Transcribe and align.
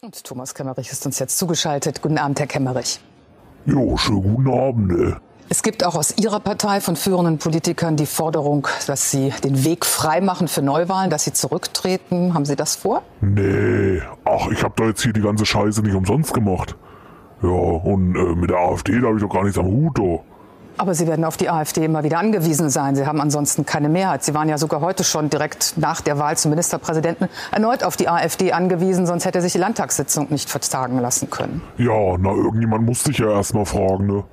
Und 0.00 0.22
Thomas 0.22 0.54
Kemmerich 0.54 0.92
ist 0.92 1.04
uns 1.06 1.18
jetzt 1.18 1.38
zugeschaltet. 1.38 2.02
Guten 2.02 2.18
Abend, 2.18 2.38
Herr 2.38 2.46
Kemmerich. 2.46 3.00
Jo, 3.66 3.96
schönen 3.96 4.22
guten 4.22 4.48
Abend. 4.48 4.92
Ey. 4.92 5.14
Es 5.48 5.64
gibt 5.64 5.84
auch 5.84 5.96
aus 5.96 6.16
Ihrer 6.18 6.38
Partei 6.38 6.80
von 6.80 6.94
führenden 6.94 7.38
Politikern 7.38 7.96
die 7.96 8.06
Forderung, 8.06 8.68
dass 8.86 9.10
Sie 9.10 9.32
den 9.42 9.64
Weg 9.64 9.84
freimachen 9.84 10.46
für 10.46 10.62
Neuwahlen, 10.62 11.10
dass 11.10 11.24
Sie 11.24 11.32
zurücktreten. 11.32 12.32
Haben 12.32 12.44
Sie 12.44 12.54
das 12.54 12.76
vor? 12.76 13.02
Nee, 13.20 14.00
ach, 14.24 14.46
ich 14.52 14.62
habe 14.62 14.74
da 14.76 14.84
jetzt 14.84 15.02
hier 15.02 15.12
die 15.12 15.20
ganze 15.20 15.44
Scheiße 15.44 15.82
nicht 15.82 15.96
umsonst 15.96 16.32
gemacht. 16.32 16.76
Ja, 17.42 17.48
und 17.48 18.14
äh, 18.14 18.36
mit 18.36 18.50
der 18.50 18.58
AfD, 18.58 19.00
da 19.00 19.08
habe 19.08 19.16
ich 19.16 19.22
doch 19.24 19.34
gar 19.34 19.42
nichts 19.42 19.58
am 19.58 19.66
Hut, 19.66 19.98
oh. 19.98 20.22
Aber 20.78 20.94
Sie 20.94 21.08
werden 21.08 21.24
auf 21.24 21.36
die 21.36 21.50
AfD 21.50 21.84
immer 21.84 22.04
wieder 22.04 22.18
angewiesen 22.18 22.70
sein. 22.70 22.94
Sie 22.94 23.04
haben 23.04 23.20
ansonsten 23.20 23.66
keine 23.66 23.88
Mehrheit. 23.88 24.22
Sie 24.22 24.32
waren 24.32 24.48
ja 24.48 24.58
sogar 24.58 24.80
heute 24.80 25.02
schon 25.02 25.28
direkt 25.28 25.74
nach 25.76 26.00
der 26.00 26.18
Wahl 26.18 26.36
zum 26.36 26.50
Ministerpräsidenten 26.50 27.28
erneut 27.50 27.82
auf 27.82 27.96
die 27.96 28.08
AfD 28.08 28.52
angewiesen, 28.52 29.04
sonst 29.04 29.24
hätte 29.24 29.40
sich 29.40 29.52
die 29.52 29.58
Landtagssitzung 29.58 30.28
nicht 30.30 30.48
vertagen 30.48 31.00
lassen 31.00 31.30
können. 31.30 31.62
Ja, 31.78 32.16
na, 32.18 32.30
irgendjemand 32.30 32.86
musste 32.86 33.10
ich 33.10 33.18
ja 33.18 33.30
erstmal 33.30 33.66
fragen, 33.66 34.06
ne? 34.06 34.24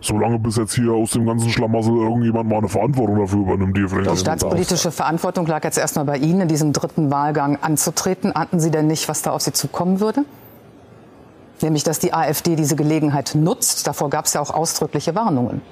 Solange 0.00 0.38
bis 0.38 0.56
jetzt 0.56 0.74
hier 0.74 0.92
aus 0.92 1.12
dem 1.12 1.24
ganzen 1.24 1.48
Schlamassel 1.50 1.94
irgendjemand 1.94 2.48
mal 2.48 2.58
eine 2.58 2.68
Verantwortung 2.68 3.18
dafür 3.18 3.40
übernimmt, 3.40 3.76
die 3.76 3.88
vielleicht 3.88 4.10
Die 4.10 4.16
staatspolitische 4.16 4.90
Verantwortung 4.90 5.46
lag 5.46 5.64
jetzt 5.64 5.78
erstmal 5.78 6.04
bei 6.04 6.18
Ihnen, 6.18 6.42
in 6.42 6.48
diesem 6.48 6.72
dritten 6.72 7.10
Wahlgang 7.10 7.58
anzutreten. 7.62 8.34
Ahnten 8.34 8.60
Sie 8.60 8.70
denn 8.70 8.88
nicht, 8.88 9.08
was 9.08 9.22
da 9.22 9.30
auf 9.30 9.40
Sie 9.40 9.52
zukommen 9.52 10.00
würde? 10.00 10.24
Nämlich, 11.62 11.84
dass 11.84 11.98
die 11.98 12.12
AfD 12.12 12.56
diese 12.56 12.76
Gelegenheit 12.76 13.34
nutzt. 13.34 13.86
Davor 13.86 14.10
gab 14.10 14.26
es 14.26 14.34
ja 14.34 14.40
auch 14.40 14.50
ausdrückliche 14.50 15.14
Warnungen. 15.14 15.62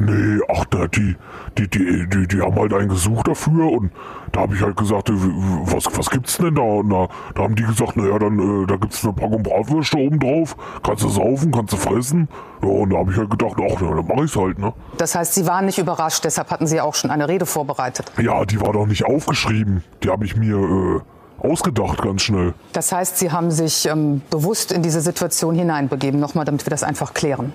Nee, 0.00 0.40
ach, 0.48 0.64
da, 0.66 0.86
die, 0.86 1.16
die, 1.58 1.68
die, 1.68 2.08
die, 2.08 2.28
die 2.28 2.40
haben 2.40 2.54
halt 2.54 2.72
einen 2.72 2.88
gesucht 2.88 3.26
dafür 3.26 3.72
und 3.72 3.90
da 4.30 4.42
habe 4.42 4.54
ich 4.54 4.62
halt 4.62 4.76
gesagt, 4.76 5.10
äh, 5.10 5.12
was, 5.16 5.86
was 5.92 6.08
gibt's 6.08 6.38
denn 6.38 6.54
da? 6.54 6.62
Und 6.62 6.90
da, 6.90 7.08
da 7.34 7.42
haben 7.42 7.56
die 7.56 7.64
gesagt, 7.64 7.96
naja, 7.96 8.16
dann, 8.16 8.62
äh, 8.62 8.66
da 8.66 8.76
gibt's 8.76 9.02
eine 9.02 9.12
Packung 9.12 9.42
Bratwürste 9.42 9.98
oben 9.98 10.20
drauf, 10.20 10.56
kannst 10.84 11.02
du 11.02 11.08
saufen, 11.08 11.50
kannst 11.50 11.72
du 11.72 11.76
fressen. 11.76 12.28
Ja, 12.62 12.68
und 12.68 12.90
da 12.90 12.98
habe 12.98 13.10
ich 13.10 13.18
halt 13.18 13.30
gedacht, 13.30 13.54
ach, 13.56 13.80
na, 13.80 13.94
dann 13.96 14.06
mach 14.06 14.22
ich's 14.22 14.36
halt, 14.36 14.60
ne? 14.60 14.72
Das 14.98 15.16
heißt, 15.16 15.34
Sie 15.34 15.46
waren 15.46 15.66
nicht 15.66 15.78
überrascht, 15.78 16.24
deshalb 16.24 16.50
hatten 16.52 16.68
Sie 16.68 16.80
auch 16.80 16.94
schon 16.94 17.10
eine 17.10 17.28
Rede 17.28 17.46
vorbereitet. 17.46 18.12
Ja, 18.22 18.44
die 18.44 18.60
war 18.60 18.72
doch 18.72 18.86
nicht 18.86 19.04
aufgeschrieben. 19.04 19.82
Die 20.04 20.10
habe 20.10 20.24
ich 20.24 20.36
mir, 20.36 20.58
äh, 20.58 21.00
ausgedacht 21.38 22.02
ganz 22.02 22.22
schnell. 22.22 22.54
Das 22.72 22.92
heißt, 22.92 23.18
Sie 23.18 23.30
haben 23.30 23.50
sich 23.50 23.86
ähm, 23.86 24.22
bewusst 24.30 24.72
in 24.72 24.82
diese 24.82 25.00
Situation 25.00 25.54
hineinbegeben. 25.54 26.20
Nochmal, 26.20 26.44
damit 26.44 26.66
wir 26.66 26.70
das 26.70 26.82
einfach 26.82 27.14
klären. 27.14 27.52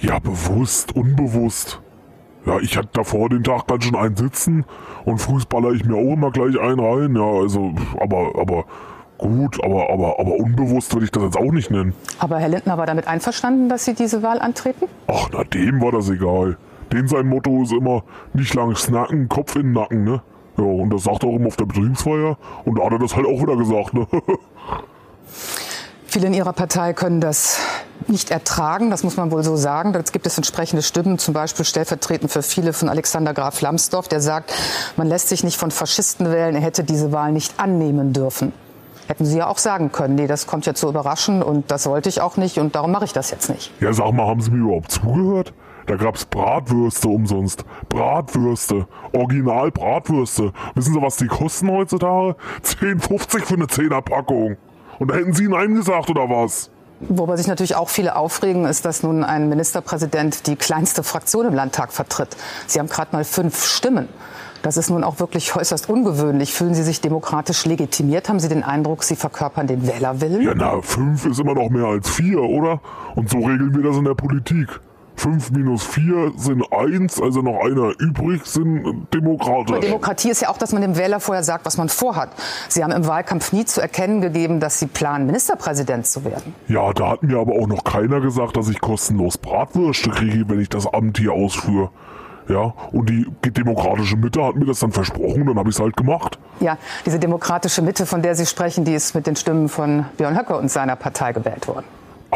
Ja, 0.00 0.18
bewusst, 0.18 0.94
unbewusst. 0.94 1.80
Ja, 2.46 2.58
ich 2.58 2.76
hatte 2.76 2.88
davor 2.92 3.30
den 3.30 3.42
Tag 3.42 3.66
ganz 3.66 3.84
schön 3.84 3.96
einen 3.96 4.16
sitzen 4.16 4.64
und 5.04 5.18
fußballer 5.18 5.72
ich 5.72 5.84
mir 5.84 5.94
auch 5.94 6.12
immer 6.12 6.30
gleich 6.30 6.58
einen 6.58 6.80
rein. 6.80 7.16
Ja, 7.16 7.40
also, 7.40 7.72
aber, 7.98 8.32
aber 8.38 8.64
gut, 9.16 9.62
aber, 9.64 9.90
aber, 9.90 10.20
aber 10.20 10.34
unbewusst 10.34 10.92
würde 10.92 11.06
ich 11.06 11.10
das 11.10 11.22
jetzt 11.22 11.38
auch 11.38 11.52
nicht 11.52 11.70
nennen. 11.70 11.94
Aber 12.18 12.38
Herr 12.38 12.48
Lindner 12.50 12.76
war 12.76 12.86
damit 12.86 13.06
einverstanden, 13.06 13.70
dass 13.70 13.86
Sie 13.86 13.94
diese 13.94 14.22
Wahl 14.22 14.40
antreten? 14.40 14.86
Ach, 15.06 15.28
na 15.32 15.44
dem 15.44 15.80
war 15.80 15.92
das 15.92 16.10
egal. 16.10 16.58
Den 16.92 17.08
sein 17.08 17.26
Motto 17.26 17.62
ist 17.62 17.72
immer 17.72 18.04
nicht 18.34 18.52
lang 18.54 18.76
snacken, 18.76 19.28
Kopf 19.28 19.56
in 19.56 19.62
den 19.62 19.72
Nacken, 19.72 20.04
ne? 20.04 20.22
Ja, 20.56 20.64
und 20.64 20.90
das 20.90 21.04
sagt 21.04 21.24
er 21.24 21.30
auch 21.30 21.36
immer 21.36 21.48
auf 21.48 21.56
der 21.56 21.66
Betriebsfeier. 21.66 22.36
Und 22.64 22.78
da 22.78 22.84
hat 22.84 22.92
er 22.92 22.98
das 22.98 23.16
halt 23.16 23.26
auch 23.26 23.40
wieder 23.40 23.56
gesagt, 23.56 23.94
ne? 23.94 24.06
Viele 26.06 26.28
in 26.28 26.34
Ihrer 26.34 26.52
Partei 26.52 26.92
können 26.92 27.20
das 27.20 27.58
nicht 28.06 28.30
ertragen, 28.30 28.90
das 28.90 29.02
muss 29.02 29.16
man 29.16 29.32
wohl 29.32 29.42
so 29.42 29.56
sagen. 29.56 29.92
Da 29.92 30.00
gibt 30.00 30.26
es 30.26 30.36
entsprechende 30.36 30.82
Stimmen, 30.82 31.18
zum 31.18 31.34
Beispiel 31.34 31.64
stellvertretend 31.64 32.30
für 32.30 32.42
viele 32.42 32.72
von 32.72 32.88
Alexander 32.88 33.34
Graf 33.34 33.60
Lambsdorff, 33.60 34.06
der 34.06 34.20
sagt, 34.20 34.52
man 34.96 35.08
lässt 35.08 35.28
sich 35.28 35.42
nicht 35.42 35.56
von 35.56 35.72
Faschisten 35.72 36.30
wählen, 36.30 36.54
er 36.54 36.60
hätte 36.60 36.84
diese 36.84 37.10
Wahl 37.10 37.32
nicht 37.32 37.58
annehmen 37.58 38.12
dürfen. 38.12 38.52
Hätten 39.08 39.24
Sie 39.24 39.38
ja 39.38 39.48
auch 39.48 39.58
sagen 39.58 39.90
können, 39.90 40.14
nee, 40.14 40.26
das 40.28 40.46
kommt 40.46 40.66
ja 40.66 40.74
zu 40.74 40.88
überraschen 40.88 41.42
und 41.42 41.70
das 41.72 41.86
wollte 41.86 42.08
ich 42.08 42.20
auch 42.20 42.36
nicht 42.36 42.58
und 42.58 42.74
darum 42.74 42.92
mache 42.92 43.04
ich 43.06 43.12
das 43.12 43.30
jetzt 43.30 43.50
nicht. 43.50 43.72
Ja, 43.80 43.92
sag 43.92 44.12
mal, 44.12 44.26
haben 44.26 44.40
Sie 44.40 44.50
mir 44.50 44.64
überhaupt 44.64 44.92
zugehört? 44.92 45.52
Da 45.86 45.96
gab's 45.96 46.24
Bratwürste 46.24 47.08
umsonst. 47.08 47.64
Bratwürste. 47.88 48.86
Original 49.12 49.70
Bratwürste. 49.70 50.52
Wissen 50.74 50.94
Sie, 50.94 51.02
was 51.02 51.16
die 51.16 51.26
kosten 51.26 51.70
heutzutage? 51.70 52.36
10,50 52.62 53.44
für 53.44 53.54
eine 53.54 53.66
10er 53.66 54.00
Packung. 54.00 54.56
Und 54.98 55.10
da 55.10 55.16
hätten 55.16 55.34
Sie 55.34 55.48
Nein 55.48 55.74
gesagt, 55.74 56.08
oder 56.10 56.28
was? 56.30 56.70
Worüber 57.00 57.36
sich 57.36 57.48
natürlich 57.48 57.76
auch 57.76 57.88
viele 57.88 58.16
aufregen, 58.16 58.64
ist, 58.64 58.84
dass 58.84 59.02
nun 59.02 59.24
ein 59.24 59.48
Ministerpräsident 59.48 60.46
die 60.46 60.56
kleinste 60.56 61.02
Fraktion 61.02 61.46
im 61.46 61.54
Landtag 61.54 61.92
vertritt. 61.92 62.36
Sie 62.66 62.78
haben 62.78 62.88
gerade 62.88 63.10
mal 63.12 63.24
fünf 63.24 63.64
Stimmen. 63.64 64.08
Das 64.62 64.78
ist 64.78 64.88
nun 64.88 65.04
auch 65.04 65.20
wirklich 65.20 65.54
äußerst 65.54 65.90
ungewöhnlich. 65.90 66.54
Fühlen 66.54 66.72
Sie 66.72 66.82
sich 66.82 67.02
demokratisch 67.02 67.66
legitimiert? 67.66 68.30
Haben 68.30 68.40
Sie 68.40 68.48
den 68.48 68.62
Eindruck, 68.62 69.02
Sie 69.02 69.16
verkörpern 69.16 69.66
den 69.66 69.86
Wählerwillen? 69.86 70.40
Ja, 70.40 70.54
na, 70.54 70.80
fünf 70.80 71.26
ist 71.26 71.38
immer 71.38 71.54
noch 71.54 71.68
mehr 71.68 71.84
als 71.84 72.08
vier, 72.08 72.40
oder? 72.40 72.80
Und 73.14 73.28
so 73.28 73.38
regeln 73.38 73.74
wir 73.74 73.82
das 73.82 73.98
in 73.98 74.04
der 74.04 74.14
Politik. 74.14 74.80
5 75.24 75.52
minus 75.52 75.84
4 75.84 76.32
sind 76.36 76.70
1, 76.70 77.22
also 77.22 77.40
noch 77.40 77.64
einer 77.64 77.98
übrig, 77.98 78.44
sind 78.44 79.06
demokratisch. 79.14 79.80
Demokratie 79.80 80.28
ist 80.28 80.42
ja 80.42 80.50
auch, 80.50 80.58
dass 80.58 80.72
man 80.72 80.82
dem 80.82 80.98
Wähler 80.98 81.18
vorher 81.18 81.42
sagt, 81.42 81.64
was 81.64 81.78
man 81.78 81.88
vorhat. 81.88 82.28
Sie 82.68 82.84
haben 82.84 82.92
im 82.92 83.06
Wahlkampf 83.06 83.54
nie 83.54 83.64
zu 83.64 83.80
erkennen 83.80 84.20
gegeben, 84.20 84.60
dass 84.60 84.78
Sie 84.78 84.86
planen, 84.86 85.24
Ministerpräsident 85.24 86.06
zu 86.06 86.26
werden. 86.26 86.54
Ja, 86.68 86.92
da 86.92 87.08
hat 87.08 87.22
mir 87.22 87.38
aber 87.38 87.54
auch 87.54 87.66
noch 87.66 87.84
keiner 87.84 88.20
gesagt, 88.20 88.58
dass 88.58 88.68
ich 88.68 88.82
kostenlos 88.82 89.38
Bratwürste 89.38 90.10
kriege, 90.10 90.44
wenn 90.48 90.60
ich 90.60 90.68
das 90.68 90.86
Amt 90.86 91.16
hier 91.16 91.32
ausführe. 91.32 91.88
Ja, 92.46 92.74
und 92.92 93.08
die 93.08 93.26
demokratische 93.42 94.18
Mitte 94.18 94.44
hat 94.44 94.56
mir 94.56 94.66
das 94.66 94.80
dann 94.80 94.92
versprochen, 94.92 95.46
dann 95.46 95.58
habe 95.58 95.70
ich 95.70 95.76
es 95.76 95.80
halt 95.80 95.96
gemacht. 95.96 96.38
Ja, 96.60 96.76
diese 97.06 97.18
demokratische 97.18 97.80
Mitte, 97.80 98.04
von 98.04 98.20
der 98.20 98.34
Sie 98.34 98.44
sprechen, 98.44 98.84
die 98.84 98.92
ist 98.92 99.14
mit 99.14 99.26
den 99.26 99.36
Stimmen 99.36 99.70
von 99.70 100.04
Björn 100.18 100.38
Höcke 100.38 100.54
und 100.58 100.70
seiner 100.70 100.96
Partei 100.96 101.32
gewählt 101.32 101.66
worden. 101.66 101.86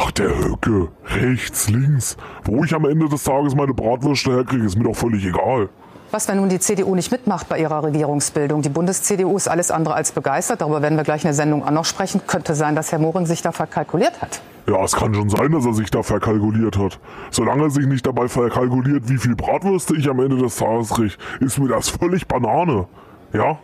Ach, 0.00 0.12
der 0.12 0.28
Höcke. 0.28 0.88
Rechts, 1.06 1.68
links. 1.70 2.16
Wo 2.44 2.62
ich 2.62 2.72
am 2.72 2.84
Ende 2.84 3.08
des 3.08 3.24
Tages 3.24 3.56
meine 3.56 3.74
Bratwürste 3.74 4.30
herkriege, 4.30 4.64
ist 4.64 4.78
mir 4.78 4.84
doch 4.84 4.94
völlig 4.94 5.24
egal. 5.24 5.70
Was, 6.12 6.28
wenn 6.28 6.36
nun 6.36 6.48
die 6.48 6.60
CDU 6.60 6.94
nicht 6.94 7.10
mitmacht 7.10 7.48
bei 7.48 7.58
ihrer 7.58 7.82
Regierungsbildung? 7.82 8.62
Die 8.62 8.68
Bundes-CDU 8.68 9.36
ist 9.36 9.48
alles 9.48 9.72
andere 9.72 9.94
als 9.94 10.12
begeistert. 10.12 10.60
Darüber 10.60 10.82
werden 10.82 10.96
wir 10.96 11.02
gleich 11.02 11.22
in 11.22 11.28
der 11.28 11.34
Sendung 11.34 11.64
auch 11.64 11.72
noch 11.72 11.84
sprechen. 11.84 12.20
Könnte 12.28 12.54
sein, 12.54 12.76
dass 12.76 12.92
Herr 12.92 13.00
Mohren 13.00 13.26
sich 13.26 13.42
da 13.42 13.50
verkalkuliert 13.50 14.22
hat. 14.22 14.40
Ja, 14.68 14.84
es 14.84 14.94
kann 14.94 15.12
schon 15.14 15.30
sein, 15.30 15.50
dass 15.50 15.66
er 15.66 15.74
sich 15.74 15.90
da 15.90 16.04
verkalkuliert 16.04 16.78
hat. 16.78 17.00
Solange 17.32 17.64
er 17.64 17.70
sich 17.70 17.86
nicht 17.86 18.06
dabei 18.06 18.28
verkalkuliert, 18.28 19.08
wie 19.08 19.18
viel 19.18 19.34
Bratwürste 19.34 19.96
ich 19.96 20.08
am 20.08 20.20
Ende 20.20 20.36
des 20.36 20.56
Tages 20.56 20.90
kriege, 20.90 21.14
ist 21.40 21.58
mir 21.58 21.68
das 21.68 21.88
völlig 21.88 22.28
Banane. 22.28 22.86
Ja? 23.32 23.58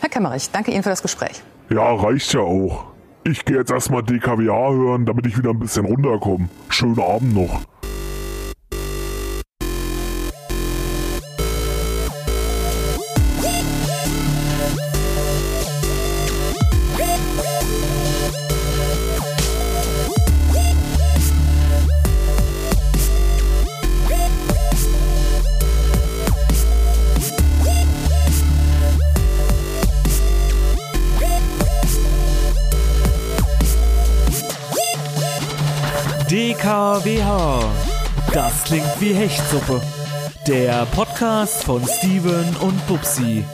Herr 0.00 0.08
Kemmerich, 0.10 0.50
danke 0.50 0.70
Ihnen 0.70 0.82
für 0.82 0.90
das 0.90 1.00
Gespräch. 1.00 1.42
Ja, 1.70 1.94
reicht 1.94 2.34
ja 2.34 2.40
auch. 2.40 2.95
Ich 3.28 3.44
gehe 3.44 3.56
jetzt 3.56 3.72
erstmal 3.72 4.04
DKWA 4.04 4.70
hören, 4.70 5.04
damit 5.04 5.26
ich 5.26 5.36
wieder 5.36 5.50
ein 5.50 5.58
bisschen 5.58 5.84
runterkomme. 5.84 6.48
Schönen 6.68 7.00
Abend 7.00 7.34
noch. 7.34 7.62
DKWH. 36.30 37.60
Das 38.34 38.64
klingt 38.64 39.00
wie 39.00 39.12
Hechtsuppe. 39.12 39.80
Der 40.48 40.84
Podcast 40.86 41.62
von 41.62 41.86
Steven 41.86 42.56
und 42.62 42.84
Bubsi. 42.88 43.44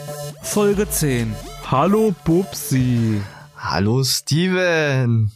Folge 0.41 0.89
10. 0.89 1.35
Hallo 1.69 2.15
Bubsi. 2.25 3.21
Hallo 3.55 4.03
Steven. 4.03 5.31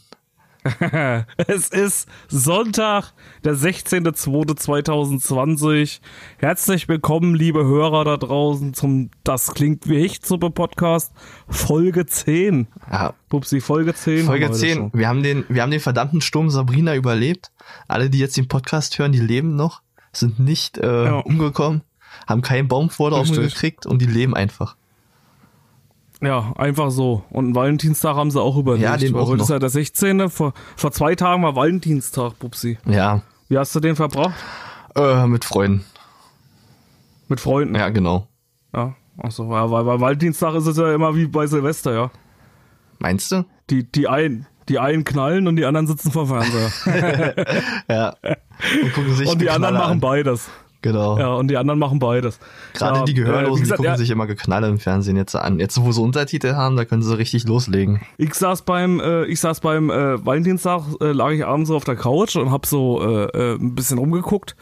es 1.48 1.70
ist 1.70 2.10
Sonntag, 2.28 3.14
der 3.44 3.56
16.02.2020. 3.56 6.02
Herzlich 6.38 6.88
willkommen, 6.90 7.36
liebe 7.36 7.64
Hörer 7.64 8.04
da 8.04 8.18
draußen, 8.18 8.74
zum 8.74 9.12
Das 9.24 9.54
klingt 9.54 9.88
wie 9.88 10.02
Hechtsuppe 10.02 10.50
Podcast, 10.50 11.14
Folge 11.48 12.06
10. 12.06 12.68
Ja. 12.92 13.14
Pupsi, 13.30 13.62
Folge 13.62 13.94
10. 13.94 14.26
Folge 14.26 14.52
10. 14.52 14.92
Wir 14.94 15.08
haben, 15.08 15.24
den, 15.24 15.46
wir 15.48 15.62
haben 15.62 15.72
den 15.72 15.80
verdammten 15.80 16.20
Sturm 16.22 16.50
Sabrina 16.50 16.96
überlebt. 16.96 17.52
Alle, 17.88 18.10
die 18.10 18.20
jetzt 18.20 18.36
den 18.36 18.50
Podcast 18.50 19.00
hören, 19.00 19.14
die 19.14 19.20
leben 19.20 19.56
noch, 19.56 19.82
sind 20.12 20.40
nicht 20.40 20.78
äh, 20.78 21.06
ja. 21.06 21.20
umgekommen, 21.20 21.84
haben 22.28 22.42
keinen 22.42 22.68
Baum 22.68 22.90
vor 22.90 23.12
der 23.12 23.20
Augen 23.20 23.34
gekriegt 23.34 23.86
und 23.86 24.02
die 24.02 24.06
leben 24.06 24.36
einfach. 24.36 24.76
Ja, 26.22 26.54
einfach 26.58 26.90
so. 26.90 27.24
Und 27.30 27.54
Valentinstag 27.54 28.16
haben 28.16 28.32
sie 28.32 28.42
auch 28.42 28.58
überlebt. 28.58 28.84
Ja, 28.84 28.98
den 28.98 29.16
auch 29.16 29.28
Heute 29.28 29.38
noch. 29.38 29.44
ist 29.44 29.50
ja 29.50 29.60
der 29.60 29.70
16. 29.70 30.30
Vor, 30.30 30.54
vor 30.76 30.92
zwei 30.92 31.16
Tagen 31.16 31.44
war 31.44 31.56
Valentinstag, 31.56 32.40
Pupsi. 32.40 32.78
Ja. 32.86 33.22
Wie 33.50 33.58
hast 33.58 33.76
du 33.76 33.80
den 33.80 33.96
verbracht? 33.96 34.34
Äh, 34.96 35.28
mit 35.28 35.46
Freunden. 35.46 35.86
Mit 37.28 37.40
Freunden? 37.40 37.76
Ja, 37.76 37.90
genau. 37.90 38.28
Ja, 38.74 38.96
achso, 39.18 39.52
ja, 39.52 39.70
weil 39.70 39.84
bei 39.84 40.00
Valentinstag 40.00 40.56
ist 40.56 40.66
es 40.66 40.78
ja 40.78 40.94
immer 40.94 41.16
wie 41.16 41.28
bei 41.28 41.46
Silvester, 41.46 41.94
ja. 41.94 42.12
Meinst 43.00 43.32
du? 43.32 43.46
Die, 43.70 43.84
die, 43.84 44.08
ein, 44.08 44.48
die 44.70 44.80
einen 44.80 45.04
knallen 45.04 45.48
und 45.48 45.56
die 45.56 45.66
anderen 45.66 45.88
sitzen 45.88 46.12
vor 46.12 46.28
Fernseher. 46.28 46.72
ja. 47.90 48.16
Und, 48.84 48.94
gucken 48.94 49.16
sich 49.16 49.30
und 49.30 49.40
die 49.40 49.50
anderen 49.50 49.76
machen 49.76 49.94
an. 49.94 50.00
beides. 50.00 50.50
Genau. 50.82 51.18
Ja, 51.18 51.34
und 51.34 51.50
die 51.50 51.58
anderen 51.58 51.80
machen 51.80 52.00
beides. 52.00 52.40
Gerade 52.74 53.00
ja, 53.00 53.06
die 53.06 53.12
äh, 53.14 53.16
Gehörlosen, 53.16 53.58
wie 53.58 53.62
gesagt, 53.62 53.80
die 53.80 53.84
gucken 53.84 53.92
ja, 53.92 53.98
sich 53.98 54.10
immer 54.10 54.28
geknalle 54.28 54.68
im 54.68 54.80
Fernsehen 54.80 55.18
jetzt 55.18 55.36
an. 55.36 55.60
Jetzt, 55.60 55.82
wo 55.82 55.92
sie 55.92 56.02
Untertitel 56.02 56.54
haben, 56.54 56.76
da 56.78 56.86
können 56.86 57.02
sie 57.02 57.18
richtig 57.18 57.48
loslegen. 57.48 58.02
Ich 58.18 58.34
saß 58.34 58.62
beim, 58.62 59.00
äh, 59.00 59.26
ich 59.26 59.40
saß 59.40 59.60
beim 59.62 59.90
äh, 59.90 60.24
Valentinstag, 60.24 60.84
äh, 61.02 61.12
lag 61.12 61.32
ich 61.32 61.46
abends 61.46 61.70
so 61.70 61.76
auf 61.76 61.84
der 61.84 61.96
Couch 61.96 62.36
und 62.36 62.52
hab 62.52 62.66
so 62.66 63.02
äh, 63.02 63.26
äh, 63.26 63.56
ein 63.56 63.74
bisschen 63.74 63.98
rumgeguckt, 63.98 64.56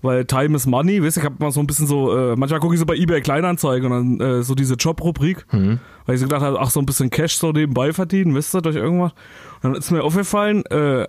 weil 0.00 0.24
Time 0.24 0.56
is 0.56 0.66
Money, 0.66 1.02
weißt 1.02 1.16
du, 1.16 1.20
ich 1.20 1.26
hab 1.26 1.38
mal 1.38 1.50
so 1.50 1.60
ein 1.60 1.66
bisschen 1.66 1.86
so, 1.86 2.16
äh, 2.16 2.36
manchmal 2.36 2.60
gucke 2.60 2.74
ich 2.74 2.80
so 2.80 2.86
bei 2.86 2.94
eBay 2.96 3.20
Kleinanzeigen 3.20 3.92
und 3.92 4.18
dann 4.18 4.38
äh, 4.38 4.42
so 4.42 4.54
diese 4.54 4.74
Job-Rubrik, 4.74 5.46
weil 6.06 6.14
ich 6.14 6.20
so 6.20 6.26
gedacht 6.26 6.42
habe, 6.42 6.60
ach, 6.60 6.70
so 6.70 6.80
ein 6.80 6.86
bisschen 6.86 7.10
Cash 7.10 7.36
so 7.36 7.52
nebenbei 7.52 7.92
verdienen, 7.92 8.34
wisst 8.34 8.54
ihr, 8.54 8.62
durch 8.62 8.76
irgendwas. 8.76 9.12
Und 9.62 9.72
dann 9.72 9.74
ist 9.74 9.90
mir 9.90 10.02
aufgefallen, 10.02 10.64
äh, 10.66 11.06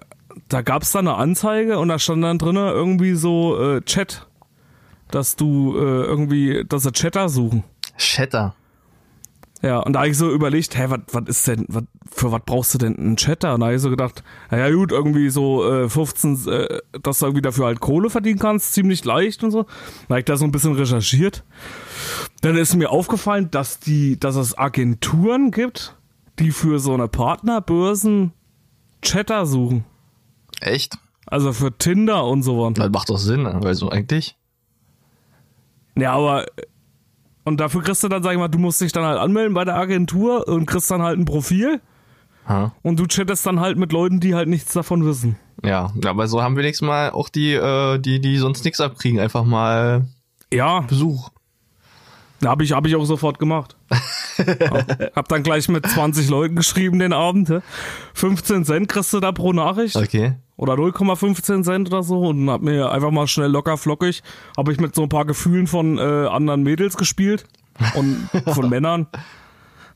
da 0.48 0.62
gab's 0.62 0.92
da 0.92 1.00
eine 1.00 1.16
Anzeige 1.16 1.80
und 1.80 1.88
da 1.88 2.00
stand 2.00 2.24
dann 2.24 2.38
drinnen 2.38 2.68
irgendwie 2.68 3.14
so 3.14 3.60
äh, 3.60 3.82
Chat, 3.82 4.28
dass 5.12 5.36
du 5.36 5.76
äh, 5.76 5.80
irgendwie, 5.80 6.66
dass 6.68 6.84
sie 6.84 6.92
Chatter 6.92 7.30
suchen. 7.30 7.64
Shatter. 7.98 8.56
Ja, 9.62 9.80
und 9.80 9.94
da 9.94 10.00
habe 10.00 10.10
ich 10.10 10.18
so 10.18 10.32
überlegt, 10.32 10.78
hä, 10.78 10.86
was 10.88 11.02
was 11.12 11.24
ist 11.28 11.48
denn, 11.48 11.66
wat, 11.68 11.84
für 12.10 12.32
was 12.32 12.42
brauchst 12.46 12.74
du 12.74 12.78
denn 12.78 12.98
einen 12.98 13.18
Chatter? 13.18 13.54
Und 13.54 13.60
da 13.60 13.68
habe 13.68 13.76
ich 13.76 13.82
so 13.82 13.90
gedacht, 13.90 14.24
naja 14.50 14.74
gut, 14.74 14.92
irgendwie 14.94 15.30
so 15.30 15.70
äh, 15.70 15.90
15, 15.90 16.48
äh, 16.48 16.80
dass 17.02 17.20
du 17.20 17.26
irgendwie 17.26 17.42
dafür 17.42 17.66
halt 17.66 17.82
Kohle 17.82 18.10
verdienen 18.10 18.40
kannst, 18.40 18.74
ziemlich 18.74 19.04
leicht 19.04 19.44
und 19.44 19.52
so. 19.52 19.64
Da 19.64 20.12
habe 20.12 20.20
ich 20.20 20.26
da 20.26 20.38
so 20.38 20.46
ein 20.46 20.52
bisschen 20.52 20.76
recherchiert. 20.76 21.44
Dann 22.42 22.56
ist 22.56 22.76
mir 22.76 22.90
aufgefallen, 22.90 23.52
dass 23.52 23.80
die, 23.80 24.18
dass 24.18 24.38
es 24.38 24.58
Agenturen 24.58 25.52
gibt, 25.52 25.98
die 26.40 26.52
für 26.52 26.80
so 26.80 26.94
eine 26.94 27.10
Partnerbörsen 27.10 28.32
Chatter 29.02 29.46
suchen. 29.46 29.84
Echt? 30.62 30.98
Also 31.26 31.52
für 31.52 31.78
Tinder 31.78 32.26
und 32.26 32.44
so 32.44 32.60
was. 32.60 32.74
Das 32.76 32.90
macht 32.90 33.10
doch 33.10 33.18
Sinn, 33.18 33.46
also 33.46 33.90
eigentlich. 33.90 34.38
Ja, 36.00 36.14
aber 36.14 36.46
und 37.46 37.60
dafür 37.60 37.82
kriegst 37.82 38.04
du 38.04 38.08
dann, 38.10 38.22
sag 38.22 38.34
ich 38.34 38.38
mal, 38.38 38.48
du 38.48 38.60
musst 38.60 38.80
dich 38.82 38.92
dann 38.92 39.04
halt 39.06 39.18
anmelden 39.18 39.54
bei 39.54 39.66
der 39.66 39.76
Agentur 39.76 40.48
und 40.48 40.66
kriegst 40.66 40.90
dann 40.92 41.02
halt 41.02 41.18
ein 41.18 41.26
Profil 41.26 41.82
Ha. 42.48 42.72
und 42.84 43.00
du 43.00 43.06
chattest 43.08 43.46
dann 43.46 43.60
halt 43.60 43.78
mit 43.78 43.92
Leuten, 43.92 44.20
die 44.20 44.36
halt 44.36 44.48
nichts 44.50 44.74
davon 44.74 45.06
wissen. 45.06 45.36
Ja, 45.64 45.92
aber 46.06 46.28
so 46.28 46.42
haben 46.42 46.56
wir 46.56 46.64
nächstes 46.64 46.88
Mal 46.88 47.12
auch 47.12 47.30
die, 47.30 47.54
äh, 47.54 47.98
die, 48.00 48.20
die 48.22 48.38
sonst 48.38 48.64
nichts 48.66 48.80
abkriegen, 48.82 49.20
einfach 49.20 49.44
mal 49.44 50.06
Ja, 50.54 50.82
Besuch. 50.82 51.30
Habe 52.46 52.64
ich, 52.64 52.72
hab 52.72 52.86
ich 52.86 52.96
auch 52.96 53.06
sofort 53.06 53.40
gemacht. 53.40 53.76
ja, 54.38 54.86
hab 55.16 55.28
dann 55.28 55.44
gleich 55.44 55.68
mit 55.70 55.86
20 55.88 56.30
Leuten 56.30 56.56
geschrieben 56.56 57.00
den 57.00 57.14
Abend. 57.14 57.50
hä? 57.50 57.60
15 58.14 58.66
Cent 58.66 58.88
kriegst 58.88 59.14
du 59.14 59.20
da 59.20 59.32
pro 59.32 59.54
Nachricht. 59.54 59.96
Okay. 59.96 60.34
Oder 60.56 60.74
0,15 60.74 61.64
Cent 61.64 61.88
oder 61.88 62.04
so. 62.04 62.20
Und 62.20 62.50
hab 62.50 62.62
mir 62.62 62.92
einfach 62.92 63.12
mal 63.12 63.28
schnell 63.28 63.50
locker 63.50 63.78
flockig, 63.78 64.22
habe 64.58 64.72
ich 64.72 64.80
mit 64.80 64.96
so 64.96 65.04
ein 65.04 65.10
paar 65.10 65.26
Gefühlen 65.26 65.68
von 65.68 65.98
äh, 65.98 66.02
anderen 66.28 66.64
Mädels 66.64 66.98
gespielt. 66.98 67.46
Und 67.96 68.30
von 68.54 68.70
Männern. 68.70 69.08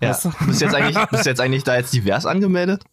Ja. 0.01 0.17
Bist 0.45 0.61
du 0.61 0.65
jetzt 0.65 0.75
eigentlich, 0.75 0.97
bist 1.07 1.25
du 1.25 1.29
jetzt 1.29 1.39
eigentlich 1.41 1.63
da 1.63 1.75
jetzt 1.75 1.93
divers 1.93 2.25
angemeldet? 2.25 2.83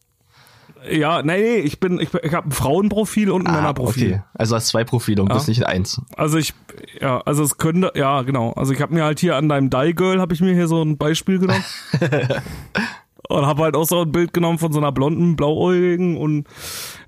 Ja, 0.89 1.23
nee, 1.23 1.41
nee, 1.41 1.57
ich 1.57 1.81
bin, 1.81 2.01
ich, 2.01 2.13
ich 2.15 2.33
habe 2.33 2.49
ein 2.49 2.53
Frauenprofil 2.53 3.31
und 3.31 3.47
ein 3.47 3.53
Männerprofil. 3.53 4.15
Ah, 4.15 4.17
okay. 4.17 4.25
Also 4.35 4.57
hast 4.57 4.69
zwei 4.69 4.85
Profile 4.85 5.23
und 5.23 5.29
Ja. 5.29 5.35
bist 5.35 5.49
nicht 5.49 5.67
eins. 5.67 6.01
Also 6.17 6.39
ich, 6.39 6.55
ja, 7.01 7.21
also 7.21 7.43
es 7.43 7.59
könnte, 7.59 7.93
ja, 7.95 8.23
genau. 8.23 8.53
Also 8.53 8.73
ich 8.73 8.81
habe 8.81 8.95
mir 8.95 9.05
halt 9.05 9.21
hier 9.21 9.37
an 9.37 9.49
deinem 9.49 9.71
Die 9.71 9.95
Girl 9.95 10.21
habe 10.21 10.33
ich 10.33 10.41
mir 10.41 10.55
hier 10.55 10.69
so 10.69 10.83
ein 10.83 10.97
Beispiel 10.97 11.39
genommen. 11.39 11.65
und 13.29 13.47
habe 13.47 13.63
halt 13.63 13.77
auch 13.77 13.85
so 13.87 14.03
ein 14.03 14.13
Bild 14.13 14.33
genommen 14.33 14.59
von 14.59 14.73
so 14.73 14.79
einer 14.79 14.93
blonden, 14.93 15.37
blauäugigen 15.37 16.17
und 16.17 16.47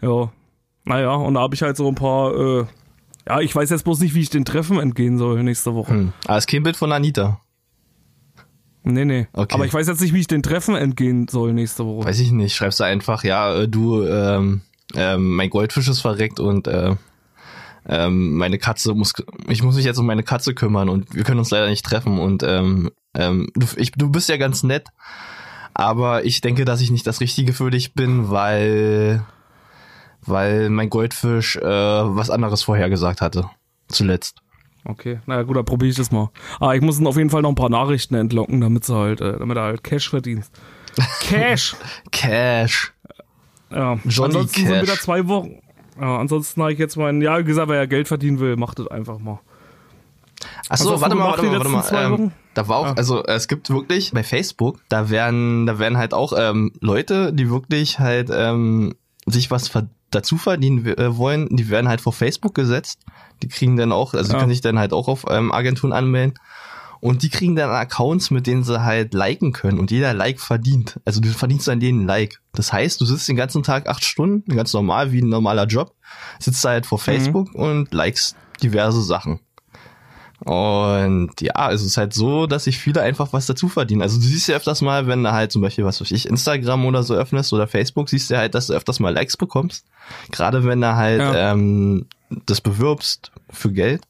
ja, 0.00 0.30
naja, 0.84 1.14
und 1.14 1.34
da 1.34 1.40
habe 1.40 1.54
ich 1.54 1.62
halt 1.62 1.76
so 1.76 1.88
ein 1.88 1.94
paar, 1.94 2.34
äh, 2.34 2.64
ja, 3.26 3.40
ich 3.40 3.54
weiß 3.54 3.70
jetzt 3.70 3.84
bloß 3.84 4.00
nicht, 4.00 4.14
wie 4.14 4.20
ich 4.20 4.30
den 4.30 4.44
Treffen 4.44 4.78
entgehen 4.78 5.18
soll 5.18 5.42
nächste 5.42 5.74
Woche. 5.74 5.92
Hm. 5.92 6.12
Aber 6.26 6.38
ist 6.38 6.48
kein 6.48 6.62
Bild 6.62 6.76
von 6.76 6.92
Anita. 6.92 7.40
Nee, 8.84 9.04
nee. 9.04 9.28
Okay. 9.32 9.54
Aber 9.54 9.64
ich 9.64 9.72
weiß 9.72 9.86
jetzt 9.86 10.00
nicht, 10.00 10.12
wie 10.12 10.20
ich 10.20 10.26
den 10.26 10.42
Treffen 10.42 10.74
entgehen 10.74 11.28
soll 11.28 11.52
nächste 11.52 11.86
Woche. 11.86 12.06
Weiß 12.06 12.18
ich 12.18 12.32
nicht. 12.32 12.54
Schreibst 12.54 12.80
du 12.80 12.84
einfach, 12.84 13.22
ja, 13.24 13.54
äh, 13.54 13.68
du, 13.68 14.02
ähm, 14.04 14.62
ähm, 14.94 15.36
mein 15.36 15.50
Goldfisch 15.50 15.88
ist 15.88 16.00
verreckt 16.00 16.40
und 16.40 16.66
äh, 16.66 16.96
ähm, 17.88 18.34
meine 18.34 18.58
Katze 18.58 18.94
muss, 18.94 19.12
ich 19.48 19.62
muss 19.62 19.76
mich 19.76 19.84
jetzt 19.84 19.98
um 19.98 20.06
meine 20.06 20.22
Katze 20.22 20.54
kümmern 20.54 20.88
und 20.88 21.14
wir 21.14 21.24
können 21.24 21.38
uns 21.38 21.50
leider 21.50 21.68
nicht 21.68 21.84
treffen 21.84 22.18
und 22.18 22.42
ähm, 22.42 22.90
ähm, 23.14 23.48
du, 23.54 23.66
ich, 23.76 23.92
du 23.92 24.10
bist 24.10 24.28
ja 24.28 24.36
ganz 24.36 24.62
nett, 24.62 24.88
aber 25.74 26.24
ich 26.24 26.40
denke, 26.40 26.64
dass 26.64 26.80
ich 26.80 26.90
nicht 26.90 27.06
das 27.06 27.20
Richtige 27.20 27.52
für 27.52 27.70
dich 27.70 27.94
bin, 27.94 28.30
weil, 28.30 29.24
weil 30.20 30.70
mein 30.70 30.90
Goldfisch 30.90 31.56
äh, 31.56 31.62
was 31.62 32.30
anderes 32.30 32.62
vorhergesagt 32.62 33.20
hatte. 33.20 33.48
Zuletzt. 33.88 34.41
Okay, 34.84 35.20
naja 35.26 35.42
gut, 35.42 35.56
dann 35.56 35.64
probiere 35.64 35.90
ich 35.90 35.96
das 35.96 36.10
mal. 36.10 36.30
Ah, 36.58 36.72
ich 36.74 36.80
muss 36.80 36.98
ihn 36.98 37.06
auf 37.06 37.16
jeden 37.16 37.30
Fall 37.30 37.42
noch 37.42 37.50
ein 37.50 37.54
paar 37.54 37.70
Nachrichten 37.70 38.14
entlocken, 38.16 38.60
damit 38.60 38.84
sie 38.84 38.94
halt, 38.94 39.20
äh, 39.20 39.38
damit 39.38 39.56
er 39.56 39.62
halt 39.64 39.84
Cash 39.84 40.10
verdient. 40.10 40.44
Cash! 41.20 41.76
Cash. 42.10 42.92
Ja, 43.70 43.94
Johnny 44.04 44.34
ansonsten 44.36 44.60
sind 44.66 44.68
Cash. 44.70 44.82
wieder 44.82 44.96
zwei 44.96 45.26
Wochen. 45.28 45.62
Ja, 46.00 46.18
ansonsten 46.18 46.60
habe 46.62 46.72
ich 46.72 46.78
jetzt 46.78 46.96
meinen, 46.96 47.22
ja, 47.22 47.38
wie 47.38 47.44
gesagt, 47.44 47.68
wer 47.68 47.76
ja 47.76 47.86
Geld 47.86 48.08
verdienen 48.08 48.40
will, 48.40 48.56
macht 48.56 48.78
das 48.78 48.88
einfach 48.88 49.18
mal. 49.18 49.38
Achso, 50.68 50.92
hast 50.92 51.00
warte 51.00 51.14
mal, 51.14 51.26
warte 51.30 51.42
mal, 51.44 51.58
warte 51.72 51.94
mal. 51.94 52.18
Ähm, 52.18 52.32
da 52.54 52.66
war 52.66 52.78
auch, 52.78 52.86
Ja. 52.86 52.92
also 52.94 53.24
es 53.24 53.46
gibt 53.46 53.70
wirklich 53.70 54.10
bei 54.12 54.24
Facebook, 54.24 54.80
da 54.88 55.08
werden, 55.10 55.66
da 55.66 55.78
werden 55.78 55.96
halt 55.96 56.12
auch 56.14 56.32
ähm, 56.36 56.72
Leute, 56.80 57.32
die 57.32 57.48
wirklich 57.50 57.98
halt 58.00 58.30
ähm, 58.32 58.94
sich 59.26 59.50
was 59.50 59.68
ver 59.68 59.86
dazu 60.12 60.36
verdienen 60.36 60.86
äh, 60.86 61.16
wollen, 61.16 61.48
die 61.50 61.68
werden 61.68 61.88
halt 61.88 62.00
vor 62.00 62.12
Facebook 62.12 62.54
gesetzt. 62.54 63.00
Die 63.42 63.48
kriegen 63.48 63.76
dann 63.76 63.90
auch, 63.92 64.14
also 64.14 64.28
die 64.28 64.34
Ja. 64.34 64.38
können 64.40 64.50
sich 64.52 64.60
dann 64.60 64.78
halt 64.78 64.92
auch 64.92 65.08
auf 65.08 65.24
ähm, 65.28 65.50
Agenturen 65.52 65.92
anmelden. 65.92 66.34
Und 67.00 67.24
die 67.24 67.30
kriegen 67.30 67.56
dann 67.56 67.68
Accounts, 67.70 68.30
mit 68.30 68.46
denen 68.46 68.62
sie 68.62 68.80
halt 68.84 69.12
liken 69.12 69.50
können. 69.52 69.80
Und 69.80 69.90
jeder 69.90 70.14
Like 70.14 70.38
verdient. 70.38 71.00
Also 71.04 71.20
du 71.20 71.28
verdienst 71.30 71.68
an 71.68 71.80
denen 71.80 72.02
ein 72.02 72.06
Like. 72.06 72.40
Das 72.52 72.72
heißt, 72.72 73.00
du 73.00 73.04
sitzt 73.04 73.28
den 73.28 73.34
ganzen 73.34 73.64
Tag 73.64 73.88
acht 73.88 74.04
Stunden, 74.04 74.54
ganz 74.54 74.72
normal, 74.72 75.10
wie 75.10 75.20
ein 75.20 75.28
normaler 75.28 75.66
Job, 75.66 75.96
sitzt 76.38 76.64
da 76.64 76.68
halt 76.68 76.86
vor 76.86 77.00
Facebook 77.00 77.52
und 77.56 77.92
likest 77.92 78.36
diverse 78.62 79.02
Sachen. 79.02 79.40
Und 80.44 81.30
ja, 81.40 81.70
es 81.70 81.82
ist 81.82 81.96
halt 81.96 82.12
so, 82.14 82.46
dass 82.46 82.64
sich 82.64 82.78
viele 82.78 83.00
einfach 83.00 83.32
was 83.32 83.46
dazu 83.46 83.68
verdienen. 83.68 84.02
Also 84.02 84.18
du 84.18 84.24
siehst 84.26 84.48
ja 84.48 84.56
öfters 84.56 84.82
mal, 84.82 85.06
wenn 85.06 85.22
du 85.22 85.32
halt 85.32 85.52
zum 85.52 85.62
Beispiel, 85.62 85.84
was 85.84 86.00
weiß 86.00 86.10
ich, 86.10 86.28
Instagram 86.28 86.84
oder 86.84 87.02
so 87.04 87.14
öffnest 87.14 87.52
oder 87.52 87.68
Facebook, 87.68 88.08
siehst 88.08 88.30
du 88.30 88.36
halt, 88.36 88.54
dass 88.54 88.66
du 88.66 88.72
öfters 88.72 88.98
mal 88.98 89.14
Likes 89.14 89.36
bekommst. 89.36 89.84
Gerade 90.32 90.64
wenn 90.64 90.80
du 90.80 90.96
halt 90.96 91.20
Ja. 91.20 91.52
ähm, 91.52 92.06
das 92.46 92.60
bewirbst 92.60 93.30
für 93.50 93.70
Geld, 93.70 94.02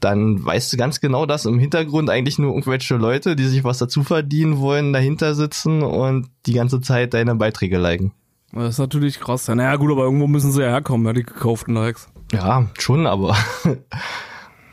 dann 0.00 0.44
weißt 0.44 0.72
du 0.72 0.76
ganz 0.76 1.00
genau, 1.00 1.24
dass 1.26 1.46
im 1.46 1.58
Hintergrund 1.58 2.10
eigentlich 2.10 2.38
nur 2.38 2.50
irgendwelche 2.52 2.96
Leute, 2.96 3.36
die 3.36 3.46
sich 3.46 3.64
was 3.64 3.78
dazu 3.78 4.02
verdienen 4.04 4.58
wollen, 4.58 4.92
dahinter 4.92 5.34
sitzen 5.34 5.82
und 5.82 6.28
die 6.46 6.52
ganze 6.52 6.80
Zeit 6.80 7.14
deine 7.14 7.34
Beiträge 7.34 7.78
liken. 7.78 8.12
Das 8.52 8.74
ist 8.74 8.78
natürlich 8.78 9.18
krass. 9.18 9.46
Ja, 9.48 9.54
naja, 9.54 9.74
gut, 9.76 9.90
aber 9.90 10.04
irgendwo 10.04 10.26
müssen 10.26 10.52
sie 10.52 10.62
ja 10.62 10.68
herkommen, 10.68 11.06
ja, 11.06 11.12
die 11.12 11.22
gekauften 11.24 11.74
Likes. 11.74 12.08
Ja, 12.32 12.66
schon, 12.78 13.06
aber 13.06 13.36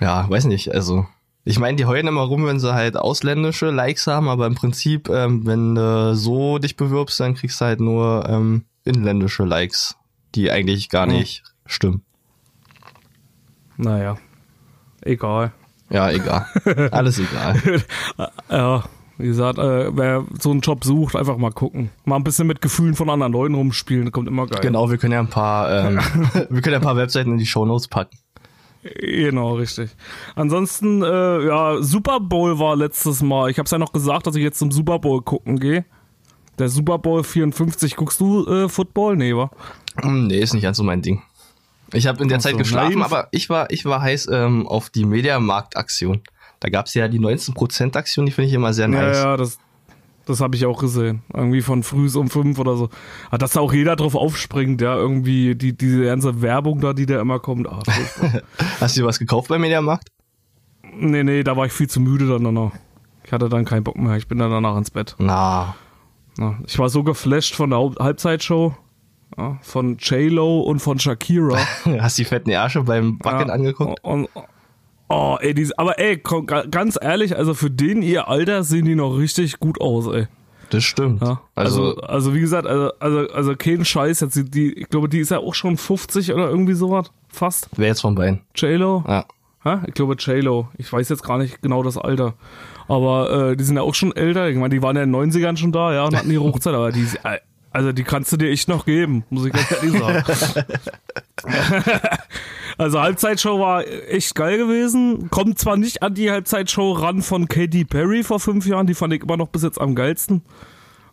ja, 0.02 0.30
weiß 0.30 0.46
nicht. 0.46 0.74
Also 0.74 1.06
ich 1.44 1.58
meine, 1.58 1.78
die 1.78 1.86
heulen 1.86 2.08
immer 2.08 2.22
rum, 2.22 2.46
wenn 2.46 2.60
sie 2.60 2.74
halt 2.74 2.98
ausländische 2.98 3.72
Likes 3.72 4.06
haben, 4.08 4.28
aber 4.28 4.46
im 4.48 4.56
Prinzip, 4.56 5.10
ähm, 5.10 5.46
wenn 5.46 5.76
du 5.76 6.16
so 6.16 6.58
dich 6.60 6.76
bewirbst, 6.76 7.20
dann 7.20 7.36
kriegst 7.36 7.62
du 7.62 7.66
halt 7.66 7.80
nur 7.80 8.28
ähm, 8.30 8.66
inländische 8.84 9.44
Likes, 9.44 9.96
die 10.36 10.52
eigentlich 10.52 10.90
gar 10.90 11.08
Ja. 11.08 11.14
nicht 11.14 11.44
stimmen. 11.66 12.04
Naja, 13.78 14.18
egal. 15.02 15.52
Ja, 15.90 16.10
egal. 16.12 16.46
Alles 16.92 17.20
egal. 17.20 17.60
ja, 18.50 18.84
wie 19.18 19.28
gesagt, 19.28 19.58
äh, 19.58 19.96
wer 19.96 20.26
so 20.40 20.52
einen 20.52 20.62
Job 20.62 20.84
sucht, 20.84 21.16
einfach 21.16 21.38
mal 21.38 21.52
gucken. 21.52 21.90
Mal 22.06 22.16
ein 22.18 22.24
bisschen 22.24 22.48
mit 22.48 22.62
Gefühlen 22.62 22.96
von 22.96 23.10
anderen 23.10 23.34
Leuten 23.34 23.56
rumspielen, 23.56 24.12
kommt 24.12 24.28
immer 24.28 24.48
geil. 24.48 24.60
Genau, 24.62 24.90
wir 24.90 24.98
können 24.98 25.14
ja 25.14 25.20
ein 25.20 25.30
paar, 25.30 25.70
ähm, 25.72 26.00
wir 26.50 26.62
können 26.62 26.74
ja 26.74 26.80
ein 26.80 26.84
paar 26.84 26.98
Webseiten 26.98 27.32
in 27.32 27.38
die 27.40 27.46
Shownotes 27.46 27.88
packen. 27.88 28.18
Genau, 28.84 29.56
richtig. 29.56 29.92
Ansonsten, 30.36 31.04
äh, 31.04 31.46
ja, 31.46 31.82
Super 31.82 32.20
Bowl 32.20 32.58
war 32.60 32.76
letztes 32.76 33.22
Mal. 33.22 33.50
Ich 33.52 33.60
hab's 33.60 33.72
ja 33.72 33.78
noch 33.78 33.94
gesagt, 33.94 34.26
dass 34.28 34.36
ich 34.36 34.44
jetzt 34.44 34.60
zum 34.60 34.72
Super 34.72 35.00
Bowl 35.00 35.22
gucken 35.22 35.60
gehe. 35.60 35.86
Der 36.58 36.68
Super 36.70 36.98
Bowl 36.98 37.24
54. 37.24 37.96
Guckst 37.96 38.20
du 38.20 38.46
äh, 38.48 38.70
Football? 38.70 39.18
Nee, 39.18 39.36
wa? 39.36 39.52
Hm, 40.02 40.28
Nee, 40.28 40.40
ist 40.40 40.54
nicht 40.54 40.64
ganz 40.64 40.78
so 40.78 40.84
mein 40.84 41.02
Ding. 41.02 41.22
Ich 41.94 42.08
habe 42.08 42.22
in 42.24 42.30
der 42.30 42.38
Ach 42.38 42.42
so, 42.42 42.50
Zeit 42.50 42.58
geschlafen, 42.58 42.94
nein. 43.00 43.04
aber 43.04 43.28
ich 43.32 43.50
war, 43.50 43.70
ich 43.70 43.86
war 43.86 44.02
heiß 44.02 44.30
ähm, 44.32 44.68
auf 44.68 44.90
die 44.90 45.06
Mediamarkt-Aktion. 45.06 46.22
Da 46.60 46.70
gab's 46.70 46.94
ja 46.94 47.08
die 47.08 47.20
19%-Aktion, 47.20 48.26
die 48.26 48.32
finde 48.32 48.48
ich 48.48 48.54
immer 48.54 48.74
sehr 48.74 48.88
nice. 48.88 49.18
Ja, 49.18 49.24
ja, 49.32 49.38
das, 49.38 49.58
das 50.32 50.42
habe 50.42 50.56
ich 50.56 50.66
auch 50.66 50.80
gesehen. 50.80 51.22
Irgendwie 51.34 51.62
von 51.62 51.84
früh 51.84 52.10
um 52.16 52.30
fünf 52.30 52.58
oder 52.60 52.76
so. 52.76 52.90
Ah, 53.30 53.38
Dass 53.38 53.52
da 53.52 53.60
auch 53.60 53.74
jeder 53.74 53.96
drauf 53.96 54.16
aufspringt, 54.16 54.82
ja, 54.82 54.96
irgendwie 54.96 55.56
die, 55.56 55.78
diese 55.78 56.06
ganze 56.06 56.42
Werbung 56.42 56.82
da, 56.82 56.94
die 56.94 57.06
da 57.06 57.22
immer 57.22 57.40
kommt. 57.40 57.68
Ah. 57.70 57.80
Hast 58.80 58.96
du 58.98 59.02
dir 59.02 59.08
was 59.08 59.20
gekauft 59.20 59.50
beim 59.50 59.62
Mediamarkt? 59.62 60.10
nee, 60.94 61.24
nee, 61.24 61.44
da 61.44 61.56
war 61.56 61.66
ich 61.66 61.72
viel 61.72 61.88
zu 61.90 62.00
müde 62.02 62.28
dann 62.28 62.44
danach. 62.44 62.72
Ich 63.24 63.32
hatte 63.32 63.48
dann 63.50 63.66
keinen 63.66 63.84
Bock 63.84 63.98
mehr. 63.98 64.18
Ich 64.18 64.28
bin 64.28 64.40
dann 64.40 64.52
danach 64.52 64.76
ins 64.78 64.92
Bett. 64.92 65.16
Na, 65.20 65.76
Ja, 66.38 66.56
ich 66.66 66.78
war 66.80 66.90
so 66.90 67.04
geflasht 67.04 67.56
von 67.56 67.70
der 67.70 67.80
Halbzeitshow. 68.00 68.76
Ja, 69.38 69.58
von 69.62 69.96
J-Lo 69.98 70.60
und 70.62 70.80
von 70.80 71.00
Shakira. 71.00 71.58
Hast 72.00 72.18
die 72.18 72.26
fetten 72.26 72.50
Ärsche 72.50 72.84
beim 72.84 73.18
Backen 73.20 73.48
Ja, 73.48 73.54
angeguckt? 73.54 74.04
Und, 74.04 74.28
oh, 75.12 75.38
ey, 75.42 75.54
die, 75.54 75.70
aber 75.78 76.00
ey, 76.00 76.18
komm, 76.18 76.46
ga- 76.46 76.66
ganz 76.70 76.98
ehrlich, 77.02 77.36
also 77.38 77.54
für 77.54 77.70
den 77.70 78.02
ihr 78.02 78.28
Alter 78.28 78.64
sehen 78.64 78.86
die 78.86 78.96
noch 78.96 79.18
richtig 79.18 79.60
gut 79.60 79.80
aus, 79.82 80.08
ey. 80.08 80.28
Das 80.70 80.84
stimmt. 80.86 81.22
Ja, 81.22 81.42
also, 81.54 81.98
also, 81.98 82.34
wie 82.34 82.40
gesagt, 82.40 82.66
also, 82.66 82.92
also, 83.00 83.28
also 83.34 83.56
kein 83.58 83.84
Scheiß, 83.84 84.22
jetzt 84.22 84.36
die, 84.38 84.50
die, 84.50 84.74
ich 84.74 84.88
glaube, 84.90 85.10
die 85.10 85.20
ist 85.20 85.30
ja 85.32 85.40
auch 85.40 85.54
schon 85.54 85.76
50 85.78 86.34
oder 86.34 86.50
irgendwie 86.50 86.74
sowas, 86.76 87.12
fast. 87.28 87.68
wer 87.76 87.88
jetzt 87.90 88.00
von 88.02 88.16
beiden? 88.16 88.42
J-Lo? 88.56 89.04
Ja. 89.08 89.26
Ja, 89.64 89.84
ich 89.86 89.94
glaube 89.94 90.16
J-Lo. 90.18 90.70
Ich 90.78 90.92
weiß 90.92 91.10
jetzt 91.10 91.24
gar 91.24 91.38
nicht 91.38 91.62
genau 91.62 91.84
das 91.84 91.96
Alter. 91.98 92.34
Aber 92.88 93.52
äh, 93.52 93.56
die 93.56 93.64
sind 93.64 93.76
ja 93.76 93.84
auch 93.84 93.94
schon 93.94 94.12
älter. 94.16 94.50
Ich 94.50 94.56
meine, 94.58 94.70
die 94.74 94.82
waren 94.82 94.96
ja 94.96 95.04
in 95.04 95.14
den 95.14 95.32
90ern 95.32 95.56
schon 95.58 95.72
da, 95.72 95.94
ja, 95.94 96.06
und 96.06 96.16
hatten 96.16 96.32
ihre 96.32 96.44
Hochzeit. 96.44 96.74
Aber 96.74 96.92
die, 96.92 97.06
äh, 97.24 97.38
also 97.72 97.92
die 97.92 98.04
kannst 98.04 98.32
du 98.32 98.38
dir 98.38 98.50
echt 98.50 98.68
noch 98.70 98.86
geben, 98.86 99.24
muss 99.30 99.46
ich 99.46 99.54
ganz 99.54 99.72
ehrlich 99.72 100.00
sagen. 100.00 100.24
also 102.78 103.02
Halbzeitshow 103.02 103.60
war 103.60 103.86
echt 103.88 104.36
geil 104.36 104.58
gewesen. 104.58 105.30
Kommt 105.30 105.60
zwar 105.60 105.78
nicht 105.78 106.04
an 106.04 106.14
die 106.14 106.32
Halbzeitshow 106.32 106.94
ran 106.94 107.22
von 107.22 107.48
Katy 107.48 107.86
Perry 107.86 108.24
vor 108.24 108.40
fünf 108.40 108.66
Jahren, 108.66 108.88
die 108.88 108.94
fand 108.94 109.14
ich 109.14 109.24
immer 109.24 109.38
noch 109.38 109.48
bis 109.48 109.64
jetzt 109.64 109.80
am 109.80 109.96
geilsten. 109.96 110.42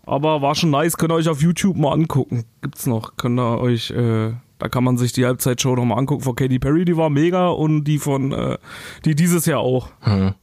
Aber 0.04 0.40
war 0.40 0.54
schon 0.54 0.70
nice, 0.70 0.96
könnt 0.96 1.12
ihr 1.12 1.16
euch 1.16 1.28
auf 1.28 1.42
YouTube 1.42 1.76
mal 1.76 1.92
angucken. 1.92 2.44
Gibt's 2.62 2.86
noch, 2.86 3.16
könnt 3.16 3.38
ihr 3.38 3.60
euch, 3.60 3.90
äh, 3.90 4.32
da 4.58 4.68
kann 4.68 4.82
man 4.82 4.96
sich 4.96 5.12
die 5.12 5.26
Halbzeitshow 5.26 5.76
noch 5.76 5.84
mal 5.84 5.96
angucken 5.96 6.22
von 6.22 6.34
Katy 6.34 6.58
Perry, 6.58 6.86
die 6.86 6.96
war 6.96 7.10
mega 7.10 7.48
und 7.48 7.84
die 7.84 7.98
von, 7.98 8.32
äh, 8.32 8.56
die 9.04 9.14
dieses 9.14 9.44
Jahr 9.44 9.60
auch. 9.60 9.88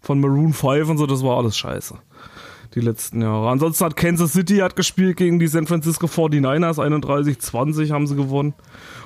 Von 0.01 0.19
Maroon 0.19 0.53
5 0.53 0.89
und 0.89 0.97
so, 0.99 1.07
das 1.07 1.23
war 1.23 1.37
alles 1.37 1.57
scheiße. 1.57 1.95
Die 2.75 2.81
letzten 2.81 3.21
Jahre. 3.21 3.49
Ansonsten 3.49 3.85
hat 3.85 3.95
Kansas 3.95 4.33
City 4.33 4.57
hat 4.57 4.75
gespielt 4.75 5.17
gegen 5.17 5.39
die 5.39 5.47
San 5.47 5.65
Francisco 5.65 6.07
49ers, 6.07 6.77
31-20 6.77 7.91
haben 7.91 8.05
sie 8.05 8.15
gewonnen. 8.15 8.53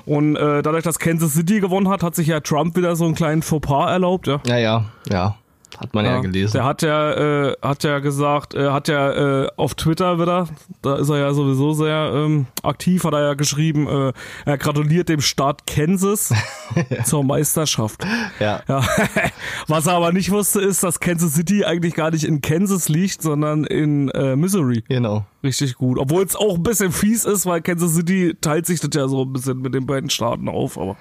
Und 0.06 0.36
äh, 0.36 0.62
dadurch, 0.62 0.84
dass 0.84 1.00
Kansas 1.00 1.34
City 1.34 1.60
gewonnen 1.60 1.90
hat, 1.90 2.04
hat 2.04 2.16
sich 2.16 2.28
ja 2.28 2.40
Trump 2.40 2.76
wieder 2.76 2.96
so 2.96 3.06
einen 3.06 3.16
kleinen 3.16 3.42
Fauxpas 3.42 3.92
erlaubt, 3.92 4.28
ja. 4.28 4.42
Ja, 4.48 4.58
ja, 4.58 4.86
ja. 5.10 5.36
Hat 5.78 5.94
man 5.94 6.04
ja, 6.04 6.20
gelesen. 6.20 6.54
Der 6.54 6.66
hat 6.66 6.82
ja, 6.82 7.12
äh, 7.50 7.56
hat 7.62 7.84
ja 7.84 8.00
gesagt, 8.00 8.54
äh, 8.54 8.70
hat 8.70 8.88
ja 8.88 9.44
äh, 9.44 9.50
auf 9.56 9.76
Twitter 9.76 10.20
wieder, 10.20 10.48
da 10.82 10.96
ist 10.96 11.10
er 11.10 11.20
ja 11.20 11.34
sowieso 11.34 11.74
sehr 11.74 12.12
ähm, 12.14 12.48
aktiv, 12.64 13.04
hat 13.04 13.14
er 13.14 13.22
ja 13.22 13.34
geschrieben, 13.36 13.88
äh, 13.88 14.14
er 14.46 14.58
gratuliert 14.58 15.10
dem 15.10 15.22
Staat 15.22 15.68
Kansas 15.68 16.34
zur 17.06 17.24
Meisterschaft. 17.24 18.04
ja. 18.40 18.62
Ja. 18.68 18.84
Was 19.68 19.86
er 19.86 19.94
aber 19.94 20.12
nicht 20.12 20.32
wusste, 20.32 20.60
ist, 20.60 20.84
dass 20.84 21.00
Kansas 21.00 21.36
City 21.36 21.64
eigentlich 21.64 21.94
gar 21.94 22.12
nicht 22.12 22.24
in 22.26 22.42
Kansas 22.42 22.90
liegt, 22.90 23.22
sondern 23.22 23.64
in 23.64 24.10
äh, 24.10 24.36
Missouri. 24.36 24.84
Genau. 24.88 25.26
Richtig 25.44 25.76
gut. 25.76 25.98
Obwohl 25.98 26.24
es 26.24 26.36
auch 26.36 26.56
ein 26.56 26.64
bisschen 26.64 26.92
fies 26.92 27.24
ist, 27.24 27.46
weil 27.46 27.62
Kansas 27.62 27.94
City 27.96 28.36
teilt 28.42 28.66
sich 28.66 28.82
das 28.82 28.90
ja 28.94 29.08
so 29.08 29.24
ein 29.24 29.32
bisschen 29.32 29.60
mit 29.60 29.74
den 29.74 29.86
beiden 29.86 30.10
Staaten 30.10 30.50
auf, 30.50 30.78
aber 30.78 30.98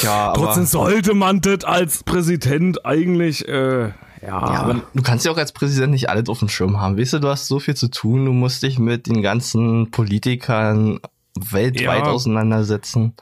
Tja, 0.00 0.30
aber, 0.30 0.34
trotzdem 0.42 0.66
sollte 0.66 1.14
man 1.14 1.40
das 1.40 1.64
als 1.64 2.02
Präsident 2.02 2.84
eigentlich, 2.84 3.46
äh, 3.46 3.82
ja. 3.82 3.92
ja, 4.22 4.40
aber 4.40 4.82
du 4.92 5.02
kannst 5.02 5.24
ja 5.24 5.32
auch 5.32 5.38
als 5.38 5.52
Präsident 5.52 5.92
nicht 5.92 6.10
alles 6.10 6.28
auf 6.28 6.40
dem 6.40 6.48
Schirm 6.48 6.80
haben. 6.80 6.98
Weißt 6.98 7.12
du, 7.12 7.18
du 7.20 7.28
hast 7.28 7.46
so 7.46 7.60
viel 7.60 7.76
zu 7.76 7.88
tun, 7.88 8.24
du 8.24 8.32
musst 8.32 8.62
dich 8.62 8.78
mit 8.78 9.06
den 9.06 9.22
ganzen 9.22 9.90
Politikern 9.92 10.98
weltweit 11.38 12.06
Ja. 12.06 12.10
auseinandersetzen. 12.12 13.14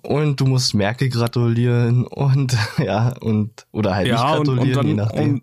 Und 0.00 0.40
du 0.40 0.46
musst 0.46 0.74
Merkel 0.74 1.08
gratulieren 1.08 2.06
und 2.06 2.56
ja, 2.78 3.12
und 3.20 3.66
oder 3.72 3.96
halt 3.96 4.06
nicht 4.06 4.16
ja, 4.16 4.36
und, 4.36 4.46
gratulieren, 4.46 4.68
und 4.68 4.76
dann, 4.76 4.86
je 4.86 4.94
nachdem. 4.94 5.34
Und, 5.34 5.42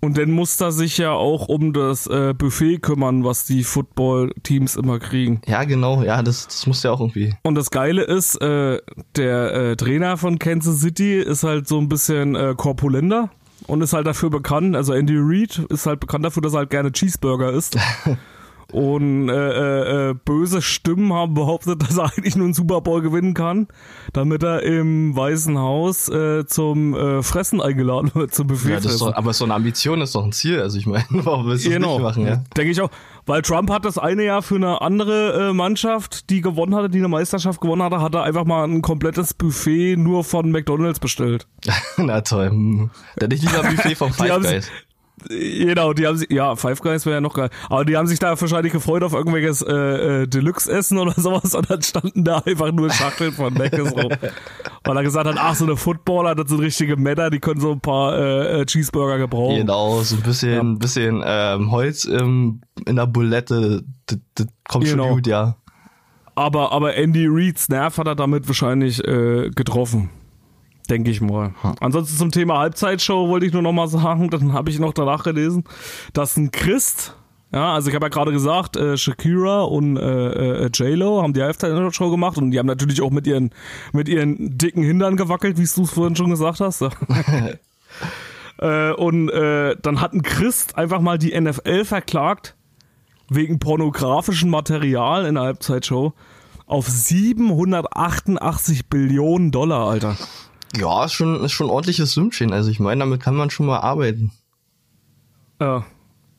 und 0.00 0.16
dann 0.16 0.30
muss 0.30 0.60
er 0.60 0.72
sich 0.72 0.98
ja 0.98 1.12
auch 1.12 1.48
um 1.48 1.72
das 1.72 2.06
äh, 2.06 2.34
Buffet 2.36 2.78
kümmern, 2.78 3.24
was 3.24 3.44
die 3.44 3.64
Football-Teams 3.64 4.76
immer 4.76 4.98
kriegen. 4.98 5.40
ja, 5.46 5.64
genau, 5.64 6.02
ja, 6.02 6.22
das, 6.22 6.46
das 6.46 6.66
muss 6.66 6.82
ja 6.82 6.92
auch 6.92 7.00
irgendwie. 7.00 7.34
Und 7.42 7.54
das 7.54 7.70
Geile 7.70 8.02
ist, 8.02 8.40
äh, 8.40 8.78
der 9.16 9.54
äh, 9.54 9.76
Trainer 9.76 10.16
von 10.16 10.38
Kansas 10.38 10.80
City 10.80 11.18
ist 11.20 11.42
halt 11.44 11.68
so 11.68 11.78
ein 11.78 11.88
bisschen 11.88 12.34
äh, 12.34 12.54
korpulenter 12.56 13.30
und 13.66 13.82
ist 13.82 13.92
halt 13.92 14.06
dafür 14.06 14.30
bekannt, 14.30 14.74
also 14.74 14.92
Andy 14.92 15.16
Reid 15.16 15.58
ist 15.68 15.86
halt 15.86 16.00
bekannt 16.00 16.24
dafür, 16.24 16.42
dass 16.42 16.54
er 16.54 16.60
halt 16.60 16.70
gerne 16.70 16.92
Cheeseburger 16.92 17.52
isst. 17.52 17.78
Und 18.72 19.28
äh, 19.28 19.32
äh, 19.32 20.10
äh, 20.10 20.14
böse 20.14 20.62
Stimmen 20.62 21.12
haben 21.12 21.34
behauptet, 21.34 21.82
dass 21.82 21.96
er 21.96 22.04
eigentlich 22.04 22.36
nur 22.36 22.46
einen 22.46 22.54
Super 22.54 22.80
Bowl 22.80 23.02
gewinnen 23.02 23.34
kann, 23.34 23.68
damit 24.12 24.42
er 24.42 24.62
im 24.62 25.14
Weißen 25.16 25.58
Haus 25.58 26.08
äh, 26.08 26.46
zum 26.46 26.94
äh, 26.94 27.22
Fressen 27.22 27.60
eingeladen 27.60 28.10
wird, 28.14 28.34
zum 28.34 28.46
Buffet. 28.46 28.70
Ja, 28.70 28.80
das 28.80 28.98
doch, 28.98 29.14
aber 29.14 29.32
so 29.32 29.44
eine 29.44 29.54
Ambition 29.54 30.00
ist 30.00 30.14
doch 30.14 30.24
ein 30.24 30.32
Ziel. 30.32 30.60
Also 30.60 30.78
ich 30.78 30.86
meine, 30.86 31.04
warum 31.10 31.46
willst 31.46 31.64
du 31.64 31.70
das 31.70 31.76
Genau, 31.78 31.94
nicht 31.94 32.02
machen? 32.02 32.26
Ja? 32.26 32.42
denke 32.56 32.70
ich 32.70 32.80
auch. 32.80 32.90
Weil 33.26 33.42
Trump 33.42 33.70
hat 33.70 33.84
das 33.84 33.98
eine 33.98 34.24
Jahr 34.24 34.42
für 34.42 34.56
eine 34.56 34.80
andere 34.80 35.50
äh, 35.50 35.52
Mannschaft, 35.52 36.30
die 36.30 36.40
gewonnen 36.40 36.74
hatte, 36.74 36.88
die 36.88 36.98
eine 36.98 37.08
Meisterschaft 37.08 37.60
gewonnen 37.60 37.82
hatte, 37.82 38.00
hat 38.00 38.14
er 38.14 38.22
einfach 38.24 38.44
mal 38.44 38.64
ein 38.64 38.82
komplettes 38.82 39.34
Buffet 39.34 39.96
nur 39.96 40.24
von 40.24 40.50
McDonalds 40.50 40.98
bestellt. 40.98 41.46
Na 41.96 42.20
toll. 42.22 42.50
Hm. 42.50 42.90
Da 43.16 43.24
hätte 43.24 43.36
ich 43.36 43.42
lieber 43.42 43.62
Buffet 43.62 43.94
vom 43.94 44.12
Five 44.12 44.42
Guys. 44.42 44.70
Genau, 45.28 45.92
die 45.92 46.06
haben 46.06 46.16
sich, 46.16 46.30
ja, 46.30 46.56
Five 46.56 46.80
Guys 46.80 47.04
wäre 47.06 47.16
ja 47.16 47.20
noch 47.20 47.34
geil, 47.34 47.50
aber 47.68 47.84
die 47.84 47.96
haben 47.96 48.06
sich 48.06 48.18
da 48.18 48.40
wahrscheinlich 48.40 48.72
gefreut 48.72 49.02
auf 49.02 49.12
irgendwelches 49.12 49.62
äh, 49.62 49.72
äh, 50.22 50.26
Deluxe-Essen 50.26 50.98
oder 50.98 51.12
sowas 51.12 51.54
und 51.54 51.70
dann 51.70 51.82
standen 51.82 52.24
da 52.24 52.38
einfach 52.38 52.72
nur 52.72 52.90
Schachteln 52.90 53.32
von 53.32 53.52
Mc's 53.54 53.92
rum. 53.94 54.10
Weil 54.84 54.96
er 54.96 55.02
gesagt 55.02 55.26
hat, 55.26 55.36
ach, 55.38 55.54
so 55.54 55.64
eine 55.64 55.76
Footballer, 55.76 56.34
das 56.34 56.48
sind 56.48 56.60
richtige 56.60 56.96
Männer, 56.96 57.30
die 57.30 57.38
können 57.40 57.60
so 57.60 57.72
ein 57.72 57.80
paar 57.80 58.16
äh, 58.18 58.60
äh, 58.60 58.66
Cheeseburger 58.66 59.18
gebrauchen. 59.18 59.56
Genau, 59.58 60.00
so 60.02 60.16
ein 60.16 60.22
bisschen, 60.22 60.78
bisschen 60.78 61.22
ähm, 61.24 61.70
Holz 61.70 62.04
im, 62.04 62.62
in 62.86 62.96
der 62.96 63.06
Bulette. 63.06 63.82
Das, 64.06 64.18
das 64.34 64.46
kommt 64.68 64.86
Genau. 64.86 65.04
schon 65.04 65.14
gut, 65.16 65.26
ja. 65.26 65.56
Aber, 66.34 66.72
aber 66.72 66.94
Andy 66.94 67.26
Reid's 67.28 67.68
Nerv 67.68 67.98
hat 67.98 68.06
er 68.06 68.14
damit 68.14 68.48
wahrscheinlich 68.48 69.06
äh, 69.06 69.50
getroffen. 69.50 70.10
Denke 70.90 71.12
ich 71.12 71.20
mal. 71.20 71.54
Ansonsten 71.78 72.16
zum 72.16 72.32
Thema 72.32 72.58
Halbzeitshow 72.58 73.28
wollte 73.28 73.46
ich 73.46 73.52
nur 73.52 73.62
noch 73.62 73.72
mal 73.72 73.86
sagen, 73.86 74.28
dann 74.30 74.52
habe 74.52 74.70
ich 74.70 74.80
noch 74.80 74.92
danach 74.92 75.22
gelesen, 75.22 75.62
dass 76.12 76.36
ein 76.36 76.50
Christ, 76.50 77.14
ja, 77.52 77.74
also 77.74 77.88
ich 77.88 77.94
habe 77.94 78.06
ja 78.06 78.10
gerade 78.10 78.32
gesagt, 78.32 78.76
äh, 78.76 78.96
Shakira 78.96 79.62
und 79.62 79.96
äh, 79.96 80.64
äh, 80.64 80.66
J-Lo 80.66 81.22
haben 81.22 81.32
die 81.32 81.42
Halbzeitshow 81.42 82.10
gemacht 82.10 82.38
und 82.38 82.50
die 82.50 82.58
haben 82.58 82.66
natürlich 82.66 83.00
auch 83.02 83.10
mit 83.10 83.28
ihren, 83.28 83.50
mit 83.92 84.08
ihren 84.08 84.58
dicken 84.58 84.82
Hindern 84.82 85.16
gewackelt, 85.16 85.58
wie 85.58 85.64
du 85.64 85.82
es 85.82 85.90
vorhin 85.90 86.16
schon 86.16 86.30
gesagt 86.30 86.58
hast. 86.60 86.84
Äh, 88.62 88.92
und 88.92 89.30
äh, 89.30 89.74
dann 89.80 90.02
hat 90.02 90.12
ein 90.12 90.20
Christ 90.20 90.76
einfach 90.76 91.00
mal 91.00 91.16
die 91.16 91.32
NFL 91.38 91.86
verklagt, 91.86 92.56
wegen 93.30 93.58
pornografischem 93.58 94.50
Material 94.50 95.24
in 95.24 95.36
der 95.36 95.44
Halbzeitshow 95.44 96.12
auf 96.66 96.86
788 96.86 98.90
Billionen 98.90 99.50
Dollar, 99.50 99.88
Alter. 99.88 100.14
Ja, 100.76 101.04
ist 101.04 101.12
schon, 101.12 101.42
ist 101.44 101.52
schon 101.52 101.66
ein 101.66 101.70
ordentliches 101.72 102.12
Sümmchen. 102.12 102.52
Also 102.52 102.70
ich 102.70 102.80
meine, 102.80 103.00
damit 103.00 103.20
kann 103.20 103.34
man 103.34 103.50
schon 103.50 103.66
mal 103.66 103.78
arbeiten. 103.80 104.32
Ja. 105.60 105.84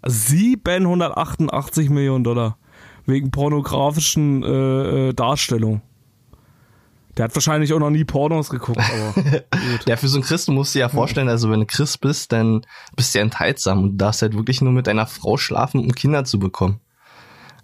788 0.05 1.89
Millionen 1.89 2.23
Dollar. 2.23 2.57
Wegen 3.05 3.31
pornografischen 3.31 4.43
äh, 4.43 5.09
äh, 5.09 5.13
Darstellung. 5.13 5.81
Der 7.17 7.25
hat 7.25 7.35
wahrscheinlich 7.35 7.73
auch 7.73 7.79
noch 7.79 7.89
nie 7.89 8.05
Pornos 8.05 8.49
geguckt, 8.49 8.79
aber 8.79 9.13
gut. 9.21 9.85
Ja, 9.85 9.97
für 9.97 10.07
so 10.07 10.15
einen 10.17 10.23
Christ, 10.23 10.47
du 10.47 10.53
musst 10.53 10.73
dir 10.75 10.79
ja 10.79 10.89
vorstellen, 10.89 11.27
also 11.27 11.49
wenn 11.51 11.59
du 11.59 11.65
Christ 11.65 11.99
bist, 11.99 12.31
dann 12.31 12.61
bist 12.95 13.13
du 13.13 13.19
ja 13.19 13.23
enthaltsam 13.25 13.83
und 13.83 13.91
du 13.91 13.97
darfst 13.97 14.21
halt 14.21 14.33
wirklich 14.35 14.61
nur 14.61 14.71
mit 14.71 14.87
deiner 14.87 15.07
Frau 15.07 15.35
schlafen, 15.35 15.81
um 15.81 15.91
Kinder 15.91 16.23
zu 16.23 16.39
bekommen. 16.39 16.79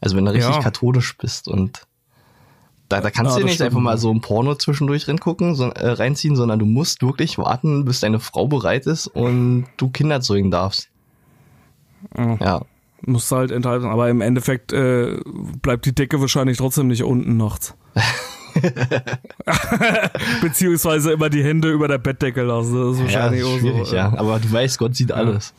Also 0.01 0.17
wenn 0.17 0.25
du 0.25 0.33
richtig 0.33 0.53
Ja. 0.55 0.61
katholisch 0.61 1.17
bist 1.17 1.47
und 1.47 1.87
da, 2.89 3.01
da 3.01 3.11
kannst 3.11 3.33
Ja, 3.33 3.39
du 3.39 3.45
nicht 3.45 3.55
stimmt. 3.55 3.67
einfach 3.71 3.81
mal 3.81 3.97
so 3.97 4.11
ein 4.13 4.21
Porno 4.21 4.55
zwischendurch 4.55 5.07
reingucken, 5.07 5.55
so, 5.55 5.65
äh, 5.69 5.89
reinziehen, 5.89 6.35
sondern 6.35 6.59
du 6.59 6.65
musst 6.65 7.01
wirklich 7.01 7.37
warten, 7.37 7.85
bis 7.85 7.99
deine 7.99 8.19
Frau 8.19 8.47
bereit 8.47 8.85
ist 8.85 9.07
und 9.07 9.65
du 9.77 9.89
Kinder 9.89 10.21
zeugen 10.21 10.51
darfst. 10.51 10.89
Ja. 12.17 12.37
Ja. 12.39 12.61
Musst 13.05 13.31
halt 13.31 13.51
enthalten. 13.51 13.85
Aber 13.85 14.09
im 14.09 14.21
Endeffekt 14.21 14.73
äh, 14.73 15.19
bleibt 15.61 15.85
die 15.85 15.93
Decke 15.93 16.19
wahrscheinlich 16.21 16.57
trotzdem 16.57 16.87
nicht 16.87 17.03
unten 17.03 17.37
nachts. 17.37 17.75
Beziehungsweise 20.41 21.11
immer 21.13 21.29
die 21.29 21.43
Hände 21.43 21.71
über 21.71 21.87
der 21.87 21.97
Bettdecke 21.97 22.43
lassen. 22.43 22.75
Das 22.75 22.93
ist 22.93 22.99
Ja, 22.99 23.03
wahrscheinlich 23.21 23.43
auch 23.43 23.57
schwierig, 23.59 23.87
so. 23.87 23.95
äh, 23.95 23.99
ja. 23.99 24.13
Aber 24.17 24.39
du 24.39 24.51
weißt, 24.51 24.77
Gott 24.79 24.95
sieht 24.95 25.11
alles. 25.11 25.53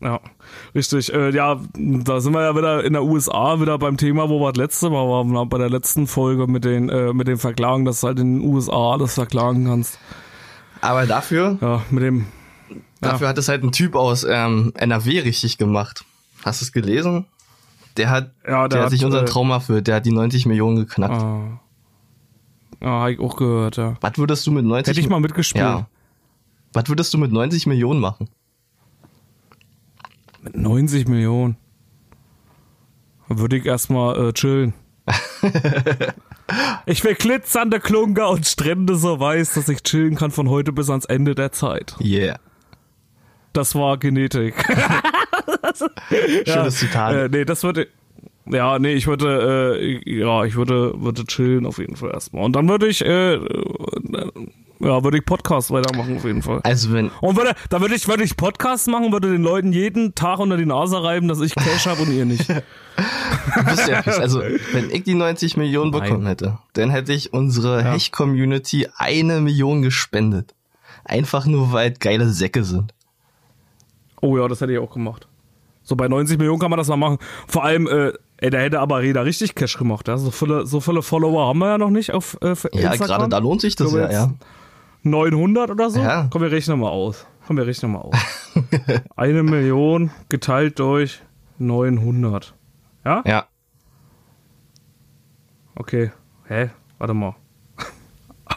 Ja, 0.00 0.20
richtig. 0.74 1.12
Äh, 1.12 1.30
ja, 1.30 1.60
da 1.74 2.20
sind 2.20 2.32
wir 2.32 2.42
ja 2.42 2.56
wieder 2.56 2.84
in 2.84 2.92
der 2.92 3.04
USA 3.04 3.60
wieder 3.60 3.78
beim 3.78 3.96
Thema, 3.96 4.28
wo 4.28 4.40
wir 4.40 4.52
das 4.52 4.58
letzte 4.58 4.90
Mal 4.90 5.06
waren, 5.06 5.48
bei 5.48 5.58
der 5.58 5.70
letzten 5.70 6.06
Folge 6.06 6.46
mit 6.46 6.64
den, 6.64 6.88
äh, 6.88 7.12
mit 7.12 7.28
den 7.28 7.38
Verklagen, 7.38 7.84
dass 7.84 8.00
du 8.00 8.08
halt 8.08 8.18
in 8.18 8.40
den 8.40 8.48
USA 8.48 8.92
alles 8.92 9.14
verklagen 9.14 9.66
kannst. 9.66 9.98
Aber 10.80 11.06
dafür, 11.06 11.58
Ja, 11.60 11.82
mit 11.90 12.02
dem, 12.02 12.26
dafür 13.00 13.28
hat 13.28 13.38
es 13.38 13.48
halt 13.48 13.62
ein 13.62 13.72
Typ 13.72 13.94
aus 13.94 14.24
ähm, 14.28 14.72
NRW 14.76 15.20
richtig 15.20 15.58
gemacht. 15.58 16.04
Hast 16.44 16.60
du 16.60 16.64
es 16.64 16.72
gelesen? 16.72 17.26
Der 17.96 18.10
hat, 18.10 18.30
Ja, 18.46 18.68
der 18.68 18.68
der, 18.68 18.82
hat 18.84 18.90
sich 18.90 19.04
unseren 19.04 19.26
äh, 19.26 19.28
Traum 19.28 19.50
erfüllt. 19.50 19.86
Der 19.86 19.96
hat 19.96 20.06
die 20.06 20.12
90 20.12 20.46
Millionen 20.46 20.76
geknackt. 20.76 21.22
ah, 21.22 21.60
ja, 22.80 22.88
hab 22.88 23.08
ich 23.10 23.20
auch 23.20 23.36
gehört, 23.36 23.76
ja. 23.76 23.96
Was 24.00 24.16
würdest 24.16 24.46
du 24.46 24.52
mit 24.52 24.64
90 24.64 24.90
Hätte 24.90 25.00
ich 25.00 25.08
mal 25.08 25.20
mitgespielt. 25.20 25.64
Ja. 25.64 25.86
Was 26.72 26.88
würdest 26.88 27.12
du 27.12 27.18
mit 27.18 27.32
90 27.32 27.66
Millionen 27.66 28.00
machen? 28.00 28.28
Mit 30.42 30.56
90 30.56 31.08
Millionen. 31.08 31.56
Würde 33.28 33.56
ich 33.56 33.66
erstmal 33.66 34.28
äh, 34.28 34.32
chillen. 34.32 34.74
ich 36.86 37.04
will 37.04 37.14
glitzernde 37.14 37.80
Klunker 37.80 38.30
und 38.30 38.46
Strände 38.46 38.96
so 38.96 39.20
weiß, 39.20 39.54
dass 39.54 39.68
ich 39.68 39.82
chillen 39.82 40.16
kann 40.16 40.30
von 40.30 40.48
heute 40.48 40.72
bis 40.72 40.88
ans 40.88 41.04
Ende 41.04 41.34
der 41.34 41.52
Zeit. 41.52 41.94
Yeah. 42.00 42.38
Das 43.52 43.74
war 43.74 43.98
Genetik. 43.98 44.54
Schönes 46.46 46.76
Zitat. 46.76 47.14
Äh, 47.14 47.28
nee, 47.28 47.44
das 47.44 47.62
würde. 47.62 47.88
Ja, 48.46 48.78
nee, 48.78 48.94
ich 48.94 49.06
würde, 49.06 49.76
äh, 49.78 50.18
ja, 50.18 50.44
ich 50.44 50.56
würde, 50.56 50.94
würde 50.96 51.24
chillen 51.24 51.66
auf 51.66 51.78
jeden 51.78 51.96
Fall 51.96 52.10
erstmal. 52.10 52.44
Und 52.44 52.56
dann 52.56 52.68
würde 52.68 52.88
ich, 52.88 53.04
äh, 53.04 53.34
äh, 53.34 54.32
ja, 54.80 55.04
würde 55.04 55.18
ich 55.18 55.24
Podcast 55.24 55.70
weitermachen 55.70 56.16
auf 56.16 56.24
jeden 56.24 56.42
Fall. 56.42 56.60
Also 56.64 56.92
wenn, 56.92 57.10
Und 57.20 57.36
würde, 57.36 57.52
da 57.68 57.80
würde 57.80 57.94
ich, 57.94 58.08
würde 58.08 58.24
ich 58.24 58.36
Podcast 58.36 58.88
machen, 58.88 59.12
würde 59.12 59.30
den 59.30 59.42
Leuten 59.42 59.72
jeden 59.72 60.14
Tag 60.14 60.38
unter 60.38 60.56
die 60.56 60.66
Nase 60.66 61.02
reiben, 61.02 61.28
dass 61.28 61.40
ich 61.40 61.54
Cash 61.54 61.86
habe 61.86 62.02
und 62.02 62.12
ihr 62.12 62.24
nicht. 62.24 62.48
ja 63.88 64.02
fies. 64.02 64.18
Also 64.18 64.40
wenn 64.72 64.90
ich 64.90 65.04
die 65.04 65.14
90 65.14 65.56
Millionen 65.56 65.90
bekommen 65.90 66.20
Nein. 66.22 66.26
hätte, 66.28 66.58
dann 66.74 66.90
hätte 66.90 67.12
ich 67.12 67.32
unsere 67.32 67.82
Ja. 67.82 67.92
Hecht-Community 67.92 68.88
eine 68.96 69.40
Million 69.40 69.82
gespendet. 69.82 70.54
Einfach 71.04 71.46
nur, 71.46 71.72
weil 71.72 71.92
geile 71.92 72.28
Säcke 72.28 72.64
sind. 72.64 72.94
Oh 74.20 74.36
ja, 74.36 74.48
das 74.48 74.60
hätte 74.60 74.72
ich 74.72 74.78
auch 74.78 74.92
gemacht. 74.92 75.26
So 75.82 75.96
bei 75.96 76.08
90 76.08 76.38
Millionen 76.38 76.58
kann 76.60 76.70
man 76.70 76.76
das 76.78 76.88
mal 76.88 76.96
machen. 76.96 77.18
Vor 77.48 77.64
allem, 77.64 77.86
äh, 77.88 78.12
ey, 78.36 78.50
da 78.50 78.58
hätte 78.58 78.80
aber 78.80 79.00
Reda 79.00 79.22
richtig 79.22 79.54
Cash 79.54 79.76
gemacht. 79.78 80.08
Ja? 80.08 80.18
So, 80.18 80.30
viele, 80.30 80.66
so 80.66 80.80
viele 80.80 81.02
Follower 81.02 81.48
haben 81.48 81.58
wir 81.58 81.68
ja 81.68 81.78
noch 81.78 81.90
nicht 81.90 82.12
auf 82.12 82.36
äh, 82.42 82.54
für 82.54 82.68
Ja, 82.74 82.92
Instagram. 82.92 83.06
gerade 83.18 83.28
da 83.30 83.38
lohnt 83.38 83.60
sich 83.62 83.76
das 83.76 83.88
Ich 83.88 83.94
ja, 83.98 84.10
ja. 84.10 84.30
Jetzt 85.00 85.04
900 85.04 85.70
oder 85.70 85.90
so? 85.90 86.00
Ja. 86.00 86.28
Komm, 86.30 86.42
wir 86.42 86.52
rechnen 86.52 86.80
mal 86.80 86.88
aus. 86.88 87.26
Komm, 87.46 87.56
wir 87.56 87.66
rechnen 87.66 87.92
mal 87.92 88.00
aus. 88.00 88.14
Eine 89.16 89.42
Million 89.42 90.10
geteilt 90.28 90.78
durch 90.78 91.22
900. 91.58 92.54
Ja? 93.04 93.22
Ja. 93.26 93.46
Okay. 95.74 96.10
Hä? 96.46 96.70
Warte 96.98 97.14
mal. 97.14 97.34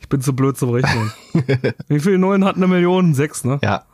Ich 0.00 0.08
bin 0.08 0.22
zu 0.22 0.34
blöd 0.34 0.56
zum 0.56 0.70
Rechnen. 0.70 1.12
Wie 1.88 2.00
viel 2.00 2.16
Neun 2.16 2.42
hat 2.42 2.56
eine 2.56 2.66
Million? 2.66 3.12
Sechs, 3.12 3.44
ne? 3.44 3.58
Ja. 3.62 3.84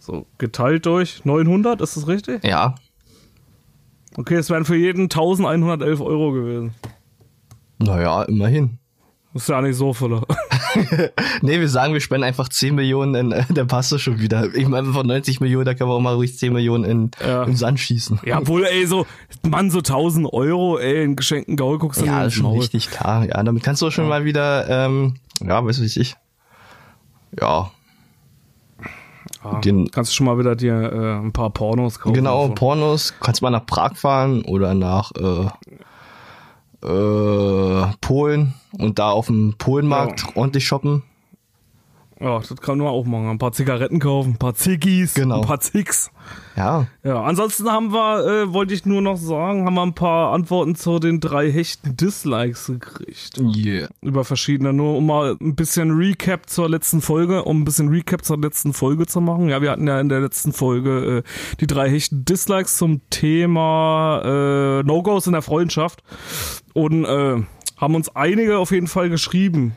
So, 0.00 0.26
geteilt 0.38 0.84
durch 0.84 1.24
900, 1.24 1.80
ist 1.80 1.96
das 1.96 2.08
richtig? 2.08 2.42
Ja. 2.42 2.74
Okay, 4.16 4.34
es 4.34 4.50
wären 4.50 4.64
für 4.64 4.74
jeden 4.74 5.02
1111 5.02 6.00
Euro 6.00 6.32
gewesen. 6.32 6.74
Naja, 7.78 8.24
immerhin. 8.24 8.80
Das 9.36 9.42
ist 9.42 9.48
ja 9.50 9.60
nicht 9.60 9.76
so 9.76 9.92
viele. 9.92 10.22
Nee, 11.40 11.58
wir 11.60 11.68
sagen, 11.70 11.94
wir 11.94 12.00
spenden 12.00 12.24
einfach 12.24 12.48
10 12.50 12.74
Millionen, 12.74 13.14
in, 13.14 13.32
äh, 13.32 13.44
der 13.48 13.64
passt 13.64 13.92
das 13.92 14.02
schon 14.02 14.18
wieder. 14.18 14.54
Ich 14.54 14.68
meine, 14.68 14.92
von 14.92 15.06
90 15.06 15.40
Millionen, 15.40 15.64
da 15.64 15.72
können 15.74 15.88
wir 15.88 15.94
auch 15.94 16.00
mal 16.00 16.14
ruhig 16.14 16.36
10 16.36 16.52
Millionen 16.52 16.84
in, 16.84 17.10
Ja. 17.26 17.44
im 17.44 17.56
Sand 17.56 17.80
schießen. 17.80 18.20
ja, 18.24 18.46
wohl, 18.46 18.64
ey, 18.66 18.84
so, 18.86 19.06
Mann, 19.42 19.70
so 19.70 19.78
1000 19.78 20.30
Euro, 20.32 20.78
ey, 20.78 21.04
in 21.04 21.16
geschenkten 21.16 21.56
Gaul 21.56 21.78
guckst 21.78 22.02
du 22.02 22.04
Ja, 22.06 22.18
mir 22.20 22.26
ist 22.26 22.34
schon 22.34 22.58
richtig 22.58 22.90
klar. 22.90 23.24
Ja, 23.24 23.42
damit 23.42 23.62
kannst 23.62 23.80
du 23.80 23.86
auch 23.86 23.90
schon 23.90 24.06
mal 24.08 24.24
wieder, 24.26 24.68
ähm, 24.68 25.14
ja, 25.42 25.64
weiß 25.64 25.78
ich 25.78 25.98
ich. 25.98 26.14
Ja, 27.40 27.70
Ja, 29.44 29.60
Den- 29.60 29.90
kannst 29.90 30.12
du 30.12 30.16
schon 30.16 30.26
mal 30.26 30.38
wieder 30.38 30.56
dir 30.56 30.74
äh, 30.92 31.24
ein 31.24 31.32
paar 31.32 31.50
Pornos 31.50 31.98
kaufen. 32.00 32.14
genau, 32.14 32.42
davon. 32.42 32.54
Pornos. 32.54 33.14
Kannst 33.20 33.40
mal 33.42 33.50
nach 33.50 33.64
Prag 33.66 33.96
fahren 33.96 34.42
oder 34.44 34.74
nach 34.74 35.10
äh, 35.12 35.46
äh, 36.82 37.96
Polen 38.00 38.54
und 38.78 38.98
da 38.98 39.10
auf 39.10 39.26
dem 39.26 39.54
Polenmarkt 39.58 40.22
Ja. 40.22 40.28
ordentlich 40.36 40.66
shoppen. 40.66 41.02
Ja, 42.18 42.38
das 42.38 42.56
kann 42.62 42.78
man 42.78 42.86
auch 42.86 43.04
machen. 43.04 43.28
Ein 43.28 43.36
paar 43.38 43.52
Zigaretten 43.52 43.98
kaufen, 43.98 44.30
ein 44.32 44.38
paar 44.38 44.54
Ziggis, 44.54 45.12
Genau. 45.12 45.40
ein 45.42 45.46
paar 45.46 45.60
Zicks. 45.60 46.10
Ja, 46.56 46.86
Ja, 47.04 47.22
ansonsten 47.22 47.70
haben 47.70 47.92
wir, 47.92 48.24
äh, 48.26 48.52
wollte 48.54 48.72
ich 48.72 48.86
nur 48.86 49.02
noch 49.02 49.18
sagen, 49.18 49.66
haben 49.66 49.74
wir 49.74 49.82
ein 49.82 49.92
paar 49.94 50.32
Antworten 50.32 50.74
zu 50.76 50.98
den 50.98 51.20
drei 51.20 51.52
hechten 51.52 51.94
Dislikes 51.96 52.66
gekriegt. 52.68 53.38
yeah. 53.54 53.88
Über 54.00 54.24
verschiedene, 54.24 54.72
nur 54.72 54.96
um 54.96 55.04
mal 55.06 55.36
ein 55.40 55.54
bisschen 55.54 55.90
Recap 55.90 56.48
zur 56.48 56.70
letzten 56.70 57.02
Folge, 57.02 57.44
um 57.44 57.60
ein 57.60 57.64
bisschen 57.66 57.88
Recap 57.88 58.24
zur 58.24 58.38
letzten 58.38 58.72
Folge 58.72 59.06
zu 59.06 59.20
machen. 59.20 59.50
Ja, 59.50 59.60
wir 59.60 59.70
hatten 59.70 59.86
ja 59.86 60.00
in 60.00 60.08
der 60.08 60.20
letzten 60.20 60.54
Folge 60.54 61.22
äh, 61.26 61.56
die 61.60 61.66
drei 61.66 61.90
hechten 61.90 62.24
Dislikes 62.24 62.78
zum 62.78 63.02
Thema 63.10 64.22
äh, 64.24 64.82
No-Gos 64.84 65.26
in 65.26 65.34
der 65.34 65.42
Freundschaft 65.42 66.02
und 66.72 67.04
äh, 67.04 67.42
haben 67.76 67.94
uns 67.94 68.08
einige 68.16 68.56
auf 68.58 68.70
jeden 68.70 68.86
Fall 68.86 69.10
geschrieben. 69.10 69.76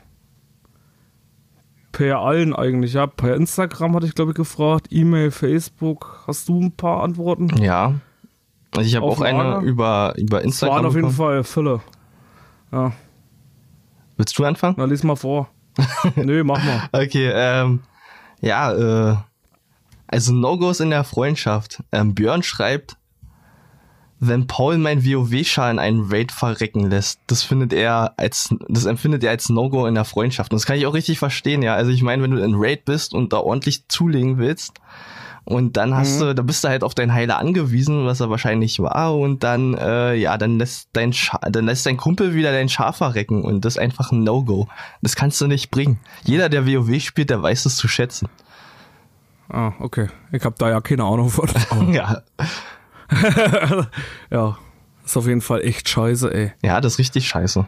Per 2.00 2.18
allen 2.20 2.56
eigentlich, 2.56 2.94
ja. 2.94 3.08
Per 3.08 3.36
Instagram 3.36 3.94
hatte 3.94 4.06
ich, 4.06 4.16
glaube 4.16 4.32
ich, 4.32 4.36
gefragt. 4.38 4.88
E-Mail, 4.90 5.32
Facebook. 5.32 6.24
Hast 6.28 6.48
du 6.48 6.62
ein 6.62 6.72
paar 6.72 7.04
Antworten? 7.04 7.50
Ja. 7.62 7.96
Also 8.74 8.88
ich 8.88 8.96
habe 8.96 9.06
auch 9.06 9.20
eine 9.20 9.58
über, 9.66 10.14
über 10.16 10.40
Es 10.40 10.46
Instagram. 10.46 10.76
waren 10.78 10.86
auf 10.86 10.96
jeden 10.96 11.10
bekommen. 11.10 11.18
Fall 11.18 11.44
Fülle. 11.44 11.82
Ja, 12.72 12.94
Willst 14.16 14.40
du 14.40 14.46
anfangen? 14.46 14.76
na 14.78 14.86
lies 14.86 15.04
mal 15.04 15.18
vor. 15.18 15.50
Nö, 16.16 16.42
mach 16.46 16.64
mal. 16.64 16.84
Okay, 16.94 17.32
ähm, 17.34 17.82
ja, 18.40 18.72
äh, 19.12 19.16
also 20.08 20.32
No-Gos 20.32 20.80
in 20.80 20.92
der 20.92 21.04
Freundschaft. 21.04 21.84
Ähm, 21.92 22.16
Björn 22.16 22.44
schreibt, 22.44 22.96
wenn 24.20 24.48
Paul 24.48 24.78
mein 24.78 25.06
WoW-Schal 25.06 25.72
in 25.72 25.80
einen 25.80 26.12
Raid 26.12 26.32
verrecken 26.32 26.90
lässt, 26.90 27.20
das 27.28 27.44
findet 27.44 27.74
er 27.74 28.14
als, 28.18 28.54
das 28.68 28.86
empfindet 28.86 29.24
er 29.24 29.32
als 29.32 29.50
No-Go 29.50 29.86
in 29.86 29.96
der 29.96 30.06
Freundschaft. 30.06 30.52
Und 30.52 30.58
das 30.58 30.66
kann 30.66 30.78
ich 30.78 30.86
auch 30.86 30.94
richtig 30.94 31.20
verstehen, 31.20 31.62
ja. 31.62 31.76
Also 31.76 31.92
ich 31.92 32.04
meine, 32.04 32.22
wenn 32.24 32.32
du 32.32 32.44
in 32.44 32.56
Raid 32.56 32.86
bist 32.86 33.14
und 33.14 33.32
da 33.32 33.38
ordentlich 33.38 33.88
zulegen 33.88 34.38
willst, 34.38 34.74
und 35.46 35.78
dann 35.78 35.96
hast 35.96 36.22
du, 36.22 36.36
da 36.36 36.44
bist 36.44 36.64
du 36.64 36.68
halt 36.68 36.84
auf 36.84 36.94
deinen 36.94 37.12
Heiler 37.12 37.40
angewiesen, 37.40 38.06
was 38.06 38.20
er 38.20 38.30
wahrscheinlich 38.30 38.80
war, 38.80 39.18
und 39.18 39.44
dann, 39.44 39.74
äh, 39.74 40.14
ja, 40.14 40.38
dann 40.38 40.60
lässt 40.60 40.90
dein 40.94 41.12
Scha 41.12 41.40
dann 41.40 41.66
lässt 41.66 41.88
dein 41.88 41.98
Kumpel 41.98 42.36
wieder 42.36 42.52
dein 42.52 42.70
Schaf 42.70 42.98
verrecken 42.98 43.44
und 43.44 43.66
das 43.66 43.74
ist 43.74 43.80
einfach 43.80 44.12
ein 44.12 44.24
No-Go. 44.24 44.68
Das 45.02 45.16
kannst 45.16 45.42
du 45.42 45.48
nicht 45.48 45.72
bringen. 45.72 46.00
Jeder, 46.24 46.50
der 46.50 46.68
WoW 46.68 47.02
spielt, 47.02 47.32
der 47.32 47.42
weiß 47.42 47.66
es 47.66 47.78
zu 47.78 47.88
schätzen. 47.88 48.30
Ah, 49.52 49.72
okay. 49.80 50.10
Ich 50.32 50.46
habe 50.46 50.56
da 50.60 50.70
ja 50.70 50.82
keine 50.82 51.04
Ahnung 51.06 51.30
von. 51.30 51.50
Ja, 51.92 52.22
ja, 54.32 54.58
ist 55.06 55.18
auf 55.18 55.28
jeden 55.28 55.42
Fall 55.42 55.62
echt 55.62 55.90
scheiße, 55.90 56.34
ey. 56.34 56.52
ja, 56.64 56.80
das 56.82 56.94
ist 56.94 57.00
richtig 57.00 57.28
scheiße. 57.28 57.68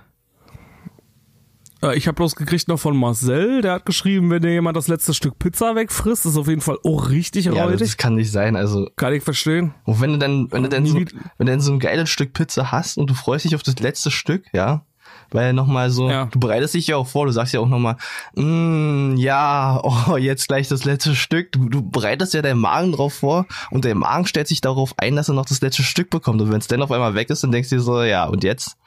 Äh, 1.84 1.98
Ich 1.98 2.08
habe 2.08 2.16
bloß 2.16 2.36
gekriegt 2.36 2.68
noch 2.68 2.80
von 2.80 2.96
Marcel, 2.96 3.62
der 3.62 3.74
hat 3.74 3.86
geschrieben, 3.86 4.30
wenn 4.30 4.42
dir 4.42 4.52
jemand 4.52 4.78
das 4.78 4.88
letzte 4.88 5.14
Stück 5.14 5.40
Pizza 5.40 5.76
wegfrisst, 5.76 6.26
ist 6.26 6.38
auf 6.38 6.48
jeden 6.48 6.62
Fall 6.62 6.78
auch 6.84 7.10
richtig 7.10 7.46
Ja, 7.46 7.64
räudig. 7.66 7.80
das 7.80 7.98
kann 7.98 8.16
nicht 8.16 8.32
sein. 8.32 8.56
Also, 8.56 8.90
Kann 8.96 9.14
ich 9.14 9.24
verstehen. 9.24 9.74
und 9.86 10.00
wenn 10.02 10.12
du 10.14 10.20
dann, 10.20 10.52
wenn 10.52 10.64
du 10.64 10.70
dann 10.70 10.84
Nie 10.84 10.90
so, 10.90 10.98
wenn 11.38 11.48
du 11.48 11.52
dann 11.54 11.62
so 11.62 11.74
ein 11.74 11.80
geiles 11.80 12.10
Stück 12.10 12.34
Pizza 12.34 12.72
hast 12.72 12.98
und 12.98 13.10
du 13.10 13.14
freust 13.14 13.46
dich 13.46 13.56
auf 13.56 13.64
das 13.64 13.80
letzte 13.80 14.12
Stück, 14.12 14.46
ja, 14.54 14.86
weil 15.32 15.54
nochmal 15.54 15.90
so, 15.90 16.10
Ja. 16.10 16.26
du 16.26 16.40
bereitest 16.40 16.74
dich 16.74 16.88
ja 16.88 16.98
auch 16.98 17.08
vor, 17.08 17.26
du 17.26 17.32
sagst 17.32 17.54
ja 17.54 17.60
auch 17.60 17.68
nochmal, 17.68 17.98
mm, 18.36 19.16
ja, 19.18 19.80
oh, 19.84 20.18
jetzt 20.18 20.48
gleich 20.48 20.68
das 20.68 20.86
letzte 20.86 21.16
Stück. 21.16 21.52
Du, 21.52 21.70
du 21.70 21.82
bereitest 21.82 22.34
ja 22.34 22.42
deinen 22.42 22.60
Magen 22.60 22.92
drauf 22.92 23.14
vor 23.14 23.46
und 23.70 23.86
dein 23.86 23.98
Magen 23.98 24.26
stellt 24.26 24.48
sich 24.48 24.62
darauf 24.62 24.94
ein, 24.98 25.16
dass 25.16 25.30
er 25.30 25.36
noch 25.36 25.46
das 25.46 25.62
letzte 25.62 25.84
Stück 25.84 26.10
bekommt. 26.10 26.42
Und 26.42 26.52
wenn 26.52 26.60
es 26.60 26.68
dann 26.68 26.82
auf 26.82 26.92
einmal 26.92 27.16
weg 27.16 27.30
ist, 27.30 27.44
dann 27.44 27.52
denkst 27.52 27.70
du 27.70 27.76
dir 27.76 27.82
so, 27.82 28.02
ja, 28.04 28.26
und 28.26 28.44
jetzt? 28.44 28.78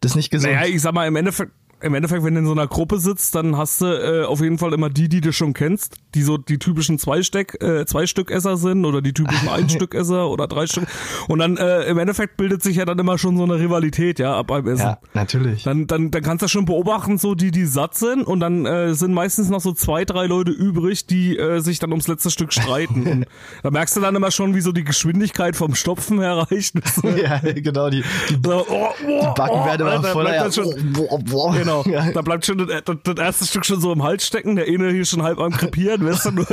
Das 0.00 0.12
ist 0.12 0.16
nicht 0.16 0.30
gesund. 0.30 0.52
Naja, 0.52 0.66
ich 0.66 0.80
sag 0.80 0.94
mal, 0.94 1.06
im 1.06 1.16
Endeffekt, 1.16 1.52
im 1.84 1.94
Endeffekt, 1.94 2.24
wenn 2.24 2.34
du 2.34 2.40
in 2.40 2.46
so 2.46 2.52
einer 2.52 2.66
Gruppe 2.66 2.98
sitzt, 2.98 3.34
dann 3.34 3.56
hast 3.56 3.82
du 3.82 3.86
äh, 3.86 4.24
auf 4.24 4.40
jeden 4.40 4.58
Fall 4.58 4.72
immer 4.72 4.88
die, 4.88 5.08
die 5.08 5.20
du 5.20 5.32
schon 5.32 5.52
kennst, 5.52 5.96
die 6.14 6.22
so 6.22 6.38
die 6.38 6.58
typischen 6.58 6.98
Zwei-Steck, 6.98 7.62
äh, 7.62 7.84
Zwei-Stück-Esser 7.84 8.56
sind 8.56 8.84
oder 8.84 9.02
die 9.02 9.12
typischen 9.12 9.48
Ein-Stück-Esser 9.50 10.28
oder 10.30 10.46
drei 10.46 10.66
Stück. 10.66 10.86
Und 11.28 11.40
dann 11.40 11.56
äh, 11.58 11.82
im 11.84 11.98
Endeffekt 11.98 12.36
bildet 12.36 12.62
sich 12.62 12.76
ja 12.76 12.84
dann 12.84 12.98
immer 12.98 13.18
schon 13.18 13.36
so 13.36 13.44
eine 13.44 13.58
Rivalität, 13.58 14.18
ja, 14.18 14.36
ab 14.36 14.46
beim 14.46 14.66
Essen. 14.66 14.86
ja, 14.86 14.98
natürlich. 15.12 15.64
Dann, 15.64 15.86
dann, 15.86 16.10
dann 16.10 16.22
kannst 16.22 16.42
du 16.42 16.48
schon 16.48 16.64
beobachten, 16.64 17.18
so 17.18 17.34
die, 17.34 17.50
die 17.50 17.66
satt 17.66 17.94
sind 17.94 18.24
und 18.26 18.40
dann 18.40 18.64
äh, 18.64 18.94
sind 18.94 19.12
meistens 19.12 19.50
noch 19.50 19.60
so 19.60 19.72
zwei, 19.72 20.04
drei 20.04 20.26
Leute 20.26 20.52
übrig, 20.52 21.06
die 21.06 21.36
äh, 21.36 21.60
sich 21.60 21.78
dann 21.78 21.90
ums 21.90 22.08
letzte 22.08 22.30
Stück 22.30 22.52
streiten. 22.52 23.06
und 23.10 23.26
da 23.62 23.70
merkst 23.70 23.96
du 23.96 24.00
dann 24.00 24.14
immer 24.14 24.30
schon, 24.30 24.54
wie 24.54 24.60
so 24.60 24.72
die 24.72 24.84
Geschwindigkeit 24.84 25.54
vom 25.54 25.74
Stopfen 25.74 26.20
erreicht. 26.20 26.74
ja, 27.22 27.38
genau, 27.38 27.90
die, 27.90 28.02
die, 28.30 28.38
So, 28.42 28.64
oh, 28.68 28.88
oh, 29.06 29.20
die 29.20 29.34
Backen 29.34 29.60
oh, 29.60 29.66
werden 29.66 29.86
immer 29.86 30.02
voller. 30.04 30.34
Ja, 30.34 30.50
schon, 30.50 30.92
boah, 30.92 31.18
boah. 31.18 31.54
Genau, 31.54 31.73
Ja. 31.86 32.10
da 32.12 32.22
bleibt 32.22 32.46
schon 32.46 32.58
das, 32.58 32.82
das, 32.84 32.96
das 33.04 33.16
erste 33.18 33.46
Stück 33.46 33.64
schon 33.66 33.80
so 33.80 33.92
im 33.92 34.02
Hals 34.02 34.26
stecken, 34.26 34.56
der 34.56 34.66
eine 34.66 34.90
hier 34.92 35.04
schon 35.04 35.22
halb 35.22 35.38
am 35.38 35.52
krepieren, 35.52 36.04
weißt 36.06 36.26
du 36.26 36.30
nur. 36.32 36.46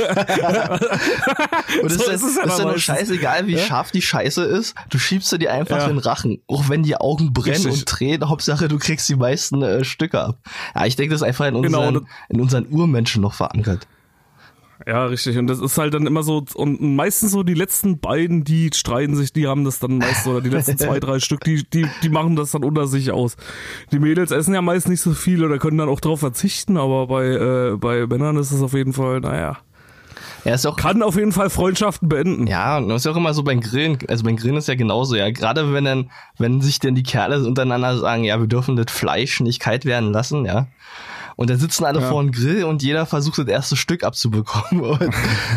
Und 1.82 1.90
So 1.90 1.96
ist, 1.96 2.06
ja 2.06 2.12
ist 2.12 2.22
dann 2.36 2.48
ja 2.48 2.56
nur 2.56 2.64
meistens. 2.72 2.82
scheißegal, 2.84 3.46
wie 3.46 3.58
scharf 3.58 3.90
die 3.90 4.02
Scheiße 4.02 4.42
ist. 4.44 4.74
Du 4.90 4.98
schiebst 4.98 5.30
sie 5.30 5.38
dir 5.38 5.52
einfach 5.52 5.78
Ja. 5.78 5.84
in 5.84 5.90
den 5.96 5.98
Rachen. 5.98 6.42
Auch 6.48 6.68
wenn 6.68 6.82
die 6.82 6.96
Augen 6.96 7.32
brennen 7.32 7.54
Richtig. 7.56 7.72
und 7.72 7.86
tränen, 7.86 8.28
Hauptsache 8.28 8.68
du 8.68 8.78
kriegst 8.78 9.08
die 9.08 9.16
meisten 9.16 9.62
äh, 9.62 9.84
Stücke 9.84 10.20
ab. 10.20 10.38
Ja, 10.74 10.86
ich 10.86 10.96
denke, 10.96 11.12
das 11.14 11.22
ist 11.22 11.26
einfach 11.28 11.46
in 11.46 11.60
Genau, 11.62 11.78
unseren, 11.86 11.94
das- 11.94 12.04
in 12.28 12.40
unseren 12.40 12.66
Urmenschen 12.70 13.22
noch 13.22 13.34
verankert. 13.34 13.86
Ja, 14.86 15.06
richtig. 15.06 15.38
Und 15.38 15.46
das 15.46 15.60
ist 15.60 15.78
halt 15.78 15.94
dann 15.94 16.06
immer 16.06 16.22
so, 16.22 16.44
und 16.54 16.80
meistens 16.80 17.32
so 17.32 17.42
die 17.42 17.54
letzten 17.54 17.98
beiden, 17.98 18.44
die 18.44 18.70
streiten 18.74 19.14
sich, 19.14 19.32
die 19.32 19.46
haben 19.46 19.64
das 19.64 19.78
dann 19.78 19.98
meist, 19.98 20.26
oder 20.26 20.40
die 20.40 20.50
letzten 20.50 20.78
zwei, 20.78 20.98
drei 21.00 21.20
Stück, 21.20 21.44
die, 21.44 21.64
die, 21.64 21.86
die 22.02 22.08
machen 22.08 22.36
das 22.36 22.50
dann 22.50 22.64
unter 22.64 22.86
sich 22.86 23.12
aus. 23.12 23.36
Die 23.92 23.98
Mädels 23.98 24.30
essen 24.30 24.54
ja 24.54 24.62
meist 24.62 24.88
nicht 24.88 25.00
so 25.00 25.12
viel 25.12 25.44
oder 25.44 25.58
können 25.58 25.78
dann 25.78 25.88
auch 25.88 26.00
drauf 26.00 26.20
verzichten, 26.20 26.76
aber 26.76 27.06
bei, 27.06 27.26
äh, 27.26 27.76
bei 27.76 28.06
Männern 28.06 28.36
ist 28.36 28.50
es 28.50 28.62
auf 28.62 28.74
jeden 28.74 28.92
Fall, 28.92 29.20
naja. 29.20 29.58
Er 30.44 30.56
ist 30.56 30.66
auch 30.66 30.76
Kann 30.76 31.02
auf 31.02 31.16
jeden 31.16 31.30
Fall 31.30 31.50
Freundschaften 31.50 32.08
beenden. 32.08 32.48
Ja, 32.48 32.78
und 32.78 32.88
das 32.88 33.02
ist 33.02 33.04
ja 33.04 33.12
auch 33.12 33.16
immer 33.16 33.32
so 33.32 33.44
beim 33.44 33.60
Grillen, 33.60 33.98
also 34.08 34.24
beim 34.24 34.36
Grillen 34.36 34.56
ist 34.56 34.68
ja 34.68 34.74
genauso, 34.74 35.14
ja. 35.14 35.30
Gerade 35.30 35.72
wenn 35.72 35.84
dann, 35.84 36.10
wenn 36.38 36.60
sich 36.60 36.80
denn 36.80 36.94
die 36.94 37.04
Kerle 37.04 37.44
untereinander 37.46 37.96
sagen, 37.98 38.24
ja, 38.24 38.40
wir 38.40 38.48
dürfen 38.48 38.76
das 38.76 38.90
Fleisch 38.90 39.40
nicht 39.40 39.60
kalt 39.60 39.84
werden 39.84 40.12
lassen, 40.12 40.44
ja. 40.44 40.66
Und 41.36 41.50
dann 41.50 41.58
sitzen 41.58 41.84
alle 41.84 42.00
Ja. 42.00 42.08
vor 42.08 42.22
dem 42.22 42.32
Grill 42.32 42.64
und 42.64 42.82
jeder 42.82 43.06
versucht 43.06 43.38
das 43.38 43.46
erste 43.46 43.76
Stück 43.76 44.04
abzubekommen. 44.04 44.82
Und 44.90 45.00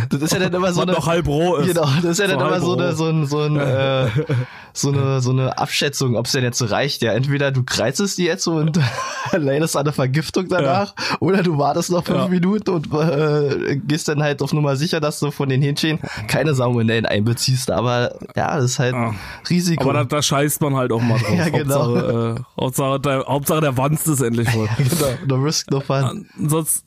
das 0.10 0.22
ist 0.22 0.34
ja 0.34 0.40
dann 0.40 0.54
immer 0.54 0.72
so 0.74 0.82
eine, 0.82 0.94
noch 0.94 1.08
halb 1.08 1.28
roh 1.28 1.56
ist. 1.58 1.68
Genau, 1.68 1.86
das 2.02 2.12
ist 2.12 2.20
ja 2.20 2.28
dann 2.28 2.40
immer 2.40 2.60
so 2.62 2.74
eine, 2.78 2.94
so 2.96 3.06
ein, 3.08 3.26
so 3.26 3.40
ein, 3.42 3.58
äh, 3.58 4.08
so 4.74 4.90
eine, 4.92 5.22
so 5.22 5.32
eine 5.32 5.58
Abschätzung, 5.58 6.16
ob 6.16 6.26
es 6.26 6.32
denn 6.34 6.44
jetzt 6.44 6.58
so 6.58 6.66
reicht. 6.66 7.02
Ja, 7.02 7.14
entweder 7.14 7.52
du 7.52 7.64
kreizest 7.64 8.18
die 8.18 8.24
jetzt 8.26 8.48
und 8.48 8.80
leidest 9.32 9.76
an 9.76 9.82
eine 9.86 9.94
Vergiftung 9.94 10.48
danach, 10.50 10.94
oder 11.20 11.44
du 11.44 11.58
wartest 11.58 11.92
noch 11.92 12.04
fünf 12.06 12.20
Ja. 12.20 12.28
Minuten 12.28 12.70
und 12.72 12.94
äh, 12.94 13.78
gehst 13.78 14.08
dann 14.08 14.22
halt 14.24 14.42
auf 14.42 14.54
Nummer 14.54 14.76
sicher, 14.76 15.00
dass 15.00 15.20
du 15.20 15.32
von 15.32 15.50
den 15.50 15.62
Hähnchen 15.62 16.00
keine 16.28 16.54
Salmonellen 16.56 17.06
einbeziehst. 17.06 17.72
Aber 17.72 18.16
ja, 18.36 18.56
das 18.56 18.66
ist 18.66 18.80
halt 18.80 18.94
Ja. 18.94 19.14
Risiko. 19.50 19.84
Aber 19.84 19.94
da, 19.94 20.04
da 20.06 20.22
scheißt 20.22 20.62
man 20.62 20.76
halt 20.76 20.92
auch 20.92 21.02
mal 21.02 21.20
drauf. 21.20 21.36
Ja, 21.38 21.50
genau. 21.50 21.96
Hauptsache, 21.96 22.36
äh, 22.58 22.62
Hauptsache, 22.62 23.00
der, 23.00 23.26
Hauptsache 23.28 23.62
der 23.62 23.78
Wanst 23.78 24.08
ist 24.08 24.22
endlich 24.22 24.50
voll. 24.50 24.68
genau, 24.78 25.38
no 25.38 25.44
risk, 25.44 25.65
no 25.70 25.80
fun. 25.80 26.28
Sonst, 26.48 26.86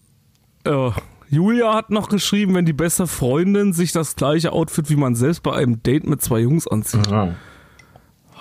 äh, 0.64 0.90
Julia 1.30 1.74
hat 1.74 1.90
noch 1.90 2.08
geschrieben, 2.08 2.54
wenn 2.54 2.64
die 2.64 2.72
beste 2.72 3.06
Freundin 3.06 3.72
sich 3.72 3.92
das 3.92 4.16
gleiche 4.16 4.52
Outfit 4.52 4.88
wie 4.90 4.96
man 4.96 5.14
selbst 5.14 5.42
bei 5.42 5.52
einem 5.52 5.82
Date 5.82 6.06
mit 6.06 6.22
zwei 6.22 6.40
Jungs 6.40 6.66
anzieht. 6.66 7.08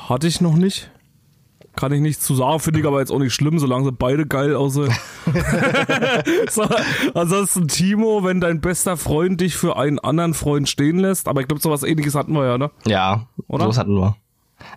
Hatte 0.08 0.28
ich 0.28 0.40
noch 0.40 0.56
nicht. 0.56 0.90
Kann 1.76 1.92
ich 1.92 2.02
nichts 2.02 2.26
zu 2.26 2.34
sagen, 2.34 2.60
finde 2.60 2.80
ich 2.80 2.88
aber 2.88 3.00
jetzt 3.02 3.12
auch 3.12 3.20
nicht 3.20 3.36
schlimm, 3.36 3.60
solange 3.60 3.86
sie 3.86 3.92
beide 3.92 4.26
geil 4.26 4.56
aussehen. 4.56 4.92
so, 6.50 6.66
ansonsten 7.14 7.68
Timo, 7.68 8.24
wenn 8.24 8.42
dein 8.42 8.62
bester 8.62 8.98
Freund 8.98 9.42
dich 9.42 9.56
für 9.56 9.78
einen 9.78 10.00
anderen 10.00 10.34
Freund 10.34 10.68
stehen 10.68 10.98
lässt, 10.98 11.28
aber 11.28 11.42
ich 11.42 11.48
glaube, 11.48 11.62
sowas 11.62 11.84
ähnliches 11.84 12.16
hatten 12.16 12.34
wir 12.34 12.48
ja, 12.48 12.58
ne? 12.58 12.72
Ja, 12.88 13.28
Oder? 13.48 13.66
sowas 13.66 13.78
hatten 13.78 13.94
wir. 13.94 14.16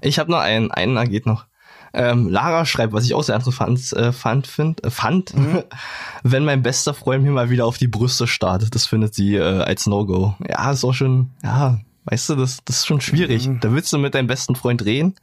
Ich 0.03 0.19
habe 0.19 0.31
noch 0.31 0.41
einen, 0.41 0.71
einen 0.73 1.09
geht 1.09 1.25
noch. 1.25 1.47
Ähm, 1.93 2.29
Lara 2.29 2.65
schreibt, 2.67 2.93
was 2.93 3.05
ich 3.05 3.15
auch 3.15 3.23
sehr 3.23 3.35
interessant 3.37 3.93
äh, 3.95 4.13
fand, 4.13 4.47
find, 4.47 4.85
äh, 4.85 4.91
fand 4.91 5.35
Mhm. 5.35 5.63
wenn 6.23 6.45
mein 6.45 6.63
bester 6.63 6.95
Freund 6.95 7.25
mir 7.25 7.33
mal 7.33 7.51
wieder 7.51 7.67
auf 7.67 7.79
die 7.79 7.89
Brüste 7.89 8.27
startet, 8.27 8.75
das 8.75 8.87
findet 8.87 9.15
sie 9.15 9.37
äh, 9.37 9.63
als 9.63 9.87
No-Go. 9.87 10.35
Ja, 10.49 10.71
ist 10.71 10.85
auch 10.85 10.93
schon, 10.95 11.31
ja, 11.43 11.79
weißt 12.05 12.31
du, 12.31 12.37
das, 12.37 12.59
das 12.65 12.79
ist 12.79 12.87
schon 12.87 13.01
schwierig. 13.01 13.49
Mhm. 13.49 13.61
Da 13.61 13.73
willst 13.73 13.93
du 13.93 13.99
mit 13.99 14.15
deinem 14.15 14.27
besten 14.29 14.55
Freund 14.55 14.85
reden 14.85 15.15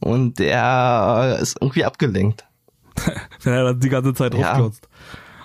und 0.00 0.38
der 0.38 1.38
ist 1.40 1.56
irgendwie 1.60 1.84
abgelenkt. 1.84 2.44
Wenn 3.42 3.52
er 3.54 3.64
dann 3.64 3.80
die 3.80 3.88
ganze 3.88 4.14
Zeit 4.14 4.34
Ja. 4.34 4.40
draufklotzt. 4.52 4.88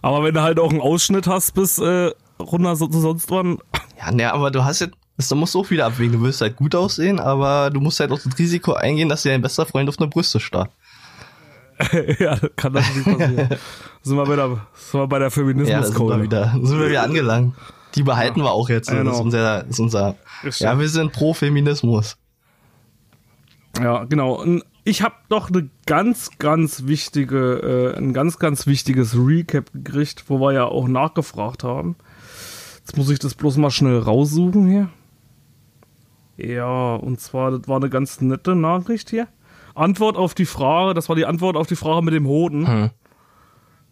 Aber 0.01 0.23
wenn 0.23 0.33
du 0.35 0.41
halt 0.41 0.59
auch 0.59 0.69
einen 0.69 0.81
Ausschnitt 0.81 1.25
hast 1.27 1.53
bis 1.55 1.79
äh, 1.79 2.11
runter 2.39 2.75
so, 2.75 2.87
zu 2.87 2.99
sonst 2.99 3.31
wann, 3.31 3.57
Ja, 3.99 4.11
ne, 4.11 4.31
aber 4.31 4.51
du 4.51 4.63
hast 4.63 4.79
jetzt, 4.81 4.93
das, 5.17 5.27
da 5.29 5.35
musst 5.35 5.55
du 5.55 5.59
auch 5.61 5.69
wieder 5.69 5.85
abwägen. 5.87 6.13
Du 6.13 6.21
willst 6.21 6.41
halt 6.41 6.55
gut 6.55 6.75
aussehen, 6.75 7.19
aber 7.19 7.69
du 7.71 7.79
musst 7.81 7.99
halt 7.99 8.11
auch 8.11 8.19
das 8.19 8.37
Risiko 8.37 8.73
eingehen, 8.73 9.09
dass 9.09 9.23
dir 9.23 9.31
dein 9.31 9.41
bester 9.41 9.65
Freund 9.65 9.89
auf 9.89 9.97
eine 9.99 10.07
Brüste 10.07 10.39
starrt. 10.39 10.71
ja, 12.19 12.37
kann 12.55 12.73
das 12.73 12.85
nicht 12.95 13.05
passieren. 13.05 13.49
sind 14.01 14.15
wir 14.17 14.25
bei 14.25 14.35
der, 14.35 14.47
sind 14.73 14.99
wir 14.99 15.07
bei 15.07 15.19
der 15.19 15.27
Ja, 15.27 15.31
sind 15.31 15.45
wir 15.47 15.53
Feminismus-Code. 15.53 16.21
wieder, 16.23 16.51
sind 16.63 16.79
wir 16.79 16.89
wieder 16.89 17.03
angelangt. 17.03 17.55
Die 17.95 18.03
behalten 18.03 18.41
wir 18.41 18.51
auch 18.51 18.69
jetzt. 18.69 18.89
Das 18.89 18.95
Genau. 18.97 19.11
ist 19.11 19.19
unser, 19.19 19.59
das 19.63 19.69
ist 19.69 19.79
unser 19.79 20.15
Richtig. 20.43 20.65
ja, 20.65 20.79
wir 20.79 20.89
sind 20.89 21.13
pro 21.13 21.33
Feminismus. 21.33 22.17
Ja, 23.81 24.03
genau. 24.05 24.43
Ich 24.83 25.01
habe 25.01 25.15
noch 25.29 25.49
eine 25.49 25.69
ganz, 25.85 26.31
ganz 26.39 26.83
wichtige, 26.85 27.93
äh, 27.95 27.97
ein 27.97 28.13
ganz, 28.13 28.39
ganz 28.39 28.65
wichtiges 28.67 29.15
Recap 29.15 29.71
gekriegt, 29.73 30.25
wo 30.27 30.39
wir 30.39 30.53
ja 30.53 30.65
auch 30.65 30.87
nachgefragt 30.87 31.63
haben. 31.63 31.95
Jetzt 32.79 32.97
muss 32.97 33.09
ich 33.09 33.19
das 33.19 33.35
bloß 33.35 33.57
mal 33.57 33.69
schnell 33.71 33.99
raussuchen 33.99 34.67
hier. 34.67 34.89
Ja, 36.37 36.95
und 36.95 37.19
zwar, 37.19 37.51
das 37.51 37.67
war 37.67 37.77
eine 37.77 37.89
ganz 37.89 38.21
nette 38.21 38.55
Nachricht 38.55 39.09
hier. 39.09 39.27
Antwort 39.75 40.17
auf 40.17 40.33
die 40.33 40.45
Frage, 40.45 40.93
das 40.93 41.09
war 41.09 41.15
die 41.15 41.25
Antwort 41.25 41.55
auf 41.55 41.67
die 41.67 41.75
Frage 41.75 42.03
mit 42.03 42.13
dem 42.13 42.27
Hoden. 42.27 42.67
Hm. 42.67 42.89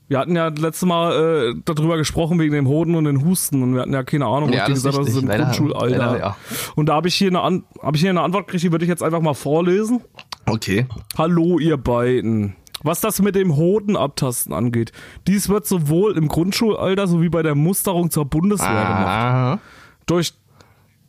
Wir 0.08 0.20
hatten 0.20 0.36
ja 0.36 0.52
das 0.52 0.62
letzte 0.62 0.86
Mal 0.86 1.54
äh, 1.56 1.62
darüber 1.66 1.98
gesprochen 1.98 2.38
wegen 2.38 2.54
dem 2.54 2.68
Hoden 2.68 2.94
und 2.96 3.06
den 3.06 3.26
Husten 3.26 3.64
und 3.64 3.74
wir 3.74 3.82
hatten 3.82 3.94
ja 3.94 4.04
keine 4.04 4.28
Ahnung, 4.28 4.54
Ja, 4.54 4.60
was 4.62 4.66
die 4.68 4.74
gesagt 4.74 4.96
haben, 4.96 5.06
das 5.06 5.16
ist 5.16 5.22
im 5.24 5.28
Grundschulalter. 5.30 5.98
leider, 5.98 6.20
ja. 6.20 6.38
Und 6.76 6.88
da 6.90 6.94
habe 6.96 7.08
ich 7.08 7.16
hier 7.16 7.30
eine 7.30 7.42
An 7.42 7.64
habe 7.82 7.98
ich 7.98 8.02
hier 8.02 8.12
eine 8.12 8.22
Antwort 8.22 8.46
gekriegt, 8.46 8.64
die 8.64 8.72
würde 8.72 8.86
ich 8.86 8.90
jetzt 8.90 9.02
einfach 9.02 9.22
mal 9.22 9.34
vorlesen. 9.34 10.02
Okay. 10.46 10.86
Hallo 11.18 11.58
ihr 11.58 11.78
beiden. 11.78 12.56
Was 12.84 13.02
das 13.02 13.20
mit 13.20 13.34
dem 13.34 13.56
Hodenabtasten 13.56 14.54
angeht, 14.54 14.92
dies 15.26 15.50
wird 15.50 15.66
sowohl 15.66 16.16
im 16.18 16.28
Grundschulalter 16.28 17.08
sowie 17.08 17.30
bei 17.30 17.42
der 17.42 17.56
Musterung 17.56 18.12
zur 18.12 18.26
Bundeswehr 18.26 18.68
gemacht. 18.70 19.08
Ah, 19.08 19.60
Durch, 20.06 20.34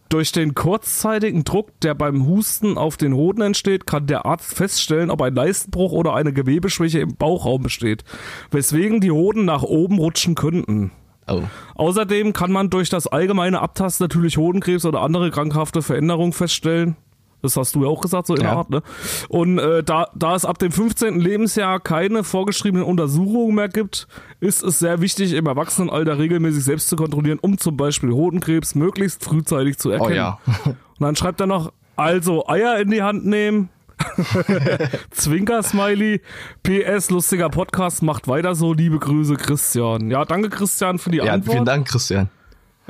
durch 0.08 0.32
den 0.32 0.54
kurzzeitigen 0.54 1.44
Druck, 1.44 1.78
der 1.80 1.94
beim 1.94 2.26
Husten 2.26 2.78
auf 2.78 2.96
den 2.96 3.14
Hoden 3.14 3.42
entsteht, 3.42 3.86
kann 3.86 4.06
der 4.06 4.26
Arzt 4.26 4.54
feststellen, 4.54 5.10
ob 5.10 5.22
ein 5.22 5.34
Leistenbruch 5.34 5.92
oder 5.92 6.14
eine 6.14 6.32
Gewebeschwäche 6.32 7.00
im 7.00 7.16
Bauchraum 7.16 7.62
besteht, 7.62 8.04
weswegen 8.50 9.00
die 9.00 9.10
Hoden 9.10 9.44
nach 9.44 9.62
oben 9.62 9.98
rutschen 9.98 10.34
könnten. 10.34 10.92
oh. 11.28 11.42
Außerdem 11.74 12.32
kann 12.32 12.52
man 12.52 12.70
durch 12.70 12.88
das 12.88 13.06
allgemeine 13.06 13.60
Abtasten 13.60 14.04
natürlich 14.04 14.36
Hodenkrebs 14.36 14.84
oder 14.84 15.02
andere 15.02 15.30
krankhafte 15.30 15.82
Veränderungen 15.82 16.32
feststellen. 16.32 16.96
Das 17.42 17.56
hast 17.56 17.74
du 17.74 17.82
ja 17.84 17.88
auch 17.88 18.00
gesagt, 18.00 18.26
so 18.26 18.34
in 18.34 18.40
der 18.40 18.50
Ja. 18.50 18.56
Art, 18.56 18.70
ne? 18.70 18.82
Und 19.28 19.58
äh, 19.58 19.82
da, 19.84 20.08
da 20.14 20.34
es 20.34 20.44
ab 20.44 20.58
dem 20.58 20.72
15. 20.72 21.20
Lebensjahr 21.20 21.78
keine 21.80 22.24
vorgeschriebenen 22.24 22.84
Untersuchungen 22.84 23.54
mehr 23.54 23.68
gibt, 23.68 24.08
ist 24.40 24.62
es 24.64 24.78
sehr 24.78 25.00
wichtig, 25.00 25.32
im 25.34 25.46
Erwachsenenalter 25.46 26.18
regelmäßig 26.18 26.64
selbst 26.64 26.88
zu 26.88 26.96
kontrollieren, 26.96 27.38
um 27.40 27.58
zum 27.58 27.76
Beispiel 27.76 28.10
Hodenkrebs 28.10 28.74
möglichst 28.74 29.22
frühzeitig 29.24 29.78
zu 29.78 29.90
Oh 29.90 29.92
erkennen. 29.92 30.16
ja. 30.16 30.38
Und 30.66 30.76
dann 31.00 31.14
schreibt 31.14 31.40
er 31.40 31.46
noch, 31.46 31.72
also 31.94 32.48
Eier 32.48 32.78
in 32.80 32.90
die 32.90 33.02
Hand 33.02 33.24
nehmen. 33.26 33.68
Zwinker-Smiley. 35.10 36.20
PS, 36.62 37.10
lustiger 37.10 37.48
Podcast, 37.48 38.02
macht 38.02 38.28
weiter 38.28 38.54
so. 38.54 38.72
Liebe 38.72 38.98
Grüße, 38.98 39.34
Christian. 39.36 40.10
Ja, 40.10 40.24
danke, 40.24 40.48
Christian, 40.50 40.98
für 40.98 41.10
die 41.10 41.18
Ja, 41.18 41.32
Antwort. 41.32 41.52
vielen 41.54 41.64
Dank, 41.64 41.88
Christian. 41.88 42.28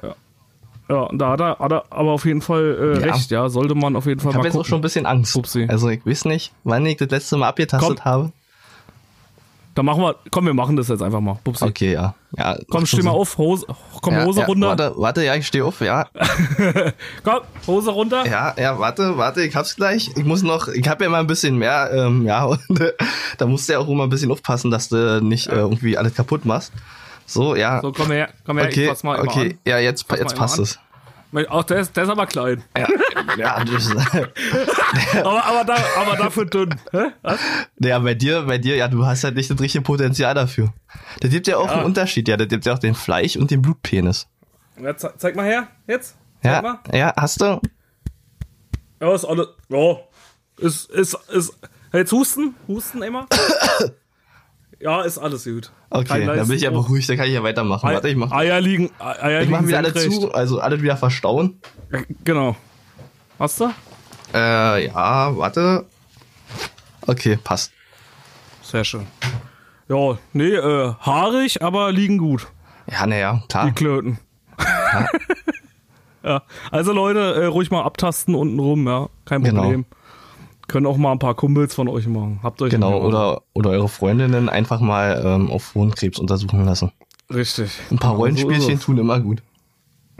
Ja, 0.02 0.14
da 0.88 1.30
hat 1.30 1.40
er, 1.40 1.58
hat 1.58 1.72
er 1.72 1.84
aber 1.90 2.12
auf 2.12 2.24
jeden 2.24 2.42
Fall 2.42 2.96
äh, 2.96 3.06
Ja. 3.06 3.12
recht, 3.12 3.30
ja. 3.30 3.48
Sollte 3.48 3.74
man 3.74 3.96
auf 3.96 4.06
jeden 4.06 4.20
Fall 4.20 4.30
Ich 4.30 4.34
habe 4.36 4.42
mal 4.42 4.46
jetzt 4.46 4.54
auch 4.54 4.58
gucken. 4.58 4.68
schon 4.68 4.78
ein 4.78 4.82
bisschen 4.82 5.06
Angst. 5.06 5.34
Upsi. 5.36 5.66
Also 5.68 5.88
ich 5.88 6.04
weiß 6.06 6.26
nicht, 6.26 6.52
wann 6.64 6.86
ich 6.86 6.96
das 6.96 7.10
letzte 7.10 7.36
Mal 7.36 7.48
abgetastet 7.48 7.98
Komm. 8.02 8.04
habe. 8.04 8.32
Dann 9.76 9.84
machen 9.84 10.00
wir, 10.02 10.16
komm, 10.30 10.46
wir 10.46 10.54
machen 10.54 10.74
das 10.76 10.88
jetzt 10.88 11.02
einfach 11.02 11.20
mal. 11.20 11.38
Pupsi. 11.44 11.62
Okay, 11.66 11.92
ja. 11.92 12.14
ja 12.38 12.56
Komm, 12.70 12.86
steh 12.86 13.02
mal 13.02 13.10
auf, 13.10 13.36
Hose, 13.36 13.66
komm, 14.00 14.14
ja, 14.14 14.24
Hose 14.24 14.40
ja, 14.40 14.46
runter. 14.46 14.68
Warte, 14.68 14.92
warte, 14.96 15.22
ja, 15.22 15.34
ich 15.34 15.46
stehe 15.46 15.66
auf, 15.66 15.82
ja. 15.82 16.06
Komm, 17.22 17.40
Hose 17.66 17.90
runter. 17.90 18.26
Ja, 18.26 18.54
ja, 18.58 18.78
warte, 18.78 19.18
warte, 19.18 19.42
ich 19.42 19.54
hab's 19.54 19.76
gleich. 19.76 20.12
Ich 20.16 20.24
muss 20.24 20.42
noch, 20.42 20.68
ich 20.68 20.88
habe 20.88 21.04
ja 21.04 21.08
immer 21.10 21.18
ein 21.18 21.26
bisschen 21.26 21.58
mehr, 21.58 21.90
ähm, 21.92 22.24
ja, 22.24 22.44
und 22.68 22.80
äh, 22.80 22.94
da 23.36 23.44
musst 23.44 23.68
du 23.68 23.74
ja 23.74 23.78
auch 23.78 23.88
immer 23.88 24.04
ein 24.04 24.08
bisschen 24.08 24.30
aufpassen, 24.32 24.70
dass 24.70 24.88
du 24.88 25.20
nicht 25.22 25.48
äh, 25.48 25.56
irgendwie 25.56 25.98
alles 25.98 26.14
kaputt 26.14 26.46
machst. 26.46 26.72
So, 27.26 27.54
ja. 27.56 27.80
So, 27.80 27.92
komm 27.92 28.10
her, 28.10 28.28
komm 28.44 28.58
her, 28.58 28.68
ich 28.68 28.76
okay, 28.76 28.88
fass 28.88 29.02
mal 29.02 29.16
immer 29.16 29.30
okay, 29.30 29.58
ja, 29.66 29.78
jetzt, 29.78 30.08
mal 30.08 30.18
jetzt 30.18 30.36
passt 30.36 30.58
an. 30.58 30.62
es. 30.64 30.78
an. 31.32 31.46
Auch 31.48 31.64
der 31.64 31.80
ist, 31.80 31.94
der 31.96 32.04
ist 32.04 32.08
aber 32.08 32.26
klein. 32.26 32.62
Ja, 32.78 32.86
ja, 33.36 33.64
das, 33.64 33.90
aber, 35.16 35.44
aber, 35.44 35.64
da, 35.64 35.76
aber 35.98 36.16
dafür 36.16 36.46
dünn. 36.46 36.74
Hä? 36.92 37.08
Was? 37.22 37.38
ja, 37.80 37.98
bei 37.98 38.14
dir, 38.14 38.42
bei 38.42 38.56
dir, 38.58 38.76
ja, 38.76 38.88
du 38.88 39.04
hast 39.04 39.24
halt 39.24 39.34
nicht 39.34 39.50
das 39.50 39.60
richtige 39.60 39.82
Potenzial 39.82 40.34
dafür. 40.34 40.72
Da 41.20 41.28
gibt 41.28 41.46
ja 41.46 41.58
auch 41.58 41.66
Ja. 41.66 41.72
einen 41.74 41.84
Unterschied, 41.84 42.28
ja, 42.28 42.36
da 42.38 42.46
gibt 42.46 42.64
ja 42.64 42.72
auch 42.72 42.78
den 42.78 42.94
Fleisch 42.94 43.36
und 43.36 43.50
den 43.50 43.60
Blutpenis. 43.60 44.28
Ja, 44.80 44.96
ze 44.96 45.12
zeig 45.18 45.34
mal 45.36 45.44
her, 45.44 45.66
jetzt. 45.86 46.16
Zeig 46.42 46.62
mal. 46.62 46.78
Ja, 46.92 46.98
ja, 46.98 47.12
hast 47.16 47.40
du? 47.40 47.60
Ja, 49.00 49.14
ist 49.14 49.24
alles. 49.26 49.48
Ja. 49.68 49.96
Ist, 50.58 50.88
ist, 50.90 51.14
ist. 51.28 51.52
Jetzt 51.92 52.12
husten? 52.12 52.54
Husten 52.68 53.02
immer? 53.02 53.26
ja, 54.80 55.02
ist 55.02 55.18
alles 55.18 55.44
gut. 55.44 55.70
Okay, 55.90 56.26
dann 56.26 56.46
bin 56.46 56.56
ich 56.56 56.62
ja 56.62 56.70
Leistenbruch. 56.70 56.86
beruhigt, 56.86 57.08
dann 57.08 57.16
kann 57.16 57.26
ich 57.26 57.34
ja 57.34 57.42
weitermachen. 57.42 57.88
Warte, 57.88 58.08
ich 58.08 58.16
mach, 58.16 58.30
Eier 58.32 58.60
liegen. 58.60 58.90
Eier 58.98 59.42
ich 59.42 59.48
mach 59.48 59.66
wieder 59.66 59.78
alle 59.78 59.92
senkrecht. 59.92 60.20
zu, 60.20 60.32
also 60.32 60.60
alle 60.60 60.80
wieder 60.82 60.96
verstauen. 60.96 61.60
Genau. 62.24 62.56
Hast 63.38 63.60
du? 63.60 63.70
Äh, 64.34 64.86
ja, 64.86 65.36
warte. 65.36 65.86
Okay, 67.06 67.38
passt. 67.42 67.72
Sehr 68.62 68.84
schön. 68.84 69.06
Ja, 69.88 70.18
nee, 70.32 70.54
äh, 70.54 70.94
haarig, 71.00 71.62
aber 71.62 71.92
liegen 71.92 72.18
gut. 72.18 72.48
Ja, 72.90 73.06
naja, 73.06 73.40
Die 73.42 73.48
klar. 73.48 73.72
Klöten. 73.72 74.18
ja. 76.24 76.42
Also 76.70 76.92
Leute, 76.92 77.34
äh, 77.34 77.44
ruhig 77.46 77.70
mal 77.70 77.82
abtasten 77.82 78.34
unten 78.34 78.58
rum, 78.58 78.86
ja. 78.86 79.08
Kein 79.24 79.42
Genau. 79.42 79.84
Können 80.68 80.86
auch 80.86 80.96
mal 80.96 81.12
ein 81.12 81.18
paar 81.18 81.34
Kumpels 81.34 81.74
von 81.74 81.88
euch 81.88 82.06
machen. 82.06 82.40
Habt 82.42 82.60
euch 82.62 82.70
Genau, 82.70 82.90
nicht 82.90 82.98
mehr- 83.00 83.08
oder, 83.08 83.42
oder 83.54 83.70
eure 83.70 83.88
Freundinnen 83.88 84.48
einfach 84.48 84.80
mal 84.80 85.22
ähm, 85.24 85.50
auf 85.50 85.74
Hohenkrebs 85.74 86.18
untersuchen 86.18 86.64
lassen. 86.64 86.92
Richtig. 87.32 87.70
Ein 87.90 87.98
paar 87.98 88.10
Genau, 88.10 88.12
so 88.12 88.16
Rollenspielchen 88.18 88.74
ist 88.74 88.82
tun 88.82 88.98
immer 88.98 89.20
gut. 89.20 89.42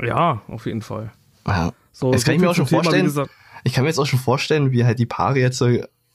Ja, 0.02 0.42
auf 0.48 0.66
jeden 0.66 0.82
Fall. 0.82 1.12
Ja. 1.46 1.72
So, 1.92 2.12
so 2.12 2.24
kann 2.24 2.34
ich 2.34 2.40
mir 2.40 2.50
auch 2.50 2.54
schon 2.54 2.66
Thema, 2.66 2.82
vorstellen, 2.84 3.28
ich 3.64 3.72
kann 3.72 3.84
mir 3.84 3.88
jetzt 3.88 3.98
auch 3.98 4.06
schon 4.06 4.18
vorstellen, 4.18 4.70
wie 4.72 4.84
halt 4.84 4.98
die 4.98 5.06
Paare 5.06 5.38
jetzt 5.38 5.58
so 5.58 5.68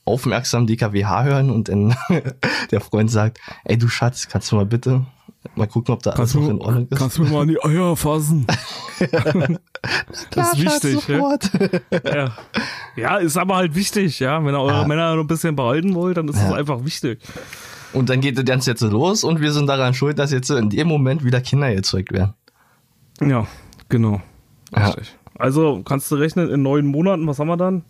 aufmerksam 0.04 0.66
DKWH 0.66 1.24
hören 1.24 1.50
und 1.50 1.68
dann 1.68 1.94
der 2.70 2.80
Freund 2.80 3.10
sagt, 3.10 3.38
ey 3.64 3.76
du 3.76 3.88
Schatz, 3.88 4.28
kannst 4.28 4.50
du 4.52 4.56
mal 4.56 4.66
bitte 4.66 5.04
Mal 5.56 5.66
gucken, 5.66 5.92
ob 5.94 6.02
da 6.02 6.10
alles 6.10 6.18
Kannst 6.18 6.34
noch 6.36 6.42
du, 6.44 6.50
in 6.50 6.60
Ordnung 6.60 6.86
ist. 6.88 6.98
kannst 6.98 7.18
du 7.18 7.22
mir 7.24 7.30
mal 7.30 7.42
an 7.42 7.48
die 7.48 7.62
Eier 7.62 7.96
fassen? 7.96 8.46
das 10.30 10.52
ist 10.54 10.62
wichtig, 10.62 11.08
ja? 11.08 11.36
ja. 12.04 12.32
Ja, 12.96 13.16
ist 13.16 13.36
aber 13.36 13.56
halt 13.56 13.74
wichtig, 13.74 14.20
ja. 14.20 14.44
Wenn 14.44 14.54
ihr 14.54 14.60
eure 14.60 14.82
Ja. 14.82 14.86
Männer 14.86 15.14
noch 15.16 15.22
ein 15.24 15.26
bisschen 15.26 15.56
behalten 15.56 15.94
wollt, 15.94 16.16
dann 16.16 16.28
ist 16.28 16.36
es 16.36 16.42
Ja. 16.50 16.54
einfach 16.54 16.84
wichtig. 16.84 17.20
Und 17.92 18.08
dann 18.08 18.20
geht 18.20 18.38
das 18.38 18.44
Ganze 18.44 18.70
jetzt 18.70 18.80
los 18.82 19.24
und 19.24 19.40
wir 19.40 19.52
sind 19.52 19.66
daran 19.66 19.92
schuld, 19.94 20.18
dass 20.18 20.32
jetzt 20.32 20.50
in 20.50 20.70
dem 20.70 20.88
Moment 20.88 21.24
wieder 21.24 21.40
Kinder 21.40 21.74
gezeugt 21.74 22.12
werden. 22.12 22.34
Ja, 23.20 23.46
genau. 23.88 24.20
Richtig. 24.74 25.14
Also 25.36 25.82
kannst 25.84 26.10
du 26.10 26.16
rechnen, 26.16 26.48
in 26.50 26.62
neun 26.62 26.86
Monaten, 26.86 27.26
was 27.26 27.38
haben 27.38 27.48
wir 27.48 27.56
dann? 27.56 27.82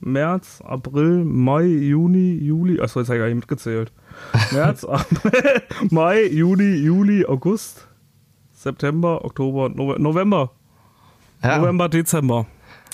März, 0.00 0.60
April, 0.64 1.24
Mai, 1.24 1.64
Juni, 1.64 2.34
Juli. 2.34 2.80
Achso, 2.80 3.00
jetzt 3.00 3.08
habe 3.08 3.16
ich 3.16 3.22
gar 3.22 3.26
nicht 3.28 3.36
mitgezählt. 3.36 3.92
März, 4.52 4.84
April, 4.84 5.62
Mai, 5.90 6.24
Juni, 6.26 6.74
Juli, 6.76 7.24
August, 7.26 7.86
September, 8.52 9.24
Oktober, 9.24 9.66
Nove- 9.68 9.98
November. 9.98 10.50
Ja, 11.42 11.58
November, 11.58 11.88
Dezember. 11.88 12.46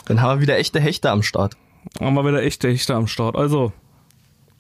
dann 0.07 0.21
haben 0.21 0.39
wir 0.39 0.43
wieder 0.43 0.59
echte 0.59 0.81
Hechte 0.81 1.11
am 1.11 1.23
Start. 1.23 1.57
Haben 2.01 2.15
wir 2.15 2.25
wieder 2.27 2.43
echte 2.43 2.69
Hechte 2.69 2.95
am 2.95 3.07
Start. 3.07 3.37
Also, 3.37 3.73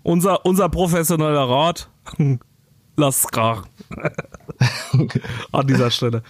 unser, 0.02 0.44
unser 0.46 0.68
professioneller 0.68 1.48
Rat, 1.48 1.88
lasst 2.96 3.30
krachen. 3.32 3.66
An 5.52 5.66
dieser 5.66 5.90
Stelle. 5.90 6.22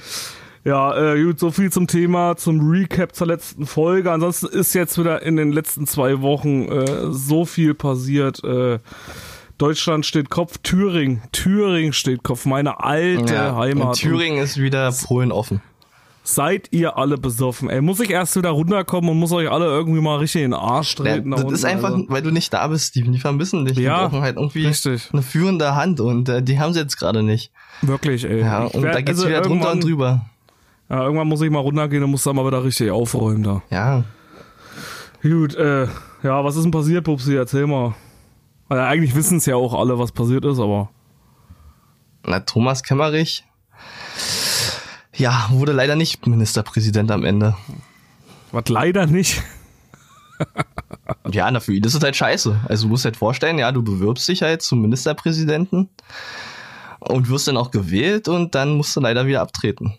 Ja, 0.64 1.14
äh, 1.14 1.22
gut, 1.24 1.40
so 1.40 1.50
viel 1.50 1.72
zum 1.72 1.88
Thema, 1.88 2.36
zum 2.36 2.70
Recap 2.70 3.14
zur 3.16 3.26
letzten 3.26 3.66
Folge. 3.66 4.12
Ansonsten 4.12 4.46
ist 4.46 4.74
jetzt 4.74 4.96
wieder 4.96 5.20
in 5.22 5.36
den 5.36 5.50
letzten 5.50 5.86
zwei 5.88 6.20
Wochen 6.22 6.68
äh, 6.68 7.10
so 7.12 7.44
viel 7.44 7.74
passiert. 7.74 8.42
Äh, 8.44 8.78
Deutschland 9.62 10.04
steht 10.04 10.28
Kopf, 10.28 10.58
Thüringen, 10.64 11.22
Thüringen 11.30 11.92
steht 11.92 12.24
Kopf, 12.24 12.46
meine 12.46 12.82
alte 12.82 13.54
Heimat. 13.54 13.86
Und 13.86 13.94
Thüringen 13.96 14.42
ist 14.42 14.58
wieder 14.60 14.90
Polen 15.04 15.30
offen. 15.30 15.62
Seid 16.24 16.66
ihr 16.72 16.96
alle 16.98 17.16
besoffen? 17.16 17.70
Ey, 17.70 17.80
muss 17.80 18.00
ich 18.00 18.10
erst 18.10 18.34
wieder 18.36 18.50
runterkommen 18.50 19.10
und 19.10 19.18
muss 19.18 19.30
euch 19.30 19.48
alle 19.50 19.66
irgendwie 19.66 20.00
mal 20.00 20.18
richtig 20.18 20.42
in 20.42 20.50
den 20.50 20.58
Arsch 20.60 20.96
Ja, 20.98 21.04
treten? 21.04 21.30
da 21.30 21.36
das 21.36 21.44
unten, 21.44 21.54
ist 21.54 21.64
einfach, 21.64 21.90
also. 21.92 22.04
weil 22.08 22.22
du 22.22 22.30
nicht 22.32 22.52
da 22.52 22.66
bist, 22.66 22.88
Steven. 22.88 23.12
Die 23.12 23.20
vermissen 23.20 23.64
dich. 23.64 23.76
Ja, 23.78 24.04
die 24.04 24.10
brauchen 24.10 24.22
halt 24.22 24.36
irgendwie 24.36 24.66
richtig. 24.66 25.08
eine 25.12 25.22
führende 25.22 25.74
Hand 25.76 26.00
und 26.00 26.28
äh, 26.28 26.42
die 26.42 26.58
haben 26.58 26.72
sie 26.74 26.80
jetzt 26.80 26.96
gerade 26.96 27.22
nicht. 27.22 27.52
Wirklich, 27.82 28.24
ey. 28.24 28.40
Ja, 28.40 28.64
und 28.64 28.82
werd- 28.82 28.96
da 28.96 29.00
geht's 29.00 29.18
also 29.20 29.28
wieder 29.28 29.42
drunter 29.42 29.70
und 29.72 29.84
drüber. 29.84 30.26
Ja, 30.90 31.04
irgendwann 31.04 31.28
muss 31.28 31.40
ich 31.40 31.50
mal 31.50 31.60
runtergehen 31.60 32.02
und 32.02 32.10
muss 32.10 32.24
da 32.24 32.32
mal 32.32 32.44
wieder 32.46 32.64
richtig 32.64 32.90
aufräumen 32.90 33.44
da. 33.44 33.62
Ja. 33.70 34.02
Gut, 35.22 35.54
äh, 35.54 35.84
ja, 36.24 36.44
was 36.44 36.56
ist 36.56 36.64
denn 36.64 36.72
passiert, 36.72 37.04
Pupsi? 37.04 37.36
Erzähl 37.36 37.66
mal. 37.68 37.94
Also 38.72 38.84
eigentlich 38.84 39.14
wissen 39.14 39.36
es 39.36 39.44
ja 39.44 39.54
auch 39.54 39.74
alle, 39.74 39.98
was 39.98 40.12
passiert 40.12 40.46
ist, 40.46 40.58
aber. 40.58 40.88
Na, 42.24 42.40
Thomas 42.40 42.82
Kemmerich, 42.82 43.44
ja, 45.14 45.46
wurde 45.50 45.72
leider 45.72 45.94
nicht 45.94 46.26
Ministerpräsident 46.26 47.10
am 47.10 47.22
Ende. 47.22 47.54
Was 48.50 48.70
leider 48.70 49.06
nicht. 49.06 49.42
Ja, 51.30 51.50
na, 51.50 51.60
für 51.60 51.74
ihn 51.74 51.84
ist 51.84 51.94
es 51.94 52.02
halt 52.02 52.16
scheiße. 52.16 52.60
Also 52.66 52.84
du 52.84 52.88
musst 52.92 53.04
halt 53.04 53.18
vorstellen, 53.18 53.58
ja, 53.58 53.72
du 53.72 53.82
bewirbst 53.82 54.26
dich 54.26 54.40
halt 54.40 54.62
zum 54.62 54.80
Ministerpräsidenten 54.80 55.90
und 57.00 57.28
wirst 57.28 57.48
dann 57.48 57.58
auch 57.58 57.72
gewählt 57.72 58.26
und 58.26 58.54
dann 58.54 58.70
musst 58.78 58.96
du 58.96 59.00
leider 59.00 59.26
wieder 59.26 59.42
abtreten. 59.42 59.98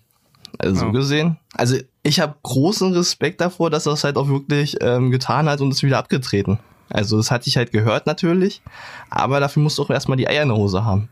Also 0.57 0.77
so 0.77 0.85
Ja. 0.87 0.91
gesehen. 0.91 1.37
Also 1.53 1.77
ich 2.01 2.19
habe 2.19 2.33
großen 2.41 2.91
Respekt 2.93 3.39
davor, 3.39 3.69
dass 3.69 3.85
er 3.85 3.93
es 3.93 4.03
halt 4.03 4.17
auch 4.17 4.29
wirklich 4.29 4.77
ähm, 4.81 5.11
getan 5.11 5.47
hat 5.47 5.61
und 5.61 5.69
ist 5.69 5.83
wieder 5.83 5.99
abgetreten. 5.99 6.57
Also 6.89 7.17
das 7.17 7.31
hatte 7.31 7.47
ich 7.49 7.57
halt 7.57 7.71
gehört 7.71 8.05
natürlich, 8.05 8.61
aber 9.09 9.39
dafür 9.39 9.63
musst 9.63 9.77
du 9.77 9.83
auch 9.83 9.89
erstmal 9.89 10.17
die 10.17 10.27
Eier 10.27 10.43
in 10.43 10.49
der 10.49 10.57
Hose 10.57 10.85
haben. 10.85 11.09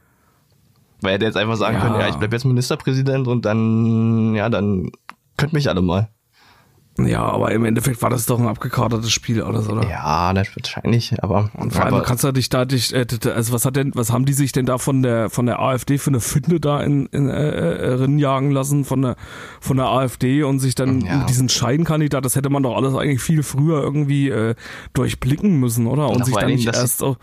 Weil 1.02 1.12
er 1.12 1.14
hätte 1.16 1.26
jetzt 1.26 1.38
einfach 1.38 1.56
sagen 1.56 1.78
Ja. 1.78 1.82
können, 1.82 2.00
ja, 2.00 2.08
ich 2.08 2.16
bleib 2.16 2.32
jetzt 2.32 2.46
Ministerpräsident 2.46 3.28
und 3.28 3.46
dann, 3.46 4.36
ja, 4.36 4.50
dann 4.50 4.92
könnt 5.38 5.54
mich 5.54 5.70
alle 5.70 5.82
mal. 5.82 6.10
Ja, 7.00 7.24
aber 7.24 7.52
im 7.54 7.64
Endeffekt 7.64 8.02
war 8.02 8.10
das 8.10 8.26
doch 8.26 8.38
ein 8.40 8.48
abgekartetes 8.48 9.12
Spiel 9.12 9.42
alles, 9.42 9.70
oder? 9.70 9.88
Ja, 9.90 10.34
das 10.34 10.50
wahrscheinlich, 10.56 11.16
aber. 11.24 11.50
Und 11.58 11.72
vor 11.72 11.86
allem 11.86 11.94
aber, 11.96 12.04
kannst 12.04 12.26
du 12.26 12.32
dich 12.34 12.50
da 12.50 12.66
dich, 12.66 12.94
äh, 12.94 13.06
also 13.34 13.54
was 13.54 13.64
hat 13.66 13.78
denn, 13.78 13.92
was 13.96 14.12
haben 14.12 14.26
die 14.26 14.34
sich 14.34 14.52
denn 14.52 14.66
da 14.66 14.78
von 14.78 15.02
der 15.02 15.30
von 15.30 15.46
der 15.46 15.60
AfD 15.60 15.98
für 15.98 16.10
eine 16.10 16.20
Finde 16.20 16.60
da 16.60 16.82
in, 16.82 17.06
in 17.08 17.30
äh, 17.30 17.50
äh, 17.50 17.94
rinjagen 17.94 18.52
lassen 18.52 18.84
von 18.84 19.02
der 19.02 19.16
von 19.62 19.78
der 19.78 19.88
AfD 19.88 20.44
und 20.44 20.60
sich 20.60 20.76
dann 20.76 21.00
Ja. 21.02 21.24
diesen 21.26 21.48
Scheinkandidat, 21.48 22.26
das 22.26 22.36
hätte 22.36 22.50
man 22.50 22.62
doch 22.62 22.76
alles 22.76 22.94
eigentlich 22.94 23.22
viel 23.22 23.42
früher 23.44 23.82
irgendwie 23.82 24.30
äh, 24.30 24.56
durchblicken 24.94 25.60
müssen, 25.60 25.88
oder? 25.88 26.10
Und 26.10 26.26
sich 26.26 26.36
dann 26.36 26.48
nicht 26.48 26.68
erst 26.68 27.04
auf, 27.04 27.16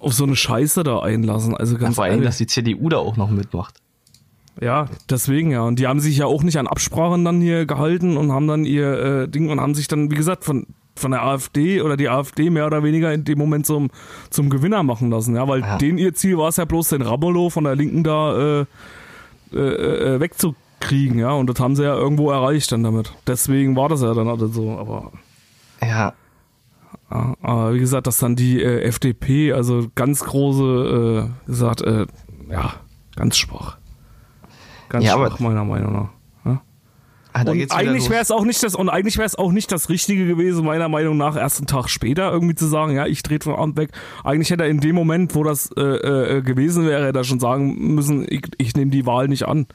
auf 0.00 0.12
so 0.12 0.24
eine 0.24 0.34
Scheiße 0.36 0.82
da 0.82 0.98
einlassen. 0.98 1.56
Also 1.56 1.78
ganz 1.78 1.94
vor 1.94 2.04
allem, 2.04 2.22
dass 2.22 2.38
die 2.38 2.46
CDU 2.48 2.88
da 2.88 2.96
auch 2.98 3.16
noch 3.16 3.30
mitmacht. 3.30 3.76
Ja, 4.60 4.86
deswegen 5.10 5.50
ja. 5.50 5.62
Und 5.62 5.78
die 5.78 5.86
haben 5.86 6.00
sich 6.00 6.16
ja 6.18 6.26
auch 6.26 6.42
nicht 6.42 6.58
an 6.58 6.66
Absprachen 6.66 7.24
dann 7.24 7.40
hier 7.40 7.66
gehalten 7.66 8.16
und 8.16 8.30
haben 8.32 8.46
dann 8.46 8.64
ihr 8.64 8.92
äh, 9.22 9.28
Ding 9.28 9.50
und 9.50 9.60
haben 9.60 9.74
sich 9.74 9.88
dann, 9.88 10.10
wie 10.10 10.14
gesagt, 10.14 10.44
von, 10.44 10.66
von 10.94 11.10
der 11.10 11.22
AfD 11.24 11.80
oder 11.82 11.96
die 11.96 12.08
AfD 12.08 12.50
mehr 12.50 12.66
oder 12.66 12.82
weniger 12.84 13.12
in 13.12 13.24
dem 13.24 13.38
Moment 13.38 13.66
zum, 13.66 13.90
zum 14.30 14.50
Gewinner 14.50 14.82
machen 14.84 15.10
lassen. 15.10 15.34
Ja, 15.34 15.48
weil 15.48 15.60
Ja. 15.60 15.78
denen 15.78 15.98
ihr 15.98 16.14
Ziel 16.14 16.38
war 16.38 16.48
es 16.48 16.56
ja 16.56 16.64
bloß, 16.66 16.90
den 16.90 17.02
Rabolo 17.02 17.50
von 17.50 17.64
der 17.64 17.74
Linken 17.74 18.04
da 18.04 18.60
äh, 18.60 18.66
äh, 19.52 19.58
äh, 19.58 20.20
wegzukriegen, 20.20 21.18
ja. 21.18 21.32
Und 21.32 21.48
das 21.50 21.58
haben 21.58 21.74
sie 21.74 21.82
ja 21.82 21.94
irgendwo 21.96 22.30
erreicht 22.30 22.70
dann 22.70 22.84
damit. 22.84 23.12
Deswegen 23.26 23.74
war 23.74 23.88
das 23.88 24.02
ja 24.02 24.14
dann 24.14 24.28
alles 24.28 24.54
so. 24.54 24.70
Aber 24.78 25.10
Ja, 25.82 26.12
ja, 27.10 27.34
aber 27.42 27.74
wie 27.74 27.78
gesagt, 27.80 28.06
dass 28.06 28.18
dann 28.18 28.36
die 28.36 28.62
äh, 28.62 28.82
FDP, 28.82 29.52
also 29.52 29.86
ganz 29.96 30.24
große, 30.24 31.28
äh, 31.28 31.46
gesagt, 31.48 31.82
äh, 31.82 32.06
ja, 32.50 32.74
ganz 33.16 33.36
schwach. 33.36 33.78
Ganz 34.94 35.04
Ja, 35.06 35.14
aber- 35.14 35.28
schwach, 35.30 35.40
meiner 35.40 35.64
Meinung 35.64 35.92
nach. 35.92 36.08
Ja? 36.44 36.62
ah, 37.32 37.42
da 37.44 37.50
und 37.52 37.72
eigentlich 37.72 38.08
wäre 38.10 38.22
es 38.22 38.30
auch 38.30 38.44
nicht 38.44 38.62
das 38.62 38.74
und 38.76 38.88
eigentlich 38.88 39.16
wäre 39.16 39.26
es 39.26 39.34
auch 39.36 39.50
nicht 39.50 39.72
das 39.72 39.88
Richtige 39.88 40.24
gewesen, 40.26 40.64
meiner 40.64 40.88
Meinung 40.88 41.16
nach, 41.16 41.36
erst 41.36 41.58
einen 41.58 41.66
Tag 41.66 41.88
später 41.90 42.30
irgendwie 42.30 42.54
zu 42.54 42.66
sagen, 42.66 42.94
ja, 42.94 43.06
ich 43.06 43.22
trete 43.24 43.44
vom 43.50 43.56
Amt 43.56 43.76
weg. 43.76 43.90
Eigentlich 44.22 44.50
hätte 44.50 44.62
er 44.62 44.68
in 44.68 44.78
dem 44.80 44.94
Moment, 44.94 45.34
wo 45.34 45.42
das 45.42 45.70
äh, 45.76 45.80
äh, 45.80 46.42
gewesen 46.42 46.86
wäre, 46.86 47.06
hätte 47.06 47.18
er 47.18 47.24
schon 47.24 47.40
sagen 47.40 47.94
müssen, 47.94 48.24
ich, 48.28 48.42
ich 48.58 48.76
nehme 48.76 48.92
die 48.92 49.04
Wahl 49.04 49.26
nicht 49.28 49.48
an. 49.48 49.66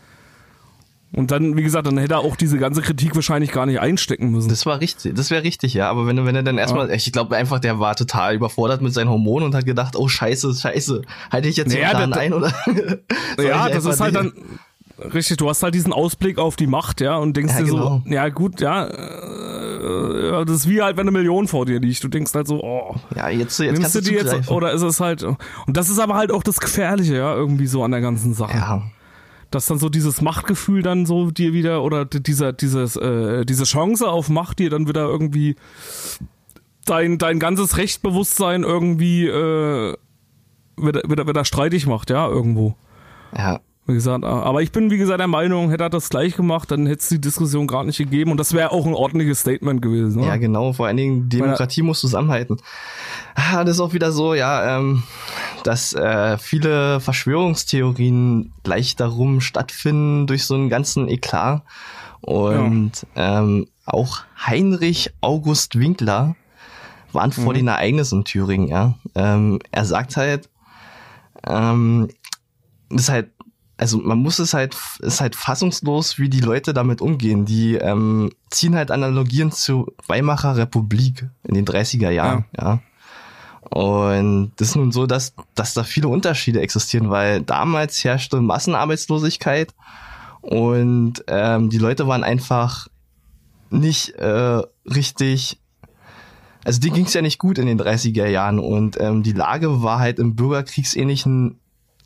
Und 1.11 1.31
dann, 1.31 1.57
wie 1.57 1.63
gesagt, 1.63 1.87
dann 1.87 1.97
hätte 1.97 2.13
er 2.13 2.19
auch 2.19 2.35
diese 2.35 2.59
ganze 2.59 2.83
Kritik 2.83 3.15
wahrscheinlich 3.15 3.51
gar 3.51 3.65
nicht 3.65 3.79
einstecken 3.79 4.29
müssen. 4.29 4.47
Das 4.47 4.67
war 4.67 4.79
richtig, 4.79 5.15
das 5.15 5.31
wäre 5.31 5.43
richtig, 5.43 5.73
ja. 5.73 5.89
Aber 5.89 6.05
wenn 6.05 6.15
du, 6.15 6.25
wenn 6.25 6.35
er 6.35 6.43
dann 6.43 6.59
erstmal, 6.59 6.91
ich 6.91 7.11
glaube 7.11 7.35
einfach, 7.35 7.57
der 7.59 7.79
war 7.79 7.95
total 7.95 8.35
überfordert 8.35 8.83
mit 8.83 8.93
seinen 8.93 9.09
Hormonen 9.09 9.47
und 9.47 9.55
hat 9.55 9.65
gedacht, 9.65 9.95
oh 9.95 10.07
Scheiße, 10.07 10.53
Scheiße, 10.53 11.01
halte 11.31 11.47
ich 11.47 11.57
jetzt 11.57 11.73
den 11.73 11.81
Naja, 11.81 11.97
Plan 11.97 12.11
das- 12.11 12.19
ein 12.19 12.33
oder? 12.33 12.53
ja, 13.43 13.69
das 13.69 13.85
ist 13.85 13.99
halt 13.99 14.15
den- 14.15 14.33
dann 14.35 14.59
richtig. 15.13 15.37
Du 15.37 15.49
hast 15.49 15.63
halt 15.63 15.73
diesen 15.75 15.93
Ausblick 15.93 16.37
auf 16.37 16.55
die 16.55 16.67
Macht, 16.67 17.01
ja, 17.01 17.17
und 17.17 17.35
denkst 17.35 17.53
Ja, 17.53 17.59
dir 17.59 17.71
genau. 17.71 18.01
so, 18.05 18.11
ja 18.11 18.29
gut, 18.29 18.61
ja, 18.61 18.87
äh, 18.87 20.45
das 20.45 20.57
ist 20.57 20.69
wie 20.69 20.81
halt, 20.81 20.97
wenn 20.97 21.07
eine 21.07 21.11
Million 21.11 21.47
vor 21.47 21.65
dir 21.65 21.79
liegt. 21.79 22.03
Du 22.03 22.07
denkst 22.07 22.33
halt 22.33 22.47
so, 22.47 22.61
oh, 22.63 22.95
Ja, 23.15 23.29
jetzt, 23.29 23.59
jetzt 23.59 23.77
nimmst 23.77 23.95
du 23.95 24.01
die 24.01 24.13
jetzt 24.13 24.49
oder 24.49 24.71
ist 24.71 24.81
es 24.81 24.99
halt 24.99 25.23
und 25.23 25.37
das 25.67 25.89
ist 25.89 25.99
aber 25.99 26.15
halt 26.15 26.31
auch 26.31 26.43
das 26.43 26.59
Gefährliche, 26.59 27.15
ja, 27.17 27.33
irgendwie 27.35 27.67
so 27.67 27.83
an 27.83 27.91
der 27.91 28.01
ganzen 28.01 28.33
Sache. 28.33 28.57
Ja, 28.57 28.83
Dass 29.51 29.65
dann 29.65 29.79
so 29.79 29.89
dieses 29.89 30.21
Machtgefühl 30.21 30.81
dann 30.83 31.05
so 31.05 31.31
dir 31.31 31.53
wieder 31.53 31.83
oder 31.83 32.05
dieser 32.05 32.53
dieses 32.53 32.95
äh, 32.95 33.45
diese 33.45 33.63
Chance 33.63 34.07
auf 34.09 34.29
Macht 34.29 34.59
dir 34.59 34.69
dann 34.69 34.87
wieder 34.87 35.05
irgendwie 35.07 35.55
dein 36.85 37.17
dein 37.17 37.39
ganzes 37.39 37.77
Rechtbewusstsein 37.77 38.63
irgendwie 38.63 39.25
äh, 39.27 39.95
wieder, 40.77 41.01
wieder, 41.09 41.27
wieder 41.27 41.45
streitig 41.45 41.87
macht, 41.87 42.09
ja, 42.09 42.27
irgendwo. 42.27 42.75
ja. 43.37 43.59
Wie 43.89 43.95
gesagt, 43.95 44.23
aber 44.23 44.61
ich 44.61 44.71
bin, 44.71 44.91
wie 44.91 44.99
gesagt, 44.99 45.19
der 45.19 45.27
Meinung, 45.27 45.71
hätte 45.71 45.85
er 45.85 45.89
das 45.89 46.09
gleich 46.09 46.35
gemacht, 46.35 46.69
dann 46.69 46.85
hätte 46.85 46.99
es 46.99 47.09
die 47.09 47.19
Diskussion 47.19 47.65
gar 47.65 47.83
nicht 47.83 47.97
gegeben 47.97 48.29
und 48.29 48.37
das 48.37 48.53
wäre 48.53 48.71
auch 48.71 48.85
ein 48.85 48.93
ordentliches 48.93 49.39
Statement 49.39 49.81
gewesen. 49.81 50.21
Ja, 50.21 50.27
Oder? 50.27 50.37
genau. 50.37 50.73
Vor 50.73 50.85
allen 50.85 50.97
Dingen 50.97 51.27
Demokratie 51.27 51.81
muss 51.81 51.99
zusammenhalten. 51.99 52.57
Ah, 53.33 53.63
das 53.63 53.77
ist 53.77 53.81
auch 53.81 53.93
wieder 53.93 54.11
so, 54.11 54.35
ja, 54.35 54.77
ähm, 54.77 55.01
dass 55.63 55.93
äh, 55.93 56.37
viele 56.37 56.99
Verschwörungstheorien 56.99 58.53
gleich 58.61 58.95
darum 58.95 59.41
stattfinden 59.41 60.27
durch 60.27 60.45
so 60.45 60.53
einen 60.53 60.69
ganzen 60.69 61.07
Eklat. 61.07 61.63
Und 62.21 62.91
ähm, 63.15 63.65
auch 63.85 64.19
Heinrich 64.45 65.11
August 65.21 65.79
Winkler 65.79 66.35
warnt 67.11 67.33
vor 67.33 67.55
den 67.55 67.67
Ereignissen 67.67 68.19
in 68.19 68.25
Thüringen, 68.25 68.67
ja. 68.67 68.93
Ähm, 69.15 69.57
er 69.71 69.85
sagt 69.85 70.15
halt, 70.15 70.47
ähm, 71.47 72.09
das 72.91 73.01
ist 73.01 73.09
halt, 73.09 73.31
also 73.79 73.97
man 73.97 74.17
muss 74.17 74.39
es 74.39 74.53
halt, 74.53 74.75
ist 74.99 75.21
halt 75.21 75.37
fassungslos, 75.37 76.19
wie 76.19 76.27
die 76.27 76.41
Leute 76.41 76.73
damit 76.73 76.99
umgehen. 76.99 77.45
Die 77.45 77.75
ähm, 77.75 78.29
ziehen 78.49 78.75
halt 78.75 78.91
Analogien 78.91 79.53
zur 79.53 79.93
Weimarer 80.05 80.57
Republik 80.57 81.29
in 81.43 81.55
den 81.55 81.65
30er 81.65 82.09
Jahren, 82.09 82.43
ja. 82.57 82.81
Und 83.69 84.51
das 84.57 84.69
ist 84.69 84.75
nun 84.75 84.91
so, 84.91 85.05
dass, 85.05 85.33
dass 85.55 85.73
da 85.73 85.83
viele 85.83 86.09
Unterschiede 86.09 86.59
existieren, 86.59 87.09
weil 87.09 87.41
damals 87.41 88.03
herrschte 88.03 88.41
Massenarbeitslosigkeit 88.41 89.73
und 90.41 91.23
ähm, 91.27 91.69
die 91.69 91.77
Leute 91.77 92.05
waren 92.07 92.23
einfach 92.23 92.87
nicht 93.69 94.09
äh, 94.15 94.61
richtig 94.85 95.57
also 96.65 96.81
denen 96.81 96.95
ging 96.95 97.05
es 97.05 97.13
ja 97.13 97.21
nicht 97.21 97.39
gut 97.39 97.57
in 97.57 97.67
den 97.67 97.79
30er 97.79 98.27
Jahren 98.27 98.59
und 98.59 98.99
ähm, 98.99 99.23
die 99.23 99.31
Lage 99.31 99.81
war 99.81 99.99
halt 99.99 100.19
im 100.19 100.35
bürgerkriegsähnlichen 100.35 101.59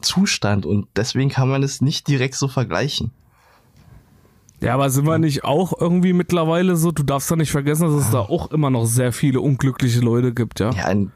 Zustand 0.03 0.65
und 0.65 0.87
deswegen 0.95 1.29
kann 1.29 1.49
man 1.49 1.63
es 1.63 1.81
nicht 1.81 2.07
direkt 2.07 2.35
so 2.35 2.47
vergleichen. 2.47 3.11
Ja, 4.63 4.75
aber 4.75 4.89
sind 4.89 5.05
wir 5.05 5.17
nicht 5.17 5.43
auch 5.43 5.73
irgendwie 5.77 6.13
mittlerweile 6.13 6.77
so, 6.77 6.91
du 6.91 7.03
darfst 7.03 7.29
ja 7.29 7.35
nicht 7.35 7.51
vergessen, 7.51 7.83
dass 7.93 8.05
es 8.05 8.11
da 8.11 8.19
auch 8.19 8.51
immer 8.51 8.69
noch 8.69 8.85
sehr 8.85 9.11
viele 9.11 9.41
unglückliche 9.41 9.99
Leute 9.99 10.33
gibt, 10.33 10.61
ja? 10.61 10.69
Ja, 10.71 10.89
in, 10.89 11.11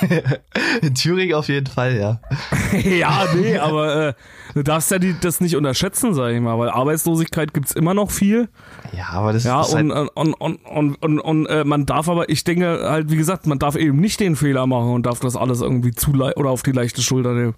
in 0.82 0.94
Thüringen 0.94 1.34
auf 1.34 1.48
jeden 1.48 1.66
Fall, 1.66 1.96
ja. 1.96 2.20
ja, 2.78 3.24
nee, 3.34 3.58
aber 3.58 4.08
äh, 4.08 4.14
du 4.54 4.62
darfst 4.62 4.92
ja 4.92 5.00
die, 5.00 5.16
das 5.20 5.40
nicht 5.40 5.56
unterschätzen, 5.56 6.14
sag 6.14 6.32
ich 6.32 6.40
mal, 6.40 6.56
weil 6.58 6.68
Arbeitslosigkeit 6.70 7.52
gibt's 7.52 7.72
immer 7.72 7.92
noch 7.92 8.12
viel. 8.12 8.48
Ja, 8.96 9.08
aber 9.10 9.32
das 9.32 9.42
Ja, 9.42 9.62
ist 9.62 9.74
und, 9.74 9.92
halt, 9.92 10.10
und, 10.14 10.34
und, 10.34 10.54
und, 10.64 10.94
und, 11.02 11.18
und 11.18 11.46
äh, 11.46 11.64
man 11.64 11.86
darf 11.86 12.08
aber, 12.08 12.28
ich 12.28 12.44
denke 12.44 12.88
halt, 12.88 13.10
wie 13.10 13.16
gesagt, 13.16 13.48
man 13.48 13.58
darf 13.58 13.74
eben 13.74 13.98
nicht 13.98 14.20
den 14.20 14.36
Fehler 14.36 14.66
machen 14.68 14.92
und 14.92 15.06
darf 15.06 15.18
das 15.18 15.34
alles 15.34 15.60
irgendwie 15.60 15.90
zu 15.90 16.12
le 16.12 16.34
oder 16.36 16.50
auf 16.50 16.62
die 16.62 16.72
leichte 16.72 17.02
Schulter 17.02 17.32
nehmen. 17.32 17.54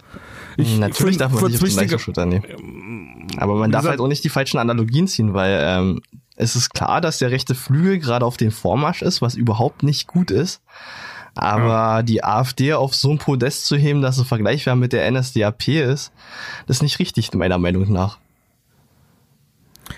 Ich 0.57 0.78
natürlich 0.78 1.18
darf 1.18 1.33
man 1.33 1.50
nicht 1.50 1.62
auf 1.62 1.68
die 1.68 1.74
leichte 1.74 1.98
Schulter 1.98 2.24
nehmen. 2.24 2.44
Aber 3.37 3.54
man 3.56 3.70
darf 3.70 3.82
gesagt- 3.82 3.98
halt 3.98 4.00
auch 4.00 4.08
nicht 4.08 4.24
die 4.24 4.28
falschen 4.28 4.58
Analogien 4.58 5.08
ziehen, 5.08 5.34
weil 5.34 5.58
ähm, 5.62 6.02
es 6.37 6.56
ist 6.56 6.74
klar, 6.74 7.00
dass 7.00 7.18
der 7.18 7.30
rechte 7.30 7.54
Flügel 7.54 7.98
gerade 7.98 8.24
auf 8.24 8.37
den 8.37 8.50
Vormarsch 8.50 9.02
ist, 9.02 9.22
was 9.22 9.34
überhaupt 9.34 9.82
nicht 9.82 10.06
gut 10.06 10.30
ist. 10.30 10.62
Aber 11.37 12.02
die 12.04 12.22
AfD 12.22 12.74
auf 12.74 12.94
so 12.94 13.10
ein 13.10 13.18
Podest 13.18 13.66
zu 13.66 13.76
heben, 13.76 14.02
dass 14.02 14.18
es 14.18 14.26
vergleichbar 14.26 14.76
mit 14.76 14.92
der 14.92 15.10
NSDAP 15.10 15.68
ist, 15.68 16.12
das 16.66 16.76
ist 16.76 16.82
nicht 16.82 16.98
richtig, 17.00 17.32
meiner 17.34 17.58
Meinung 17.58 17.90
nach. 17.92 18.18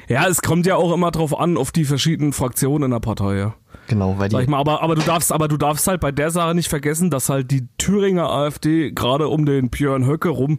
Ja, 0.09 0.27
es 0.29 0.41
kommt 0.43 0.67
ja 0.67 0.77
auch 0.77 0.93
immer 0.93 1.11
drauf 1.11 1.39
an, 1.39 1.57
auf 1.57 1.73
die 1.73 1.85
verschiedenen 1.85 2.33
Fraktionen 2.33 2.85
in 2.85 2.91
der 2.91 3.01
Partei, 3.01 3.37
ja. 3.37 3.55
Genau, 3.89 4.19
weil 4.19 4.31
Sag 4.31 4.41
ich 4.41 4.47
die, 4.47 4.51
mal, 4.51 4.59
aber, 4.59 4.83
aber 4.83 4.95
du 4.95 5.03
darfst, 5.03 5.31
aber 5.31 5.47
du 5.47 5.57
darfst 5.57 5.87
halt 5.87 6.01
bei 6.01 6.11
der 6.11 6.31
Sache 6.31 6.55
nicht 6.55 6.69
vergessen, 6.69 7.11
dass 7.11 7.29
halt 7.29 7.51
die 7.51 7.69
Thüringer 7.79 8.29
AfD 8.31 8.91
gerade 8.93 9.29
um 9.29 9.47
den 9.47 9.71
Björn 9.71 10.07
Höcke 10.07 10.29
rum 10.31 10.59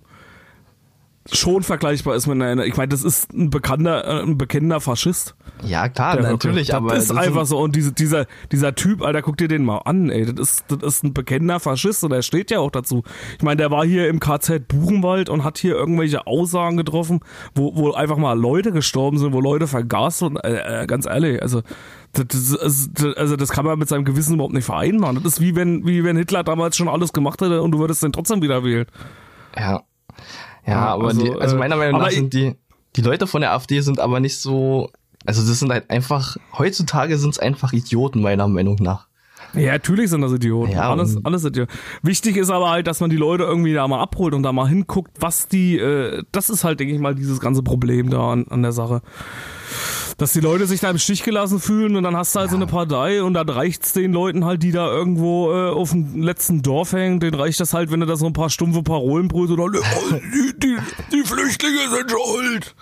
schon 1.31 1.63
vergleichbar 1.63 2.15
ist 2.15 2.27
mit 2.27 2.41
einer, 2.41 2.65
ich 2.65 2.77
meine, 2.77 2.89
das 2.89 3.03
ist 3.03 3.33
ein 3.33 3.49
bekannter, 3.49 4.05
äh, 4.05 4.21
ein 4.23 4.37
bekennender 4.37 4.79
Faschist. 4.79 5.35
ja 5.63 5.89
klar, 5.89 6.17
der 6.17 6.31
natürlich, 6.31 6.67
das 6.67 6.75
aber 6.75 6.95
ist 6.95 7.09
das 7.09 7.17
einfach 7.17 7.45
sind, 7.45 7.57
so 7.57 7.59
und 7.59 7.75
diese, 7.75 7.91
dieser, 7.91 8.25
dieser 8.51 8.75
Typ, 8.75 9.01
Alter, 9.01 9.21
guck 9.21 9.37
dir 9.37 9.47
den 9.47 9.63
mal 9.65 9.79
an, 9.79 10.09
ey, 10.09 10.25
das 10.25 10.39
ist, 10.49 10.65
das 10.69 10.95
ist 10.95 11.03
ein 11.03 11.13
bekennender 11.13 11.59
Faschist 11.59 12.03
und 12.03 12.11
er 12.11 12.21
steht 12.21 12.51
ja 12.51 12.59
auch 12.59 12.71
dazu. 12.71 13.03
Ich 13.37 13.43
meine, 13.43 13.57
der 13.57 13.71
war 13.71 13.85
hier 13.85 14.07
im 14.09 14.19
KZ 14.19 14.67
Buchenwald 14.67 15.29
und 15.29 15.43
hat 15.43 15.57
hier 15.57 15.75
irgendwelche 15.75 16.27
Aussagen 16.27 16.77
getroffen, 16.77 17.19
wo, 17.55 17.75
wo 17.75 17.91
einfach 17.93 18.17
mal 18.17 18.39
Leute 18.39 18.71
gestorben 18.71 19.17
sind, 19.17 19.33
wo 19.33 19.41
Leute 19.41 19.67
vergast 19.67 20.23
und 20.23 20.37
äh, 20.37 20.83
äh, 20.83 20.87
ganz 20.87 21.05
ehrlich, 21.05 21.41
also 21.41 21.61
das, 22.13 22.25
das, 22.27 22.51
ist- 22.53 22.91
das, 22.93 23.15
also 23.17 23.35
das 23.35 23.49
kann 23.49 23.65
man 23.65 23.77
mit 23.77 23.89
seinem 23.89 24.05
Gewissen 24.05 24.35
überhaupt 24.35 24.53
nicht 24.53 24.65
vereinbaren. 24.65 25.15
Das 25.15 25.25
ist 25.25 25.41
wie 25.41 25.55
wenn, 25.55 25.85
wie 25.85 26.03
wenn 26.03 26.15
Hitler 26.17 26.43
damals 26.43 26.77
schon 26.77 26.87
alles 26.87 27.11
gemacht 27.13 27.41
hätte 27.41 27.61
und 27.61 27.71
du 27.71 27.79
würdest 27.79 28.01
den 28.01 28.11
trotzdem 28.13 28.41
wieder 28.41 28.63
wählen. 28.63 28.85
ja. 29.57 29.83
Ja, 30.67 30.87
aber 30.87 31.07
also, 31.07 31.21
die, 31.21 31.31
also 31.31 31.55
äh, 31.55 31.59
meiner 31.59 31.77
Meinung 31.77 32.01
nach 32.01 32.11
sind 32.11 32.33
die, 32.33 32.55
die 32.95 33.01
Leute 33.01 33.25
von 33.25 33.41
der 33.41 33.53
AfD 33.53 33.79
sind 33.81 33.99
aber 33.99 34.19
nicht 34.19 34.37
so, 34.37 34.91
also 35.25 35.47
das 35.47 35.59
sind 35.59 35.71
halt 35.71 35.89
einfach, 35.89 36.37
heutzutage 36.57 37.17
sind 37.17 37.31
es 37.31 37.39
einfach 37.39 37.73
Idioten, 37.73 38.21
meiner 38.21 38.47
Meinung 38.47 38.75
nach. 38.79 39.07
Ja, 39.53 39.71
natürlich 39.71 40.09
sind 40.09 40.21
das 40.21 40.33
Idioten. 40.33 40.73
Ja, 40.73 40.91
alles, 40.91 41.17
alles 41.23 41.45
Idioten. 41.45 41.71
Wichtig 42.01 42.35
ist 42.35 42.49
aber 42.49 42.69
halt, 42.69 42.85
dass 42.87 42.99
man 42.99 43.09
die 43.09 43.15
Leute 43.15 43.43
irgendwie 43.43 43.73
da 43.73 43.87
mal 43.87 44.01
abholt 44.01 44.33
und 44.33 44.43
da 44.43 44.51
mal 44.51 44.67
hinguckt, 44.67 45.11
was 45.19 45.47
die, 45.47 45.77
äh, 45.77 46.23
das 46.31 46.49
ist 46.49 46.63
halt, 46.63 46.79
denke 46.79 46.93
ich 46.93 46.99
mal, 46.99 47.15
dieses 47.15 47.39
ganze 47.39 47.63
Problem 47.63 48.09
da 48.09 48.31
an, 48.31 48.45
an 48.49 48.61
der 48.61 48.73
Sache. 48.73 49.01
Dass 50.17 50.33
die 50.33 50.39
Leute 50.39 50.65
sich 50.65 50.79
da 50.79 50.89
im 50.89 50.97
Stich 50.97 51.21
gelassen 51.23 51.59
fühlen 51.59 51.95
und 51.95 52.01
dann 52.03 52.15
hast 52.17 52.33
du 52.35 52.39
halt 52.39 52.49
so 52.49 52.55
eine 52.55 52.65
Partei 52.65 53.21
und 53.21 53.35
dann 53.35 53.47
reicht's 53.49 53.93
den 53.93 54.11
Leuten 54.13 54.45
halt, 54.45 54.63
die 54.63 54.71
da 54.71 54.87
irgendwo 54.91 55.51
äh, 55.53 55.69
auf 55.69 55.91
dem 55.91 56.23
letzten 56.23 56.63
Dorf 56.63 56.93
hängen, 56.93 57.19
denen 57.19 57.35
reicht 57.35 57.59
das 57.59 57.73
halt, 57.75 57.91
wenn 57.91 57.99
du 57.99 58.07
da 58.07 58.15
so 58.15 58.25
ein 58.25 58.33
paar 58.33 58.49
stumpfe 58.49 58.81
Parolen 58.81 59.27
brüllst 59.27 59.51
dann, 59.53 59.59
oh, 59.59 59.69
die, 60.33 60.53
die, 60.59 60.77
die 61.11 61.23
Flüchtlinge 61.23 61.89
sind 61.95 62.09
schuld. 62.11 62.75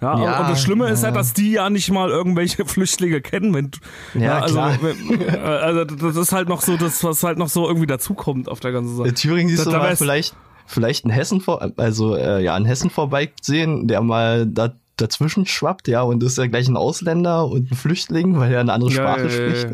Ja, 0.00 0.18
Ja, 0.24 0.40
und 0.40 0.48
das 0.50 0.62
Schlimme 0.62 0.88
ist 0.88 1.02
ja, 1.02 1.10
ja. 1.10 1.14
dass 1.14 1.34
die 1.34 1.52
ja 1.52 1.68
nicht 1.68 1.90
mal 1.90 2.08
irgendwelche 2.08 2.64
Flüchtlinge 2.64 3.20
kennen. 3.20 3.52
Wenn, 3.54 3.70
du- 3.70 4.18
Ja, 4.18 4.38
also, 4.40 4.54
klar. 4.54 4.78
wenn- 4.80 5.20
äh, 5.28 5.36
also 5.36 5.84
das 5.84 6.16
ist 6.16 6.32
halt 6.32 6.48
noch 6.48 6.62
so 6.62 6.78
das, 6.78 7.04
was 7.04 7.22
halt 7.22 7.36
noch 7.38 7.50
so 7.50 7.68
irgendwie 7.68 7.86
dazukommt 7.86 8.48
auf 8.48 8.60
der 8.60 8.72
ganzen 8.72 8.96
Sache. 8.96 9.08
In 9.08 9.14
Thüringen 9.14 9.48
siehst 9.50 9.60
Da- 9.66 9.70
du 9.70 9.76
da 9.76 9.78
mal 9.82 9.94
vielleicht, 9.96 10.34
vielleicht 10.66 11.04
in 11.04 11.10
Hessen 11.10 11.42
vor, 11.42 11.70
also 11.76 12.16
äh, 12.16 12.42
ja, 12.42 12.56
in 12.56 12.64
Hessen 12.64 12.88
vorbeisehen, 12.88 13.86
der 13.88 14.00
mal 14.00 14.46
da 14.46 14.72
dazwischen 14.96 15.46
schwappt, 15.46 15.88
ja, 15.88 16.02
und 16.02 16.22
ist 16.22 16.38
ja 16.38 16.46
gleich 16.46 16.68
ein 16.68 16.76
Ausländer 16.76 17.46
und 17.46 17.70
ein 17.70 17.74
Flüchtling, 17.74 18.38
weil 18.38 18.52
er 18.52 18.60
eine 18.60 18.72
andere 18.72 18.90
Ja, 18.90 18.96
Sprache 18.96 19.22
ja, 19.22 19.30
spricht. 19.30 19.68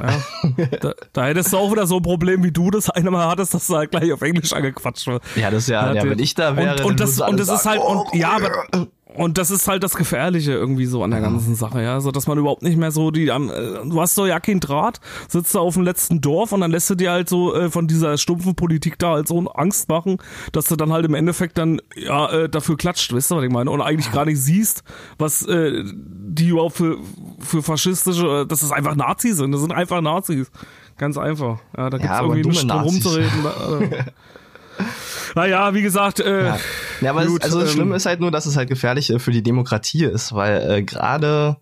Ja. 0.00 0.78
Da, 0.80 0.92
da 1.12 1.24
hättest 1.26 1.52
du 1.52 1.56
auch 1.56 1.72
wieder 1.72 1.86
so 1.86 1.96
ein 1.96 2.02
Problem, 2.02 2.44
wie 2.44 2.52
du 2.52 2.70
das 2.70 2.90
eine 2.90 3.10
Mal 3.10 3.26
hattest, 3.28 3.54
dass 3.54 3.66
du 3.66 3.76
halt 3.76 3.90
gleich 3.90 4.12
auf 4.12 4.22
Englisch 4.22 4.52
angequatscht 4.52 5.06
wird. 5.06 5.22
Ja, 5.36 5.50
das 5.50 5.64
ist 5.64 5.68
ja, 5.68 5.92
ja, 5.92 6.04
wenn 6.04 6.18
ich 6.18 6.34
da 6.34 6.56
wäre, 6.56 6.76
und, 6.76 6.84
und 6.84 7.00
das 7.00 7.20
und 7.20 7.40
das 7.40 7.48
ist 7.48 7.62
sagen, 7.62 7.80
halt 7.80 7.88
oh, 7.88 8.06
und 8.12 8.18
ja, 8.18 8.36
aber 8.36 8.88
und 9.16 9.38
das 9.38 9.50
ist 9.50 9.66
halt 9.68 9.82
das 9.82 9.94
Gefährliche 9.96 10.52
irgendwie 10.52 10.86
so 10.86 11.02
an 11.02 11.10
der 11.10 11.20
ganzen 11.20 11.54
Sache, 11.54 11.82
ja, 11.82 12.00
so 12.00 12.10
dass 12.10 12.26
man 12.26 12.38
überhaupt 12.38 12.62
nicht 12.62 12.76
mehr 12.76 12.90
so 12.90 13.10
die, 13.10 13.30
am- 13.30 13.50
äh, 13.50 13.54
du 13.88 14.00
hast 14.00 14.14
so 14.14 14.26
ja 14.26 14.40
kein 14.40 14.60
Draht, 14.60 15.00
sitzt 15.28 15.54
da 15.54 15.60
auf 15.60 15.74
dem 15.74 15.82
letzten 15.84 16.20
Dorf 16.20 16.52
und 16.52 16.60
dann 16.60 16.70
lässt 16.70 16.88
du 16.90 16.94
dir 16.94 17.10
halt 17.12 17.28
so 17.28 17.54
äh, 17.54 17.70
von 17.70 17.86
dieser 17.88 18.16
stumpfen 18.18 18.54
Politik 18.54 18.98
da 18.98 19.12
halt 19.12 19.28
so 19.28 19.38
Angst 19.54 19.88
machen, 19.88 20.18
dass 20.52 20.66
du 20.66 20.76
dann 20.76 20.92
halt 20.92 21.04
im 21.06 21.14
Endeffekt 21.14 21.58
dann 21.58 21.80
ja 21.94 22.30
äh, 22.30 22.48
dafür 22.48 22.76
klatscht, 22.76 23.12
weißt 23.12 23.30
du, 23.30 23.36
was 23.36 23.44
ich 23.44 23.50
meine, 23.50 23.70
und 23.70 23.80
eigentlich 23.80 24.12
gar 24.12 24.24
nicht 24.24 24.40
siehst, 24.40 24.82
was 25.18 25.42
äh, 25.46 25.82
die 25.94 26.48
überhaupt 26.48 26.76
für 26.76 26.98
für 27.38 27.62
faschistische, 27.62 28.42
äh, 28.42 28.46
dass 28.46 28.62
es 28.62 28.72
einfach 28.72 28.94
Nazis 28.96 29.36
sind, 29.38 29.52
das 29.52 29.60
sind 29.60 29.72
einfach 29.72 30.00
Nazis, 30.00 30.50
ganz 30.98 31.16
einfach, 31.18 31.58
ja, 31.76 31.90
da 31.90 31.98
gibt's 31.98 32.12
aber 32.12 32.28
irgendwie 32.36 32.48
nichts 32.50 32.66
drum 32.66 32.82
rumzureden. 32.82 33.42
Da, 33.42 33.80
äh. 33.96 34.04
Naja, 35.34 35.74
wie 35.74 35.82
gesagt, 35.82 36.20
äh, 36.20 36.46
Ja, 36.46 36.58
ja 37.00 37.10
aber 37.10 37.26
Gut, 37.26 37.40
es, 37.40 37.44
also 37.44 37.60
das 37.60 37.70
ähm, 37.70 37.74
Schlimme 37.76 37.96
ist 37.96 38.06
halt 38.06 38.20
nur, 38.20 38.30
dass 38.30 38.46
es 38.46 38.56
halt 38.56 38.68
gefährlich 38.68 39.10
äh, 39.10 39.18
für 39.18 39.30
die 39.32 39.42
Demokratie 39.42 40.04
ist, 40.04 40.34
weil 40.34 40.70
äh, 40.70 40.82
gerade 40.82 41.56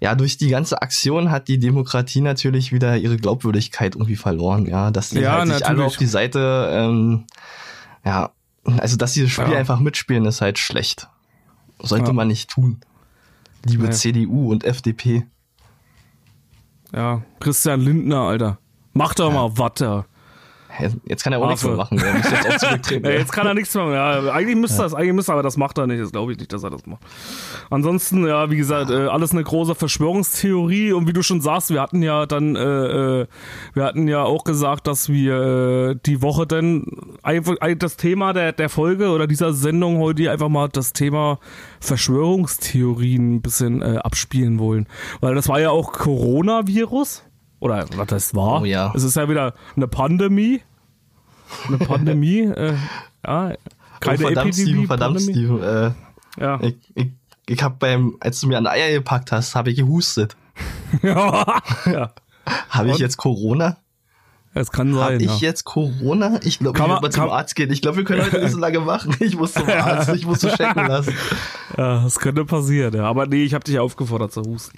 ja 0.00 0.14
durch 0.14 0.36
die 0.38 0.48
ganze 0.48 0.80
Aktion 0.82 1.30
hat 1.30 1.48
die 1.48 1.58
Demokratie 1.58 2.20
natürlich 2.20 2.72
wieder 2.72 2.96
ihre 2.96 3.16
Glaubwürdigkeit 3.16 3.94
irgendwie 3.96 4.16
verloren, 4.16 4.66
ja, 4.66 4.90
dass 4.90 5.10
die 5.10 5.20
Ja, 5.20 5.38
halt 5.38 5.48
sich 5.52 5.66
alle 5.66 5.84
auf 5.84 5.96
die 5.96 6.06
Seite, 6.06 6.68
ähm, 6.72 7.24
ja, 8.04 8.30
also 8.78 8.96
dass 8.96 9.14
sie 9.14 9.22
das 9.22 9.30
Spiel 9.30 9.52
Ja. 9.52 9.58
einfach 9.58 9.80
mitspielen, 9.80 10.24
ist 10.26 10.40
halt 10.40 10.58
schlecht. 10.58 11.08
Sollte 11.80 12.08
Ja. 12.08 12.12
man 12.12 12.28
nicht 12.28 12.50
tun. 12.50 12.80
Liebe 13.64 13.84
Nee. 13.84 13.90
CDU 13.90 14.50
und 14.50 14.64
FDP. 14.64 15.26
Ja, 16.94 17.22
Christian 17.40 17.80
Lindner, 17.80 18.20
Alter. 18.22 18.58
Mach 18.92 19.14
doch 19.14 19.32
mal 19.32 19.56
Watte. 19.58 20.04
Jetzt 21.04 21.24
kann 21.24 21.32
er 21.32 21.40
auch 21.40 21.48
nichts 21.48 21.64
Affe. 21.64 21.74
mehr 21.74 21.76
machen, 21.84 21.98
er 21.98 22.14
muss 22.14 22.30
jetzt 22.30 22.48
auch 22.48 22.56
zurücktreten. 22.58 23.04
Ja, 23.10 23.10
jetzt 23.12 23.32
kann 23.32 23.46
er 23.46 23.54
nichts 23.54 23.74
mehr 23.74 23.84
machen. 23.84 23.94
Ja, 23.94 24.32
eigentlich 24.32 24.56
müsste 24.56 24.80
er 24.80 24.84
das, 24.84 24.94
eigentlich 24.94 25.14
müsste 25.14 25.32
er, 25.32 25.34
aber 25.34 25.42
das 25.42 25.56
macht 25.56 25.78
er 25.78 25.86
nicht. 25.86 26.00
Das 26.02 26.12
glaube 26.12 26.32
ich 26.32 26.38
nicht, 26.38 26.52
dass 26.52 26.62
er 26.62 26.70
das 26.70 26.86
macht. 26.86 27.02
Ansonsten, 27.70 28.26
ja, 28.26 28.50
wie 28.50 28.56
gesagt, 28.56 28.90
äh, 28.90 29.06
alles 29.06 29.32
eine 29.32 29.42
große 29.42 29.74
Verschwörungstheorie 29.74 30.92
und 30.92 31.06
wie 31.08 31.12
du 31.12 31.22
schon 31.22 31.40
sagst, 31.40 31.70
wir 31.70 31.80
hatten 31.80 32.02
ja 32.02 32.26
dann, 32.26 32.56
äh, 32.56 32.60
äh, 33.22 33.26
wir 33.74 33.84
hatten 33.84 34.06
ja 34.08 34.22
auch 34.22 34.44
gesagt, 34.44 34.86
dass 34.86 35.08
wir 35.08 35.90
äh, 35.92 35.96
die 36.06 36.22
Woche 36.22 36.46
dann 36.46 36.84
einfach 37.22 37.56
ein- 37.60 37.78
das 37.78 37.96
Thema 37.96 38.32
der, 38.32 38.52
der 38.52 38.68
Folge 38.68 39.08
oder 39.10 39.26
dieser 39.26 39.52
Sendung 39.52 39.98
heute 39.98 40.30
einfach 40.30 40.48
mal 40.48 40.68
das 40.68 40.92
Thema 40.92 41.38
Verschwörungstheorien 41.80 43.36
ein 43.36 43.42
bisschen 43.42 43.82
äh, 43.82 43.98
abspielen 43.98 44.58
wollen. 44.58 44.86
Weil 45.20 45.34
das 45.34 45.48
war 45.48 45.60
ja 45.60 45.70
auch 45.70 45.92
Coronavirus. 45.92 47.24
Oder 47.60 47.86
was 47.96 48.06
das 48.08 48.34
war. 48.34 48.62
Oh 48.62 48.64
ja. 48.64 48.92
Es 48.94 49.02
ist 49.04 49.16
ja 49.16 49.28
wieder 49.28 49.54
eine 49.76 49.86
Pandemie. 49.86 50.62
Eine 51.68 51.78
Pandemie. 51.86 52.40
äh, 52.40 52.74
ja, 53.24 53.54
keine 54.00 54.18
oh, 54.18 54.26
verdammt, 54.26 54.48
Epidemie. 54.48 54.52
Steven, 54.52 54.86
verdammt. 54.86 55.20
Steven. 55.20 55.62
Äh, 55.62 55.90
Ja. 56.38 56.58
ich, 56.62 56.76
ich, 56.94 57.08
ich 57.46 57.62
hab 57.62 57.78
beim, 57.78 58.16
als 58.20 58.40
du 58.40 58.46
mir 58.46 58.58
an 58.58 58.66
Eier 58.66 58.90
gepackt 58.92 59.30
hast, 59.32 59.54
habe 59.54 59.70
ich 59.70 59.76
gehustet. 59.76 60.36
ja. 61.02 61.60
ja. 61.86 62.12
Habe 62.70 62.90
ich 62.90 62.98
jetzt 62.98 63.16
Corona? 63.16 63.76
Es 64.52 64.72
kann 64.72 64.92
Habe 64.96 65.12
sein. 65.12 65.20
ich 65.20 65.40
ja. 65.40 65.48
jetzt 65.48 65.62
Corona? 65.64 66.40
Ich 66.42 66.58
glaube, 66.58 66.76
ich 66.76 66.86
muss 66.86 67.00
mal 67.00 67.10
zum 67.12 67.30
Arzt 67.30 67.54
gehen. 67.54 67.70
Ich 67.70 67.82
glaube, 67.82 67.98
wir 67.98 68.04
können 68.04 68.22
heute 68.22 68.40
nicht 68.40 68.50
so 68.50 68.58
lange 68.60 68.80
machen. 68.80 69.14
Ich 69.20 69.36
muss 69.36 69.52
zum 69.52 69.68
Arzt, 69.68 70.12
ich 70.12 70.26
muss 70.26 70.40
so 70.40 70.48
checken 70.56 70.88
lassen. 70.88 71.14
ja, 71.78 72.02
das 72.02 72.18
könnte 72.18 72.44
passieren. 72.44 72.94
Ja. 72.94 73.04
Aber 73.04 73.26
nee, 73.26 73.44
ich 73.44 73.54
habe 73.54 73.62
dich 73.62 73.78
aufgefordert 73.78 74.32
zu 74.32 74.42
husten. 74.42 74.76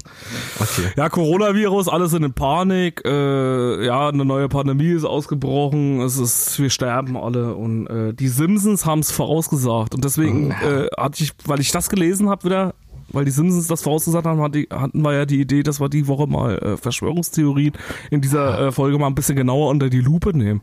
Okay. 0.60 0.92
Ja, 0.96 1.08
Coronavirus, 1.08 1.88
alle 1.88 2.08
sind 2.08 2.22
in 2.22 2.34
Panik. 2.34 3.02
Äh, 3.06 3.86
ja, 3.86 4.08
eine 4.10 4.26
neue 4.26 4.50
Pandemie 4.50 4.90
ist 4.90 5.04
ausgebrochen. 5.04 6.02
Es 6.02 6.18
ist, 6.18 6.58
wir 6.58 6.68
sterben 6.68 7.16
alle. 7.16 7.54
Und 7.54 7.86
äh, 7.86 8.12
die 8.12 8.28
Simpsons 8.28 8.84
haben 8.84 8.98
es 8.98 9.10
vorausgesagt. 9.10 9.94
Und 9.94 10.04
deswegen 10.04 10.50
äh, 10.50 10.88
hatte 10.98 11.24
ich, 11.24 11.32
weil 11.46 11.60
ich 11.60 11.70
das 11.70 11.88
gelesen 11.88 12.28
habe 12.28 12.44
wieder, 12.44 12.74
weil 13.12 13.24
die 13.24 13.30
Simpsons 13.30 13.66
das 13.66 13.82
vorausgesagt 13.82 14.26
haben, 14.26 14.40
hatten 14.40 15.02
wir 15.02 15.12
ja 15.12 15.26
die 15.26 15.40
Idee, 15.40 15.62
dass 15.62 15.80
wir 15.80 15.88
die 15.88 16.06
Woche 16.06 16.26
mal 16.26 16.58
äh, 16.58 16.76
Verschwörungstheorien 16.76 17.72
in 18.10 18.20
dieser 18.20 18.68
äh, 18.68 18.72
Folge 18.72 18.98
mal 18.98 19.06
ein 19.06 19.14
bisschen 19.14 19.36
genauer 19.36 19.70
unter 19.70 19.90
die 19.90 20.00
Lupe 20.00 20.36
nehmen. 20.36 20.62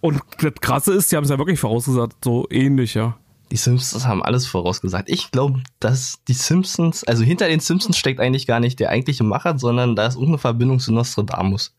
Und 0.00 0.20
das 0.40 0.54
Krasse 0.60 0.92
ist, 0.94 1.10
die 1.10 1.16
haben 1.16 1.24
es 1.24 1.30
ja 1.30 1.38
wirklich 1.38 1.58
vorausgesagt, 1.58 2.24
so 2.24 2.46
ähnlich, 2.50 2.94
ja. 2.94 3.16
Die 3.50 3.56
Simpsons 3.56 4.06
haben 4.06 4.22
alles 4.22 4.46
vorausgesagt. 4.46 5.08
Ich 5.08 5.30
glaube, 5.30 5.62
dass 5.80 6.18
die 6.28 6.34
Simpsons, 6.34 7.02
also 7.04 7.24
hinter 7.24 7.48
den 7.48 7.60
Simpsons 7.60 7.96
steckt 7.96 8.20
eigentlich 8.20 8.46
gar 8.46 8.60
nicht 8.60 8.78
der 8.78 8.90
eigentliche 8.90 9.24
Macher, 9.24 9.58
sondern 9.58 9.96
da 9.96 10.06
ist 10.06 10.14
irgendeine 10.14 10.38
Verbindung 10.38 10.78
zu 10.80 10.92
Nostradamus. 10.92 11.74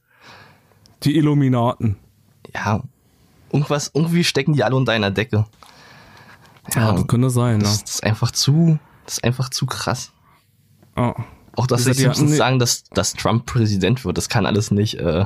Die 1.04 1.16
Illuminaten. 1.16 1.96
Ja, 2.54 2.82
irgendwas, 3.52 3.92
irgendwie 3.94 4.24
stecken 4.24 4.54
die 4.54 4.64
alle 4.64 4.76
unter 4.76 4.94
einer 4.94 5.12
Decke. 5.12 5.46
Ja, 6.74 6.92
das 6.94 7.08
könnte 7.08 7.30
sein, 7.30 7.60
das, 7.60 7.78
ne? 7.78 7.84
das 7.86 7.96
ist 7.96 8.04
einfach 8.04 8.32
zu, 8.32 8.80
das 9.10 9.18
ist 9.18 9.24
einfach 9.24 9.50
zu 9.50 9.66
krass. 9.66 10.12
Ja. 10.96 11.16
Auch 11.56 11.66
dass 11.66 11.88
ist 11.88 12.00
ja- 12.00 12.14
nee. 12.20 12.36
sagen, 12.36 12.60
dass, 12.60 12.84
dass 12.84 13.14
Trump 13.14 13.48
Präsident 13.48 14.06
wird, 14.06 14.18
das 14.18 14.30
kann 14.30 14.46
alles 14.46 14.70
nicht 14.70 14.96
äh, 15.00 15.26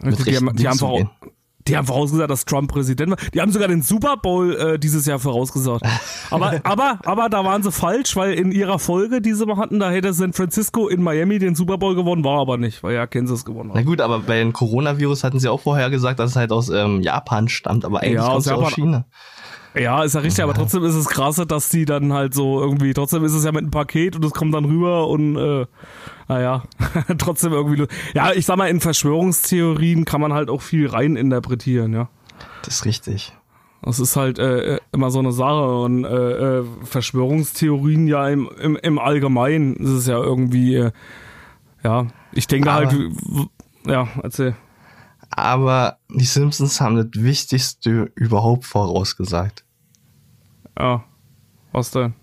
mit 0.00 0.24
die, 0.26 0.36
haben, 0.36 0.54
die, 0.54 0.68
haben 0.68 0.78
zugehen. 0.78 1.10
die 1.66 1.76
haben 1.76 1.86
vorausgesagt, 1.88 2.30
dass 2.30 2.44
Trump 2.44 2.70
Präsident 2.70 3.10
wird. 3.10 3.34
Die 3.34 3.40
haben 3.40 3.50
sogar 3.50 3.66
den 3.66 3.82
Super 3.82 4.16
Bowl 4.16 4.54
äh, 4.54 4.78
dieses 4.78 5.06
Jahr 5.06 5.18
vorausgesagt. 5.18 5.84
Aber, 6.30 6.60
aber, 6.62 7.00
aber 7.04 7.28
da 7.28 7.44
waren 7.44 7.64
sie 7.64 7.72
falsch, 7.72 8.14
weil 8.14 8.34
in 8.34 8.52
ihrer 8.52 8.78
Folge, 8.78 9.20
die 9.20 9.34
sie 9.34 9.44
mal 9.44 9.56
hatten, 9.56 9.80
da 9.80 9.90
hätte 9.90 10.12
San 10.12 10.32
Francisco 10.32 10.86
in 10.86 11.02
Miami 11.02 11.40
den 11.40 11.56
Super 11.56 11.78
Bowl 11.78 11.96
gewonnen, 11.96 12.22
war 12.22 12.38
aber 12.40 12.58
nicht, 12.58 12.84
weil 12.84 12.94
ja 12.94 13.08
Kansas 13.08 13.44
gewonnen 13.44 13.70
Na 13.74 13.80
hat. 13.80 13.86
gut, 13.86 14.00
aber 14.00 14.20
bei 14.20 14.38
dem 14.38 14.52
Coronavirus 14.52 15.24
hatten 15.24 15.40
sie 15.40 15.48
auch 15.48 15.60
vorher 15.60 15.90
gesagt, 15.90 16.20
dass 16.20 16.30
es 16.30 16.36
halt 16.36 16.52
aus 16.52 16.68
ähm, 16.68 17.00
Japan 17.00 17.48
stammt, 17.48 17.84
aber 17.84 18.02
eigentlich 18.02 18.14
Ja, 18.14 18.28
aus 18.28 18.46
aus. 18.46 18.72
China. 18.72 19.04
Ja, 19.74 20.02
ist 20.02 20.14
ja 20.14 20.20
richtig, 20.20 20.42
aber 20.42 20.54
trotzdem 20.54 20.84
ist 20.84 20.94
es 20.94 21.06
krasse, 21.08 21.46
dass 21.46 21.68
die 21.68 21.84
dann 21.84 22.12
halt 22.12 22.34
so 22.34 22.60
irgendwie, 22.60 22.92
trotzdem 22.92 23.24
ist 23.24 23.34
es 23.34 23.44
ja 23.44 23.52
mit 23.52 23.62
einem 23.62 23.70
Paket 23.70 24.16
und 24.16 24.24
es 24.24 24.32
kommt 24.32 24.52
dann 24.52 24.64
rüber 24.64 25.06
und 25.08 25.36
äh, 25.36 25.66
naja, 26.28 26.64
trotzdem 27.18 27.52
irgendwie. 27.52 27.86
Ja, 28.14 28.32
ich 28.32 28.46
sag 28.46 28.56
mal, 28.56 28.66
in 28.68 28.80
Verschwörungstheorien 28.80 30.04
kann 30.04 30.20
man 30.20 30.32
halt 30.32 30.50
auch 30.50 30.62
viel 30.62 30.88
rein 30.88 31.14
interpretieren, 31.16 31.92
ja. 31.92 32.08
Das 32.62 32.74
ist 32.76 32.84
richtig. 32.84 33.32
Das 33.82 33.98
ist 33.98 34.16
halt 34.16 34.38
äh, 34.38 34.74
äh, 34.76 34.80
immer 34.92 35.10
so 35.10 35.20
eine 35.20 35.32
Sache 35.32 35.78
und 35.80 36.04
äh, 36.04 36.58
äh, 36.58 36.64
Verschwörungstheorien 36.84 38.06
ja 38.08 38.28
im, 38.28 38.50
im, 38.60 38.76
im 38.76 38.98
Allgemeinen 38.98 39.76
ist 39.76 39.90
es 39.90 40.06
ja 40.06 40.18
irgendwie, 40.18 40.74
äh, 40.74 40.90
ja, 41.82 42.06
ich 42.32 42.46
denke 42.46 42.70
Aber- 42.70 42.90
halt, 42.90 43.10
ja, 43.86 44.08
erzähl. 44.22 44.54
Aber 45.30 45.98
die 46.08 46.24
Simpsons 46.24 46.80
haben 46.80 46.96
das 46.96 47.22
Wichtigste 47.22 48.10
überhaupt 48.14 48.64
vorausgesagt. 48.64 49.64
Ja, 50.78 51.04
was 51.72 51.90
denn? 51.90 52.14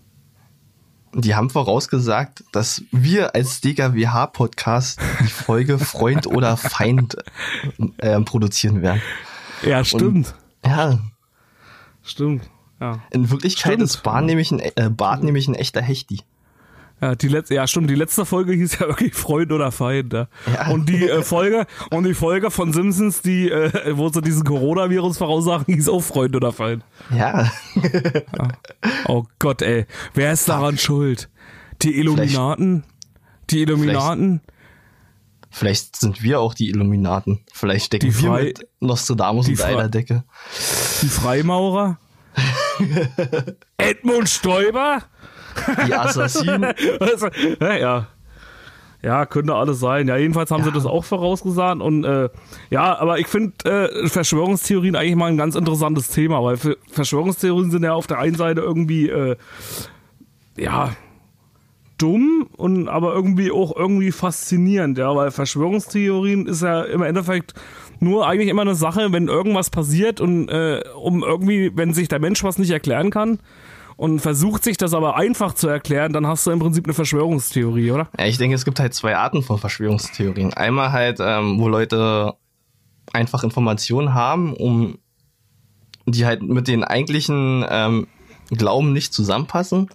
Die 1.14 1.34
haben 1.34 1.48
vorausgesagt, 1.48 2.44
dass 2.52 2.82
wir 2.92 3.34
als 3.34 3.62
DKWH-Podcast 3.62 5.00
die 5.20 5.28
Folge 5.28 5.78
Freund 5.78 6.26
oder 6.26 6.56
Feind 6.56 7.16
äh, 7.96 8.20
produzieren 8.20 8.82
werden. 8.82 9.00
Ja, 9.62 9.82
stimmt, 9.84 10.34
Ja, 10.64 10.98
stimmt, 12.02 12.50
ja. 12.80 13.00
in 13.10 13.30
Wirklichkeit 13.30 13.74
Stimmt. 13.74 13.82
ist 13.84 14.02
Bart 14.02 14.26
nämlich 14.26 14.50
ein, 14.50 14.60
äh, 14.60 14.90
Bart 14.90 15.22
nämlich 15.22 15.48
ein 15.48 15.54
echter 15.54 15.80
Hechti. 15.80 16.20
Ja, 17.00 17.14
die 17.14 17.28
letzte, 17.28 17.54
ja 17.54 17.66
stimmt, 17.66 17.90
die 17.90 17.94
letzte 17.94 18.24
Folge 18.24 18.52
hieß 18.52 18.78
ja 18.80 18.88
wirklich 18.88 19.14
Freund 19.14 19.52
oder 19.52 19.70
Feind. 19.70 20.12
Ja. 20.12 20.28
Ja. 20.52 20.68
Und 20.68 20.88
die 20.88 21.08
äh, 21.08 21.22
Folge 21.22 21.66
und 21.90 22.04
die 22.04 22.14
Folge 22.14 22.50
von 22.50 22.72
Simpsons, 22.72 23.22
die 23.22 23.50
äh, 23.50 23.96
wo 23.96 24.08
sie 24.08 24.20
diesen 24.20 24.44
Coronavirus 24.44 25.18
voraussagen, 25.18 25.72
hieß 25.72 25.88
auch 25.88 26.02
Freund 26.02 26.34
oder 26.34 26.52
Feind. 26.52 26.84
Ja, 27.14 27.50
Oh 29.06 29.24
Gott, 29.38 29.62
ey, 29.62 29.86
wer 30.14 30.32
ist 30.32 30.48
daran 30.48 30.76
schuld? 30.78 31.28
Die 31.82 31.96
Illuminaten? 31.98 32.84
Die 33.50 33.62
Illuminaten? 33.62 34.40
vielleicht 35.50 35.96
sind 35.96 36.22
wir 36.22 36.40
auch 36.40 36.54
die 36.54 36.68
Illuminaten. 36.68 37.40
Vielleicht 37.52 37.86
stecken 37.86 38.06
Die 38.06 38.22
wir 38.22 38.32
mit 38.32 38.68
Nostradamus 38.80 39.48
unter 39.48 39.66
einer 39.66 39.88
Decke. 39.88 40.24
Die 41.02 41.08
Freimaurer? 41.08 41.98
Edmund 43.78 44.28
Stoiber? 44.28 45.02
Die 45.86 45.94
Assassinen. 45.94 46.74
Also, 47.00 47.28
ja, 47.60 47.76
ja. 47.76 48.06
Ja, 49.00 49.26
könnte 49.26 49.54
alles 49.54 49.78
sein. 49.78 50.08
Ja, 50.08 50.16
jedenfalls 50.16 50.50
haben 50.50 50.64
sie 50.64 50.72
das 50.72 50.84
auch 50.84 51.04
vorausgesagt. 51.04 51.80
Und 51.80 52.04
äh, 52.04 52.28
ja, 52.70 52.98
aber 52.98 53.20
ich 53.20 53.28
finde 53.28 53.52
äh, 53.64 54.08
Verschwörungstheorien 54.08 54.96
eigentlich 54.96 55.14
mal 55.14 55.26
ein 55.26 55.36
ganz 55.36 55.54
interessantes 55.54 56.08
Thema, 56.08 56.42
weil 56.42 56.56
Verschwörungstheorien 56.90 57.70
sind 57.70 57.84
ja 57.84 57.92
auf 57.92 58.08
der 58.08 58.18
einen 58.18 58.34
Seite 58.34 58.60
irgendwie 58.60 59.08
äh, 59.08 59.36
ja 60.56 60.90
dumm 61.96 62.48
und 62.56 62.88
aber 62.88 63.12
irgendwie 63.14 63.50
auch 63.50 63.76
irgendwie 63.76 64.12
faszinierend, 64.12 64.98
ja, 64.98 65.14
weil 65.14 65.30
Verschwörungstheorien 65.30 66.46
ist 66.46 66.62
ja 66.62 66.82
im 66.82 67.02
Endeffekt 67.02 67.54
nur 68.00 68.26
eigentlich 68.26 68.48
immer 68.48 68.62
eine 68.62 68.76
Sache, 68.76 69.12
wenn 69.12 69.28
irgendwas 69.28 69.70
passiert 69.70 70.20
und 70.20 70.48
äh, 70.48 70.82
um 70.96 71.22
irgendwie, 71.22 71.72
wenn 71.74 71.92
sich 71.92 72.08
der 72.08 72.20
Mensch 72.20 72.42
was 72.44 72.58
nicht 72.58 72.70
erklären 72.70 73.10
kann 73.10 73.40
und 73.98 74.20
versucht 74.20 74.62
sich 74.62 74.76
das 74.76 74.94
aber 74.94 75.16
einfach 75.16 75.54
zu 75.54 75.66
erklären, 75.68 76.12
dann 76.12 76.24
hast 76.26 76.46
du 76.46 76.52
im 76.52 76.60
Prinzip 76.60 76.86
eine 76.86 76.94
Verschwörungstheorie, 76.94 77.90
oder? 77.90 78.08
Ja, 78.16 78.26
ich 78.26 78.38
denke, 78.38 78.54
es 78.54 78.64
gibt 78.64 78.78
halt 78.78 78.94
zwei 78.94 79.16
Arten 79.16 79.42
von 79.42 79.58
Verschwörungstheorien. 79.58 80.54
Einmal 80.54 80.92
halt, 80.92 81.18
ähm, 81.20 81.58
wo 81.58 81.68
Leute 81.68 82.34
einfach 83.12 83.42
Informationen 83.42 84.14
haben, 84.14 84.54
um 84.54 84.98
die 86.06 86.24
halt 86.24 86.42
mit 86.42 86.68
den 86.68 86.84
eigentlichen 86.84 87.66
ähm, 87.68 88.06
Glauben 88.50 88.92
nicht 88.92 89.12
zusammenpassen. 89.12 89.90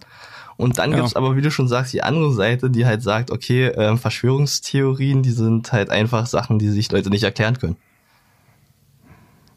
Und 0.58 0.76
dann 0.78 0.90
Ja. 0.90 0.98
gibt's 0.98 1.16
aber, 1.16 1.34
wie 1.34 1.42
du 1.42 1.50
schon 1.50 1.66
sagst, 1.66 1.94
die 1.94 2.02
andere 2.02 2.30
Seite, 2.34 2.68
die 2.70 2.84
halt 2.84 3.02
sagt, 3.02 3.30
okay, 3.30 3.68
ähm, 3.68 3.96
Verschwörungstheorien, 3.96 5.22
die 5.22 5.30
sind 5.32 5.72
halt 5.72 5.88
einfach 5.88 6.26
Sachen, 6.26 6.58
die 6.58 6.68
sich 6.68 6.92
Leute 6.92 7.08
nicht 7.08 7.24
erklären 7.24 7.58
können. 7.58 7.76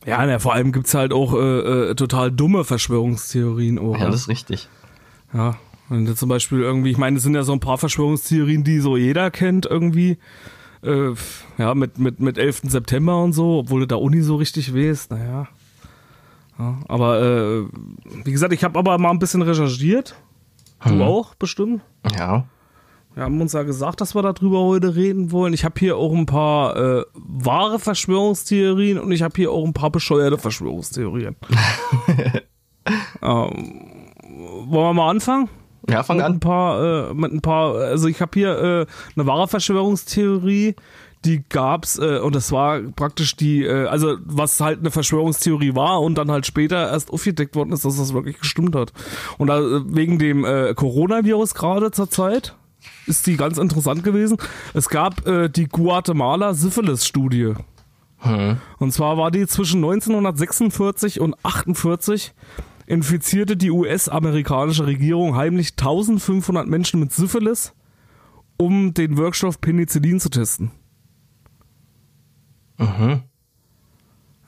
Ja, 0.08 0.26
na, 0.26 0.40
vor 0.40 0.54
allem 0.54 0.72
gibt's 0.72 0.94
halt 0.94 1.12
auch 1.12 1.34
äh, 1.34 1.90
äh, 1.90 1.96
total 1.96 2.32
dumme 2.32 2.64
Verschwörungstheorien. 2.64 3.78
Auch, 3.78 4.00
Ja, 4.00 4.06
das 4.08 4.22
ist 4.22 4.28
richtig. 4.30 4.70
ja. 5.34 5.58
Wenn 5.90 6.06
du 6.06 6.16
zum 6.16 6.28
Beispiel 6.28 6.60
irgendwie, 6.60 6.92
ich 6.92 6.98
meine, 6.98 7.16
es 7.16 7.24
sind 7.24 7.34
ja 7.34 7.44
so 7.44 7.54
ein 7.54 7.62
paar 7.62 7.78
Verschwörungstheorien, 7.78 8.66
die 8.66 8.80
so 8.80 8.98
jeder 8.98 9.32
kennt 9.32 9.66
irgendwie. 9.66 10.18
Äh, 10.84 11.14
ja, 11.58 11.76
mit, 11.76 11.98
mit, 11.98 12.20
mit 12.20 12.38
11. 12.38 12.64
September 12.64 13.24
und 13.24 13.32
so, 13.32 13.60
obwohl 13.60 13.82
du 13.82 13.88
da 13.88 13.96
Uni 13.96 14.22
so 14.22 14.36
richtig 14.36 14.76
weißt, 14.76 15.12
naja. 15.12 15.48
Ja, 16.60 16.78
aber 16.90 17.22
äh, 17.22 17.66
wie 18.26 18.32
gesagt, 18.32 18.52
ich 18.54 18.64
habe 18.66 18.78
aber 18.78 18.98
mal 18.98 19.12
ein 19.12 19.20
bisschen 19.20 19.42
recherchiert. 19.42 20.16
Du 20.86 21.02
auch, 21.04 21.36
bestimmt. 21.36 21.82
Ja. 22.18 22.46
Wir 23.18 23.24
haben 23.24 23.42
uns 23.42 23.54
ja 23.54 23.64
gesagt, 23.64 24.00
dass 24.00 24.14
wir 24.14 24.22
darüber 24.22 24.60
heute 24.60 24.96
reden 24.96 25.32
wollen. 25.32 25.52
Ich 25.52 25.66
habe 25.66 25.74
hier 25.80 25.98
auch 25.98 26.14
ein 26.14 26.28
paar 26.28 26.78
äh, 26.78 27.04
wahre 27.16 27.80
Verschwörungstheorien 27.80 29.00
und 29.00 29.12
ich 29.12 29.24
habe 29.24 29.34
hier 29.36 29.52
auch 29.52 29.66
ein 29.66 29.74
paar 29.74 29.90
bescheuerte 29.90 30.38
Verschwörungstheorien. 30.38 31.36
ähm, 33.24 33.72
wollen 34.68 34.70
wir 34.70 34.94
mal 34.94 35.10
anfangen? 35.10 35.50
Ja, 35.90 36.04
fang 36.04 36.18
Mit 36.18 36.28
ein 36.28 36.34
an. 36.34 36.40
paar, 36.40 37.10
äh, 37.10 37.14
mit 37.16 37.34
ein 37.34 37.42
paar, 37.42 37.74
also 37.74 38.08
ich 38.08 38.22
habe 38.22 38.38
hier 38.38 38.52
äh, 38.52 38.86
eine 39.16 39.26
wahre 39.26 39.48
Verschwörungstheorie, 39.48 40.76
die 41.26 41.44
gab's 41.50 41.98
äh, 41.98 42.20
und 42.20 42.36
das 42.36 42.52
war 42.52 42.82
praktisch 42.82 43.36
die, 43.36 43.64
äh, 43.64 43.88
also 43.88 44.18
was 44.26 44.60
halt 44.60 44.82
eine 44.82 44.92
Verschwörungstheorie 44.92 45.74
war 45.74 46.02
und 46.02 46.20
dann 46.20 46.30
halt 46.30 46.46
später 46.46 46.92
erst 46.92 47.10
aufgedeckt 47.10 47.56
worden 47.56 47.72
ist, 47.72 47.84
dass 47.84 47.98
das 47.98 48.14
wirklich 48.14 48.38
gestimmt 48.38 48.76
hat. 48.76 48.94
Und 49.40 49.48
da, 49.48 49.58
äh, 49.58 49.82
wegen 49.88 50.20
dem 50.20 50.46
äh, 50.46 50.76
Coronavirus 50.76 51.56
gerade 51.56 51.90
zur 51.90 52.12
Zeit 52.12 52.56
ist 53.06 53.28
die 53.28 53.38
ganz 53.38 53.58
interessant 53.58 54.04
gewesen. 54.04 54.38
Es 54.74 54.90
gab 54.90 55.26
äh, 55.28 55.50
die 55.50 55.68
Guatemala 55.68 56.54
Syphilis-Studie. 56.54 57.54
Und 58.80 58.92
zwar 58.92 59.18
war 59.18 59.32
die 59.32 59.46
zwischen 59.48 59.84
1946 59.84 61.20
und 61.22 61.36
48 61.44 62.34
infizierte 62.88 63.58
die 63.58 63.70
US-amerikanische 63.70 64.88
Regierung 64.88 65.36
heimlich 65.36 65.72
1500 65.72 66.68
Menschen 66.68 67.00
mit 67.00 67.14
Syphilis, 67.14 67.74
um 68.58 68.94
den 68.94 69.18
Wirkstoff 69.18 69.62
Penicillin 69.62 70.20
zu 70.20 70.30
testen. 70.30 70.72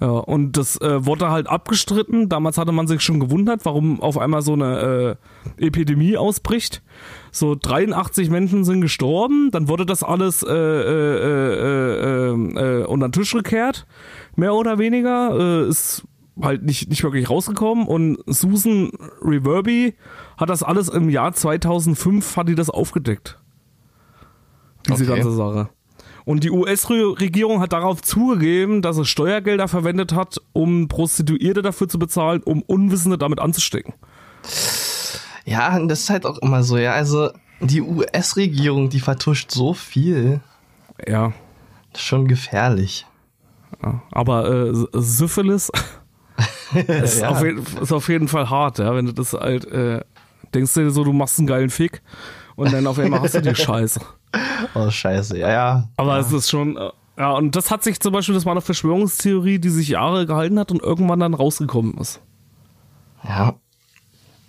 Ja, 0.01 0.11
und 0.11 0.53
das 0.55 0.79
äh, 0.79 1.05
wurde 1.05 1.29
halt 1.29 1.47
abgestritten. 1.49 2.29
Damals 2.29 2.57
hatte 2.57 2.71
man 2.71 2.87
sich 2.87 3.01
schon 3.01 3.19
gewundert, 3.19 3.65
warum 3.65 3.99
auf 4.01 4.17
einmal 4.17 4.41
so 4.41 4.53
eine 4.53 5.17
äh, 5.57 5.65
Epidemie 5.65 6.15
ausbricht. 6.15 6.81
So 7.31 7.55
83 7.61 8.29
Menschen 8.29 8.63
sind 8.63 8.79
gestorben, 8.79 9.51
dann 9.51 9.67
wurde 9.67 9.85
das 9.85 10.01
alles 10.03 10.41
äh, 10.41 10.49
äh, 10.49 11.17
äh, 11.19 12.31
äh, 12.31 12.81
äh, 12.81 12.85
unter 12.85 13.09
den 13.09 13.11
Tisch 13.11 13.33
gekehrt, 13.33 13.85
mehr 14.37 14.53
oder 14.53 14.79
weniger. 14.79 15.37
Äh, 15.65 15.67
ist 15.69 16.03
halt 16.41 16.63
nicht, 16.63 16.89
nicht 16.89 17.03
wirklich 17.03 17.29
rausgekommen 17.29 17.85
und 17.85 18.19
Susan 18.25 18.91
Reverby 19.21 19.95
hat 20.37 20.49
das 20.49 20.63
alles 20.63 20.87
im 20.87 21.09
Jahr 21.09 21.33
2005 21.33 22.37
hat 22.37 22.47
die 22.47 22.55
das 22.55 22.69
aufgedeckt. 22.69 23.37
Diese 24.87 25.03
Okay. 25.03 25.15
ganze 25.15 25.31
Sache. 25.35 25.69
Und 26.29 26.43
die 26.43 26.51
US-Regierung 26.51 27.59
hat 27.59 27.73
darauf 27.73 28.03
zugegeben, 28.03 28.83
dass 28.83 28.97
es 28.97 29.09
Steuergelder 29.09 29.67
verwendet 29.67 30.13
hat, 30.13 30.39
um 30.53 30.87
Prostituierte 30.87 31.63
dafür 31.63 31.89
zu 31.89 31.97
bezahlen, 31.97 32.43
um 32.43 32.61
Unwissende 32.61 33.17
damit 33.17 33.39
anzustecken. 33.39 33.95
Ja, 35.45 35.79
das 35.79 36.01
ist 36.01 36.11
halt 36.11 36.27
auch 36.27 36.37
immer 36.37 36.61
so, 36.61 36.77
ja. 36.77 36.91
Also, 36.93 37.31
die 37.61 37.81
US-Regierung, 37.81 38.91
die 38.91 38.99
vertuscht 38.99 39.49
so 39.49 39.73
viel. 39.73 40.39
Ja. 41.07 41.33
Das 41.93 42.01
ist 42.03 42.07
schon 42.07 42.27
gefährlich. 42.27 43.07
ja. 43.83 44.03
Aber 44.11 44.51
äh, 44.51 44.71
Syphilis 44.93 45.71
ist, 46.87 47.21
Ja. 47.21 47.29
auf 47.29 47.41
jeden, 47.43 47.65
ist 47.81 47.91
auf 47.91 48.07
jeden 48.07 48.27
Fall 48.27 48.51
hart, 48.51 48.77
ja. 48.77 48.93
Wenn 48.93 49.07
du 49.07 49.13
das 49.13 49.33
halt, 49.33 49.65
äh, 49.65 50.01
denkst 50.53 50.75
du 50.75 50.81
dir 50.81 50.91
so, 50.91 51.03
du 51.03 51.11
machst 51.11 51.39
einen 51.39 51.47
geilen 51.47 51.71
Fick 51.71 52.03
und 52.59 52.73
dann 52.73 52.85
auf 52.87 52.99
einmal 52.99 53.21
hast 53.21 53.35
du 53.35 53.41
die 53.41 53.55
Scheiße. 53.55 54.01
Oh, 54.75 54.89
scheiße. 54.89 55.37
Ja, 55.37 55.49
ja. 55.49 55.89
Aber 55.95 56.19
es 56.19 56.31
ist 56.33 56.49
schon, 56.49 56.75
äh, 56.75 56.89
ja, 57.17 57.31
und 57.31 57.55
das 57.55 57.71
hat 57.71 57.83
sich 57.83 57.99
zum 58.01 58.11
Beispiel, 58.11 58.35
das 58.35 58.45
war 58.45 58.51
eine 58.51 58.61
Verschwörungstheorie, 58.61 59.59
die 59.59 59.69
sich 59.69 59.87
Jahre 59.87 60.25
gehalten 60.25 60.59
hat 60.59 60.69
und 60.71 60.81
irgendwann 60.81 61.21
dann 61.21 61.33
rausgekommen 61.33 61.97
ist. 61.97 62.21
Ja. 63.23 63.55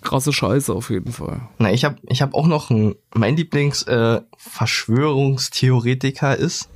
krasse 0.01 0.33
Scheiße 0.33 0.73
auf 0.73 0.89
jeden 0.89 1.13
Fall. 1.13 1.41
Na, 1.57 1.71
ich 1.71 1.85
habe 1.85 1.95
ich 2.07 2.21
hab 2.21 2.33
auch 2.33 2.47
noch 2.47 2.69
ein, 2.69 2.95
mein 3.13 3.37
Lieblings 3.37 3.83
äh, 3.83 4.21
Verschwörungstheoretiker 4.37 6.35
ist 6.35 6.69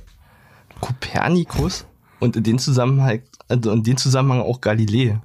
Kopernikus 0.80 1.86
und 2.18 2.36
in 2.36 2.44
dem 2.44 2.58
Zusammenhang, 2.58 3.22
also 3.48 3.72
in 3.72 3.82
dem 3.82 3.98
Zusammenhang 3.98 4.40
auch 4.40 4.60
Galilei. 4.62 5.20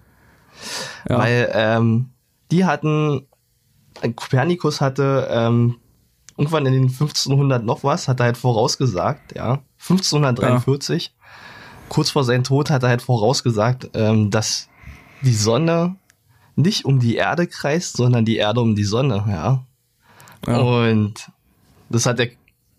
Ja. 1.08 1.20
Weil 1.20 1.52
ähm, 1.54 2.10
die 2.52 2.66
hatten, 2.66 3.28
Kopernikus 4.16 4.82
hatte 4.82 5.28
ähm, 5.32 5.78
irgendwann 6.38 6.66
in 6.66 6.74
den 6.74 6.84
1500 6.84 7.64
noch 7.64 7.84
was, 7.84 8.08
hat 8.08 8.20
er 8.20 8.28
halt 8.28 8.38
vorausgesagt, 8.38 9.36
ja, 9.36 9.60
1543, 9.80 11.14
kurz 11.90 12.10
vor 12.10 12.24
seinem 12.24 12.44
Tod 12.44 12.70
hat 12.70 12.84
er 12.84 12.90
halt 12.90 13.02
vorausgesagt, 13.02 13.92
ähm, 13.94 14.30
dass 14.32 14.70
die 15.22 15.34
Sonne 15.34 15.96
nicht 16.56 16.86
um 16.86 17.00
die 17.00 17.16
Erde 17.16 17.48
kreist, 17.48 17.98
sondern 17.98 18.26
die 18.26 18.38
Erde 18.38 18.62
um 18.62 18.76
die 18.76 18.84
Sonne, 18.84 19.26
ja. 19.28 19.64
Ja. 20.48 20.58
Und 20.58 21.32
das 21.90 22.06
hat 22.06 22.20
der 22.20 22.30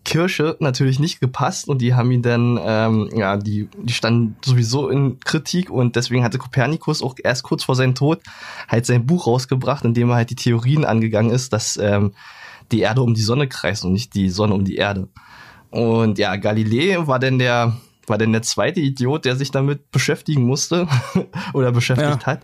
Kirche 0.03 0.57
natürlich 0.59 0.99
nicht 0.99 1.21
gepasst 1.21 1.69
und 1.69 1.81
die 1.81 1.93
haben 1.93 2.11
ihn 2.11 2.21
dann, 2.21 2.59
ähm, 2.61 3.09
ja, 3.15 3.37
die, 3.37 3.69
die 3.77 3.93
standen 3.93 4.35
sowieso 4.43 4.89
in 4.89 5.19
Kritik 5.21 5.69
und 5.69 5.95
deswegen 5.95 6.23
hatte 6.23 6.37
Kopernikus 6.37 7.01
auch 7.01 7.15
erst 7.23 7.43
kurz 7.43 7.63
vor 7.63 7.75
seinem 7.75 7.95
Tod 7.95 8.19
halt 8.67 8.85
sein 8.85 9.05
Buch 9.05 9.27
rausgebracht, 9.27 9.85
in 9.85 9.93
dem 9.93 10.09
er 10.09 10.17
halt 10.17 10.29
die 10.29 10.35
Theorien 10.35 10.83
angegangen 10.83 11.31
ist, 11.31 11.53
dass 11.53 11.77
ähm, 11.77 12.13
die 12.71 12.79
Erde 12.81 13.01
um 13.01 13.13
die 13.13 13.21
Sonne 13.21 13.47
kreist 13.47 13.85
und 13.85 13.93
nicht 13.93 14.13
die 14.13 14.29
Sonne 14.29 14.53
um 14.53 14.63
die 14.65 14.75
Erde. 14.75 15.07
Und 15.69 16.17
ja, 16.19 16.35
Galilei 16.35 16.95
war 17.07 17.19
denn 17.19 17.39
der, 17.39 17.73
war 18.07 18.17
denn 18.17 18.31
der 18.31 18.41
zweite 18.43 18.79
Idiot, 18.79 19.25
der 19.25 19.35
sich 19.35 19.51
damit 19.51 19.91
beschäftigen 19.91 20.43
musste 20.43 20.87
oder 21.53 21.71
beschäftigt 21.71 22.21
Ja. 22.21 22.25
hat. 22.25 22.41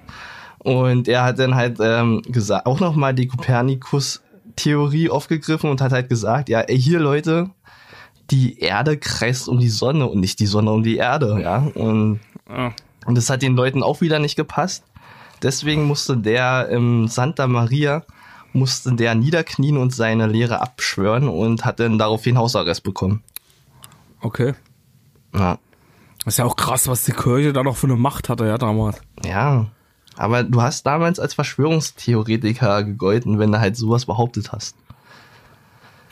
Und 0.60 1.08
er 1.08 1.24
hat 1.24 1.40
dann 1.40 1.56
halt 1.56 1.78
ähm, 1.80 2.22
gesagt, 2.28 2.66
auch 2.66 2.80
nochmal 2.80 3.14
die 3.14 3.28
Kopernikus-Theorie 3.28 5.10
aufgegriffen 5.10 5.70
und 5.70 5.82
hat 5.82 5.92
halt 5.92 6.10
gesagt, 6.10 6.50
ja, 6.50 6.62
ey, 6.62 6.80
hier 6.80 7.00
Leute, 7.00 7.50
die 8.32 8.60
Erde 8.60 8.98
kreist 8.98 9.48
um 9.48 9.60
die 9.60 9.70
Sonne 9.70 10.08
und 10.08 10.20
nicht 10.20 10.40
die 10.40 10.46
Sonne 10.46 10.72
um 10.72 10.84
die 10.84 10.98
Erde, 10.98 11.40
ja. 11.42 11.58
Und, 11.76 12.20
Ja. 12.50 12.74
und 13.06 13.16
das 13.18 13.30
hat 13.30 13.42
den 13.42 13.56
Leuten 13.56 13.84
auch 13.84 14.02
wieder 14.02 14.20
nicht 14.20 14.36
gepasst. 14.36 14.84
Deswegen 15.42 15.86
musste 15.86 16.18
der 16.18 16.68
im 16.70 17.08
Santa 17.08 17.48
Maria 17.48 18.04
musste 18.54 18.94
der 18.94 19.16
niederknien 19.16 19.78
und 19.78 19.94
seine 19.94 20.28
Lehre 20.28 20.62
abschwören 20.62 21.28
und 21.28 21.66
hat 21.66 21.80
dann 21.80 21.98
daraufhin 21.98 22.38
Hausarrest 22.38 22.84
bekommen. 22.84 23.24
Okay. 24.22 24.54
Ja. 25.34 25.58
Das 26.26 26.34
ist 26.34 26.38
ja 26.38 26.46
auch 26.46 26.56
krass, 26.56 26.88
was 26.88 27.06
die 27.06 27.12
Kirche 27.14 27.54
da 27.54 27.64
noch 27.64 27.78
für 27.78 27.88
eine 27.88 27.96
Macht 27.96 28.28
hatte, 28.30 28.46
ja, 28.46 28.58
damals. 28.58 29.00
Ja. 29.24 29.68
Aber 30.18 30.44
du 30.44 30.62
hast 30.62 30.86
damals 30.86 31.20
als 31.20 31.34
Verschwörungstheoretiker 31.34 32.84
gegolten, 32.84 33.40
wenn 33.40 33.52
du 33.52 33.60
halt 33.60 33.78
sowas 33.78 34.06
behauptet 34.06 34.52
hast. 34.52 34.76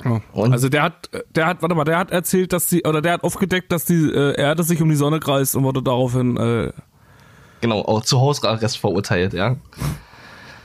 Ja. 0.06 0.22
Und- 0.32 0.54
also 0.54 0.70
der 0.70 0.84
hat, 0.84 1.10
der 1.36 1.48
hat, 1.48 1.62
warte 1.62 1.76
mal, 1.76 1.84
der 1.84 1.98
hat 1.98 2.12
erzählt, 2.12 2.54
dass 2.54 2.68
die, 2.68 2.84
oder 2.86 3.02
der 3.02 3.14
hat 3.14 3.24
aufgedeckt, 3.24 3.72
dass 3.72 3.84
die 3.86 4.10
äh, 4.12 4.40
Erde 4.40 4.64
sich 4.64 4.82
um 4.82 4.88
die 4.90 4.96
Sonne 4.96 5.20
kreist 5.20 5.56
und 5.56 5.64
wurde 5.64 5.82
daraufhin, 5.82 6.38
äh, 6.38 6.72
Genau, 7.60 7.82
auch 7.82 8.04
zu 8.04 8.22
Hausarrest 8.22 8.78
verurteilt, 8.78 9.34
ja. 9.34 9.56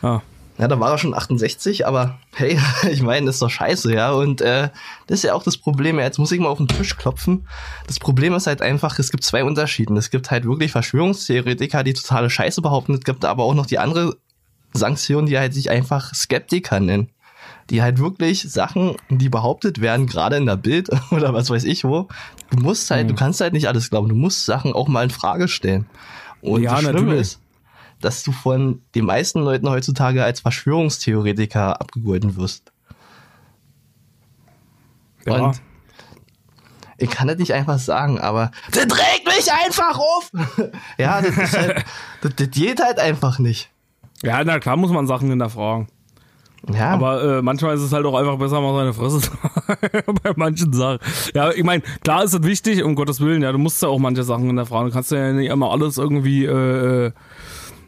ja. 0.03 0.23
Ja, 0.63 0.69
da 0.69 0.79
war 0.79 0.93
er 0.93 0.99
schon 0.99 1.13
68, 1.13 1.89
aber 1.89 2.21
hey, 2.35 2.57
ich 2.93 3.03
meine, 3.03 3.29
ist 3.29 3.43
doch 3.43 3.51
scheiße, 3.51 3.93
ja. 3.93 4.13
Und 4.13 4.41
äh, 4.43 4.69
das 5.09 5.19
ist 5.19 5.25
ja 5.25 5.35
auch 5.35 5.43
das 5.43 5.57
Problem. 5.57 5.99
Ja, 5.99 6.05
jetzt 6.05 6.21
muss 6.21 6.31
ich 6.31 6.39
mal 6.39 6.51
auf 6.51 6.59
den 6.59 6.69
Tisch 6.69 6.97
klopfen. 6.97 7.49
Das 7.89 7.99
Problem 7.99 8.33
ist 8.33 8.47
halt 8.47 8.63
einfach, 8.63 8.97
es 9.01 9.11
gibt 9.11 9.25
zwei 9.25 9.43
Unterschiede. 9.43 9.93
Es 9.95 10.11
gibt 10.11 10.31
halt 10.31 10.45
wirklich 10.45 10.71
Verschwörungstheoretiker, 10.71 11.83
die 11.83 11.95
totale 11.95 12.31
Scheiße 12.31 12.63
behaupten. 12.63 12.95
Es 12.95 13.01
gibt 13.01 13.25
aber 13.25 13.43
auch 13.43 13.55
noch 13.55 13.67
die 13.67 13.81
andere 13.81 14.19
Sanktion, 14.73 15.27
die 15.27 15.37
halt 15.37 15.53
sich 15.53 15.69
einfach 15.69 16.15
Skeptiker 16.15 16.79
nennen. 16.79 17.09
Die 17.71 17.83
halt 17.83 17.99
wirklich 17.99 18.43
Sachen, 18.43 18.95
die 19.11 19.29
behauptet 19.29 19.81
werden, 19.81 20.07
gerade 20.07 20.37
in 20.37 20.47
der 20.47 20.57
Bild 20.57 20.91
oder 21.11 21.35
was 21.35 21.51
weiß 21.51 21.65
ich 21.65 21.83
wo, 21.83 22.07
du 22.51 22.63
musst 22.63 22.89
halt, 22.93 23.11
du 23.11 23.17
kannst 23.17 23.41
halt 23.41 23.53
nicht 23.53 23.67
alles 23.67 23.91
glauben. 23.91 24.09
Du 24.09 24.15
musst 24.15 24.47
Sachen 24.47 24.75
auch 24.75 24.87
mal 24.87 25.03
in 25.03 25.11
Frage 25.11 25.49
stellen. 25.49 25.87
Und 26.41 26.63
Ja, 26.63 26.71
das 26.71 26.83
Schlimme 26.83 27.01
natürlich. 27.01 27.21
ist, 27.21 27.42
dass 28.05 28.23
du 28.23 28.33
von 28.33 28.83
den 28.95 29.05
meisten 29.05 29.41
Leuten 29.41 29.69
heutzutage 29.69 30.25
als 30.25 30.41
Verschwörungstheoretiker 30.41 31.81
abgegolten 31.81 32.37
wirst. 32.37 32.73
ja. 35.27 35.35
Und 35.35 35.63
ich 36.99 37.11
kann 37.11 37.27
das 37.27 37.39
nicht 37.39 37.53
einfach 37.53 37.81
sagen, 37.81 38.21
aber 38.21 38.53
das 38.71 38.85
regt 38.85 39.27
mich 39.27 39.53
einfach 39.53 39.99
auf. 39.99 40.31
ja, 40.99 41.21
das 41.21 41.37
ist 41.37 41.59
halt, 41.59 41.85
das, 42.21 42.37
das 42.37 42.51
geht 42.51 42.81
halt 42.81 43.01
einfach 43.01 43.41
nicht. 43.41 43.71
ja, 44.23 44.45
na 44.45 44.61
klar 44.61 44.77
muss 44.77 44.93
man 44.93 45.07
Sachen 45.09 45.29
hinterfragen. 45.29 45.89
Ja, 46.73 46.91
Aber 46.91 47.39
äh, 47.39 47.43
manchmal 47.43 47.75
ist 47.75 47.83
es 47.83 47.93
halt 47.93 48.07
auch 48.07 48.15
einfach 48.15 48.39
besser, 48.39 48.61
mal 48.61 48.75
seine 48.77 48.95
Fresse 48.95 49.21
zu 49.21 49.31
bei 50.23 50.33
manchen 50.37 50.73
Sachen. 50.73 51.01
Ja, 51.35 51.51
ich 51.51 51.65
meine, 51.65 51.83
klar 52.05 52.23
ist 52.23 52.35
es 52.35 52.43
wichtig, 52.45 52.85
um 52.85 52.95
Gottes 52.95 53.21
Willen, 53.21 53.43
ja, 53.43 53.51
du 53.51 53.59
musst 53.59 53.83
ja 53.83 53.89
auch 53.89 53.99
manche 53.99 54.23
Sachen 54.23 54.47
hinterfragen. 54.47 54.89
Du 54.89 54.95
kannst 54.95 55.11
ja 55.11 55.33
nicht 55.33 55.51
immer 55.51 55.73
alles 55.73 55.99
irgendwie, 55.99 56.45
äh, 56.45 57.07
äh, 57.07 57.13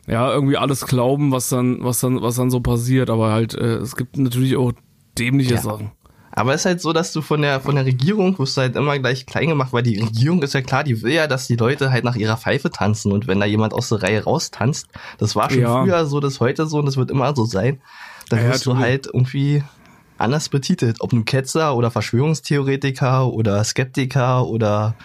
ja, 0.07 0.33
irgendwie 0.33 0.57
alles 0.57 0.87
glauben, 0.87 1.33
was 1.33 1.49
dann, 1.49 1.79
was 1.83 2.01
dann, 2.01 2.21
was 2.23 2.37
dann 2.37 2.51
so 2.51 2.61
passiert. 2.61 3.11
Aber 3.11 3.33
halt, 3.33 3.55
äh, 3.55 3.77
es 3.77 3.97
gibt 3.97 4.17
natürlich 4.19 4.57
auch 4.57 4.73
dämliche 5.19 5.55
Ja. 5.55 5.61
Sachen. 5.61 5.93
aber 6.33 6.53
es 6.55 6.63
ist 6.63 6.67
halt 6.67 6.81
so, 6.81 6.93
dass 6.93 7.13
du 7.13 7.23
von 7.23 7.41
der 7.43 7.61
von 7.61 7.77
der 7.77 7.87
Regierung 7.87 8.37
wirst 8.39 8.57
du 8.57 8.63
halt 8.63 8.75
immer 8.77 8.99
gleich 8.99 9.25
klein 9.27 9.49
gemacht, 9.49 9.73
weil 9.73 9.85
die 9.85 10.01
Regierung 10.01 10.43
ist 10.43 10.53
ja 10.55 10.61
klar, 10.63 10.83
die 10.83 11.01
will 11.03 11.13
ja, 11.13 11.27
dass 11.29 11.47
die 11.47 11.55
Leute 11.57 11.93
halt 11.93 12.03
nach 12.05 12.17
ihrer 12.17 12.37
Pfeife 12.37 12.71
tanzen 12.71 13.13
und 13.13 13.29
wenn 13.29 13.39
da 13.39 13.47
jemand 13.47 13.73
aus 13.73 13.89
der 13.91 14.03
Reihe 14.03 14.25
raustanzt, 14.25 14.89
das 15.19 15.37
war 15.37 15.49
schon 15.51 15.61
Ja. 15.61 15.83
früher 15.83 16.05
so, 16.07 16.19
das 16.21 16.35
ist 16.35 16.41
heute 16.41 16.67
so 16.67 16.79
und 16.79 16.87
das 16.87 16.97
wird 16.97 17.11
immer 17.13 17.35
so 17.37 17.45
sein, 17.45 17.81
dann 18.31 18.41
Ja, 18.41 18.49
wirst 18.51 18.67
du 18.67 18.77
halt 18.77 19.07
irgendwie 19.07 19.63
anders 20.19 20.49
betitelt, 20.49 20.97
ob 21.01 21.13
nun 21.13 21.25
Ketzer 21.25 21.77
oder 21.77 21.91
Verschwörungstheoretiker 21.93 23.29
oder 23.33 23.63
Skeptiker 23.63 24.47
oder 24.49 24.97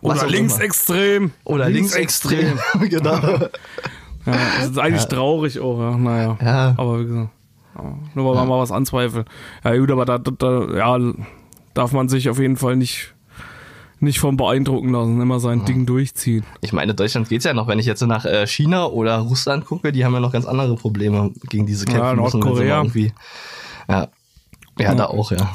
Oder 0.00 0.26
linksextrem. 0.28 1.32
oder 1.44 1.68
linksextrem, 1.68 2.58
genau. 2.88 3.18
Ja, 4.26 4.32
das 4.58 4.70
ist 4.70 4.78
eigentlich 4.78 5.06
traurig 5.06 5.60
auch, 5.60 5.78
ja. 5.78 5.96
Naja. 5.96 6.36
Ja. 6.42 6.74
Aber 6.76 7.00
wie 7.00 7.04
gesagt, 7.06 7.30
ja, 7.76 7.94
nur 8.14 8.26
weil 8.28 8.34
man 8.34 8.48
mal 8.48 8.58
was 8.58 8.72
anzweifelt. 8.72 9.28
Ja, 9.64 9.76
gut, 9.76 9.90
aber 9.90 10.04
da, 10.04 10.18
da, 10.18 10.74
ja, 10.74 11.12
darf 11.74 11.92
man 11.92 12.08
sich 12.08 12.28
auf 12.28 12.38
jeden 12.38 12.56
Fall 12.56 12.76
nicht, 12.76 13.14
nicht 14.00 14.18
vom 14.18 14.36
beeindrucken 14.36 14.90
lassen, 14.92 15.20
immer 15.20 15.40
sein 15.40 15.64
Ding 15.64 15.86
durchziehen. 15.86 16.44
Ich 16.60 16.72
meine, 16.72 16.94
Deutschland 16.94 17.28
geht's 17.28 17.44
ja 17.44 17.54
noch, 17.54 17.68
wenn 17.68 17.78
ich 17.78 17.86
jetzt 17.86 18.00
nach 18.02 18.24
äh, 18.24 18.46
China 18.46 18.86
oder 18.86 19.18
Russland 19.18 19.64
gucke, 19.66 19.92
die 19.92 20.04
haben 20.04 20.12
ja 20.14 20.20
noch 20.20 20.32
ganz 20.32 20.46
andere 20.46 20.74
Probleme 20.76 21.32
gegen 21.48 21.66
diese 21.66 21.84
kämpfen 21.84 22.02
Ja, 22.02 22.14
Nordkorea. 22.14 22.78
irgendwie. 22.78 23.12
Ja. 23.88 24.08
Ja, 24.78 24.94
da 24.94 25.06
auch, 25.06 25.30
ja. 25.30 25.52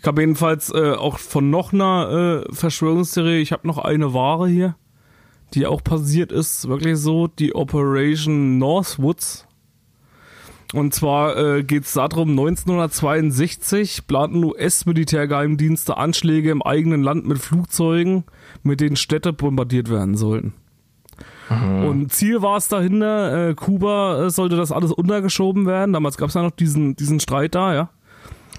Ich 0.00 0.06
habe 0.06 0.22
jedenfalls 0.22 0.70
äh, 0.72 0.92
auch 0.92 1.18
von 1.18 1.50
noch 1.50 1.72
einer 1.72 2.44
äh, 2.48 2.54
Verschwörungstheorie, 2.54 3.40
ich 3.40 3.52
habe 3.52 3.66
noch 3.66 3.78
eine 3.78 4.14
Ware 4.14 4.48
hier, 4.48 4.76
die 5.54 5.66
auch 5.66 5.82
passiert 5.82 6.32
ist, 6.32 6.68
wirklich 6.68 6.98
so, 6.98 7.26
die 7.26 7.54
Operation 7.54 8.58
Northwoods. 8.58 9.46
Und 10.74 10.94
zwar 10.94 11.36
äh, 11.36 11.62
geht 11.62 11.84
es 11.84 11.94
darum, 11.94 12.30
1962 12.30 14.06
planten 14.06 14.44
US-Militärgeheimdienste 14.44 15.96
Anschläge 15.96 16.50
im 16.50 16.62
eigenen 16.62 17.02
Land 17.02 17.26
mit 17.26 17.38
Flugzeugen, 17.38 18.24
mit 18.62 18.80
denen 18.80 18.96
Städte 18.96 19.32
bombardiert 19.32 19.88
werden 19.90 20.16
sollten. 20.16 20.52
Und 21.50 22.12
Ziel 22.12 22.42
war 22.42 22.58
es 22.58 22.68
dahinter, 22.68 23.48
äh, 23.48 23.54
Kuba 23.54 24.26
äh, 24.26 24.30
sollte 24.30 24.56
das 24.56 24.70
alles 24.70 24.92
untergeschoben 24.92 25.64
werden. 25.64 25.94
Damals 25.94 26.18
gab 26.18 26.28
es 26.28 26.34
ja 26.34 26.42
noch 26.42 26.50
diesen, 26.50 26.94
diesen 26.94 27.20
Streit 27.20 27.54
da, 27.54 27.74
ja 27.74 27.90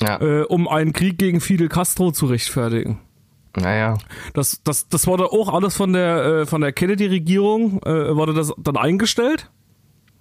Ja, 0.02 0.20
äh, 0.20 0.44
um 0.44 0.68
einen 0.68 0.92
Krieg 0.92 1.20
gegen 1.20 1.40
Fidel 1.40 1.70
Castro 1.70 2.12
zu 2.12 2.26
rechtfertigen. 2.26 2.98
Naja. 3.56 3.98
Das, 4.34 4.62
das, 4.64 4.88
das 4.90 5.08
wurde 5.08 5.32
auch 5.32 5.54
alles 5.54 5.76
von 5.76 5.94
der, 5.94 6.24
äh, 6.26 6.46
von 6.46 6.62
der 6.62 6.72
Kennedy-Regierung, 6.72 7.82
äh, 7.84 8.16
wurde 8.16 8.34
das 8.34 8.54
dann 8.58 8.78
eingestellt. 8.78 9.50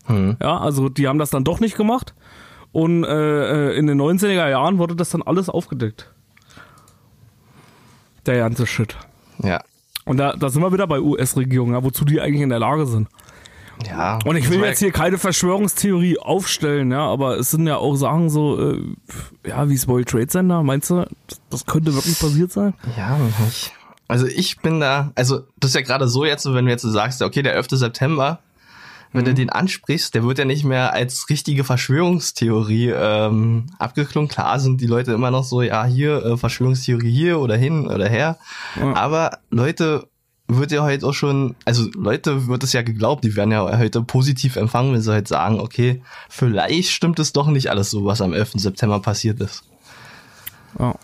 Hm. 0.07 0.37
Ja, 0.41 0.59
also 0.59 0.89
die 0.89 1.09
haben 1.09 1.19
das 1.19 1.31
dann 1.31 1.45
doch 1.45 1.61
nicht 1.61 1.77
gemacht. 1.77 2.15
Und 2.73 3.05
äh, 3.05 3.71
äh, 3.71 3.79
in 3.79 3.87
den 3.87 4.01
90er 4.01 4.49
Jahren 4.49 4.79
wurde 4.79 4.97
das 4.97 5.11
dann 5.11 5.23
alles 5.23 5.49
aufgedeckt. 5.49 6.13
Der 8.27 8.39
ganze 8.39 8.67
Shit. 8.67 8.97
Ja. 9.43 9.63
Und 10.05 10.19
da, 10.19 10.35
da 10.35 10.49
sind 10.49 10.63
wir 10.63 10.73
wieder 10.73 10.87
bei 10.87 11.01
US-Regierungen, 11.01 11.75
ja, 11.75 11.85
wozu 11.85 12.05
die 12.05 12.21
eigentlich 12.21 12.43
in 12.43 12.49
der 12.49 12.59
Lage 12.59 12.87
sind. 12.87 13.09
Ja. 13.87 14.19
Und 14.25 14.37
ich 14.37 14.51
will 14.51 14.61
jetzt 14.61 14.81
hier 14.81 14.93
keine 14.93 15.19
Verschwörungstheorie 15.19 16.19
aufstellen, 16.19 16.91
ja, 16.91 17.07
aber 17.07 17.39
es 17.39 17.51
sind 17.51 17.67
ja 17.67 17.77
auch 17.77 17.97
Sachen 17.97 18.31
so, 18.31 18.73
äh, 18.73 18.83
ja, 19.47 19.69
wie 19.69 19.75
das 19.75 19.87
World 19.87 20.09
Trade 20.09 20.27
Center, 20.27 20.63
meinst 20.63 20.91
du, 20.91 21.07
das, 21.51 21.67
könnte 21.67 21.95
wirklich 21.95 22.19
passiert 22.19 22.51
sein? 22.51 22.75
Ja, 22.97 23.19
ich, 23.49 23.73
also 24.09 24.27
ich 24.27 24.59
bin 24.59 24.81
da, 24.81 25.13
also 25.15 25.43
das 25.61 25.71
ist 25.71 25.75
ja 25.75 25.83
gerade 25.83 26.09
so 26.09 26.25
jetzt, 26.25 26.53
wenn 26.53 26.65
du 26.65 26.71
jetzt 26.71 26.83
so 26.83 26.91
sagst, 26.91 27.23
okay, 27.23 27.43
der 27.43 27.55
11. 27.55 27.69
September, 27.71 28.41
wenn 29.13 29.25
du 29.25 29.33
den 29.33 29.49
ansprichst, 29.49 30.15
der 30.15 30.25
wird 30.25 30.39
ja 30.39 30.45
nicht 30.45 30.65
mehr 30.65 30.93
als 30.93 31.31
richtige 31.31 31.65
Verschwörungstheorie 31.65 32.91
ähm, 32.91 33.67
abgeklungen. 33.79 34.29
Klar 34.29 34.61
sind 34.61 34.83
die 34.83 34.87
Leute 34.87 35.13
immer 35.13 35.31
noch 35.31 35.45
so, 35.45 35.63
ja, 35.63 35.85
hier, 35.85 36.25
äh, 36.25 36.37
Verschwörungstheorie 36.37 37.11
hier 37.11 37.39
oder 37.41 37.57
hin 37.57 37.87
oder 37.87 38.07
her. 38.09 38.37
Ja. 38.79 38.95
Aber 38.95 39.39
Leute 39.51 40.09
wird 40.49 40.73
ja 40.73 40.83
heute 40.83 41.07
auch 41.07 41.13
schon, 41.13 41.55
also 41.65 41.89
Leute 41.95 42.49
wird 42.49 42.65
es 42.65 42.73
ja 42.73 42.83
geglaubt, 42.83 43.23
die 43.23 43.37
werden 43.37 43.53
ja 43.53 43.79
heute 43.79 44.03
positiv 44.03 44.57
empfangen, 44.57 44.95
wenn 44.95 45.03
sie 45.03 45.13
halt 45.13 45.29
sagen, 45.29 45.61
okay, 45.61 46.03
vielleicht 46.31 46.91
stimmt 46.91 47.19
es 47.19 47.33
doch 47.33 47.49
nicht 47.49 47.71
alles 47.71 47.91
so, 47.91 48.07
was 48.07 48.23
am 48.23 48.33
11. 48.33 48.53
September 48.55 48.99
passiert 49.01 49.41
ist. 49.41 49.63
Ja. 50.79 50.95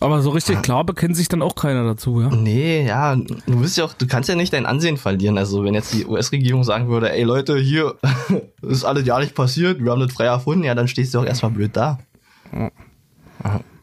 Aber 0.00 0.20
so 0.22 0.30
richtig 0.30 0.60
klar 0.60 0.84
bekennt 0.84 1.16
sich 1.16 1.28
dann 1.28 1.40
auch 1.40 1.54
keiner 1.54 1.84
dazu, 1.84 2.20
ja? 2.20 2.28
Nee, 2.28 2.84
ja, 2.86 3.14
du 3.14 3.60
bist 3.60 3.78
ja 3.78 3.84
auch, 3.84 3.94
du 3.94 4.06
kannst 4.06 4.28
ja 4.28 4.34
nicht 4.34 4.52
dein 4.52 4.66
Ansehen 4.66 4.96
verlieren. 4.96 5.38
Also 5.38 5.64
wenn 5.64 5.72
jetzt 5.72 5.94
die 5.94 6.04
US-Regierung 6.04 6.64
sagen 6.64 6.88
würde, 6.88 7.12
ey 7.12 7.22
Leute, 7.22 7.56
hier 7.56 7.94
ist 8.62 8.84
alles 8.84 9.06
ja 9.06 9.18
nicht 9.20 9.34
passiert, 9.34 9.82
wir 9.82 9.92
haben 9.92 10.00
das 10.00 10.12
frei 10.12 10.24
erfunden, 10.24 10.64
ja, 10.64 10.74
dann 10.74 10.88
stehst 10.88 11.14
du 11.14 11.20
auch 11.20 11.24
erstmal 11.24 11.52
blöd 11.52 11.70
da. 11.74 12.00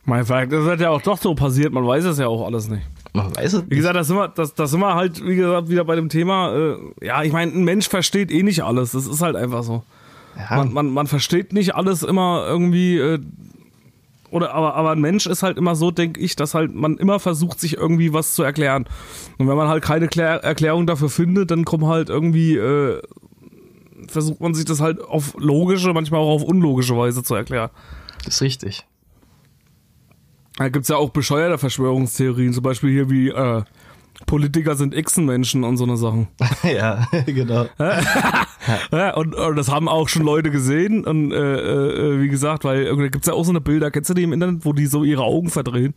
Mein 0.04 0.26
Vielleicht 0.26 0.52
ist 0.52 0.66
das 0.66 0.82
ja 0.82 0.90
auch 0.90 1.02
doch 1.02 1.18
so 1.18 1.34
passiert, 1.34 1.72
man 1.72 1.88
weiß 1.88 2.04
es 2.06 2.18
ja 2.18 2.28
auch 2.28 2.46
alles 2.46 2.68
nicht. 2.68 2.84
Man 3.14 3.36
weiß 3.36 3.54
es 3.54 3.64
Wie 3.70 3.76
gesagt, 3.76 3.96
das 3.96 4.08
sind 4.08 4.16
wir, 4.16 4.30
das, 4.30 4.54
das 4.54 4.72
sind 4.72 4.80
wir 4.80 4.96
halt, 4.96 5.26
wie 5.26 5.36
gesagt, 5.36 5.70
wieder 5.70 5.84
bei 5.84 5.96
dem 5.96 6.10
Thema, 6.10 6.56
äh, 6.56 6.78
ja, 7.06 7.24
ich 7.24 7.34
meine, 7.34 7.52
ein 7.52 7.64
Mensch 7.64 7.90
versteht 7.90 8.32
eh 8.32 8.44
nicht 8.44 8.64
alles. 8.64 8.92
Das 8.92 9.06
ist 9.06 9.22
halt 9.22 9.36
einfach 9.36 9.64
so. 9.64 9.84
Ja. 10.38 10.58
Man, 10.58 10.72
man, 10.72 10.90
man 10.90 11.08
versteht 11.08 11.52
nicht 11.52 11.76
alles 11.76 12.04
immer 12.04 12.46
irgendwie, 12.48 12.98
äh, 12.98 13.20
oder 14.30 14.54
aber, 14.54 14.76
aber 14.76 14.92
ein 14.92 15.02
Mensch 15.02 15.26
ist 15.26 15.44
halt 15.44 15.58
immer 15.58 15.76
so, 15.76 15.92
denke 15.92 16.22
ich, 16.22 16.38
dass 16.38 16.54
halt 16.54 16.74
man 16.74 16.98
immer 16.98 17.20
versucht, 17.20 17.60
sich 17.60 17.76
irgendwie 17.76 18.14
was 18.14 18.34
zu 18.34 18.44
erklären. 18.44 18.86
Und 19.38 19.50
wenn 19.50 19.58
man 19.58 19.68
halt 19.68 19.84
keine 19.84 20.08
Klär 20.08 20.42
Erklärung 20.44 20.88
dafür 20.88 21.10
findet, 21.10 21.52
dann 21.52 21.66
kommt 21.66 21.84
halt 21.84 22.10
irgendwie, 22.10 22.56
äh, 22.56 23.02
versucht 24.08 24.40
man 24.40 24.54
sich 24.54 24.64
das 24.64 24.80
halt 24.80 25.02
auf 25.02 25.36
logische, 25.38 25.92
manchmal 25.94 26.22
auch 26.22 26.36
auf 26.36 26.44
unlogische 26.44 26.98
Weise 26.98 27.24
zu 27.24 27.36
erklären. 27.36 27.70
Das 28.24 28.36
ist 28.36 28.42
richtig. 28.42 28.86
Da 30.62 30.70
gibt's 30.70 30.90
ja 30.90 30.98
auch 30.98 31.10
bescheuerte 31.10 31.58
Verschwörungstheorien, 31.58 32.54
zum 32.54 32.62
Beispiel 32.62 32.92
hier 32.92 33.10
wie 33.10 33.30
äh, 33.30 33.64
Politiker 34.28 34.76
sind 34.76 34.94
Echsenmenschen 34.94 35.64
und 35.64 35.78
so 35.78 35.86
eine 35.86 35.98
Sachen. 35.98 36.28
ja, 36.64 37.08
genau. 37.26 37.66
Ja, 38.92 39.16
und, 39.16 39.36
und 39.36 39.56
das 39.56 39.70
haben 39.70 39.88
auch 39.88 40.08
schon 40.10 40.24
Leute 40.24 40.52
gesehen 40.52 41.04
und 41.06 41.32
äh, 41.32 41.38
äh, 41.38 42.22
wie 42.22 42.28
gesagt, 42.28 42.64
weil 42.64 42.86
da 42.86 43.08
gibt's 43.08 43.28
ja 43.28 43.34
auch 43.34 43.44
so 43.44 43.52
eine 43.52 43.62
Bilder, 43.62 43.92
kennst 43.92 44.10
du 44.10 44.14
die 44.14 44.24
im 44.24 44.34
Internet, 44.34 44.66
wo 44.66 44.74
die 44.74 44.86
so 44.86 45.04
ihre 45.04 45.24
Augen 45.24 45.50
verdrehen? 45.50 45.96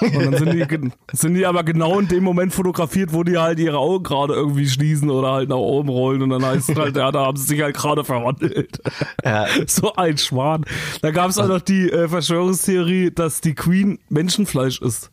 Und 0.00 0.14
dann 0.14 0.36
sind 0.36 0.52
die, 0.52 0.90
sind 1.12 1.34
die 1.34 1.46
aber 1.46 1.62
genau 1.62 1.98
in 1.98 2.08
dem 2.08 2.24
Moment 2.24 2.52
fotografiert, 2.52 3.12
wo 3.12 3.22
die 3.22 3.38
halt 3.38 3.58
ihre 3.58 3.78
Augen 3.78 4.02
gerade 4.02 4.34
irgendwie 4.34 4.68
schließen 4.68 5.10
oder 5.10 5.32
halt 5.32 5.48
nach 5.48 5.56
oben 5.56 5.88
rollen 5.88 6.22
und 6.22 6.30
dann 6.30 6.44
heißt 6.44 6.70
es 6.70 6.76
halt, 6.76 6.96
ja, 6.96 7.12
da 7.12 7.26
haben 7.26 7.36
sie 7.36 7.44
sich 7.46 7.62
halt 7.62 7.76
gerade 7.76 8.04
verwandelt. 8.04 8.80
Ja, 9.24 9.46
So 9.66 9.94
ein 9.94 10.18
Schwan. 10.18 10.64
Da 11.02 11.10
gab's 11.10 11.38
auch 11.38 11.48
noch 11.48 11.60
die 11.60 11.90
äh, 11.90 12.08
Verschwörungstheorie, 12.08 13.10
dass 13.10 13.40
die 13.40 13.54
Queen 13.54 13.98
Menschenfleisch 14.08 14.80
ist. 14.80 15.10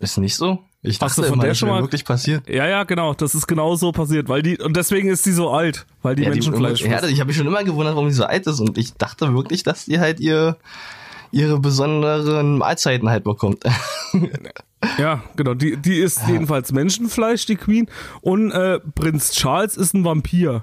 ist 0.00 0.18
nicht 0.18 0.36
so? 0.36 0.67
Ich 0.80 1.00
Hast 1.00 1.16
dachte 1.18 1.22
du 1.22 1.28
von 1.28 1.40
der 1.40 1.48
das 1.50 1.58
schon 1.58 1.68
mal- 1.68 1.82
wirklich 1.82 2.04
passiert. 2.04 2.48
Ja, 2.48 2.66
ja, 2.68 2.84
genau. 2.84 3.12
Das 3.12 3.34
ist 3.34 3.48
genau 3.48 3.74
so 3.74 3.90
passiert, 3.90 4.28
weil 4.28 4.42
die 4.42 4.58
und 4.58 4.76
deswegen 4.76 5.08
ist 5.08 5.26
die 5.26 5.32
so 5.32 5.50
alt, 5.50 5.86
weil 6.02 6.14
die 6.14 6.22
Ja, 6.22 6.30
die, 6.30 6.36
Menschenfleisch 6.36 6.82
ja, 6.82 6.98
frisst. 6.98 7.12
ich 7.12 7.18
habe 7.18 7.28
mich 7.28 7.36
schon 7.36 7.46
immer 7.48 7.64
gewundert, 7.64 7.94
warum 7.96 8.08
die 8.08 8.14
so 8.14 8.24
alt 8.24 8.46
ist 8.46 8.60
und 8.60 8.78
ich 8.78 8.94
dachte 8.94 9.34
wirklich, 9.34 9.64
dass 9.64 9.86
die 9.86 9.98
halt 9.98 10.20
ihr 10.20 10.56
ihre 11.32 11.58
besonderen 11.60 12.58
Mahlzeiten 12.58 13.08
halt 13.10 13.24
bekommt. 13.24 13.64
Ja, 14.96 15.24
genau. 15.34 15.54
Die, 15.54 15.76
die 15.76 15.98
ist 15.98 16.28
jedenfalls 16.28 16.70
Menschenfleisch, 16.70 17.46
die 17.46 17.56
Queen. 17.56 17.90
Und 18.20 18.52
äh, 18.52 18.78
Prinz 18.78 19.32
Charles 19.32 19.76
ist 19.76 19.92
ein 19.92 20.04
Vampir. 20.04 20.62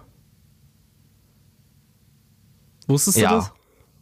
Wusstest 2.87 3.17
du 3.17 3.21
ja, 3.23 3.35
das? 3.35 3.51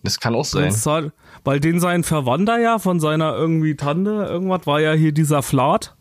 das 0.04 0.20
kann 0.20 0.36
auch 0.36 0.46
sein. 0.46 0.64
Prinz 0.66 0.84
Charles, 0.84 1.12
weil 1.44 1.60
den 1.60 1.80
sein 1.80 2.04
Verwandter 2.04 2.60
ja 2.60 2.78
von 2.80 3.00
seiner 3.00 3.36
irgendwie 3.36 3.76
Tante, 3.76 4.12
irgendwas, 4.12 4.68
war 4.68 4.82
ja 4.82 4.94
hier 4.94 5.14
dieser 5.14 5.42
Flat. 5.42 5.96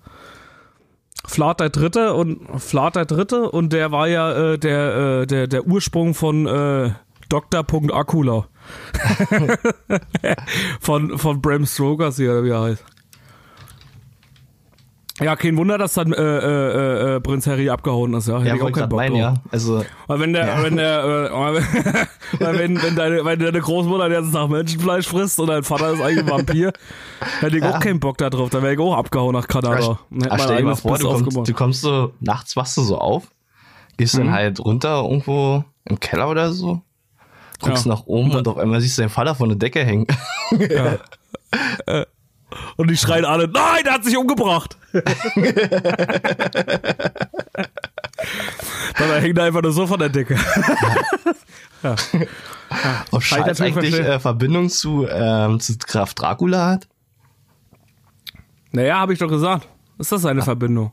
Flat 1.27 1.61
der 1.61 1.71
Dritte 1.71 2.15
und 2.15 2.61
Flat 2.61 2.97
der 2.97 3.05
Dritte 3.05 3.51
und 3.51 3.73
der 3.73 3.93
war 3.93 4.09
ja 4.09 4.53
äh, 4.53 4.59
der, 4.59 5.21
äh, 5.23 5.27
der, 5.27 5.47
der 5.47 5.67
Ursprung 5.67 6.15
von 6.15 6.47
äh, 6.47 6.91
Dr. 7.29 7.65
Akula. 7.93 8.47
von, 10.81 11.19
von 11.19 11.41
Bram 11.41 11.67
Stokers 11.67 12.17
hier, 12.17 12.45
wie 12.45 12.51
er 12.51 12.63
heißt. 12.63 12.85
Ja, 15.23 15.37
kein 15.37 15.57
Wunder, 15.57 15.79
dass 15.79 15.95
dann 15.95 16.13
äh, 16.13 16.21
äh, 16.21 17.17
äh, 17.17 17.21
Prinz 17.21 17.47
Harry 17.47 17.71
abgehauen 17.71 18.13
ist, 18.15 18.29
ja. 18.29 18.39
Hätte 18.39 18.49
Ja, 18.49 18.55
ich 18.57 18.63
auch 18.63 18.73
keinen 18.73 18.89
Bock 18.89 19.01
drauf. 19.07 19.17
ja. 19.17 19.35
Also, 19.51 19.85
Weil 20.07 20.21
wenn 20.21 20.33
der, 20.33 20.47
Ja. 20.47 20.63
wenn 20.63 20.77
der, 20.77 21.05
äh, 21.05 21.31
weil 22.41 22.59
wenn, 22.59 22.83
wenn 22.83 22.97
deine, 22.97 23.25
wenn 23.25 23.39
deine 23.39 23.61
Großmutter 23.61 24.09
den 24.09 24.13
ganzen 24.15 24.33
Tag 24.33 24.49
Menschenfleisch 24.51 25.07
frisst 25.07 25.39
und 25.41 25.47
dein 25.49 25.63
Vater 25.63 25.93
ist 25.93 26.01
eigentlich 26.01 26.21
ein 26.25 26.31
Vampir, 26.31 26.73
hätte 27.41 27.57
ich 27.57 27.63
auch 27.65 27.79
keinen 27.81 28.01
Bock 28.01 28.19
da 28.19 28.31
drauf. 28.31 28.51
Dann 28.51 28.63
wäre 28.63 28.75
ich 28.75 28.81
auch 28.81 28.97
abgehauen 28.97 29.33
nach 29.35 29.47
Kanada. 29.49 29.99
Und 30.11 30.25
Ah, 30.27 30.29
mein 30.31 30.39
stell 30.41 30.57
dir 30.59 30.65
mal 30.65 30.75
vor, 30.77 30.99
du 30.99 31.09
kommst, 31.09 31.49
du 31.49 31.55
kommst 31.55 31.81
so, 31.83 32.13
nachts 32.21 32.57
wachst 32.57 32.77
du 32.77 32.83
so 32.83 32.99
auf, 32.99 33.25
gehst 33.97 34.15
Mhm. 34.15 34.19
dann 34.25 34.33
halt 34.33 34.61
runter 34.61 35.03
irgendwo 35.03 35.65
im 35.85 36.01
Keller 36.01 36.29
oder 36.29 36.53
so, 36.53 36.81
guckst 37.61 37.87
Ja. 37.87 37.93
nach 37.93 38.07
oben 38.07 38.33
und 38.35 38.49
auf 38.49 38.57
einmal 38.59 38.81
siehst 38.81 38.99
du 38.99 39.03
deinen 39.03 39.11
Vater 39.11 39.35
von 39.35 39.49
der 39.49 39.59
Decke 39.59 39.85
hängen. 39.85 40.07
Und 42.77 42.91
die 42.91 42.97
schreien 42.97 43.25
alle, 43.25 43.49
nein, 43.49 43.85
der 43.85 43.95
hat 43.95 44.05
sich 44.05 44.17
umgebracht. 44.17 44.77
Dann 48.99 49.21
hängt 49.21 49.39
er 49.39 49.45
einfach 49.45 49.63
nur 49.63 49.73
so 49.73 49.87
von 49.87 49.99
der 49.99 50.09
Decke. 50.09 50.37
Ob 53.11 53.23
Charles 53.23 53.59
natürlich 53.59 53.77
eigentlich 53.77 53.95
verstehen. 53.95 54.05
äh, 54.05 54.21
Verbindung 54.21 54.69
zu, 54.69 55.07
ähm, 55.09 55.61
zu 55.61 55.77
Graf 55.79 56.15
Dracula 56.15 56.67
hat? 56.67 56.89
Naja, 58.71 58.99
habe 59.01 59.13
ich 59.13 59.19
doch 59.19 59.29
gesagt. 59.29 59.69
Ist 59.99 60.13
das 60.13 60.23
seine 60.23 60.43
Verbindung? 60.43 60.93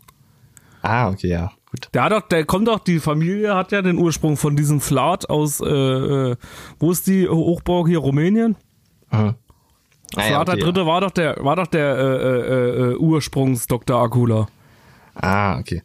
Ah, 0.82 1.10
okay, 1.10 1.30
ja, 1.30 1.52
gut. 1.72 1.90
Der 1.94 2.04
hat 2.04 2.12
doch, 2.12 2.22
der 2.28 2.46
kommt 2.46 2.68
doch, 2.68 2.80
die 2.80 3.00
Familie 3.00 3.56
hat 3.56 3.72
ja 3.72 3.82
den 3.82 3.98
Ursprung 3.98 4.38
von 4.38 4.56
diesem 4.56 4.82
Flat 4.82 5.30
aus, 5.30 5.60
äh, 5.62 5.66
äh, 5.66 6.36
wo 6.80 6.92
ist 6.92 7.08
die 7.08 7.28
Hochburg 7.28 7.88
hier, 7.88 8.00
Rumänien? 8.00 8.56
Mhm. 9.12 9.36
Ah, 10.16 10.22
ja, 10.22 10.28
Flat 10.28 10.48
der 10.48 10.56
okay, 10.56 10.64
Dritte 10.64 10.86
war 10.86 11.02
doch 11.02 11.12
der, 11.12 11.38
war 11.40 11.56
doch 11.56 11.68
der 11.68 11.98
äh, 11.98 12.02
äh, 12.02 12.92
äh, 12.92 12.96
Ursprungs-Dr. 12.96 14.02
Akula. 14.02 14.40
Ja. 14.40 14.48
Ah, 15.22 15.60
okay. 15.60 15.84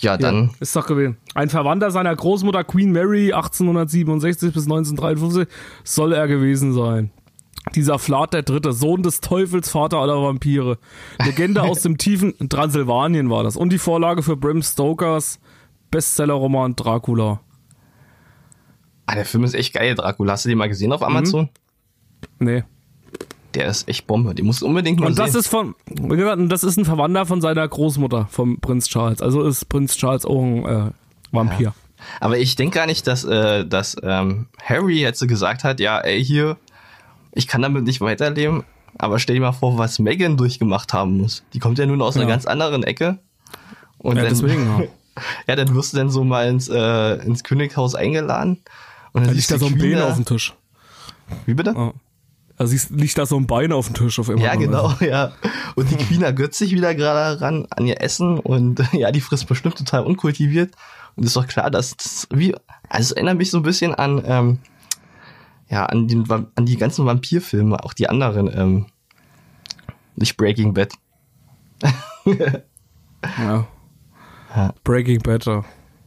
Ja, 0.00 0.16
dann, 0.16 0.52
Ist 0.60 0.76
doch 0.76 0.86
gewesen. 0.86 1.16
Ein 1.34 1.48
Verwandter 1.48 1.90
seiner 1.90 2.14
Großmutter 2.14 2.62
Queen 2.62 2.92
Mary 2.92 3.32
1867 3.32 4.52
bis 4.52 4.64
1953 4.64 5.48
soll 5.82 6.12
er 6.12 6.28
gewesen 6.28 6.72
sein. 6.72 7.10
Dieser 7.74 7.98
Flat 7.98 8.32
der 8.32 8.42
Dritte, 8.42 8.72
Sohn 8.72 9.02
des 9.02 9.20
Teufels, 9.20 9.70
Vater 9.70 9.98
aller 9.98 10.22
Vampire. 10.22 10.78
Legende 11.24 11.62
aus 11.62 11.82
dem 11.82 11.98
tiefen 11.98 12.34
Transsilvanien 12.48 13.28
war 13.28 13.42
das. 13.42 13.56
Und 13.56 13.72
die 13.72 13.78
Vorlage 13.78 14.22
für 14.22 14.36
Bram 14.36 14.62
Stokers 14.62 15.40
Bestsellerroman 15.90 16.76
Dracula. 16.76 17.40
ah, 19.06 19.14
der 19.14 19.24
Film 19.24 19.44
ist 19.44 19.54
echt 19.54 19.74
geil, 19.74 19.94
Dracula. 19.94 20.34
Hast 20.34 20.44
du 20.44 20.48
den 20.48 20.58
mal 20.58 20.68
gesehen 20.68 20.92
auf 20.92 21.02
Amazon? 21.02 21.48
Nee. 22.38 22.62
Der 23.58 23.66
ist 23.66 23.88
echt 23.88 24.06
Bombe. 24.06 24.34
Den 24.34 24.46
musst 24.46 24.62
du 24.62 24.66
unbedingt 24.66 25.00
mal 25.00 25.06
Und 25.06 25.18
das 25.18 25.32
sehen. 25.32 25.40
ist 25.40 25.48
von, 25.48 25.74
das 26.48 26.62
ist 26.64 26.76
ein 26.76 26.84
Verwandter 26.84 27.26
von 27.26 27.40
seiner 27.40 27.66
Großmutter, 27.66 28.28
vom 28.30 28.60
Prinz 28.60 28.86
Charles. 28.88 29.20
Also 29.20 29.42
ist 29.42 29.68
Prinz 29.68 29.96
Charles 29.96 30.24
auch 30.24 30.40
ein 30.42 30.64
äh, 30.64 30.90
Vampir. 31.32 31.74
Aber 32.20 32.38
ich 32.38 32.54
denke 32.54 32.76
gar 32.78 32.86
nicht, 32.86 33.06
dass, 33.08 33.24
äh, 33.24 33.66
dass 33.66 33.96
ähm, 34.02 34.46
Harry 34.62 35.00
jetzt 35.00 35.18
so 35.18 35.26
gesagt 35.26 35.64
hat, 35.64 35.80
ja, 35.80 35.98
ey, 35.98 36.24
hier, 36.24 36.56
ich 37.32 37.48
kann 37.48 37.60
damit 37.62 37.84
nicht 37.84 38.00
weiterleben. 38.00 38.62
Aber 38.96 39.18
stell 39.18 39.34
dir 39.34 39.42
mal 39.42 39.52
vor, 39.52 39.76
was 39.78 39.98
Megan 39.98 40.36
durchgemacht 40.36 40.92
haben 40.92 41.18
muss. 41.18 41.42
Die 41.52 41.58
kommt 41.58 41.78
ja 41.78 41.86
nun 41.86 42.00
aus 42.00 42.14
einer 42.16 42.24
Ja. 42.24 42.30
ganz 42.30 42.46
anderen 42.46 42.84
Ecke. 42.84 43.18
Und 43.98 44.16
Ja, 44.16 44.22
dann, 44.22 44.30
deswegen, 44.32 44.66
ja. 44.80 44.84
ja, 45.48 45.56
dann 45.56 45.74
wirst 45.74 45.92
du 45.92 45.96
dann 45.96 46.10
so 46.10 46.22
mal 46.22 46.46
ins, 46.48 46.68
äh, 46.68 47.14
ins 47.24 47.42
Königshaus 47.42 47.96
eingeladen. 47.96 48.60
Und 49.12 49.22
dann 49.22 49.30
Da 49.30 49.32
liegt 49.32 49.50
da 49.50 49.58
so 49.58 49.66
ein 49.66 49.76
da. 49.78 50.08
auf 50.08 50.14
dem 50.14 50.24
Tisch. 50.24 50.54
Wie 51.46 51.54
bitte? 51.54 51.74
Ja. 51.76 51.92
Siehst, 52.60 52.90
liegt 52.90 53.16
da 53.16 53.24
so 53.24 53.36
ein 53.36 53.46
Bein 53.46 53.72
auf 53.72 53.86
dem 53.86 53.94
Tisch 53.94 54.18
auf 54.18 54.28
immer. 54.28 54.42
Ja, 54.42 54.56
genau, 54.56 54.92
ja. 55.00 55.32
Und 55.76 55.90
die 55.90 55.96
Queen 55.96 56.22
ergötzt 56.22 56.58
sich 56.58 56.72
wieder 56.72 56.94
gerade 56.94 57.40
ran 57.40 57.66
an 57.70 57.86
ihr 57.86 58.00
Essen 58.02 58.38
und 58.38 58.82
ja, 58.92 59.12
die 59.12 59.20
frisst 59.20 59.46
bestimmt 59.46 59.78
total 59.78 60.04
unkultiviert. 60.04 60.74
Und 61.14 61.24
ist 61.24 61.36
doch 61.36 61.46
klar, 61.46 61.70
dass 61.70 61.96
das 61.96 62.26
wie, 62.32 62.54
also 62.88 63.10
es 63.10 63.12
erinnert 63.12 63.38
mich 63.38 63.50
so 63.50 63.58
ein 63.58 63.62
bisschen 63.62 63.94
an, 63.94 64.22
ähm, 64.24 64.58
ja, 65.68 65.86
an, 65.86 66.08
den, 66.08 66.24
an 66.30 66.66
die 66.66 66.76
ganzen 66.76 67.06
Vampirfilme, 67.06 67.82
auch 67.84 67.92
die 67.92 68.08
anderen, 68.08 68.50
ähm, 68.52 68.86
nicht 70.16 70.36
Breaking 70.36 70.74
Bad. 70.74 70.92
Ja. 73.36 73.66
Ja. 74.54 74.74
Breaking 74.84 75.18
Bad. 75.20 75.46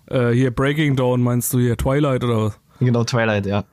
Äh, 0.08 0.32
hier 0.32 0.52
Breaking 0.52 0.96
Dawn 0.96 1.22
meinst 1.22 1.54
du 1.54 1.60
hier 1.60 1.76
Twilight 1.76 2.24
oder 2.24 2.46
was? 2.46 2.60
Genau, 2.80 3.04
Twilight, 3.04 3.46
ja. 3.46 3.66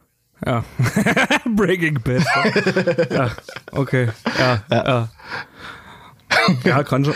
Ja. 0.46 0.64
Breaking 1.56 1.98
Bad. 2.02 2.24
ja. 3.10 3.30
Okay. 3.72 4.08
Ja. 4.38 4.62
Ja. 4.70 5.08
Ja, 6.64 6.82
kann 6.84 7.04
schon, 7.04 7.14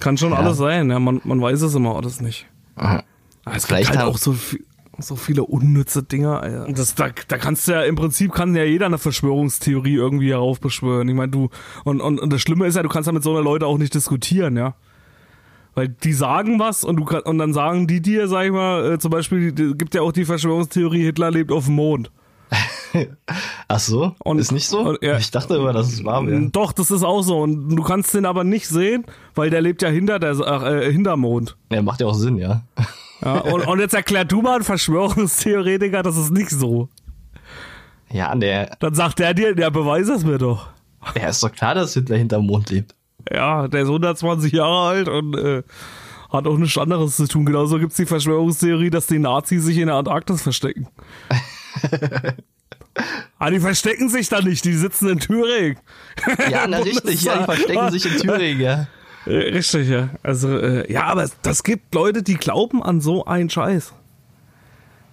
kann 0.00 0.16
schon 0.16 0.32
alles 0.32 0.56
sein. 0.56 0.90
Ja, 0.90 0.98
man, 0.98 1.20
man 1.24 1.40
weiß 1.40 1.62
es 1.62 1.74
immer 1.74 1.96
alles 1.96 2.20
nicht. 2.20 2.46
Aha. 2.76 3.02
Aber 3.44 3.56
Es 3.56 3.66
Vielleicht 3.66 3.90
gibt 3.90 3.98
halt 3.98 4.08
auch 4.08 4.18
so, 4.18 4.32
viel, 4.32 4.64
so 4.98 5.16
viele 5.16 5.44
unnütze 5.44 6.02
Dinger. 6.02 6.40
Alter. 6.42 6.66
Und 6.66 6.78
Das, 6.78 6.94
da, 6.94 7.08
da 7.28 7.38
kannst 7.38 7.68
du 7.68 7.72
ja 7.72 7.82
im 7.82 7.96
Prinzip 7.96 8.32
kann 8.32 8.54
ja 8.54 8.64
jeder 8.64 8.86
eine 8.86 8.98
Verschwörungstheorie 8.98 9.94
irgendwie 9.94 10.30
heraufbeschwören. 10.30 11.08
Ich 11.08 11.14
meine, 11.14 11.30
du 11.32 11.50
und, 11.84 12.00
und, 12.00 12.20
und 12.20 12.32
das 12.32 12.40
Schlimme 12.40 12.66
ist 12.66 12.76
ja, 12.76 12.82
du 12.82 12.88
kannst 12.88 13.06
ja 13.08 13.12
mit 13.12 13.22
so 13.22 13.32
einer 13.32 13.42
Leute 13.42 13.66
auch 13.66 13.78
nicht 13.78 13.94
diskutieren, 13.94 14.56
ja. 14.56 14.74
Weil 15.74 15.88
die 15.88 16.12
sagen 16.12 16.58
was 16.58 16.84
und 16.84 16.96
du 16.96 17.04
kann, 17.04 17.22
und 17.22 17.38
dann 17.38 17.52
sagen 17.54 17.86
die 17.86 18.00
dir, 18.00 18.28
sag 18.28 18.44
ich 18.46 18.52
mal, 18.52 18.92
äh, 18.92 18.98
zum 18.98 19.10
Beispiel, 19.10 19.52
die, 19.52 19.72
gibt 19.74 19.94
ja 19.94 20.02
auch 20.02 20.12
die 20.12 20.24
Verschwörungstheorie, 20.24 21.02
Hitler 21.02 21.30
lebt 21.30 21.50
auf 21.50 21.64
dem 21.66 21.74
Mond. 21.76 22.10
Ach 23.68 23.78
so? 23.78 24.14
Und- 24.20 24.38
ist 24.38 24.52
nicht 24.52 24.66
so? 24.68 24.80
und- 24.80 25.02
ja. 25.02 25.16
Ich 25.18 25.30
dachte 25.30 25.56
immer, 25.56 25.72
dass 25.72 25.88
es 25.92 26.04
wahr 26.04 26.26
wäre. 26.26 26.48
Doch, 26.50 26.72
das 26.72 26.90
ist 26.90 27.02
auch 27.02 27.22
so. 27.22 27.40
Und 27.40 27.70
du 27.74 27.82
kannst 27.82 28.12
den 28.14 28.26
aber 28.26 28.44
nicht 28.44 28.66
sehen, 28.68 29.04
weil 29.34 29.50
der 29.50 29.60
lebt 29.60 29.82
ja 29.82 29.88
hinter 29.88 30.18
der 30.18 30.32
äh, 30.32 30.92
hinterm 30.92 31.20
Mond. 31.20 31.56
Ja, 31.70 31.82
macht 31.82 32.00
ja 32.00 32.06
auch 32.06 32.14
Sinn, 32.14 32.36
ja. 32.38 32.62
Ja, 33.24 33.38
und, 33.38 33.66
und 33.66 33.78
jetzt 33.78 33.94
erklär 33.94 34.24
du 34.24 34.42
mal, 34.42 34.56
ein 34.56 34.62
Verschwörungstheoretiker, 34.64 36.02
das 36.02 36.16
ist 36.16 36.30
nicht 36.32 36.50
so. 36.50 36.88
Ja, 38.10 38.34
der, 38.34 38.76
Dann 38.80 38.94
sagt 38.94 39.20
der 39.20 39.32
dir, 39.32 39.54
der 39.54 39.70
beweis 39.70 40.08
es 40.08 40.24
mir 40.24 40.38
doch. 40.38 40.68
ja, 41.16 41.28
ist 41.28 41.42
doch 41.42 41.52
klar, 41.52 41.74
dass 41.74 41.94
Hitler 41.94 42.16
hinterm 42.16 42.46
Mond 42.46 42.68
lebt. 42.70 42.94
Ja, 43.32 43.68
der 43.68 43.82
ist 43.82 43.88
120 43.88 44.52
Jahre 44.52 44.88
alt 44.88 45.08
und 45.08 45.36
äh, 45.38 45.62
hat 46.30 46.46
auch 46.46 46.58
nichts 46.58 46.76
anderes 46.76 47.16
zu 47.16 47.28
tun. 47.28 47.46
Genauso 47.46 47.78
gibt's 47.78 47.96
die 47.96 48.06
Verschwörungstheorie, 48.06 48.90
dass 48.90 49.06
die 49.06 49.18
Nazis 49.20 49.64
sich 49.64 49.78
in 49.78 49.86
der 49.86 49.96
Antarktis 49.96 50.42
verstecken. 50.42 50.88
ah, 53.38 53.50
die 53.50 53.60
verstecken 53.60 54.08
sich 54.08 54.28
da 54.28 54.40
nicht, 54.40 54.64
die 54.64 54.74
sitzen 54.74 55.08
in 55.08 55.18
Thüringen. 55.18 55.78
Ja, 56.50 56.66
na 56.66 56.78
richtig, 56.78 57.22
ja, 57.22 57.38
die 57.38 57.44
verstecken 57.44 57.90
sich 57.90 58.06
in 58.06 58.18
Thüringen, 58.20 58.60
ja. 58.60 58.86
Äh, 59.24 59.30
Richtig, 59.54 59.88
ja. 59.88 60.08
Also, 60.24 60.58
äh, 60.58 60.90
ja, 60.92 61.04
aber 61.04 61.28
das 61.42 61.62
gibt 61.62 61.94
Leute, 61.94 62.22
die 62.24 62.34
glauben 62.34 62.82
an 62.82 63.00
so 63.00 63.24
einen 63.24 63.48
Scheiß. 63.50 63.92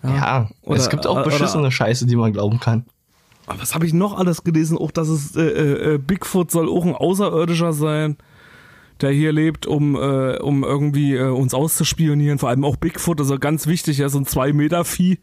Ja, 0.03 0.49
Oder- 0.63 0.79
es 0.79 0.89
gibt 0.89 1.05
auch 1.05 1.15
oder- 1.17 1.23
beschissene 1.25 1.71
Scheiße, 1.71 2.05
die 2.07 2.15
man 2.15 2.33
glauben 2.33 2.59
kann. 2.59 2.85
Aber 3.47 3.61
was 3.61 3.73
habe 3.75 3.85
ich 3.85 3.93
noch 3.93 4.17
alles 4.17 4.43
gelesen? 4.43 4.77
Auch, 4.77 4.91
dass 4.91 5.07
es 5.09 5.35
äh, 5.35 5.41
äh, 5.95 5.97
Bigfoot 5.97 6.51
soll 6.51 6.69
auch 6.69 6.85
ein 6.85 6.95
Außerirdischer 6.95 7.73
sein, 7.73 8.17
der 9.01 9.11
hier 9.11 9.31
lebt, 9.31 9.65
um, 9.65 9.95
äh, 9.95 10.37
um 10.37 10.63
irgendwie 10.63 11.15
äh, 11.15 11.29
uns 11.29 11.53
auszuspionieren. 11.53 12.37
Vor 12.39 12.49
allem 12.49 12.63
auch 12.63 12.75
Bigfoot, 12.77 13.19
also 13.19 13.37
ganz 13.39 13.65
wichtig, 13.67 13.97
ja, 13.99 14.09
so 14.09 14.19
ein 14.19 14.25
zwei 14.25 14.53
Meter 14.53 14.85
Vieh. 14.85 15.19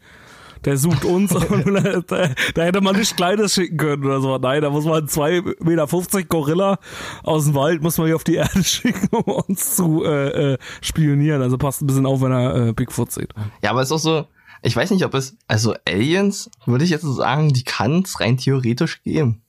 Der 0.65 0.77
sucht 0.77 1.05
uns 1.05 1.33
und 1.35 1.65
da, 1.73 2.29
da 2.53 2.61
hätte 2.61 2.81
man 2.81 2.95
nicht 2.95 3.15
Kleines 3.15 3.53
schicken 3.53 3.77
können 3.77 4.05
oder 4.05 4.21
so. 4.21 4.37
Nein, 4.37 4.61
da 4.61 4.69
muss 4.69 4.85
man 4.85 4.99
einen 4.99 5.07
2,50 5.07 5.63
Meter 5.63 6.23
Gorilla 6.23 6.79
aus 7.23 7.45
dem 7.45 7.55
Wald, 7.55 7.81
muss 7.81 7.97
man 7.97 8.07
hier 8.07 8.15
auf 8.15 8.23
die 8.23 8.35
Erde 8.35 8.63
schicken, 8.63 9.07
um 9.15 9.23
uns 9.23 9.75
zu 9.75 10.03
äh, 10.03 10.53
äh, 10.53 10.57
spionieren. 10.81 11.41
Also 11.41 11.57
passt 11.57 11.81
ein 11.81 11.87
bisschen 11.87 12.05
auf, 12.05 12.21
wenn 12.21 12.31
er 12.31 12.67
äh, 12.67 12.73
Bigfoot 12.73 13.11
sieht. 13.11 13.33
Ja, 13.61 13.71
aber 13.71 13.81
es 13.81 13.89
ist 13.89 13.93
auch 13.93 13.99
so, 13.99 14.25
ich 14.61 14.75
weiß 14.75 14.91
nicht, 14.91 15.05
ob 15.05 15.13
es, 15.13 15.37
also 15.47 15.75
Aliens, 15.87 16.49
würde 16.65 16.83
ich 16.83 16.89
jetzt 16.89 17.03
so 17.03 17.13
sagen, 17.13 17.49
die 17.49 17.63
kann 17.63 18.03
es 18.03 18.19
rein 18.19 18.37
theoretisch 18.37 19.03
geben. 19.03 19.41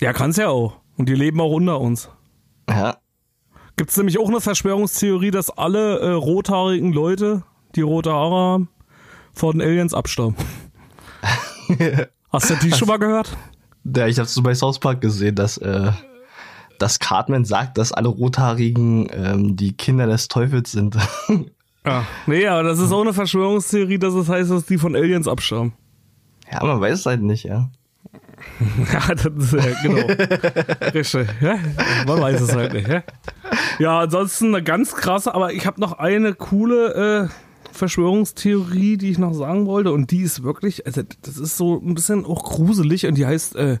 Ja, 0.00 0.12
kann's 0.12 0.36
ja 0.36 0.48
auch. 0.48 0.80
Und 0.96 1.08
die 1.08 1.14
leben 1.14 1.40
auch 1.40 1.52
unter 1.52 1.80
uns. 1.80 2.10
Ja, 2.68 2.96
Gibt 3.76 3.90
es 3.90 3.96
nämlich 3.96 4.18
auch 4.18 4.28
eine 4.28 4.40
Verschwörungstheorie, 4.40 5.30
dass 5.30 5.50
alle 5.50 5.98
äh, 6.00 6.10
rothaarigen 6.10 6.92
Leute, 6.92 7.42
die 7.74 7.80
rote 7.80 8.12
Haare 8.12 8.34
haben, 8.34 8.68
von 9.34 9.60
Aliens 9.60 9.94
abstammen. 9.94 10.36
Hast 12.32 12.50
du 12.50 12.54
die 12.56 12.72
schon 12.72 12.88
mal 12.88 12.98
gehört? 12.98 13.36
der, 13.84 14.08
ich 14.08 14.18
habe 14.18 14.28
so 14.28 14.42
bei 14.42 14.54
South 14.54 14.78
Park 14.78 15.00
gesehen, 15.00 15.34
dass, 15.34 15.58
äh, 15.58 15.92
dass 16.78 16.98
Cartman 16.98 17.44
sagt, 17.44 17.78
dass 17.78 17.92
alle 17.92 18.08
Rothaarigen 18.08 19.08
ähm, 19.12 19.56
die 19.56 19.72
Kinder 19.76 20.06
des 20.06 20.28
Teufels 20.28 20.72
sind. 20.72 20.96
Ja. 21.84 22.06
Nee, 22.28 22.46
aber 22.46 22.62
das 22.62 22.78
ist 22.78 22.92
auch 22.92 23.00
eine 23.00 23.12
Verschwörungstheorie, 23.12 23.98
dass 23.98 24.14
es 24.14 24.28
heißt, 24.28 24.52
dass 24.52 24.66
die 24.66 24.78
von 24.78 24.94
Aliens 24.94 25.26
abstammen. 25.26 25.72
ja, 26.48 26.64
man 26.64 26.80
weiß 26.80 27.00
es 27.00 27.06
halt 27.06 27.22
nicht, 27.22 27.42
ja. 27.42 27.70
Ja, 28.92 29.12
das 29.16 29.24
ist, 29.24 29.52
ja, 29.52 29.82
genau. 29.82 30.06
Richtig, 30.94 31.26
ja? 31.40 31.58
Man 32.06 32.20
weiß 32.20 32.40
es 32.40 32.54
halt 32.54 32.72
nicht, 32.72 32.86
ja? 32.86 33.02
Ja, 33.80 33.98
ansonsten 33.98 34.54
eine 34.54 34.62
ganz 34.62 34.94
krasse, 34.94 35.34
aber 35.34 35.54
ich 35.54 35.66
habe 35.66 35.80
noch 35.80 35.94
eine 35.94 36.34
coole 36.34 37.28
äh, 37.28 37.28
Verschwörungstheorie, 37.72 38.96
die 38.96 39.10
ich 39.10 39.18
noch 39.18 39.34
sagen 39.34 39.66
wollte 39.66 39.92
und 39.92 40.10
die 40.10 40.22
ist 40.22 40.42
wirklich, 40.42 40.86
also 40.86 41.02
das 41.22 41.38
ist 41.38 41.56
so 41.56 41.80
ein 41.80 41.94
bisschen 41.94 42.24
auch 42.24 42.44
gruselig 42.44 43.06
und 43.06 43.16
die 43.16 43.26
heißt 43.26 43.56
äh, 43.56 43.78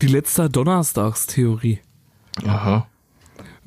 die 0.00 0.06
letzte 0.06 0.48
Donnerstagstheorie. 0.48 1.80
Aha. 2.46 2.86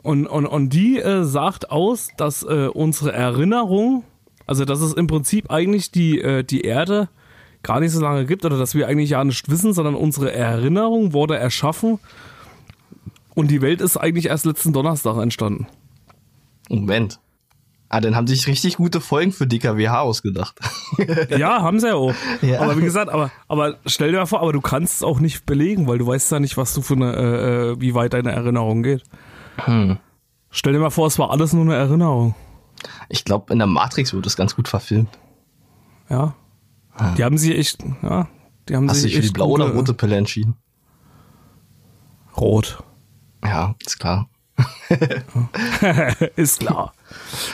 Und, 0.01 0.27
und, 0.27 0.45
und 0.45 0.69
die 0.69 0.99
äh, 0.99 1.23
sagt 1.23 1.71
aus, 1.71 2.09
dass 2.17 2.43
äh, 2.43 2.69
unsere 2.73 3.11
Erinnerung, 3.11 4.03
also 4.45 4.65
dass 4.65 4.81
es 4.81 4.93
im 4.93 5.07
Prinzip 5.07 5.51
eigentlich 5.51 5.91
die, 5.91 6.21
äh, 6.21 6.43
die 6.43 6.61
Erde 6.61 7.09
gar 7.63 7.79
nicht 7.79 7.91
so 7.91 8.01
lange 8.01 8.25
gibt 8.25 8.45
oder 8.45 8.57
dass 8.57 8.75
wir 8.75 8.87
eigentlich 8.87 9.09
ja 9.11 9.23
nicht 9.23 9.49
wissen, 9.49 9.73
sondern 9.73 9.95
unsere 9.95 10.31
Erinnerung 10.31 11.13
wurde 11.13 11.37
erschaffen 11.37 11.99
und 13.35 13.51
die 13.51 13.61
Welt 13.61 13.81
ist 13.81 13.97
eigentlich 13.97 14.27
erst 14.27 14.45
letzten 14.45 14.73
Donnerstag 14.73 15.17
entstanden. 15.17 15.67
Moment. 16.69 17.19
Ah, 17.89 18.01
dann 18.01 18.15
haben 18.17 18.27
sich 18.27 18.47
richtig 18.47 18.77
gute 18.77 18.99
Folgen 18.99 19.31
für 19.31 19.47
DKWH 19.47 20.01
ausgedacht. 20.01 20.59
Ja, 21.29 21.61
haben 21.61 21.79
sie 21.79 21.87
ja 21.87 21.95
auch. 21.95 22.13
Ja. 22.41 22.61
Aber 22.61 22.77
wie 22.77 22.81
gesagt, 22.81 23.09
aber, 23.09 23.31
aber 23.47 23.77
stell 23.85 24.11
dir 24.11 24.17
mal 24.17 24.25
vor, 24.25 24.41
aber 24.41 24.51
du 24.51 24.61
kannst 24.61 24.95
es 24.95 25.03
auch 25.03 25.19
nicht 25.19 25.45
belegen, 25.45 25.87
weil 25.87 25.97
du 25.97 26.07
weißt 26.07 26.31
ja 26.31 26.39
nicht, 26.39 26.57
was 26.57 26.73
du 26.73 26.81
für 26.81 26.95
eine, 26.95 27.13
äh, 27.13 27.71
äh, 27.71 27.81
wie 27.81 27.93
weit 27.93 28.13
deine 28.13 28.31
Erinnerung 28.31 28.83
geht. 28.83 29.03
Hm. 29.57 29.97
Stell 30.49 30.73
dir 30.73 30.79
mal 30.79 30.89
vor, 30.89 31.07
es 31.07 31.19
war 31.19 31.29
alles 31.31 31.53
nur 31.53 31.63
eine 31.63 31.75
Erinnerung. 31.75 32.35
Ich 33.09 33.25
glaube, 33.25 33.53
in 33.53 33.59
der 33.59 33.67
Matrix 33.67 34.13
wird 34.13 34.25
das 34.25 34.35
ganz 34.35 34.55
gut 34.55 34.67
verfilmt. 34.67 35.17
Ja. 36.09 36.35
Die 37.17 37.23
haben 37.23 37.37
sie 37.37 37.55
echt, 37.55 37.83
ja, 38.01 38.27
die 38.67 38.75
haben 38.75 38.89
Hast 38.89 38.97
du 38.97 39.01
sich 39.03 39.11
dich 39.11 39.21
für 39.21 39.27
die 39.27 39.33
blaue 39.33 39.53
oder 39.53 39.69
rote 39.69 39.93
Pille 39.93 40.15
entschieden? 40.15 40.55
Rot. 42.35 42.83
Ja, 43.43 43.75
ist 43.85 43.99
klar. 43.99 44.29
ist 46.35 46.59
klar. 46.59 46.93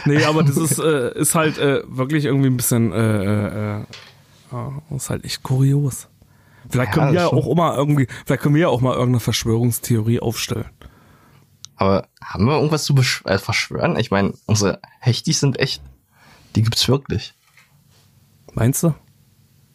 Nee, 0.05 0.23
aber 0.23 0.43
das 0.43 0.57
ist, 0.57 0.79
äh, 0.79 1.17
ist 1.17 1.35
halt 1.35 1.57
äh, 1.57 1.83
wirklich 1.87 2.25
irgendwie 2.25 2.47
ein 2.47 2.57
bisschen, 2.57 2.91
äh, 2.91 3.23
äh, 3.23 3.77
äh, 3.79 3.85
ja, 4.51 4.81
ist 4.95 5.09
halt 5.09 5.25
echt 5.25 5.43
kurios. 5.43 6.07
Vielleicht 6.69 6.91
Ja, 6.91 6.93
können 6.93 7.13
wir 7.13 7.21
das 7.21 7.31
ja 7.31 7.37
auch 7.37 7.47
immer 7.47 7.75
irgendwie, 7.75 8.07
vielleicht 8.25 8.41
können 8.41 8.55
wir 8.55 8.61
ja 8.61 8.67
auch 8.69 8.81
mal 8.81 8.93
irgendeine 8.93 9.19
Verschwörungstheorie 9.19 10.19
aufstellen. 10.19 10.69
Aber 11.75 12.07
haben 12.23 12.45
wir 12.45 12.55
irgendwas 12.55 12.85
zu 12.85 12.95
äh, 13.25 13.37
verschwören? 13.37 13.97
Ich 13.97 14.11
meine, 14.11 14.33
unsere 14.45 14.79
Hechtis 14.99 15.39
sind 15.39 15.59
echt. 15.59 15.81
Die 16.55 16.61
gibt's 16.61 16.87
wirklich. 16.87 17.33
Meinst 18.53 18.83
du? 18.83 18.93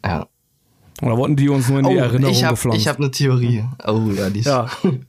Ja. 0.03 0.27
Oder 1.01 1.17
wollten 1.17 1.35
die 1.35 1.49
uns 1.49 1.69
nur 1.69 1.79
in 1.79 1.89
die 1.89 1.97
Erinnerung 1.97 2.33
ich 2.33 2.43
habe 2.43 2.55
gepflanzt? 2.55 2.79
ich 2.79 2.87
hab 2.87 2.97
eine 2.97 3.11
Theorie. 3.11 3.65
Oh 3.85 4.09
ja, 4.15 4.29
die 4.29 4.39
ist. 4.39 4.45
Ja. 4.47 4.69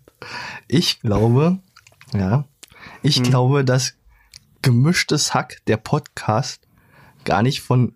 Ich 0.69 1.01
glaube, 1.01 1.61
ja, 2.15 2.45
ich 3.03 3.17
Hm. 3.17 3.25
glaube, 3.25 3.65
dass 3.65 3.95
gemischtes 4.63 5.35
Hack, 5.35 5.59
der 5.67 5.77
Podcast, 5.77 6.67
gar 7.25 7.43
nicht 7.43 7.61
von 7.61 7.95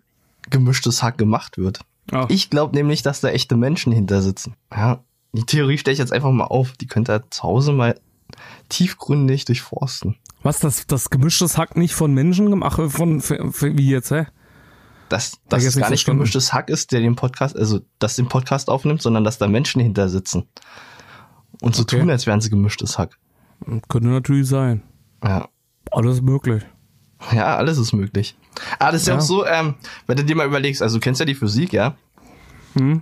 gemischtes 0.49 1.01
Hack 1.03 1.17
gemacht 1.17 1.57
wird. 1.57 1.79
Ach. 2.11 2.27
Ich 2.29 2.49
glaube 2.49 2.75
nämlich, 2.75 3.01
dass 3.01 3.21
da 3.21 3.29
echte 3.29 3.55
Menschen 3.55 3.91
hinter 3.91 4.21
sitzen. 4.21 4.55
Ja, 4.71 5.03
die 5.33 5.43
Theorie 5.45 5.77
stelle 5.77 5.93
ich 5.93 5.99
jetzt 5.99 6.13
einfach 6.13 6.31
mal 6.31 6.45
auf. 6.45 6.73
Die 6.73 6.85
könnt 6.87 7.09
ihr 7.09 7.23
zu 7.31 7.43
Hause 7.43 7.71
mal 7.73 7.99
tiefgründig 8.69 9.45
durchforsten. 9.45 10.15
Was, 10.43 10.59
das, 10.59 10.85
das 10.87 11.09
gemischtes 11.09 11.57
Hack 11.57 11.75
nicht 11.75 11.95
von 11.95 12.13
Menschen 12.13 12.49
gemacht, 12.51 12.77
äh, 12.79 12.89
von, 12.89 13.21
für, 13.21 13.51
für, 13.51 13.75
wie 13.77 13.89
jetzt, 13.89 14.11
hä? 14.11 14.27
Dass, 15.09 15.39
dass 15.49 15.63
es 15.63 15.75
gar 15.77 15.89
nicht 15.89 16.05
gemischtes 16.05 16.53
Hack 16.53 16.69
ist, 16.69 16.91
der 16.91 16.99
den 16.99 17.15
Podcast, 17.15 17.55
also 17.55 17.81
das 17.99 18.15
den 18.15 18.27
Podcast 18.27 18.69
aufnimmt, 18.69 19.01
sondern 19.01 19.23
dass 19.23 19.37
da 19.37 19.47
Menschen 19.47 19.81
hinter 19.81 20.09
sitzen. 20.09 20.47
Und 21.61 21.75
so 21.75 21.83
Okay. 21.83 21.99
tun, 21.99 22.09
als 22.09 22.25
wären 22.27 22.41
sie 22.41 22.49
gemischtes 22.49 22.97
Hack. 22.97 23.17
Könnte 23.87 24.09
natürlich 24.09 24.47
sein. 24.47 24.81
Ja. 25.23 25.47
Alles 25.91 26.21
möglich. 26.21 26.63
Ja, 27.31 27.55
alles 27.57 27.77
ist 27.77 27.93
möglich. 27.93 28.35
Ah, 28.79 28.91
das 28.91 29.01
ist 29.01 29.07
ja, 29.07 29.13
Ja. 29.13 29.19
auch 29.19 29.23
so, 29.23 29.45
ähm, 29.45 29.75
wenn 30.07 30.17
du 30.17 30.23
dir 30.25 30.35
mal 30.35 30.45
überlegst, 30.47 30.81
also 30.81 30.97
du 30.97 31.01
kennst 31.01 31.19
ja 31.19 31.25
die 31.25 31.35
Physik, 31.35 31.73
ja? 31.73 31.95
Hm? 32.73 33.01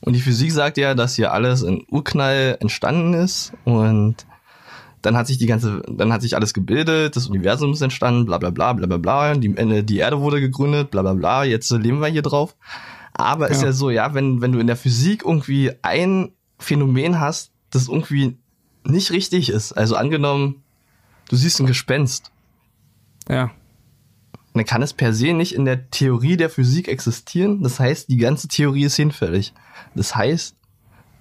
Und 0.00 0.12
die 0.12 0.20
Physik 0.20 0.52
sagt 0.52 0.76
ja, 0.76 0.94
dass 0.94 1.14
hier 1.16 1.32
alles 1.32 1.62
in 1.62 1.84
Urknall 1.90 2.58
entstanden 2.60 3.14
ist 3.14 3.52
und 3.64 4.16
dann 5.00 5.16
hat 5.16 5.26
sich 5.26 5.38
die 5.38 5.46
ganze, 5.46 5.82
dann 5.88 6.12
hat 6.12 6.22
sich 6.22 6.36
alles 6.36 6.52
gebildet, 6.54 7.16
das 7.16 7.26
Universum 7.28 7.72
ist 7.72 7.80
entstanden, 7.80 8.26
bla 8.26 8.38
bla 8.38 8.50
bla 8.50 8.72
bla 8.74 8.86
bla 8.86 8.96
bla, 8.98 9.34
die, 9.34 9.48
äh, 9.56 9.82
die 9.82 9.98
Erde 9.98 10.20
wurde 10.20 10.40
gegründet, 10.40 10.90
bla 10.90 11.02
bla 11.02 11.14
bla, 11.14 11.44
jetzt 11.44 11.70
leben 11.70 12.00
wir 12.00 12.08
hier 12.08 12.22
drauf. 12.22 12.54
Aber 13.14 13.48
ist 13.50 13.60
Ja. 13.62 13.68
ja 13.68 13.72
so, 13.72 13.90
ja, 13.90 14.12
wenn, 14.14 14.40
wenn 14.42 14.52
du 14.52 14.58
in 14.58 14.66
der 14.66 14.76
Physik 14.76 15.24
irgendwie 15.24 15.72
ein 15.82 16.32
Phänomen 16.58 17.20
hast, 17.20 17.52
das 17.70 17.88
irgendwie 17.88 18.36
nicht 18.84 19.10
richtig 19.10 19.48
ist, 19.50 19.72
also 19.72 19.96
angenommen, 19.96 20.62
du 21.28 21.36
siehst 21.36 21.60
ein 21.60 21.66
Gespenst, 21.66 22.30
Ja. 23.28 23.50
dann 24.52 24.64
kann 24.64 24.82
es 24.82 24.92
per 24.92 25.12
se 25.12 25.32
nicht 25.32 25.54
in 25.54 25.64
der 25.64 25.90
Theorie 25.90 26.36
der 26.36 26.50
Physik 26.50 26.88
existieren. 26.88 27.62
Das 27.62 27.80
heißt, 27.80 28.08
die 28.08 28.16
ganze 28.18 28.48
Theorie 28.48 28.84
ist 28.84 28.96
hinfällig. 28.96 29.52
Das 29.94 30.14
heißt, 30.14 30.56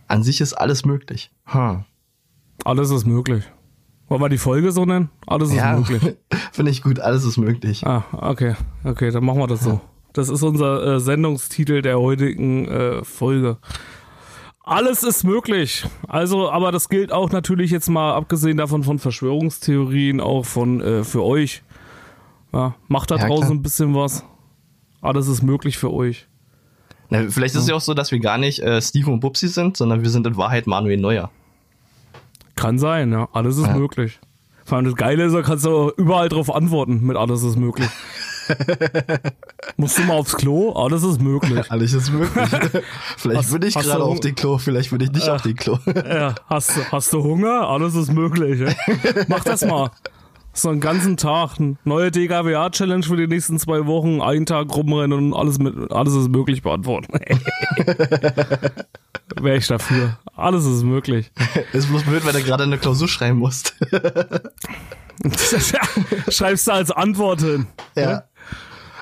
an 0.07 0.24
sich 0.24 0.41
ist 0.41 0.53
alles 0.53 0.86
möglich. 0.86 1.32
Hm. 1.45 1.86
Alles 2.66 2.91
ist 2.91 3.05
möglich. 3.05 3.43
Wollen 4.09 4.22
wir 4.22 4.30
die 4.30 4.38
Folge 4.38 4.72
so 4.72 4.86
nennen? 4.86 5.09
Alles 5.26 5.49
ist 5.49 5.55
Ja, 5.55 5.78
möglich. 5.78 6.16
finde 6.51 6.72
ich 6.72 6.84
gut, 6.84 6.99
alles 6.99 7.24
ist 7.24 7.38
möglich. 7.38 7.86
Ah, 7.88 8.03
okay. 8.11 8.55
Okay, 8.84 9.09
dann 9.11 9.24
machen 9.24 9.39
wir 9.39 9.47
das 9.47 9.64
so. 9.64 9.82
Das 10.11 10.30
ist 10.30 10.43
unser 10.43 10.95
äh, 10.95 10.99
Sendungstitel 10.99 11.82
der 11.82 11.99
heutigen 11.99 12.68
äh, 12.68 13.03
Folge. 13.03 13.57
Alles 14.66 15.03
ist 15.03 15.24
möglich. 15.26 15.86
Also, 16.07 16.49
aber 16.49 16.72
das 16.72 16.88
gilt 16.88 17.11
auch 17.11 17.30
natürlich 17.32 17.70
jetzt 17.70 17.89
mal 17.89 18.14
abgesehen 18.14 18.57
davon 18.57 18.84
von 18.84 18.97
Verschwörungstheorien, 18.97 20.22
auch 20.22 20.45
von 20.45 20.80
äh, 20.82 21.03
für 21.03 21.22
euch. 21.24 21.64
Ja, 22.53 22.76
macht 22.88 23.11
da 23.11 23.18
Ja, 23.18 23.28
draußen 23.28 23.47
klar. 23.47 23.51
ein 23.55 23.61
bisschen 23.61 23.93
was. 23.93 24.24
Alles 25.01 25.28
ist 25.28 25.41
möglich 25.41 25.78
für 25.78 25.91
euch. 25.91 26.28
Na, 27.09 27.30
vielleicht 27.30 27.55
ist 27.55 27.64
es 27.64 27.68
ja 27.68 27.76
auch 27.76 27.82
so, 27.82 27.93
dass 27.93 28.11
wir 28.11 28.20
gar 28.20 28.38
nicht 28.38 28.59
äh, 28.61 28.82
Steve 28.82 29.11
und 29.11 29.20
Bubsi 29.20 29.49
sind, 29.49 29.76
sondern 29.76 30.01
wir 30.01 30.09
sind 30.09 30.26
in 30.28 30.38
Wahrheit 30.38 30.66
Manuel 30.66 30.97
Neuer. 30.97 31.30
Kann 32.55 32.80
sein, 32.80 33.11
ja. 33.11 33.28
Alles 33.34 33.57
ist 33.57 33.68
Ja. 33.68 33.76
möglich. 33.76 34.20
Vor 34.64 34.78
allem 34.78 34.86
das 34.86 34.95
Geile 34.95 35.26
ist, 35.26 35.34
da 35.34 35.41
kannst 35.41 35.66
du 35.66 35.91
überall 35.97 36.30
drauf 36.30 36.53
antworten 36.53 37.01
mit 37.05 37.18
alles 37.18 37.43
ist 37.43 37.57
möglich. 37.57 37.89
Musst 39.77 39.97
du 39.97 40.03
mal 40.03 40.13
aufs 40.15 40.35
Klo? 40.35 40.71
Alles 40.73 41.03
ist 41.03 41.21
möglich. 41.21 41.69
Alles 41.71 41.93
ist 41.93 42.11
möglich. 42.11 42.49
vielleicht 43.17 43.39
Hast- 43.43 43.51
bin 43.53 43.61
ich 43.67 43.75
hast 43.75 43.85
gerade 43.85 44.03
auf 44.03 44.19
dem 44.19 44.35
Klo, 44.35 44.57
vielleicht 44.57 44.89
bin 44.91 45.01
ich 45.01 45.11
nicht 45.11 45.27
auf 45.29 45.41
dem 45.41 45.55
Klo. 45.55 45.77
Ja, 45.85 46.35
hast, 46.47 46.75
du- 46.77 46.83
hast 46.91 47.11
du 47.13 47.23
Hunger? 47.23 47.67
Alles 47.67 47.95
ist 47.95 48.11
möglich. 48.11 48.59
Ja? 48.61 48.73
Mach 49.27 49.43
das 49.43 49.63
mal. 49.65 49.91
So 50.55 50.69
einen 50.69 50.81
ganzen 50.81 51.17
Tag. 51.17 51.57
Neue 51.83 52.11
DKWA-Challenge 52.11 53.01
für 53.03 53.17
die 53.17 53.25
nächsten 53.25 53.57
zwei 53.57 53.87
Wochen. 53.87 54.21
Einen 54.21 54.45
Tag 54.45 54.69
rumrennen 54.75 55.17
und 55.17 55.33
alles, 55.33 55.57
mit, 55.57 55.91
alles 55.91 56.13
ist 56.13 56.29
möglich 56.29 56.61
beantworten. 56.61 57.11
Wäre 59.41 59.57
ich 59.57 59.65
dafür. 59.65 60.17
Alles 60.35 60.65
ist 60.65 60.83
möglich. 60.83 61.31
ist 61.73 61.87
bloß 61.89 62.03
blöd, 62.03 62.23
weil 62.23 62.33
du 62.33 62.43
gerade 62.43 62.63
eine 62.63 62.77
Klausur 62.77 63.07
schreiben 63.07 63.39
musst. 63.39 63.73
Schreibst 66.29 66.67
du 66.67 66.71
als 66.71 66.91
Antwort 66.91 67.41
hin. 67.41 67.65
ja. 67.95 68.23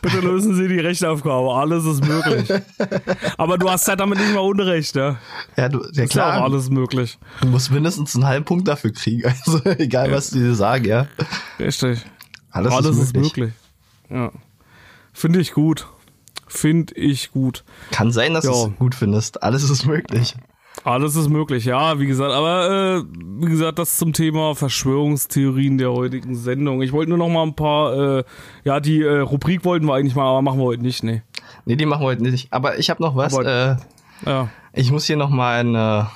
Bitte 0.01 0.19
lösen 0.21 0.55
Sie 0.55 0.67
die 0.67 0.79
Rechenaufgabe. 0.79 1.53
Alles 1.53 1.85
ist 1.85 2.03
möglich. 2.05 2.51
Aber 3.37 3.57
du 3.57 3.69
hast 3.69 3.87
ja 3.87 3.95
damit 3.95 4.19
nicht 4.19 4.33
mal 4.33 4.39
Unrecht, 4.41 4.95
ja. 4.95 5.17
Ja, 5.57 5.69
du, 5.69 5.79
ja 5.93 6.03
Ist 6.03 6.15
ja 6.15 6.25
auch 6.25 6.31
klar, 6.33 6.43
alles 6.43 6.69
möglich. 6.69 7.19
du 7.41 7.47
musst 7.47 7.71
mindestens 7.71 8.15
einen 8.15 8.25
halben 8.25 8.45
Punkt 8.45 8.67
dafür 8.67 8.91
kriegen. 8.93 9.23
Also 9.45 9.61
egal, 9.65 10.11
was 10.11 10.31
die 10.31 10.39
dir 10.39 10.55
sagen, 10.55 10.85
ja. 10.85 11.07
Richtig. 11.59 11.99
Alles, 12.51 12.73
Alles 12.73 12.97
ist, 12.97 13.03
ist 13.03 13.15
möglich. 13.15 13.33
möglich. 13.37 13.53
Ja. 14.09 14.31
Finde 15.13 15.39
ich 15.39 15.53
gut. 15.53 15.87
Finde 16.47 16.93
ich 16.95 17.31
gut. 17.31 17.63
Kann 17.91 18.11
sein, 18.11 18.33
dass 18.33 18.45
du 18.45 18.51
Ja. 18.51 18.65
es 18.67 18.75
gut 18.77 18.95
findest. 18.95 19.41
Alles 19.43 19.69
ist 19.69 19.85
möglich. 19.85 20.35
Alles 20.83 21.15
ist 21.15 21.29
möglich, 21.29 21.65
ja, 21.65 21.99
wie 21.99 22.07
gesagt. 22.07 22.31
Aber 22.33 23.03
äh, 23.03 23.03
wie 23.13 23.49
gesagt, 23.49 23.77
das 23.77 23.97
zum 23.97 24.13
Thema 24.13 24.55
Verschwörungstheorien 24.55 25.77
der 25.77 25.91
heutigen 25.91 26.35
Sendung. 26.35 26.81
Ich 26.81 26.91
wollte 26.91 27.09
nur 27.09 27.19
noch 27.19 27.29
mal 27.29 27.43
ein 27.43 27.55
paar, 27.55 28.19
äh, 28.19 28.23
ja, 28.63 28.79
die 28.79 29.01
äh, 29.03 29.19
Rubrik 29.19 29.63
wollten 29.63 29.85
wir 29.85 29.93
eigentlich 29.93 30.15
mal, 30.15 30.27
aber 30.27 30.41
machen 30.41 30.59
wir 30.59 30.65
heute 30.65 30.81
nicht, 30.81 31.03
nee. 31.03 31.21
Nee, 31.65 31.75
die 31.75 31.85
machen 31.85 32.01
wir 32.01 32.07
heute 32.07 32.23
nicht. 32.23 32.51
Aber 32.51 32.79
ich 32.79 32.89
habe 32.89 33.01
noch 33.03 33.15
was. 33.15 33.35
Aber- 33.35 33.77
äh, 34.25 34.29
Ja. 34.29 34.49
ich 34.73 34.91
muss 34.91 35.05
hier 35.05 35.17
noch 35.17 35.29
mal 35.29 35.59
eine, 35.59 36.07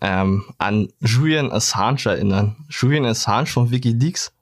ähm, 0.00 0.44
an 0.58 0.88
Julian 1.00 1.50
Assange 1.50 2.04
erinnern. 2.06 2.56
Julian 2.68 3.04
Assange 3.06 3.46
von 3.46 3.70
WikiLeaks. 3.72 4.32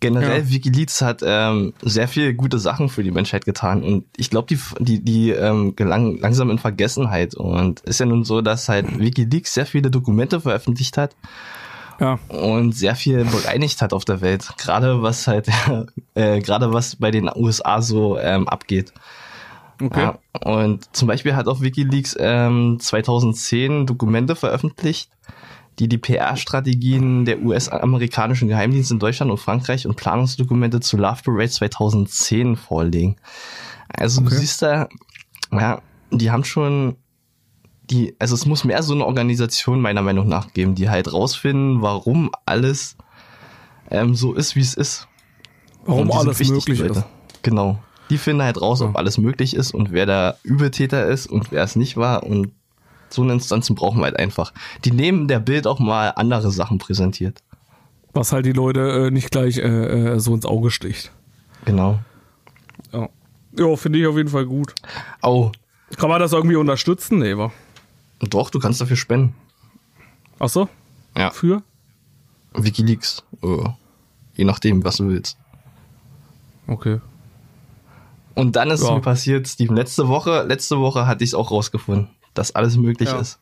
Generell, 0.00 0.40
Ja. 0.44 0.50
WikiLeaks 0.50 1.02
hat 1.02 1.22
ähm, 1.24 1.72
sehr 1.82 2.06
viele 2.06 2.34
gute 2.34 2.58
Sachen 2.58 2.88
für 2.88 3.02
die 3.02 3.10
Menschheit 3.10 3.44
getan. 3.44 3.82
Und 3.82 4.04
ich 4.16 4.30
glaube, 4.30 4.46
die, 4.48 4.58
die, 4.78 5.04
die 5.04 5.30
ähm, 5.30 5.74
gelangen 5.74 6.18
langsam 6.20 6.50
in 6.50 6.58
Vergessenheit. 6.58 7.34
Und 7.34 7.80
ist 7.80 7.98
ja 8.00 8.06
nun 8.06 8.24
so, 8.24 8.40
dass 8.40 8.68
halt 8.68 8.98
WikiLeaks 8.98 9.54
sehr 9.54 9.66
viele 9.66 9.90
Dokumente 9.90 10.40
veröffentlicht 10.40 10.96
hat 10.96 11.16
Ja. 12.00 12.18
und 12.28 12.76
sehr 12.76 12.94
viel 12.94 13.24
bereinigt 13.24 13.82
hat 13.82 13.92
auf 13.92 14.04
der 14.04 14.20
Welt. 14.20 14.48
Gerade 14.58 15.02
was 15.02 15.26
halt, 15.26 15.48
äh, 16.14 16.40
gerade 16.40 16.72
was 16.72 16.94
bei 16.96 17.10
den 17.10 17.28
USA 17.34 17.82
so 17.82 18.18
ähm, 18.18 18.46
abgeht. 18.48 18.92
Okay. 19.82 20.00
Ja, 20.00 20.18
und 20.44 20.94
zum 20.94 21.06
Beispiel 21.08 21.36
hat 21.36 21.46
auch 21.46 21.60
WikiLeaks 21.60 22.16
ähm, 22.18 22.78
2010 22.80 23.86
Dokumente 23.86 24.34
veröffentlicht, 24.34 25.10
die 25.78 25.88
die 25.88 25.98
PR-Strategien 25.98 27.24
der 27.24 27.40
US-amerikanischen 27.42 28.48
Geheimdienste 28.48 28.94
in 28.94 29.00
Deutschland 29.00 29.30
und 29.30 29.38
Frankreich 29.38 29.86
und 29.86 29.96
Planungsdokumente 29.96 30.80
zu 30.80 30.96
Love 30.96 31.22
Parade 31.24 31.50
2010 31.50 32.56
vorlegen. 32.56 33.16
Also 33.88 34.20
du 34.20 34.26
Okay. 34.26 34.36
siehst 34.36 34.62
da, 34.62 34.88
ja, 35.52 35.80
die 36.10 36.30
haben 36.30 36.44
schon 36.44 36.96
die, 37.90 38.14
also 38.18 38.34
es 38.34 38.44
muss 38.44 38.64
mehr 38.64 38.82
so 38.82 38.92
eine 38.92 39.06
Organisation 39.06 39.80
meiner 39.80 40.02
Meinung 40.02 40.28
nach 40.28 40.52
geben, 40.52 40.74
die 40.74 40.90
halt 40.90 41.10
rausfinden, 41.12 41.80
warum 41.80 42.30
alles 42.44 42.96
ähm, 43.90 44.14
so 44.14 44.34
ist, 44.34 44.56
wie 44.56 44.60
es 44.60 44.74
ist. 44.74 45.08
Warum 45.86 46.10
alles 46.12 46.38
wichtig, 46.38 46.54
möglich 46.68 46.78
Leute. 46.80 46.98
ist. 47.00 47.06
Genau. 47.42 47.78
Die 48.10 48.18
finden 48.18 48.42
halt 48.42 48.60
raus, 48.60 48.82
ob 48.82 48.90
Ja. 48.90 48.96
alles 48.96 49.16
möglich 49.16 49.54
ist 49.54 49.72
und 49.72 49.92
wer 49.92 50.04
der 50.06 50.36
Übeltäter 50.42 51.06
ist 51.06 51.26
und 51.28 51.50
wer 51.50 51.62
es 51.62 51.76
nicht 51.76 51.96
war. 51.96 52.24
Und 52.24 52.52
so 53.10 53.22
eine 53.22 53.32
Instanzen 53.34 53.74
brauchen 53.74 53.98
wir 53.98 54.04
halt 54.04 54.18
einfach. 54.18 54.52
Die 54.84 54.90
neben 54.90 55.28
der 55.28 55.38
Bild 55.40 55.66
auch 55.66 55.78
mal 55.78 56.10
andere 56.16 56.50
Sachen 56.50 56.78
präsentiert. 56.78 57.42
Was 58.14 58.32
halt 58.32 58.46
die 58.46 58.52
Leute 58.52 59.06
äh, 59.06 59.10
nicht 59.10 59.30
gleich 59.30 59.58
äh, 59.58 59.62
äh, 60.14 60.18
so 60.20 60.34
ins 60.34 60.46
Auge 60.46 60.70
sticht. 60.70 61.12
Genau. 61.64 61.98
Ja. 62.92 63.08
Ja, 63.56 63.76
finde 63.76 63.98
ich 63.98 64.06
auf 64.06 64.16
jeden 64.16 64.28
Fall 64.28 64.46
gut. 64.46 64.74
Au. 65.22 65.52
Kann 65.96 66.08
man 66.10 66.20
das 66.20 66.32
irgendwie 66.32 66.56
unterstützen? 66.56 67.18
Nee, 67.18 67.36
wa? 67.36 67.50
Doch, 68.20 68.50
du 68.50 68.58
kannst 68.58 68.80
dafür 68.80 68.96
spenden. 68.96 69.34
Ach 70.38 70.48
so? 70.48 70.68
Ja. 71.16 71.30
Für? 71.30 71.62
Wikileaks. 72.54 73.22
Äh, 73.42 73.68
je 74.34 74.44
nachdem, 74.44 74.84
was 74.84 74.96
du 74.96 75.08
willst. 75.08 75.36
Okay. 76.66 77.00
Und 78.34 78.54
dann 78.56 78.70
ist 78.70 78.82
Ja. 78.84 78.94
mir 78.94 79.00
passiert, 79.00 79.48
Steven, 79.48 79.76
letzte 79.76 80.08
Woche, 80.08 80.42
letzte 80.46 80.78
Woche 80.78 81.06
hatte 81.06 81.24
ich 81.24 81.30
es 81.30 81.34
auch 81.34 81.50
rausgefunden, 81.50 82.08
dass 82.34 82.54
alles 82.54 82.76
möglich 82.76 83.08
Ja. 83.08 83.18
ist. 83.20 83.38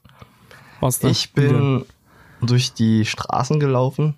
Was 0.81 0.99
denn? 0.99 1.11
Ich 1.11 1.33
bin 1.33 1.85
durch 2.41 2.73
die 2.75 3.05
Straßen 3.05 3.59
gelaufen. 3.61 4.15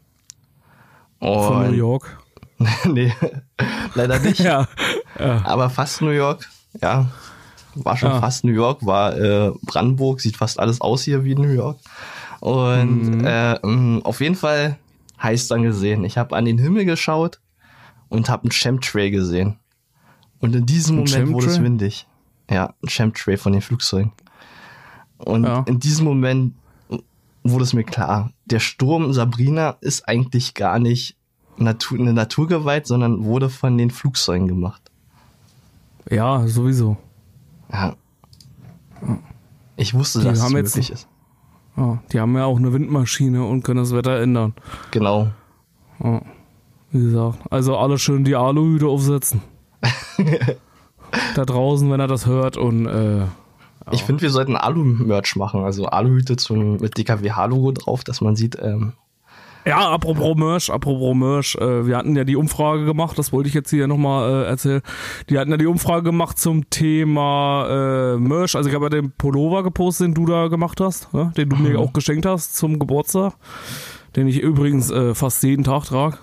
von 1.20 1.66
New 1.70 1.76
York. 1.76 2.18
nee, 2.86 3.12
leider 3.94 4.18
nicht. 4.20 4.38
Ja. 4.44 4.66
ja. 5.18 5.42
Aber 5.44 5.70
fast 5.70 6.02
New 6.02 6.10
York, 6.10 6.48
ja. 6.80 7.06
War 7.74 7.96
schon 7.96 8.10
fast 8.20 8.42
New 8.44 8.52
York, 8.52 8.84
war 8.84 9.16
äh, 9.16 9.52
Brandenburg, 9.62 10.20
sieht 10.20 10.36
fast 10.36 10.58
alles 10.58 10.80
aus 10.80 11.02
hier 11.02 11.22
wie 11.24 11.34
New 11.36 11.48
York. 11.52 11.78
Und 12.40 13.18
Mhm. 13.18 13.24
äh, 13.24 13.58
mh, 13.64 14.00
auf 14.04 14.20
jeden 14.20 14.34
Fall 14.34 14.76
heiß 15.22 15.46
dann 15.48 15.62
gesehen. 15.62 16.04
Ich 16.04 16.18
habe 16.18 16.36
an 16.36 16.44
den 16.44 16.58
Himmel 16.58 16.84
geschaut 16.84 17.38
und 18.08 18.28
habe 18.28 18.44
einen 18.44 18.50
Chemtray 18.52 19.10
gesehen. 19.10 19.58
Und 20.40 20.54
in 20.56 20.66
diesem 20.66 20.98
Ein 21.00 21.04
Moment 21.04 21.32
wurde 21.32 21.46
es 21.46 21.62
windig. 21.62 22.06
Ja, 22.50 22.74
ein 22.82 22.88
Chemtray 22.88 23.36
von 23.36 23.52
den 23.52 23.62
Flugzeugen. 23.62 24.12
Und 25.18 25.44
Ja. 25.44 25.64
in 25.66 25.78
diesem 25.80 26.04
Moment 26.06 26.54
wurde 27.44 27.64
es 27.64 27.72
mir 27.72 27.84
klar, 27.84 28.30
der 28.46 28.60
Sturm 28.60 29.12
Sabrina 29.12 29.76
ist 29.80 30.08
eigentlich 30.08 30.54
gar 30.54 30.78
nicht 30.78 31.16
Natur, 31.56 31.98
eine 31.98 32.12
Naturgewalt, 32.12 32.86
sondern 32.86 33.24
wurde 33.24 33.48
von 33.48 33.76
den 33.78 33.90
Flugzeugen 33.90 34.46
gemacht. 34.48 34.82
ja, 36.10 36.46
sowieso. 36.46 36.96
Ja. 37.72 37.94
Ich 39.76 39.94
wusste, 39.94 40.20
Die 40.20 40.24
dass 40.26 40.42
es 40.42 40.50
möglich 40.50 40.90
ist. 40.90 41.06
Ja, 41.76 41.98
die 42.12 42.18
haben 42.20 42.34
ja 42.36 42.44
auch 42.46 42.56
eine 42.58 42.72
Windmaschine 42.72 43.44
und 43.44 43.62
können 43.62 43.78
das 43.80 43.92
Wetter 43.94 44.20
ändern. 44.20 44.54
Genau. 44.90 45.28
Ja. 46.02 46.22
Wie 46.90 47.02
gesagt, 47.04 47.38
also 47.50 47.76
alle 47.76 47.98
schön 47.98 48.24
die 48.24 48.34
Aluhüte 48.34 48.86
aufsetzen. 48.86 49.42
da 51.34 51.44
draußen, 51.44 51.90
wenn 51.90 52.00
er 52.00 52.06
das 52.08 52.26
hört 52.26 52.56
und 52.56 52.86
äh, 52.86 53.26
Ich 53.92 54.02
finde, 54.02 54.22
wir 54.22 54.30
sollten 54.30 54.56
Alu-Merch 54.56 55.36
machen. 55.36 55.64
Also 55.64 55.86
Aluhüte 55.86 56.36
zum, 56.36 56.78
mit 56.78 56.96
DKWH-Logo 56.96 57.72
drauf, 57.72 58.04
dass 58.04 58.20
man 58.20 58.36
sieht, 58.36 58.58
ähm, 58.60 58.94
Ja, 59.66 59.90
apropos 59.90 60.36
Merch, 60.36 60.70
apropos 60.70 61.14
Merch, 61.14 61.56
äh, 61.56 61.86
wir 61.86 61.96
hatten 61.96 62.16
ja 62.16 62.24
die 62.24 62.36
Umfrage 62.36 62.84
gemacht, 62.84 63.18
das 63.18 63.32
wollte 63.32 63.48
ich 63.48 63.54
jetzt 63.54 63.70
hier 63.70 63.86
nochmal 63.86 64.44
äh, 64.44 64.46
erzählen. 64.46 64.82
Die 65.28 65.38
hatten 65.38 65.50
ja 65.50 65.56
die 65.56 65.66
Umfrage 65.66 66.04
gemacht 66.04 66.38
zum 66.38 66.70
Thema 66.70 68.14
äh, 68.14 68.16
Merch. 68.18 68.56
Also 68.56 68.68
ich 68.68 68.74
habe 68.74 68.86
ja 68.86 68.90
den 68.90 69.12
Pullover 69.12 69.62
gepostet, 69.62 70.08
den 70.08 70.14
du 70.14 70.26
da 70.26 70.48
gemacht 70.48 70.80
hast, 70.80 71.12
ne? 71.12 71.32
den 71.36 71.50
du 71.50 71.56
mir 71.56 71.78
auch 71.78 71.92
geschenkt 71.92 72.26
hast 72.26 72.56
zum 72.56 72.78
Geburtstag, 72.78 73.34
den 74.16 74.26
ich 74.28 74.40
übrigens 74.40 74.90
äh, 74.90 75.14
fast 75.14 75.42
jeden 75.42 75.64
Tag 75.64 75.84
trage, 75.84 76.18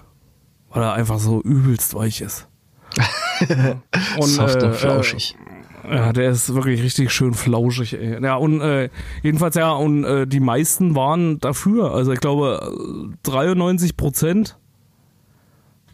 weil 0.70 0.84
er 0.84 0.93
einfach 0.93 1.20
so 1.20 1.41
übelst 1.41 1.93
weich 1.93 2.22
ist. 2.22 2.47
und, 4.18 4.28
soft 4.28 4.61
äh, 4.61 4.68
und 4.68 4.76
flauschig. 4.76 5.36
Ja, 5.89 6.13
der 6.13 6.31
ist 6.31 6.53
wirklich 6.53 6.81
richtig 6.83 7.11
schön 7.11 7.33
flauschig. 7.33 7.93
Ey. 7.93 8.21
Ja, 8.23 8.36
und 8.36 8.61
äh, 8.61 8.89
jedenfalls 9.23 9.55
ja, 9.55 9.71
und 9.71 10.03
äh, 10.03 10.27
die 10.27 10.39
meisten 10.39 10.95
waren 10.95 11.39
dafür. 11.39 11.93
Also 11.93 12.11
ich 12.11 12.19
glaube, 12.19 12.59
äh, 13.13 13.17
93 13.23 13.97
Prozent 13.97 14.57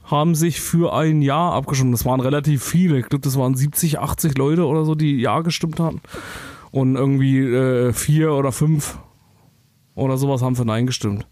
haben 0.04 0.36
sich 0.36 0.60
für 0.60 0.94
ein 0.94 1.22
Ja 1.22 1.52
abgestimmt. 1.52 1.94
Das 1.94 2.06
waren 2.06 2.20
relativ 2.20 2.64
viele. 2.64 3.00
Ich 3.00 3.08
glaube, 3.08 3.24
das 3.24 3.38
waren 3.38 3.56
70, 3.56 4.00
80 4.00 4.38
Leute 4.38 4.66
oder 4.66 4.86
so, 4.86 4.96
die 4.96 5.20
Ja 5.20 5.42
gestimmt 5.42 5.80
hatten. 5.80 6.02
Und 6.72 6.96
irgendwie 6.96 7.40
äh, 7.40 7.94
vier 7.94 8.34
oder 8.34 8.52
fünf 8.52 9.00
oder 9.96 10.18
sowas 10.18 10.42
haben 10.42 10.56
für 10.56 10.66
Nein 10.66 10.86
gestimmt. 10.86 11.28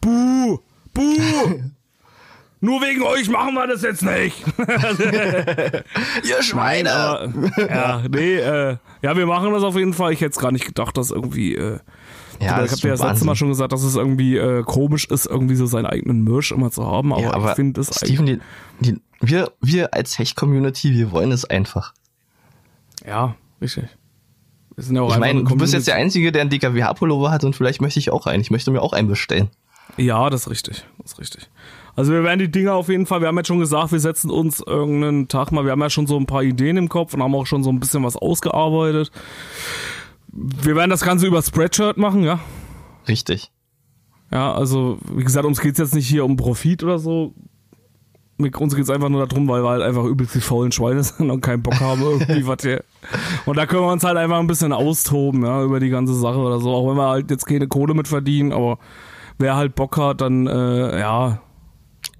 Buh! 0.00 0.58
Buh! 0.94 1.02
Nur 2.64 2.80
wegen 2.80 3.02
euch 3.02 3.28
machen 3.28 3.54
wir 3.54 3.66
das 3.66 3.82
jetzt 3.82 4.04
nicht. 4.04 4.44
Ihr 6.24 6.42
Schweine! 6.44 6.92
Aber, 6.92 7.32
ja, 7.58 8.02
nee, 8.08 8.36
äh, 8.36 8.76
ja, 9.02 9.16
wir 9.16 9.26
machen 9.26 9.52
das 9.52 9.64
auf 9.64 9.76
jeden 9.76 9.92
Fall. 9.92 10.12
Ich 10.12 10.20
hätte 10.20 10.30
es 10.30 10.38
gar 10.38 10.52
nicht 10.52 10.64
gedacht, 10.64 10.96
dass 10.96 11.10
irgendwie, 11.10 11.56
äh, 11.56 11.80
Ja, 12.40 12.58
ich 12.60 12.66
ist 12.66 12.72
habe 12.72 12.82
dir 12.82 12.88
das 12.90 13.02
letzte 13.02 13.24
Mal 13.24 13.34
schon 13.34 13.48
gesagt, 13.48 13.72
dass 13.72 13.82
es 13.82 13.96
irgendwie 13.96 14.36
äh, 14.36 14.62
komisch 14.62 15.06
ist, 15.06 15.26
irgendwie 15.26 15.56
so 15.56 15.66
seinen 15.66 15.86
eigenen 15.86 16.22
Merch 16.22 16.52
immer 16.52 16.70
zu 16.70 16.86
haben, 16.86 17.12
aber, 17.12 17.22
ja, 17.22 17.34
aber 17.34 17.50
ich 17.50 17.56
finde 17.56 17.80
das 17.80 17.96
Steven, 17.96 18.26
die, 18.26 18.40
die, 18.78 19.00
wir, 19.20 19.50
wir 19.60 19.92
als 19.92 20.16
Hecht-Community, 20.20 20.92
wir 20.94 21.10
wollen 21.10 21.32
es 21.32 21.44
einfach. 21.44 21.92
Ja, 23.04 23.34
richtig. 23.60 23.86
Wir 24.76 24.84
sind 24.84 24.94
ja 24.94 25.04
Ich 25.08 25.18
meine, 25.18 25.40
eine 25.40 25.48
du 25.48 25.56
bist 25.56 25.74
jetzt 25.74 25.88
der. 25.88 25.96
Einzige, 25.96 26.30
der 26.30 26.42
einen 26.42 26.50
DKWH-Pullover 26.50 27.32
hat 27.32 27.42
und 27.42 27.56
vielleicht 27.56 27.80
möchte 27.80 27.98
ich 27.98 28.10
auch 28.10 28.26
einen. 28.26 28.40
Ich 28.40 28.52
möchte 28.52 28.70
mir 28.70 28.82
auch 28.82 28.92
einen 28.92 29.08
bestellen. 29.08 29.50
Ja, 29.96 30.30
das 30.30 30.42
ist 30.42 30.50
richtig. 30.50 30.86
Das 30.98 31.12
ist 31.12 31.18
richtig. 31.18 31.50
Also 31.94 32.12
wir 32.12 32.24
werden 32.24 32.38
die 32.38 32.50
Dinge 32.50 32.72
auf 32.72 32.88
jeden 32.88 33.06
Fall, 33.06 33.20
wir 33.20 33.28
haben 33.28 33.36
jetzt 33.36 33.48
schon 33.48 33.58
gesagt, 33.58 33.92
wir 33.92 34.00
setzen 34.00 34.30
uns 34.30 34.60
irgendeinen 34.60 35.28
Tag 35.28 35.52
mal, 35.52 35.64
wir 35.64 35.72
haben 35.72 35.80
ja 35.80 35.90
schon 35.90 36.06
so 36.06 36.16
ein 36.16 36.26
paar 36.26 36.42
Ideen 36.42 36.76
im 36.78 36.88
Kopf 36.88 37.12
und 37.12 37.22
haben 37.22 37.34
auch 37.34 37.46
schon 37.46 37.62
so 37.62 37.70
ein 37.70 37.80
bisschen 37.80 38.02
was 38.02 38.16
ausgearbeitet. 38.16 39.10
Wir 40.28 40.74
werden 40.74 40.90
das 40.90 41.02
Ganze 41.02 41.26
über 41.26 41.42
Spreadshirt 41.42 41.98
machen, 41.98 42.22
ja. 42.22 42.40
Richtig. 43.06 43.50
Ja, 44.30 44.54
also 44.54 44.96
wie 45.14 45.24
gesagt, 45.24 45.44
uns 45.44 45.60
geht's 45.60 45.78
jetzt 45.78 45.94
nicht 45.94 46.08
hier 46.08 46.24
um 46.24 46.36
Profit 46.36 46.82
oder 46.82 46.98
so. 46.98 47.34
Mit 48.38 48.56
uns 48.56 48.74
geht's 48.74 48.88
einfach 48.88 49.10
nur 49.10 49.26
darum, 49.26 49.46
weil 49.46 49.62
wir 49.62 49.68
halt 49.68 49.82
einfach 49.82 50.04
übelst 50.04 50.34
die 50.34 50.40
faulen 50.40 50.72
Schweine 50.72 51.02
sind 51.02 51.30
und 51.30 51.42
keinen 51.42 51.62
Bock 51.62 51.78
haben 51.78 52.00
irgendwie 52.00 52.46
was 52.46 52.62
hier. 52.62 52.82
Und 53.44 53.58
da 53.58 53.66
können 53.66 53.82
wir 53.82 53.92
uns 53.92 54.04
halt 54.04 54.16
einfach 54.16 54.38
ein 54.38 54.46
bisschen 54.46 54.72
austoben, 54.72 55.44
ja, 55.44 55.62
über 55.62 55.80
die 55.80 55.90
ganze 55.90 56.14
Sache 56.14 56.38
oder 56.38 56.58
so. 56.58 56.70
Auch 56.70 56.88
wenn 56.88 56.96
wir 56.96 57.08
halt 57.08 57.30
jetzt 57.30 57.44
keine 57.44 57.68
Kohle 57.68 57.92
mit 57.92 58.08
verdienen, 58.08 58.52
aber 58.52 58.78
wer 59.38 59.56
halt 59.56 59.74
Bock 59.74 59.98
hat, 59.98 60.22
dann, 60.22 60.46
äh, 60.46 60.98
ja, 60.98 61.42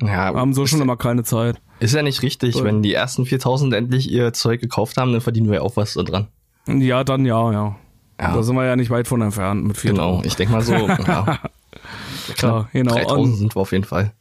Ja, 0.07 0.33
wir 0.35 0.41
haben 0.41 0.53
so 0.55 0.67
schon 0.67 0.81
immer 0.81 0.97
keine 0.97 1.23
Zeit. 1.25 1.61
ist 1.81 1.95
ja 1.95 2.03
nicht 2.03 2.23
richtig. 2.23 2.57
Cool. 2.57 2.65
Wenn 2.65 2.83
die 2.83 2.95
ersten 2.95 3.25
4000 3.27 3.73
endlich 3.75 4.11
ihr 4.11 4.33
Zeug 4.33 4.61
gekauft 4.61 4.97
haben, 4.97 5.13
dann 5.13 5.21
verdienen 5.21 5.49
wir 5.49 5.57
ja 5.57 5.61
auch 5.63 5.77
was 5.77 5.95
da 5.95 6.03
dran. 6.03 6.29
Ja, 6.69 7.05
dann 7.05 7.25
ja, 7.25 7.53
ja. 7.53 7.77
Ja. 8.21 8.35
Da 8.35 8.43
sind 8.43 8.55
wir 8.55 8.65
ja 8.65 8.77
nicht 8.77 8.91
weit 8.91 9.09
von 9.09 9.21
entfernt 9.23 9.65
mit 9.65 9.77
4 9.77 9.93
Genau. 9.93 10.23
Ich 10.25 10.37
denke 10.37 10.53
mal 10.53 10.63
so, 10.63 10.75
ja, 11.07 11.39
Klar, 12.37 12.69
genau. 12.73 12.93
3000 12.95 13.19
Und- 13.19 13.35
sind 13.37 13.57
wir 13.57 13.61
auf 13.61 13.73
jeden 13.73 13.85
Fall. 13.85 14.13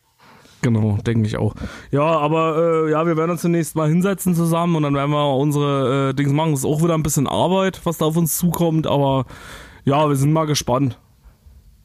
Genau, 0.63 0.97
denke 1.05 1.25
ich 1.27 1.37
auch. 1.37 1.55
Ja, 1.89 2.03
aber 2.03 2.85
äh, 2.85 2.91
ja, 2.91 3.05
wir 3.07 3.17
werden 3.17 3.31
uns 3.31 3.41
zunächst 3.41 3.75
mal 3.75 3.89
hinsetzen 3.89 4.35
zusammen 4.35 4.75
und 4.75 4.83
dann 4.83 4.93
werden 4.93 5.09
wir 5.09 5.35
unsere 5.35 6.09
äh, 6.09 6.13
Dings 6.13 6.31
machen. 6.31 6.53
Es 6.53 6.59
ist 6.59 6.65
auch 6.65 6.83
wieder 6.83 6.93
ein 6.93 7.01
bisschen 7.01 7.25
Arbeit, 7.27 7.81
was 7.83 7.97
da 7.97 8.05
auf 8.05 8.15
uns 8.15 8.37
zukommt, 8.37 8.85
aber 8.85 9.25
ja, 9.85 10.07
wir 10.07 10.15
sind 10.15 10.31
mal 10.33 10.45
gespannt. 10.45 10.99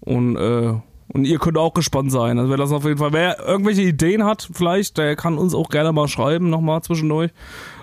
Und, 0.00 0.36
äh, 0.36 0.74
und 1.08 1.24
ihr 1.24 1.38
könnt 1.38 1.58
auch 1.58 1.74
gespannt 1.74 2.10
sein. 2.12 2.38
Also 2.38 2.50
wir 2.50 2.56
lassen 2.56 2.74
auf 2.74 2.84
jeden 2.84 2.98
Fall, 2.98 3.12
wer 3.12 3.38
irgendwelche 3.46 3.82
Ideen 3.82 4.24
hat, 4.24 4.48
vielleicht, 4.52 4.98
der 4.98 5.16
kann 5.16 5.38
uns 5.38 5.54
auch 5.54 5.68
gerne 5.68 5.92
mal 5.92 6.08
schreiben, 6.08 6.50
nochmal 6.50 6.82
zwischendurch. 6.82 7.30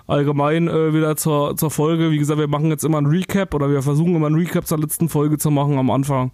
Allgemein 0.07 0.67
äh, 0.67 0.93
wieder 0.93 1.15
zur, 1.15 1.55
zur 1.55 1.71
Folge. 1.71 2.11
Wie 2.11 2.17
gesagt, 2.17 2.39
wir 2.39 2.49
machen 2.49 2.69
jetzt 2.69 2.83
immer 2.83 2.97
ein 2.99 3.05
Recap 3.05 3.53
oder 3.53 3.69
wir 3.69 3.81
versuchen 3.81 4.15
immer 4.15 4.29
ein 4.29 4.35
Recap 4.35 4.67
zur 4.67 4.79
letzten 4.79 5.07
Folge 5.07 5.37
zu 5.37 5.49
machen 5.51 5.77
am 5.77 5.89
Anfang 5.89 6.31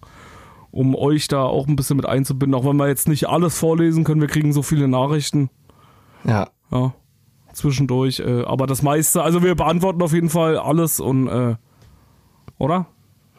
um 0.72 0.96
euch 0.96 1.28
da 1.28 1.44
auch 1.44 1.68
ein 1.68 1.76
bisschen 1.76 1.98
mit 1.98 2.06
einzubinden, 2.06 2.54
auch 2.60 2.64
wenn 2.64 2.78
wir 2.78 2.88
jetzt 2.88 3.08
nicht 3.08 3.28
alles 3.28 3.58
vorlesen 3.58 4.04
können, 4.04 4.22
wir 4.22 4.28
kriegen 4.28 4.54
so 4.54 4.62
viele 4.62 4.88
Nachrichten, 4.88 5.50
Ja. 6.24 6.50
ja, 6.72 6.94
zwischendurch, 7.54 8.20
äh, 8.20 8.44
aber 8.44 8.68
das 8.68 8.84
meiste, 8.84 9.24
also 9.24 9.42
wir 9.44 9.56
beantworten 9.56 10.02
auf 10.02 10.14
jeden 10.14 10.30
Fall 10.30 10.58
alles 10.58 11.00
und, 11.00 11.28
äh, 11.28 11.56
oder? 12.58 12.86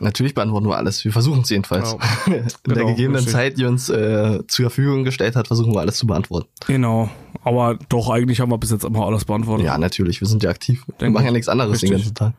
Natürlich 0.01 0.35
beantworten 0.35 0.67
wir 0.67 0.77
alles. 0.77 1.05
Wir 1.05 1.13
versuchen 1.13 1.43
es 1.43 1.51
jedenfalls. 1.51 1.93
Ja. 1.93 1.99
In 2.35 2.43
der 2.43 2.75
Genau, 2.77 2.87
gegebenen 2.89 3.17
richtig. 3.17 3.33
Zeit, 3.33 3.59
die 3.59 3.65
uns 3.67 3.89
äh, 3.91 4.41
zur 4.49 4.65
Verfügung 4.65 5.05
gestellt 5.05 5.37
hat, 5.37 5.47
versuchen 5.47 5.73
wir 5.75 5.81
alles 5.81 5.97
zu 5.97 6.07
beantworten. 6.07 6.49
Genau, 6.67 7.11
aber 7.45 7.79
doch, 7.89 8.09
eigentlich 8.11 8.41
haben 8.41 8.51
wir 8.51 8.59
bis 8.59 8.71
jetzt 8.71 8.85
immer 8.85 9.07
alles 9.07 9.25
beantwortet. 9.27 9.67
Ja, 9.67 9.79
natürlich. 9.79 10.21
Wir 10.21 10.29
sind 10.29 10.43
ja 10.43 10.51
aktiv. 10.51 10.83
Wir 10.87 10.95
Denke 10.97 11.13
machen 11.15 11.25
ja 11.25 11.31
ich. 11.31 11.35
nichts 11.35 11.49
anderes 11.49 11.81
den 11.81 11.91
Richtig. 11.93 12.15
ganzen 12.15 12.15
Tag. 12.15 12.33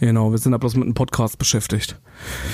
Genau, 0.00 0.30
wir 0.30 0.38
sind 0.38 0.52
ja 0.52 0.58
bloß 0.58 0.74
mit 0.74 0.84
einem 0.84 0.94
Podcast 0.94 1.38
beschäftigt. 1.38 1.98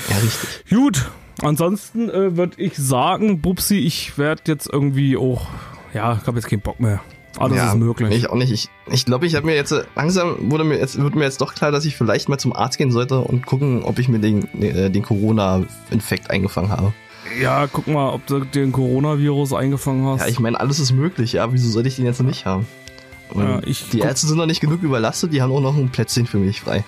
Ja, 0.09 0.17
richtig. 0.17 0.65
Gut, 0.69 1.09
ansonsten 1.41 2.09
äh, 2.09 2.37
würde 2.37 2.53
ich 2.61 2.77
sagen, 2.77 3.41
Bubsi, 3.41 3.79
ich 3.79 4.17
werde 4.17 4.43
jetzt 4.45 4.69
irgendwie 4.71 5.17
auch, 5.17 5.47
ja, 5.93 6.17
ich 6.21 6.27
habe 6.27 6.37
jetzt 6.37 6.47
keinen 6.47 6.61
Bock 6.61 6.79
mehr. 6.79 7.01
Alles 7.39 7.57
ja, 7.57 7.71
ist 7.71 7.77
möglich. 7.77 8.15
Ich 8.15 8.29
auch 8.29 8.35
nicht. 8.35 8.51
Ich 8.51 8.69
glaube, 8.69 8.95
ich, 8.95 9.05
glaub, 9.05 9.23
ich 9.23 9.35
habe 9.35 9.45
mir 9.47 9.55
jetzt 9.55 9.71
äh, 9.71 9.83
langsam 9.95 10.35
wurde 10.51 10.63
mir 10.63 10.77
jetzt 10.77 11.01
wird 11.01 11.15
mir 11.15 11.23
jetzt 11.23 11.41
doch 11.41 11.55
klar, 11.55 11.71
dass 11.71 11.85
ich 11.85 11.95
vielleicht 11.95 12.29
mal 12.29 12.37
zum 12.37 12.53
Arzt 12.53 12.77
gehen 12.77 12.91
sollte 12.91 13.19
und 13.19 13.45
gucken, 13.45 13.83
ob 13.83 13.97
ich 13.99 14.07
mir 14.07 14.19
den 14.19 14.43
äh, 14.61 14.89
den 14.89 15.01
Corona-Infekt 15.01 16.29
eingefangen 16.29 16.69
habe. 16.69 16.93
ja, 17.41 17.67
guck 17.67 17.87
mal, 17.87 18.09
ob 18.11 18.25
du 18.27 18.41
den 18.41 18.71
Coronavirus 18.71 19.53
eingefangen 19.53 20.05
hast. 20.05 20.21
Ja, 20.21 20.27
ich 20.27 20.39
meine, 20.39 20.59
alles 20.59 20.79
ist 20.79 20.91
möglich. 20.91 21.33
Ja, 21.33 21.51
wieso 21.51 21.69
soll 21.69 21.87
ich 21.87 21.95
den 21.95 22.05
jetzt 22.05 22.19
noch 22.19 22.27
nicht 22.27 22.45
haben? 22.45 22.67
Ja, 23.35 23.61
die 23.61 23.99
Ärzte 23.99 24.27
sind 24.27 24.37
noch 24.37 24.45
nicht 24.45 24.61
genug 24.61 24.83
überlastet. 24.83 25.33
Die 25.33 25.41
haben 25.41 25.51
auch 25.51 25.61
noch 25.61 25.75
ein 25.75 25.89
Plätzchen 25.89 26.27
für 26.27 26.37
mich 26.37 26.61
frei. 26.61 26.83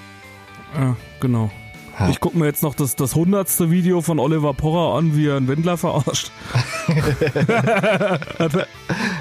Ja, 0.78 0.96
genau. 1.20 1.50
Ja. 1.98 2.10
Ich 2.10 2.20
gucke 2.20 2.38
mir 2.38 2.46
jetzt 2.46 2.62
noch 2.62 2.76
das, 2.76 2.96
das 2.96 3.16
hundertste 3.16 3.72
Video 3.72 4.02
von 4.02 4.20
Oliver 4.20 4.54
Porrer 4.54 4.98
an, 4.98 5.16
wie 5.16 5.28
er 5.28 5.38
einen 5.38 5.48
Wendler 5.48 5.78
verarscht. 5.78 6.30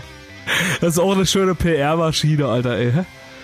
das 0.80 0.94
ist 0.94 0.98
auch 0.98 1.14
eine 1.14 1.26
schöne 1.26 1.54
PR-Maschine, 1.54 2.46
Alter, 2.46 2.76
ey. 2.76 2.92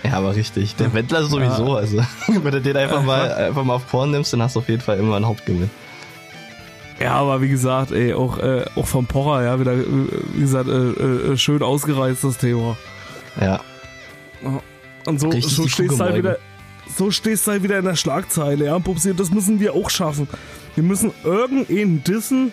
Ja, 0.03 0.13
aber 0.15 0.35
richtig. 0.35 0.77
Der 0.77 0.93
Wendler 0.95 1.25
sowieso. 1.25 1.75
Also, 1.75 1.99
wenn 2.27 2.53
du 2.53 2.61
den 2.61 2.77
einfach 2.77 3.03
mal, 3.03 3.33
einfach 3.33 3.65
mal 3.65 3.75
auf 3.75 3.89
Korn 3.89 4.11
nimmst, 4.11 4.33
dann 4.33 4.43
hast 4.43 4.57
du 4.57 4.61
auf 4.61 4.69
jeden 4.69 4.81
Fall 4.81 4.99
immer 4.99 5.17
einen 5.17 5.27
Hauptgewinn. 5.27 5.71
Ja, 7.01 7.15
aber 7.15 7.41
wie 7.41 7.49
gesagt, 7.49 7.93
ey, 7.93 8.13
auch, 8.13 8.39
äh, 8.39 8.65
auch 8.77 8.87
vom 8.87 9.07
Porrer, 9.07 9.43
ja, 9.43 9.59
wieder, 9.59 9.73
äh, 9.73 9.85
wie 10.35 10.41
gesagt, 10.41 10.69
äh, 10.69 11.33
äh, 11.33 11.37
schön 11.37 11.63
ausgereizt, 11.63 12.25
das 12.25 12.37
Thema. 12.37 12.77
Ja. 13.41 13.61
Und 15.07 15.19
so, 15.19 15.31
Richtig 15.31 15.55
so 15.55 15.67
stehst 15.67 15.99
halt 15.99 16.17
wieder, 16.17 16.39
so 16.95 17.11
stehst 17.11 17.47
halt 17.47 17.63
wieder 17.63 17.79
in 17.79 17.87
der 17.87 17.97
Schlagzeile, 17.97 18.67
ja, 18.67 18.79
Pupsi, 18.79 19.15
das 19.15 19.31
müssen 19.31 19.61
wir 19.61 19.75
auch 19.75 19.89
schaffen. 19.89 20.29
Wir 20.75 20.85
müssen 20.85 21.13
irgendeinen 21.25 22.05
dissen, 22.05 22.53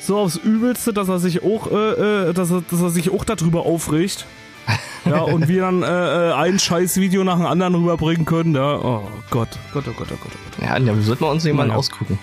so 0.00 0.18
aufs 0.18 0.36
Übelste, 0.36 0.92
dass 0.92 1.08
er 1.08 1.18
sich 1.18 1.42
auch, 1.42 1.70
äh, 1.70 2.28
äh, 2.28 2.32
dass 2.32 2.50
er, 2.50 2.62
dass 2.70 2.80
er 2.80 2.90
sich 2.90 3.10
auch 3.10 3.24
darüber 3.24 3.66
aufregt. 3.66 4.26
Ja, 5.04 5.20
und 5.20 5.46
wir 5.46 5.60
dann 5.62 5.84
äh, 5.84 5.86
äh, 6.30 6.32
ein 6.32 6.58
Scheiß-Video 6.58 7.22
nach 7.22 7.36
dem 7.36 7.46
anderen 7.46 7.76
rüberbringen 7.76 8.24
können, 8.24 8.56
ja. 8.56 8.74
Oh 8.76 9.06
Gott, 9.30 9.50
Gott, 9.72 9.84
oh 9.86 9.92
Gott, 9.96 10.08
oh 10.10 10.16
Gott, 10.20 10.32
oh 10.34 10.38
Gott. 10.58 10.68
Ja, 10.68 10.76
ja 10.76 10.96
wir 10.96 11.02
sollten 11.02 11.22
uns 11.22 11.44
jemanden 11.44 11.68
Naja. 11.68 11.78
ausgucken. 11.78 12.18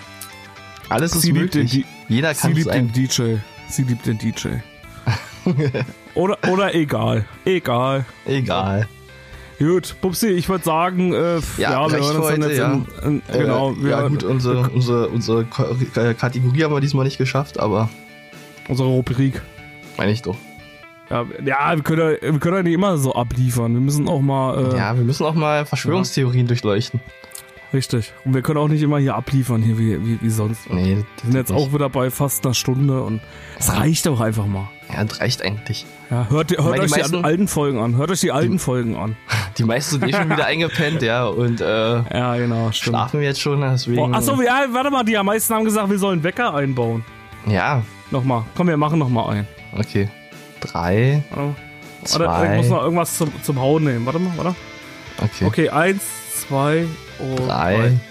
Alles 0.90 1.14
ist 1.14 1.22
Sie 1.22 1.32
möglich. 1.32 1.70
den 1.70 1.84
Jeder 2.08 2.34
Sie 2.34 2.40
kann 2.42 2.50
es 2.52 2.58
liebt 2.58 2.74
den 2.74 2.92
sein. 2.92 2.92
DJ. 2.92 3.36
Sie 3.70 3.82
liebt 3.84 4.04
den 4.04 4.18
DJ. 4.18 4.48
oder, 6.14 6.36
oder 6.50 6.74
egal. 6.74 7.24
Egal. 7.46 8.04
Egal. 8.26 8.86
Gut, 9.58 9.94
Pupsi, 10.00 10.28
ich 10.28 10.48
würde 10.48 10.64
sagen, 10.64 11.12
äh, 11.12 11.36
ja, 11.58 11.86
Ja, 11.86 11.90
wir 11.90 11.98
hören 11.98 12.16
uns 12.16 12.28
dann 12.28 12.42
jetzt 12.42 12.58
ja. 12.58 12.72
in, 12.72 12.86
in, 13.04 13.22
genau, 13.32 13.72
Äh, 13.72 13.88
ja 13.88 14.08
gut, 14.08 14.24
unsere, 14.24 14.68
unsere, 14.70 15.08
unsere 15.08 15.42
äh, 15.42 16.14
Kategorie 16.14 16.64
haben 16.64 16.74
wir 16.74 16.80
diesmal 16.80 17.04
nicht 17.04 17.18
geschafft, 17.18 17.60
aber 17.60 17.88
unsere 18.68 18.88
Rubrik. 18.88 19.40
meine 19.96 20.10
ich 20.12 20.22
doch. 20.22 20.36
Ja, 21.10 21.24
ja 21.44 21.76
wir, 21.76 21.82
können 21.82 22.00
ja, 22.20 22.32
wir 22.32 22.40
können 22.40 22.56
ja 22.56 22.62
nicht 22.62 22.74
immer 22.74 22.98
so 22.98 23.14
abliefern. 23.14 23.74
Wir 23.74 23.80
müssen 23.80 24.08
auch 24.08 24.20
mal, 24.20 24.72
äh, 24.72 24.76
Ja, 24.76 24.96
wir 24.96 25.04
müssen 25.04 25.24
auch 25.24 25.34
mal 25.34 25.64
Verschwörungstheorien 25.66 26.46
durchleuchten. 26.46 27.00
Richtig. 27.74 28.12
Und 28.24 28.32
wir 28.34 28.42
können 28.42 28.58
auch 28.58 28.68
nicht 28.68 28.82
immer 28.82 28.98
hier 28.98 29.14
abliefern, 29.16 29.60
hier 29.62 29.76
wie, 29.78 30.00
wie, 30.04 30.20
wie 30.22 30.30
sonst. 30.30 30.70
Nee, 30.70 30.96
Wir 30.96 31.04
sind 31.24 31.34
jetzt 31.34 31.52
auch 31.52 31.72
wieder 31.74 31.88
bei 31.90 32.10
fast 32.10 32.44
einer 32.46 32.54
Stunde 32.54 33.02
und 33.02 33.20
es 33.58 33.76
reicht 33.76 34.08
auch 34.08 34.20
einfach 34.20 34.46
mal. 34.46 34.68
Ja, 34.92 35.04
das 35.04 35.20
reicht 35.20 35.42
eigentlich. 35.42 35.84
Ja, 36.10 36.26
hört 36.30 36.30
hört 36.30 36.50
die 36.50 36.58
euch 36.58 36.80
die 36.92 37.00
meisten- 37.00 37.24
alten 37.24 37.48
Folgen 37.48 37.78
an. 37.80 37.96
Hört 37.96 38.10
euch 38.10 38.20
die 38.20 38.32
alten 38.32 38.58
Folgen 38.58 38.96
an. 38.96 39.16
Die 39.58 39.62
meisten 39.64 40.00
sind 40.00 40.08
eh 40.08 40.12
schon 40.12 40.28
wieder 40.30 40.46
eingepennt, 40.46 41.00
ja, 41.02 41.26
und 41.26 41.60
äh, 41.60 41.64
Ja, 41.64 42.34
genau, 42.36 42.72
stimmt. 42.72 42.96
schlafen 42.96 43.22
jetzt 43.22 43.40
schon, 43.40 43.60
deswegen. 43.60 44.00
Oh, 44.00 44.10
achso, 44.12 44.40
ja, 44.42 44.64
warte 44.72 44.90
mal, 44.90 45.04
die 45.04 45.16
meisten 45.22 45.54
haben 45.54 45.64
gesagt, 45.64 45.88
wir 45.90 45.98
sollen 45.98 46.24
Wecker 46.24 46.54
einbauen. 46.54 47.04
Ja, 47.46 47.82
Nochmal. 48.10 48.42
Komm, 48.56 48.66
wir 48.66 48.76
machen 48.76 48.98
nochmal 48.98 49.30
ein. 49.36 49.48
okay. 49.78 50.08
Drei, 50.60 51.22
Warte, 51.30 51.54
zwei. 52.04 52.24
warte, 52.26 52.50
ich 52.52 52.56
muss 52.62 52.68
noch 52.68 52.82
irgendwas 52.82 53.16
zum, 53.16 53.30
zum 53.42 53.60
Hauen 53.60 53.84
nehmen. 53.84 54.04
Warte 54.06 54.18
mal, 54.18 54.32
warte. 54.36 54.54
okay. 55.22 55.44
Okay, 55.46 55.68
eins, 55.70 56.02
zwei 56.48 56.86
und 57.18 57.46
Drei. 57.48 57.92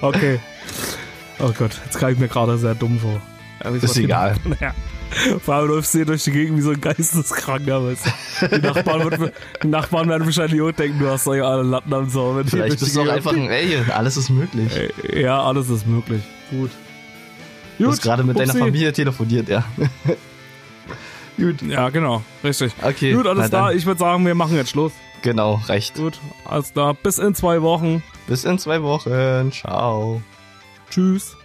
Okay. 0.00 0.38
Oh 1.38 1.52
Gott, 1.56 1.72
jetzt 1.84 1.98
kam 1.98 2.10
ich 2.12 2.18
mir 2.18 2.28
gerade 2.28 2.56
sehr 2.58 2.74
dumm 2.74 2.98
vor. 2.98 3.20
Ist 3.72 3.96
egal. 3.96 4.36
Ja. 4.60 4.74
Vor 5.42 5.54
allem 5.54 5.68
läufst 5.68 5.94
du 5.94 5.98
hier 5.98 6.04
durch 6.04 6.24
die 6.24 6.32
Gegend 6.32 6.58
wie 6.58 6.62
so 6.62 6.72
ein 6.72 6.80
Geisteskranker, 6.80 7.82
weißt 7.86 8.06
du. 8.40 8.48
Die 8.48 8.60
Nachbarn, 8.66 9.08
wird, 9.18 9.32
die 9.62 9.68
Nachbarn 9.68 10.08
werden 10.08 10.24
wahrscheinlich 10.26 10.60
auch 10.60 10.72
denken, 10.72 10.98
du 10.98 11.08
hast 11.08 11.26
doch 11.28 11.34
ja 11.34 11.44
alle 11.44 11.62
Latten 11.62 11.94
am 11.94 12.10
Zaun. 12.10 12.44
Vielleicht 12.44 12.80
bist 12.80 12.94
du 12.96 13.00
auch 13.00 13.04
Gegend- 13.04 13.16
einfach 13.16 13.32
ein 13.32 13.48
Alien. 13.48 13.90
Alles 13.92 14.16
ist 14.16 14.30
möglich. 14.30 14.70
Äh, 14.76 15.22
Ja, 15.22 15.40
alles 15.42 15.70
ist 15.70 15.86
möglich. 15.86 16.22
Gut. 16.50 16.70
Du 17.78 17.86
hast 17.88 18.02
gerade 18.02 18.24
mit 18.24 18.36
deiner 18.36 18.48
Upsi. 18.50 18.58
Familie 18.58 18.92
telefoniert, 18.92 19.48
ja. 19.48 19.64
Gut. 21.36 21.62
Ja, 21.62 21.88
genau. 21.90 22.22
Richtig. 22.42 22.72
Okay. 22.82 23.12
Gut, 23.12 23.26
alles 23.26 23.50
klar. 23.50 23.68
dann. 23.68 23.76
Ich 23.76 23.86
würde 23.86 23.98
sagen, 23.98 24.24
wir 24.26 24.34
machen 24.34 24.56
jetzt 24.56 24.70
Schluss. 24.70 24.92
Genau, 25.22 25.60
reicht. 25.66 25.96
Gut, 25.96 26.20
alles 26.44 26.72
klar. 26.72 26.94
Bis 26.94 27.18
in 27.18 27.34
zwei 27.34 27.62
Wochen. 27.62 28.02
Bis 28.26 28.44
in 28.44 28.58
zwei 28.58 28.82
Wochen. 28.82 29.50
Ciao. 29.52 30.22
Tschüss. 30.90 31.36